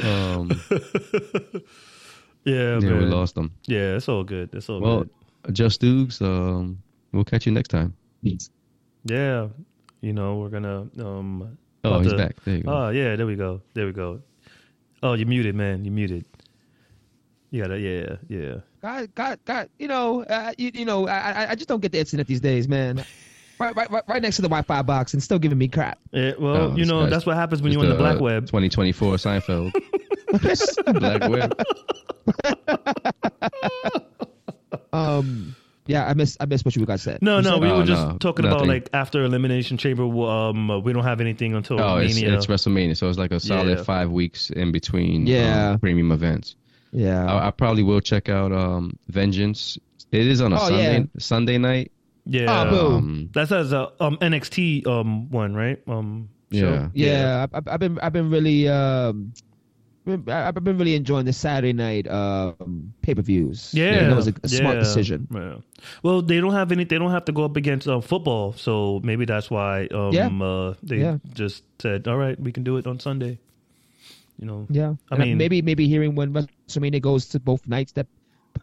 um, 0.03 0.49
yeah, 2.43 2.79
yeah, 2.79 2.79
we 2.79 3.05
lost 3.05 3.35
them. 3.35 3.51
Yeah, 3.67 3.95
it's 3.95 4.07
all 4.09 4.23
good. 4.23 4.49
It's 4.53 4.69
all 4.69 4.79
Well, 4.81 5.05
good. 5.43 5.55
Just 5.55 5.81
Dukes. 5.81 6.21
Um, 6.21 6.81
we'll 7.11 7.23
catch 7.23 7.45
you 7.45 7.51
next 7.51 7.69
time. 7.69 7.95
Yeah, 9.05 9.47
you 10.01 10.13
know 10.13 10.37
we're 10.37 10.49
gonna 10.49 10.87
um. 10.99 11.57
Oh, 11.83 11.99
he's 11.99 12.11
to- 12.11 12.17
back. 12.17 12.35
There 12.43 12.57
you 12.57 12.63
go. 12.63 12.71
Oh 12.71 12.89
yeah, 12.89 13.15
there 13.15 13.25
we 13.25 13.35
go. 13.35 13.61
There 13.73 13.85
we 13.85 13.93
go. 13.93 14.21
Oh, 15.03 15.13
you 15.13 15.25
muted, 15.25 15.55
man. 15.55 15.85
You 15.85 15.91
muted. 15.91 16.25
You 17.51 17.61
gotta, 17.61 17.79
yeah, 17.79 18.15
yeah. 18.27 18.55
God, 18.81 19.15
God, 19.15 19.39
God, 19.45 19.69
you 19.79 19.87
know, 19.87 20.23
uh, 20.23 20.51
you, 20.57 20.71
you 20.73 20.83
know, 20.85 21.07
I, 21.07 21.31
I- 21.45 21.51
I 21.51 21.55
just 21.55 21.69
don't 21.69 21.79
get 21.81 21.91
the 21.93 21.99
internet 21.99 22.27
these 22.27 22.41
days, 22.41 22.67
man. 22.67 23.05
Right, 23.59 23.75
right, 23.75 23.89
right, 23.91 24.03
right 24.07 24.21
next 24.21 24.35
to 24.37 24.41
the 24.43 24.47
Wi-Fi 24.49 24.81
box 24.83 25.13
and 25.13 25.23
still 25.23 25.39
giving 25.39 25.57
me 25.57 25.67
crap. 25.67 25.97
Eh, 26.13 26.33
well, 26.39 26.55
Oh, 26.71 26.75
you 26.75 26.85
know 26.85 26.99
guy's- 27.01 27.09
that's 27.11 27.25
what 27.25 27.35
happens 27.35 27.61
when 27.61 27.71
you're 27.71 27.81
on 27.81 27.89
the 27.89 27.95
black 27.95 28.17
uh, 28.17 28.23
web. 28.23 28.45
2024 28.45 29.15
Seinfeld. 29.15 29.71
black 30.99 31.29
web. 31.29 31.53
Um, 34.93 35.55
yeah, 35.85 36.07
I 36.07 36.13
miss, 36.13 36.37
I 36.39 36.45
miss 36.45 36.65
what 36.65 36.75
you 36.75 36.85
guys 36.85 37.01
said. 37.01 37.21
No, 37.21 37.37
You 37.37 37.43
no, 37.43 37.49
said- 37.51 37.61
we 37.61 37.67
Oh, 37.69 37.77
were 37.79 37.85
just 37.85 38.07
no, 38.07 38.17
talking 38.17 38.45
about 38.45 38.67
like 38.67 38.89
after 38.93 39.23
Elimination 39.23 39.77
Chamber. 39.77 40.03
Um, 40.03 40.69
uh, 40.71 40.79
we 40.79 40.91
don't 40.93 41.03
have 41.03 41.21
anything 41.21 41.55
until 41.55 41.79
Oh, 41.81 41.97
it's, 41.97 42.17
it's 42.17 42.47
WrestleMania, 42.47 42.97
so 42.97 43.07
it's 43.09 43.17
like 43.17 43.31
a 43.31 43.39
solid 43.39 43.77
Yeah. 43.77 43.83
five 43.83 44.09
weeks 44.11 44.49
in 44.49 44.71
between 44.71 45.27
Yeah. 45.27 45.71
um, 45.71 45.79
premium 45.79 46.11
events. 46.11 46.55
yeah, 46.91 47.25
I, 47.25 47.47
I 47.47 47.51
probably 47.51 47.83
will 47.83 48.01
check 48.01 48.27
out 48.29 48.51
um, 48.51 48.97
Vengeance. 49.07 49.77
It 50.11 50.25
is 50.27 50.41
on 50.41 50.53
a 50.53 50.55
Oh, 50.55 50.67
Sunday 50.67 50.99
yeah. 50.99 51.05
Sunday 51.19 51.57
night. 51.57 51.91
Yeah, 52.27 52.63
Oh, 52.63 52.69
boom. 52.69 52.95
Um, 52.97 53.29
that's 53.33 53.51
as 53.51 53.71
a 53.73 53.91
um 53.99 54.17
NXT 54.17 54.85
um 54.87 55.29
one, 55.31 55.53
right? 55.55 55.81
Um, 55.87 56.29
show? 56.51 56.89
Yeah. 56.93 57.45
yeah. 57.47 57.47
I, 57.53 57.61
I've 57.73 57.79
been, 57.79 57.99
I've 57.99 58.13
been 58.13 58.29
really, 58.29 58.67
um, 58.69 59.33
I- 60.07 60.47
I've 60.47 60.53
been 60.63 60.77
really 60.77 60.95
enjoying 60.95 61.25
the 61.25 61.33
Saturday 61.33 61.73
night 61.73 62.07
um, 62.07 62.93
pay-per-views. 63.01 63.73
Yeah, 63.73 64.07
that 64.07 64.15
was 64.15 64.27
a, 64.29 64.33
a 64.43 64.47
smart 64.47 64.75
yeah, 64.75 64.79
decision. 64.79 65.27
Yeah. 65.29 65.55
Well, 66.03 66.21
they 66.21 66.39
don't 66.39 66.53
have 66.53 66.71
any. 66.71 66.85
They 66.85 66.97
don't 66.97 67.11
have 67.11 67.25
to 67.25 67.33
go 67.33 67.43
up 67.43 67.57
against 67.57 67.87
uh, 67.89 67.99
football, 67.99 68.53
so 68.53 69.01
maybe 69.03 69.25
that's 69.25 69.51
why. 69.51 69.87
Um, 69.87 70.13
Yeah. 70.13 70.27
uh, 70.29 70.75
they 70.81 70.99
Yeah. 70.99 71.17
just 71.33 71.63
said, 71.79 72.07
"All 72.07 72.15
right, 72.15 72.39
we 72.39 72.53
can 72.53 72.63
do 72.63 72.77
it 72.77 72.87
on 72.87 72.99
Sunday." 73.01 73.37
You 74.39 74.45
know. 74.47 74.67
Yeah, 74.69 74.93
I 75.11 75.15
And 75.15 75.23
mean- 75.23 75.37
maybe 75.37 75.61
maybe 75.61 75.87
hearing 75.89 76.15
when 76.15 76.31
WrestleMania 76.31 77.01
goes 77.01 77.27
to 77.35 77.39
both 77.41 77.67
nights 77.67 77.91
that 77.99 78.07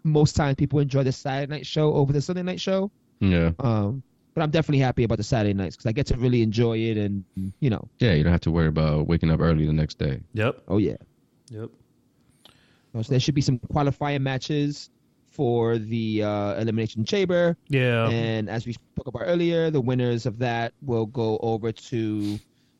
most 0.02 0.36
times 0.36 0.54
people 0.56 0.78
enjoy 0.80 1.02
the 1.04 1.12
Saturday 1.12 1.50
night 1.52 1.66
show 1.66 1.92
over 1.92 2.12
the 2.12 2.22
Sunday 2.22 2.42
night 2.42 2.60
show. 2.60 2.90
Yeah. 3.20 3.52
Um, 3.58 4.02
but 4.34 4.42
I'm 4.42 4.50
definitely 4.50 4.80
happy 4.80 5.04
about 5.04 5.18
the 5.18 5.24
Saturday 5.24 5.54
nights 5.54 5.76
because 5.76 5.86
I 5.86 5.92
get 5.92 6.06
to 6.08 6.16
really 6.16 6.42
enjoy 6.42 6.78
it 6.78 6.96
and 6.96 7.24
you 7.60 7.70
know, 7.70 7.88
Yeah, 8.00 8.14
you 8.14 8.24
don't 8.24 8.32
have 8.32 8.40
to 8.42 8.50
worry 8.50 8.66
about 8.66 9.06
waking 9.06 9.30
up 9.30 9.40
early 9.40 9.64
the 9.66 9.72
next 9.72 9.98
day. 9.98 10.20
Yep. 10.32 10.62
oh 10.68 10.78
yeah. 10.78 10.96
Yep. 11.50 11.70
So 12.94 13.02
there 13.02 13.20
should 13.20 13.34
be 13.34 13.40
some 13.40 13.58
qualifying 13.58 14.22
matches 14.22 14.90
for 15.26 15.78
the 15.78 16.22
uh, 16.22 16.54
elimination 16.60 17.04
chamber, 17.04 17.56
Yeah. 17.68 18.08
and 18.08 18.48
as 18.48 18.66
we 18.66 18.72
spoke 18.74 19.08
about 19.08 19.22
earlier, 19.24 19.68
the 19.70 19.80
winners 19.80 20.26
of 20.26 20.38
that 20.38 20.72
will 20.80 21.06
go 21.06 21.38
over 21.42 21.72
to 21.72 22.38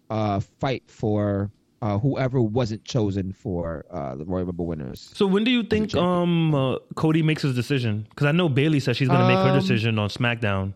uh, 0.09 0.39
fight 0.61 0.85
for 0.87 1.51
uh, 1.83 1.99
whoever 1.99 2.41
wasn't 2.41 2.83
chosen 2.85 3.33
for 3.33 3.85
uh, 3.91 4.15
the 4.15 4.25
Royal 4.25 4.47
Rumble 4.47 4.67
winners. 4.67 5.11
So 5.15 5.27
when 5.27 5.45
do 5.45 5.51
you 5.51 5.63
think 5.63 5.95
um 5.95 6.55
uh, 6.55 6.79
Cody 6.95 7.23
makes 7.23 7.43
his 7.43 7.55
decision? 7.55 8.07
Because 8.09 8.27
I 8.27 8.33
know 8.33 8.49
Bayley 8.49 8.81
says 8.81 8.97
she's 8.97 9.09
gonna 9.09 9.29
make 9.29 9.37
her 9.39 9.51
Um, 9.53 9.59
decision 9.61 9.99
on 9.99 10.09
SmackDown. 10.09 10.75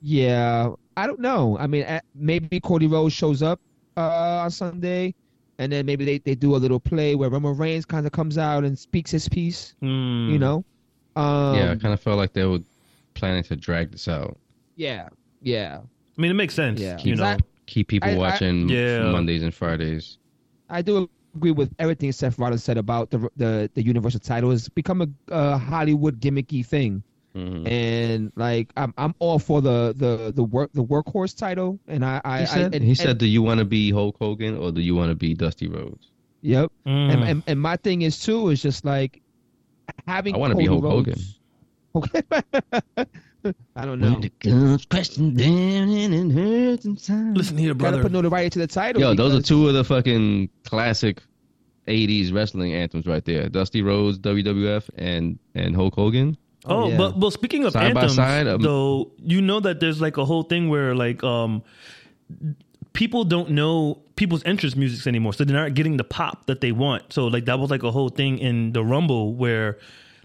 Yeah, 0.00 0.70
I 0.96 1.06
don't 1.06 1.20
know. 1.20 1.56
I 1.58 1.66
mean, 1.66 1.86
maybe 2.14 2.60
Cody 2.60 2.86
Rhodes 2.86 3.14
shows 3.14 3.42
up 3.42 3.60
uh, 3.96 4.42
on 4.44 4.50
Sunday, 4.50 5.14
and 5.58 5.72
then 5.72 5.86
maybe 5.86 6.04
they, 6.04 6.18
they 6.18 6.34
do 6.34 6.54
a 6.54 6.58
little 6.58 6.78
play 6.80 7.14
where 7.14 7.30
Roman 7.30 7.56
Reigns 7.56 7.84
kind 7.86 8.06
of 8.06 8.12
comes 8.12 8.36
out 8.36 8.64
and 8.64 8.78
speaks 8.78 9.10
his 9.10 9.28
piece. 9.28 9.74
Hmm. 9.80 10.28
You 10.30 10.38
know? 10.38 10.64
Um, 11.16 11.56
yeah, 11.56 11.72
I 11.72 11.76
kind 11.76 11.94
of 11.94 12.00
felt 12.00 12.18
like 12.18 12.32
they 12.34 12.44
were 12.44 12.58
planning 13.14 13.44
to 13.44 13.56
drag 13.56 13.92
this 13.92 14.08
out. 14.08 14.36
yeah, 14.76 15.08
yeah. 15.42 15.80
I 16.16 16.20
mean, 16.20 16.30
it 16.30 16.34
makes 16.34 16.54
sense. 16.54 16.80
Yeah. 16.80 16.98
You 17.00 17.16
know. 17.16 17.24
I- 17.24 17.38
Keep 17.66 17.88
people 17.88 18.10
I- 18.10 18.14
I- 18.14 18.18
watching 18.18 18.68
Yeah. 18.68 19.10
Mondays 19.10 19.42
and 19.42 19.52
Fridays. 19.54 20.18
I 20.70 20.82
do 20.82 21.08
agree 21.36 21.50
with 21.50 21.74
everything 21.78 22.10
Seth 22.12 22.38
Rollins 22.38 22.62
said 22.64 22.78
about 22.78 23.10
the 23.10 23.28
the, 23.36 23.70
the 23.74 23.82
Universal 23.82 24.20
title. 24.20 24.50
It's 24.52 24.68
become 24.68 25.02
a, 25.02 25.08
a 25.28 25.58
Hollywood 25.58 26.20
gimmicky 26.20 26.64
thing, 26.64 27.02
Mhm. 27.34 27.68
and 27.68 28.32
like 28.36 28.72
I'm 28.76 28.94
I'm 28.96 29.14
all 29.18 29.38
for 29.38 29.60
the 29.60 29.94
the 29.96 30.32
the 30.34 30.44
work 30.44 30.70
the 30.72 30.84
workhorse 30.84 31.36
title. 31.36 31.78
And 31.88 32.04
I 32.04 32.20
I 32.24 32.40
He 32.40 32.46
said, 32.46 32.58
I, 32.72 32.76
and, 32.76 32.84
he 32.84 32.90
and- 32.90 32.98
said, 32.98 33.18
"Do 33.18 33.26
you 33.26 33.42
want 33.42 33.58
to 33.58 33.64
be 33.64 33.90
Hulk 33.90 34.16
Hogan 34.18 34.56
or 34.56 34.70
do 34.72 34.80
you 34.80 34.94
want 34.94 35.10
to 35.10 35.14
be 35.16 35.34
Dusty 35.34 35.68
Rhodes?" 35.68 36.10
yep. 36.42 36.70
Mm. 36.86 37.12
And, 37.12 37.24
and 37.24 37.42
and 37.46 37.60
my 37.60 37.76
thing 37.76 38.02
is 38.02 38.20
too 38.20 38.50
is 38.50 38.62
just 38.62 38.84
like 38.84 39.20
having 40.06 40.34
I 40.34 40.38
wanna 40.38 40.54
be 40.56 40.66
Cody 40.66 40.80
Hulk 40.80 40.84
Hogan. 40.84 41.18
Okay. 41.96 42.22
I 43.76 43.84
don't 43.84 44.00
know. 44.00 44.12
When 44.12 44.20
the 44.22 44.32
guns 44.40 44.86
crashing 44.86 45.34
down 45.34 45.90
and 45.90 46.14
it 46.14 46.34
hurts 46.34 46.84
inside. 46.84 47.36
Listen 47.36 47.56
here, 47.58 47.74
Gotta 47.74 47.90
brother. 47.96 48.02
put 48.02 48.12
notoriety 48.12 48.50
to 48.50 48.58
the 48.60 48.66
title. 48.66 49.00
Yo, 49.00 49.14
those 49.14 49.34
are 49.34 49.42
two 49.42 49.68
of 49.68 49.74
the 49.74 49.84
fucking 49.84 50.48
classic 50.64 51.22
'80s 51.86 52.32
wrestling 52.32 52.72
anthems 52.72 53.06
right 53.06 53.24
there. 53.24 53.48
Dusty 53.48 53.82
Rhodes, 53.82 54.18
WWF, 54.18 54.88
and 54.96 55.38
and 55.54 55.74
Hulk 55.76 55.94
Hogan. 55.94 56.36
Oh, 56.66 56.88
yeah. 56.88 56.96
but 56.96 57.18
well, 57.18 57.30
speaking 57.30 57.64
of 57.64 57.74
Side 57.74 57.92
by 57.94 58.00
anthems, 58.02 58.14
side, 58.16 58.46
um, 58.46 58.62
though, 58.62 59.12
you 59.18 59.42
know 59.42 59.60
that 59.60 59.80
there's 59.80 60.00
like 60.00 60.16
a 60.16 60.24
whole 60.24 60.44
thing 60.44 60.70
where 60.70 60.94
like 60.94 61.22
um 61.22 61.62
people 62.94 63.24
don't 63.24 63.50
know 63.50 64.00
people's 64.16 64.42
interest 64.44 64.76
musics 64.76 65.06
anymore, 65.06 65.34
so 65.34 65.44
they're 65.44 65.56
not 65.56 65.74
getting 65.74 65.96
the 65.98 66.04
pop 66.04 66.46
that 66.46 66.60
they 66.62 66.72
want. 66.72 67.12
So 67.12 67.26
like 67.26 67.44
that 67.46 67.58
was 67.58 67.70
like 67.70 67.82
a 67.82 67.90
whole 67.90 68.08
thing 68.08 68.38
in 68.38 68.72
the 68.72 68.82
Rumble 68.82 69.34
where 69.34 69.78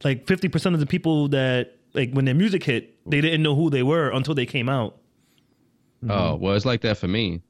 like 0.04 0.28
50 0.28 0.48
percent 0.48 0.76
of 0.76 0.80
the 0.80 0.86
people 0.86 1.28
that 1.30 1.76
like 1.94 2.12
when 2.14 2.26
their 2.26 2.36
music 2.36 2.64
hit, 2.64 2.96
they 3.10 3.22
didn't 3.22 3.42
know 3.44 3.56
who 3.56 3.70
they 3.70 3.84
were 3.84 4.10
until 4.10 4.36
they 4.36 4.46
came 4.46 4.70
out. 4.70 4.98
Oh, 6.10 6.36
well, 6.36 6.56
it's 6.56 6.66
like 6.66 6.82
that 6.82 6.98
for 6.98 7.08
me. 7.08 7.42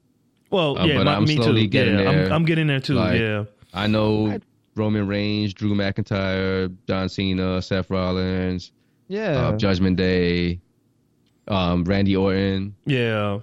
Well, 0.49 0.78
Uh, 0.80 0.86
yeah, 0.86 0.98
but 0.98 1.06
my- 1.06 1.16
I'm 1.16 1.26
me 1.26 1.36
slowly 1.36 1.64
too. 1.64 1.68
getting 1.68 1.99
yeah, 1.99 2.10
I'm, 2.10 2.16
there. 2.16 2.34
I'm 2.34 2.45
getting 2.45 2.68
there 2.68 2.80
too. 2.80 2.95
Like, 2.95 3.20
yeah, 3.20 3.45
I 3.74 3.86
know 3.88 4.40
Roman 4.76 5.06
Reigns, 5.07 5.53
Drew 5.53 5.76
McIntyre, 5.76 6.76
John 6.88 7.10
Cena, 7.10 7.61
Seth 7.61 7.90
Rollins, 7.91 8.72
Yeah. 9.07 9.49
uh, 9.49 9.57
Judgment 9.57 9.98
Day, 9.98 10.60
um, 11.48 11.84
Randy 11.84 12.16
Orton. 12.16 12.76
yeah. 12.86 13.40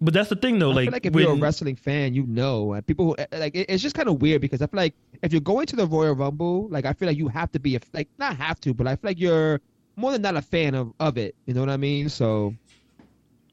But 0.00 0.12
that's 0.12 0.28
the 0.28 0.36
thing 0.36 0.58
though. 0.58 0.72
I 0.72 0.74
like, 0.74 0.84
feel 0.86 0.92
like 0.92 1.06
if 1.06 1.12
when, 1.14 1.24
you're 1.24 1.32
a 1.32 1.36
wrestling 1.38 1.76
fan, 1.76 2.12
you 2.12 2.26
know. 2.26 2.74
And 2.74 2.86
people 2.86 3.06
who, 3.06 3.16
eh, 3.16 3.26
like 3.38 3.54
it- 3.54 3.66
it's 3.70 3.82
just 3.82 3.94
kind 3.94 4.06
of 4.08 4.20
weird 4.20 4.42
because 4.42 4.60
I 4.60 4.66
feel 4.66 4.76
like 4.76 4.94
if 5.22 5.32
you're 5.32 5.40
going 5.40 5.64
to 5.66 5.76
the 5.76 5.86
Royal 5.86 6.14
Rumble, 6.14 6.68
like 6.68 6.84
I 6.84 6.92
feel 6.92 7.08
like 7.08 7.16
you 7.16 7.28
have 7.28 7.50
to 7.52 7.60
be 7.60 7.76
a 7.76 7.80
like 7.94 8.08
not 8.18 8.36
have 8.36 8.60
to, 8.62 8.74
but 8.74 8.86
I 8.86 8.96
feel 8.96 9.10
like 9.10 9.20
you're 9.20 9.62
more 9.96 10.12
than 10.12 10.22
not 10.22 10.36
a 10.36 10.42
fan 10.42 10.74
of 10.74 10.92
of 11.00 11.16
it. 11.18 11.34
You 11.46 11.54
know 11.54 11.60
what 11.60 11.70
I 11.70 11.76
mean? 11.76 12.08
So 12.08 12.54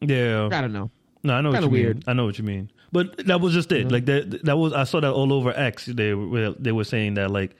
yeah, 0.01 0.49
I 0.51 0.61
don't 0.61 0.73
know. 0.73 0.89
No, 1.23 1.34
I 1.34 1.41
know 1.41 1.49
what 1.49 1.55
Kinda 1.61 1.68
you 1.68 1.72
mean. 1.73 1.84
weird. 1.84 2.03
I 2.07 2.13
know 2.13 2.26
what 2.26 2.38
you 2.39 2.43
mean. 2.43 2.72
But 2.91 3.26
that 3.27 3.39
was 3.39 3.53
just 3.53 3.72
it. 3.72 3.91
Like 3.91 4.05
that. 4.05 4.43
That 4.43 4.57
was. 4.57 4.73
I 4.73 4.84
saw 4.85 4.99
that 4.99 5.11
all 5.13 5.31
over 5.31 5.51
X. 5.55 5.85
They 5.85 6.13
were. 6.13 6.51
They 6.59 6.72
were 6.72 6.84
saying 6.84 7.13
that 7.13 7.30
like, 7.31 7.55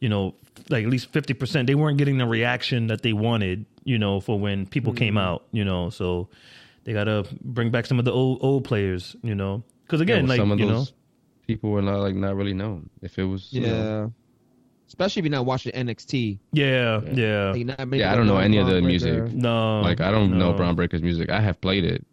you 0.00 0.08
know, 0.08 0.34
like 0.68 0.84
at 0.84 0.90
least 0.90 1.10
fifty 1.10 1.34
percent. 1.34 1.66
They 1.66 1.74
weren't 1.74 1.98
getting 1.98 2.18
the 2.18 2.26
reaction 2.26 2.86
that 2.88 3.02
they 3.02 3.12
wanted. 3.12 3.64
You 3.84 3.98
know, 3.98 4.20
for 4.20 4.38
when 4.38 4.66
people 4.66 4.92
came 4.92 5.14
Mm-hmm. 5.14 5.18
out. 5.26 5.44
You 5.52 5.64
know, 5.64 5.88
so 5.90 6.28
they 6.84 6.92
gotta 6.92 7.26
bring 7.40 7.70
back 7.70 7.86
some 7.86 7.98
of 7.98 8.04
the 8.04 8.12
old 8.12 8.38
old 8.42 8.64
players. 8.64 9.16
You 9.22 9.34
know, 9.34 9.64
because 9.86 10.00
again, 10.02 10.16
Yeah, 10.18 10.22
well, 10.22 10.28
like 10.28 10.38
some 10.38 10.52
of 10.52 10.60
you 10.60 10.66
know, 10.66 10.84
people 11.46 11.70
were 11.70 11.82
not 11.82 11.98
like 12.00 12.14
not 12.14 12.36
really 12.36 12.54
known. 12.54 12.90
If 13.02 13.18
it 13.18 13.24
was, 13.24 13.50
you 13.52 13.62
Yeah. 13.62 13.68
know, 13.72 14.12
Especially 14.88 15.20
if 15.20 15.24
you're 15.26 15.30
not 15.30 15.44
watching 15.46 15.72
NXT. 15.72 16.38
yeah, 16.52 17.00
yeah, 17.12 17.50
Like, 17.52 17.66
not 17.66 17.88
many 17.88 18.00
Yeah, 18.02 18.12
I 18.12 18.16
don't 18.16 18.26
know 18.26 18.38
any 18.38 18.56
of 18.58 18.66
the 18.66 18.80
Breakker. 18.80 18.86
music. 18.86 19.32
no, 19.34 19.80
like 19.82 20.00
I 20.00 20.10
don't 20.10 20.38
know 20.38 20.50
no. 20.52 20.56
Bron 20.56 20.74
Breakker's 20.74 21.02
music. 21.02 21.28
I 21.30 21.40
have 21.40 21.60
played 21.60 21.84
it. 21.84 22.04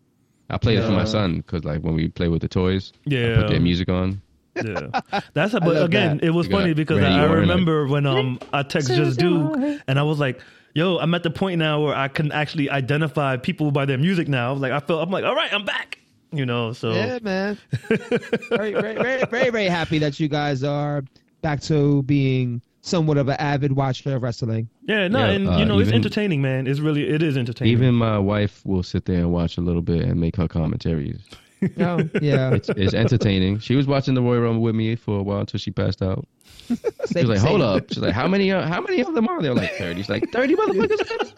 I 0.50 0.58
played 0.58 0.78
it 0.80 0.84
for 0.86 0.92
my 0.92 1.06
son 1.06 1.38
because 1.38 1.64
like 1.64 1.82
when 1.82 1.96
we 1.96 2.10
play 2.10 2.28
with 2.28 2.42
the 2.42 2.48
toys, 2.50 2.92
I 3.08 3.10
Yeah, 3.10 3.36
put 3.38 3.48
their 3.50 3.60
music 3.62 3.90
on. 3.90 4.22
Yeah, 4.56 5.02
that's 5.34 5.54
a, 5.54 5.58
I 5.58 5.60
but 5.66 5.84
again, 5.84 6.18
that. 6.18 6.26
it 6.26 6.30
was 6.32 6.48
You 6.48 6.52
funny 6.54 6.74
because 6.74 7.00
Randy 7.00 7.18
I, 7.20 7.24
I 7.24 7.28
Orton, 7.28 7.48
like- 7.48 7.50
remember 7.58 7.88
when 7.88 8.06
um 8.06 8.40
I 8.54 8.64
text 8.64 8.88
just 8.90 9.20
Duke 9.20 9.58
and 9.88 9.98
I 10.00 10.04
was 10.04 10.20
like, 10.20 10.40
"Yo, 10.74 10.98
I'm 10.98 11.14
at 11.16 11.24
the 11.24 11.30
point 11.32 11.60
now 11.60 11.82
where 11.84 11.96
I 11.96 12.08
can 12.10 12.32
actually 12.32 12.70
identify 12.70 13.38
people 13.38 13.72
by 13.72 13.86
their 13.86 13.98
music 13.98 14.28
now." 14.28 14.50
I 14.50 14.52
was 14.52 14.62
like, 14.62 14.72
I 14.72 14.80
felt 14.82 15.02
I'm 15.02 15.10
like, 15.12 15.24
"All 15.26 15.36
right, 15.36 15.52
I'm 15.54 15.66
back," 15.66 15.98
you 16.32 16.46
know. 16.46 16.72
So 16.74 16.92
Yeah, 16.94 17.20
man. 17.22 17.58
very, 18.50 18.74
very, 18.74 18.96
very, 18.96 19.26
very, 19.26 19.50
very 19.50 19.66
happy 19.66 20.00
that 20.00 20.20
you 20.20 20.28
guys 20.30 20.64
are 20.64 21.04
back 21.46 21.62
to 21.62 22.02
being 22.02 22.60
somewhat 22.82 23.18
of 23.20 23.28
an 23.28 23.36
avid 23.38 23.72
watcher 23.74 24.16
of 24.16 24.24
wrestling. 24.24 24.68
yeah, 24.82 25.08
no, 25.08 25.20
Yeah, 25.20 25.26
and 25.32 25.48
uh, 25.48 25.58
you 25.58 25.66
know, 25.66 25.78
it's 25.78 25.92
entertaining, 25.92 26.42
man. 26.42 26.66
It's 26.66 26.80
really 26.80 27.08
it 27.08 27.22
is 27.22 27.38
entertaining. 27.38 27.72
Even 27.72 27.94
my 27.94 28.18
wife 28.18 28.66
will 28.66 28.82
sit 28.82 29.06
there 29.06 29.20
and 29.20 29.32
watch 29.32 29.60
a 29.60 29.62
little 29.62 29.84
bit 29.84 30.02
and 30.02 30.20
make 30.20 30.36
her 30.38 30.48
commentaries. 30.48 31.22
Oh, 31.80 31.98
yeah. 32.22 32.54
It's, 32.54 32.70
it's 32.70 32.94
entertaining. 32.94 33.58
She 33.58 33.76
was 33.76 33.88
watching 33.88 34.14
the 34.14 34.22
Royal 34.22 34.42
Rumble 34.42 34.62
with 34.62 34.76
me 34.76 34.96
for 34.96 35.18
a 35.20 35.24
while 35.24 35.40
until 35.40 35.58
she 35.58 35.72
passed 35.72 36.02
out. 36.04 36.28
She 36.68 36.76
was 37.22 37.30
like, 37.30 37.40
"Hold 37.40 37.62
same. 37.62 37.70
up!" 37.70 37.84
She's 37.90 38.04
like, 38.04 38.14
"How 38.14 38.28
many? 38.28 38.52
Uh, 38.52 38.68
how 38.68 38.82
many 38.82 39.02
of 39.02 39.16
them 39.16 39.28
are 39.28 39.42
there?" 39.42 39.56
Like 39.56 39.72
thirty. 39.76 40.02
She's 40.02 40.10
like, 40.10 40.30
30 40.32 40.56
motherfuckers." 40.56 41.34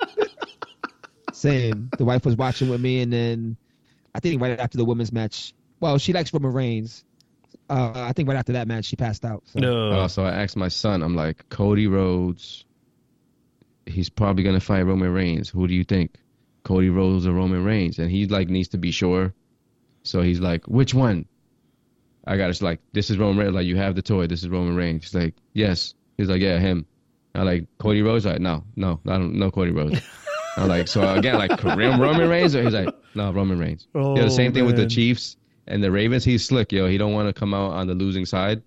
Same. 1.33 1.89
The 1.97 2.03
wife 2.03 2.25
was 2.25 2.35
watching 2.35 2.69
with 2.69 2.81
me, 2.81 3.01
and 3.01 3.13
then 3.13 3.55
I 4.15 4.19
think 4.19 4.41
right 4.41 4.59
after 4.59 4.77
the 4.77 4.85
women's 4.85 5.13
match. 5.13 5.53
Well, 5.79 5.97
she 5.97 6.11
likes 6.11 6.33
Roman 6.33 6.51
Reigns. 6.51 7.05
Uh, 7.69 7.91
I 7.95 8.13
think 8.13 8.29
right 8.29 8.37
after 8.37 8.53
that 8.53 8.67
match, 8.67 8.85
she 8.85 8.95
passed 8.95 9.25
out. 9.25 9.43
So. 9.45 9.59
no, 9.59 9.91
Uh, 9.91 10.07
so 10.07 10.23
I 10.23 10.31
asked 10.43 10.55
my 10.55 10.69
son. 10.69 11.01
I'm 11.03 11.15
like, 11.15 11.47
Cody 11.49 11.87
Rhodes. 11.87 12.65
He's 13.85 14.09
probably 14.09 14.43
gonna 14.43 14.59
fight 14.59 14.81
Roman 14.83 15.11
Reigns. 15.11 15.49
Who 15.49 15.67
do 15.67 15.73
you 15.73 15.83
think? 15.83 16.15
Cody 16.63 16.89
Rhodes 16.89 17.25
or 17.25 17.33
Roman 17.33 17.63
Reigns? 17.63 17.99
And 17.99 18.11
he 18.11 18.25
like 18.27 18.49
needs 18.49 18.69
to 18.69 18.77
be 18.77 18.91
sure. 18.91 19.33
So 20.03 20.21
he's 20.21 20.39
like, 20.39 20.65
which 20.67 20.93
one? 20.93 21.25
I 22.25 22.35
got 22.35 22.53
to 22.53 22.63
like, 22.63 22.81
this 22.91 23.09
is 23.09 23.17
Roman 23.17 23.37
Reigns. 23.37 23.55
Like, 23.55 23.65
you 23.65 23.77
have 23.77 23.95
the 23.95 24.01
toy. 24.01 24.27
This 24.27 24.43
is 24.43 24.49
Roman 24.49 24.75
Reigns. 24.75 25.03
He's 25.05 25.15
like, 25.15 25.35
yes. 25.53 25.93
He's 26.17 26.29
like, 26.29 26.41
yeah, 26.41 26.59
him. 26.59 26.85
I 27.33 27.43
like 27.43 27.67
Cody 27.77 28.01
Rhodes. 28.01 28.25
Like, 28.25 28.41
no, 28.41 28.63
no, 28.75 28.99
I 29.07 29.13
don't 29.13 29.35
know 29.35 29.49
Cody 29.49 29.71
Rhodes. 29.71 30.01
I'm 30.57 30.67
like, 30.67 30.87
so 30.87 31.13
again, 31.13 31.35
like 31.37 31.63
Roman 31.63 32.27
Reigns. 32.27 32.55
Or 32.55 32.63
he's 32.63 32.73
like, 32.73 32.93
no, 33.15 33.31
Roman 33.31 33.59
Reigns. 33.59 33.87
Oh, 33.95 34.17
yeah, 34.17 34.23
the 34.23 34.31
same 34.31 34.53
thing 34.53 34.65
with 34.65 34.75
the. 34.75 34.87
Chiefs 34.87 35.36
and 35.67 35.83
the 35.83 35.91
Ravens. 35.91 36.23
He's 36.23 36.45
slick, 36.45 36.71
yo. 36.71 36.87
He 36.87 36.97
don't 36.97 37.13
want 37.13 37.27
to 37.27 37.33
come 37.37 37.53
out 37.53 37.71
on 37.71 37.87
the 37.87 37.93
losing 37.95 38.25
side. 38.25 38.61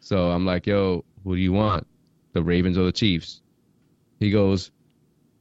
So 0.00 0.30
I'm 0.30 0.46
like, 0.46 0.66
yo, 0.66 1.04
who 1.24 1.34
do 1.36 1.42
you 1.42 1.52
want? 1.52 1.86
The 2.32 2.42
Ravens 2.42 2.78
or 2.78 2.84
the 2.84 2.92
Chiefs? 2.92 3.40
He 4.20 4.30
goes, 4.30 4.70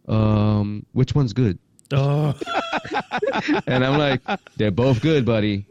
um, 0.08 0.86
which 0.94 1.14
one's 1.16 1.34
good? 1.34 1.60
Oh, 1.92 2.34
And 3.68 3.86
I'm 3.86 3.98
like, 3.98 4.22
they're 4.58 4.72
both 4.72 5.02
good, 5.02 5.26
buddy. 5.26 5.66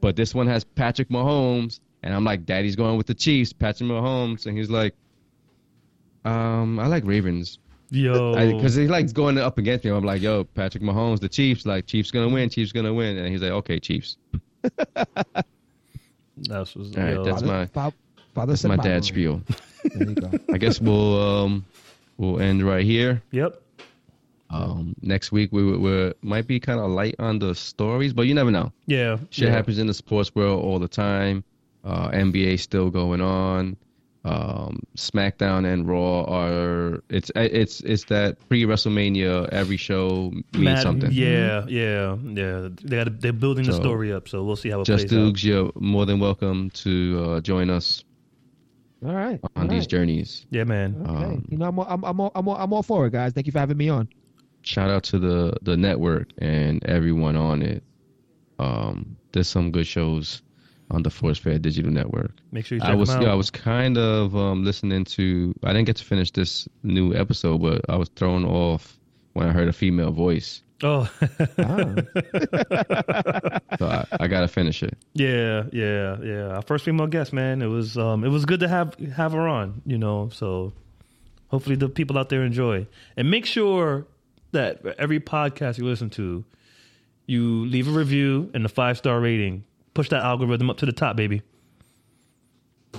But 0.00 0.16
this 0.16 0.34
one 0.34 0.46
has 0.46 0.64
Patrick 0.64 1.08
Mahomes. 1.08 1.80
And 2.02 2.14
I'm 2.14 2.24
like, 2.24 2.44
Daddy's 2.46 2.76
going 2.76 2.96
with 2.96 3.06
the 3.06 3.14
Chiefs, 3.14 3.52
Patrick 3.52 3.88
Mahomes. 3.88 4.46
And 4.46 4.56
he's 4.56 4.70
like, 4.70 4.94
um, 6.24 6.78
I 6.78 6.86
like 6.86 7.04
Ravens. 7.04 7.58
Yo, 7.90 8.34
Because 8.56 8.74
he 8.74 8.86
likes 8.88 9.12
going 9.12 9.38
up 9.38 9.58
against 9.58 9.84
me. 9.84 9.90
I'm 9.90 10.04
like, 10.04 10.22
yo, 10.22 10.44
Patrick 10.44 10.82
Mahomes, 10.82 11.20
the 11.20 11.28
Chiefs. 11.28 11.66
Like, 11.66 11.86
Chiefs 11.86 12.10
going 12.10 12.28
to 12.28 12.34
win, 12.34 12.48
Chiefs 12.50 12.72
going 12.72 12.86
to 12.86 12.94
win. 12.94 13.16
And 13.16 13.28
he's 13.28 13.42
like, 13.42 13.52
okay, 13.52 13.78
Chiefs. 13.80 14.16
that's 16.36 16.74
what's 16.76 16.96
All 16.96 17.02
right, 17.02 17.14
yo. 17.14 17.24
that's 17.24 17.42
my- 17.42 17.66
fa- 17.66 17.92
father 18.34 18.52
That's 18.52 18.64
my 18.64 18.76
Bible. 18.76 18.88
dad's 18.90 19.08
spiel. 19.08 19.42
There 19.84 20.08
you 20.08 20.14
go. 20.14 20.30
I 20.52 20.58
guess 20.58 20.80
we'll 20.80 21.22
um 21.22 21.64
we'll 22.18 22.40
end 22.40 22.62
right 22.62 22.84
here. 22.84 23.22
Yep. 23.30 23.62
Um, 24.50 24.94
next 25.02 25.32
week 25.32 25.50
we 25.52 25.64
we 25.64 25.76
we 25.78 26.12
might 26.22 26.46
be 26.46 26.60
kind 26.60 26.78
of 26.80 26.90
light 26.90 27.16
on 27.18 27.38
the 27.38 27.54
stories, 27.54 28.12
but 28.12 28.22
you 28.22 28.34
never 28.34 28.50
know. 28.50 28.72
Yeah. 28.86 29.16
Shit 29.30 29.48
yeah. 29.48 29.54
happens 29.54 29.78
in 29.78 29.86
the 29.86 29.94
sports 29.94 30.34
world 30.34 30.62
all 30.62 30.78
the 30.78 30.88
time. 30.88 31.44
Uh, 31.84 32.10
NBA 32.10 32.58
still 32.60 32.90
going 32.90 33.20
on. 33.20 33.76
Um, 34.26 34.80
SmackDown 34.96 35.64
and 35.72 35.88
Raw 35.88 36.24
are 36.24 37.00
it's 37.08 37.30
it's 37.36 37.80
it's 37.82 38.04
that 38.06 38.36
pre 38.48 38.64
WrestleMania 38.64 39.48
every 39.50 39.76
show 39.76 40.32
means 40.32 40.64
Mad- 40.64 40.82
something. 40.82 41.12
Yeah, 41.12 41.64
yeah, 41.68 42.16
yeah. 42.24 42.68
They 42.82 42.96
got 42.96 43.20
they're 43.20 43.32
building 43.32 43.66
the 43.66 43.72
story 43.72 44.12
up, 44.12 44.26
so 44.28 44.42
we'll 44.42 44.56
see 44.56 44.70
how 44.70 44.80
it 44.80 44.84
Just 44.86 45.06
plays 45.08 45.12
out. 45.18 45.26
Dukes, 45.26 45.44
you're 45.44 45.70
more 45.76 46.06
than 46.06 46.18
welcome 46.18 46.70
to 46.70 47.24
uh, 47.24 47.40
join 47.40 47.70
us 47.70 48.02
All 49.04 49.14
right. 49.14 49.38
on 49.54 49.62
all 49.62 49.68
these 49.68 49.82
right. 49.82 49.88
journeys. 49.88 50.44
Yeah, 50.50 50.64
man. 50.64 50.96
Okay. 51.08 51.24
Um, 51.24 51.44
you 51.48 51.58
know, 51.58 51.66
I'm 51.66 51.78
all, 51.78 51.86
I'm 51.88 52.04
I'm 52.04 52.20
all, 52.20 52.32
I'm 52.34 52.48
all, 52.48 52.56
I'm 52.56 52.72
all 52.72 52.82
for 52.82 53.06
it, 53.06 53.12
guys. 53.12 53.32
Thank 53.32 53.46
you 53.46 53.52
for 53.52 53.60
having 53.60 53.76
me 53.76 53.88
on. 53.88 54.08
shout 54.62 54.90
out 54.90 55.04
to 55.04 55.20
the 55.20 55.54
the 55.62 55.76
network 55.76 56.30
and 56.38 56.84
everyone 56.84 57.36
on 57.36 57.62
it. 57.62 57.84
Um, 58.58 59.16
there's 59.32 59.48
some 59.48 59.70
good 59.70 59.86
shows 59.86 60.42
on 60.90 61.02
the 61.02 61.10
Force 61.10 61.38
Fair 61.38 61.58
Digital 61.58 61.90
Network. 61.90 62.30
Make 62.52 62.66
sure 62.66 62.76
you 62.76 62.80
check 62.80 62.90
I 62.90 62.94
was 62.94 63.08
them 63.08 63.18
out. 63.18 63.22
yeah, 63.24 63.32
I 63.32 63.34
was 63.34 63.50
kind 63.50 63.98
of 63.98 64.36
um, 64.36 64.64
listening 64.64 65.04
to. 65.04 65.54
I 65.64 65.72
didn't 65.72 65.86
get 65.86 65.96
to 65.96 66.04
finish 66.04 66.30
this 66.30 66.68
new 66.82 67.14
episode, 67.14 67.60
but 67.62 67.82
I 67.88 67.96
was 67.96 68.08
thrown 68.10 68.44
off 68.44 68.96
when 69.32 69.48
I 69.48 69.52
heard 69.52 69.68
a 69.68 69.72
female 69.72 70.12
voice. 70.12 70.62
Oh, 70.82 71.10
So 73.78 73.86
I, 73.86 74.06
I 74.20 74.26
gotta 74.28 74.48
finish 74.48 74.82
it. 74.82 74.96
yeah, 75.14 75.64
yeah, 75.72 76.16
yeah. 76.22 76.48
Our 76.56 76.62
first 76.62 76.84
female 76.84 77.06
guest, 77.06 77.32
man. 77.32 77.62
It 77.62 77.66
was 77.66 77.96
um, 77.98 78.24
it 78.24 78.28
was 78.28 78.44
good 78.44 78.60
to 78.60 78.68
have 78.68 78.94
have 79.14 79.32
her 79.32 79.46
on. 79.48 79.82
You 79.86 79.98
know, 79.98 80.28
so 80.32 80.72
hopefully 81.48 81.76
the 81.76 81.88
people 81.88 82.18
out 82.18 82.28
there 82.28 82.44
enjoy. 82.44 82.86
And 83.16 83.30
make 83.30 83.46
sure 83.46 84.06
that 84.52 84.84
every 84.98 85.20
podcast 85.20 85.78
you 85.78 85.84
listen 85.84 86.10
to, 86.10 86.44
you 87.26 87.64
leave 87.66 87.88
a 87.88 87.90
review 87.92 88.50
and 88.54 88.64
a 88.64 88.68
five 88.68 88.98
star 88.98 89.20
rating. 89.20 89.64
Push 89.96 90.10
that 90.10 90.22
algorithm 90.22 90.68
up 90.70 90.76
to 90.76 90.86
the 90.86 90.92
top, 90.92 91.16
baby. 91.16 91.40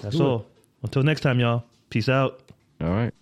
That's 0.01 0.15
Do 0.17 0.23
it. 0.23 0.27
all. 0.27 0.45
Until 0.81 1.03
next 1.03 1.21
time, 1.21 1.39
y'all. 1.39 1.63
Peace 1.89 2.09
out. 2.09 2.41
All 2.81 2.89
right. 2.89 3.13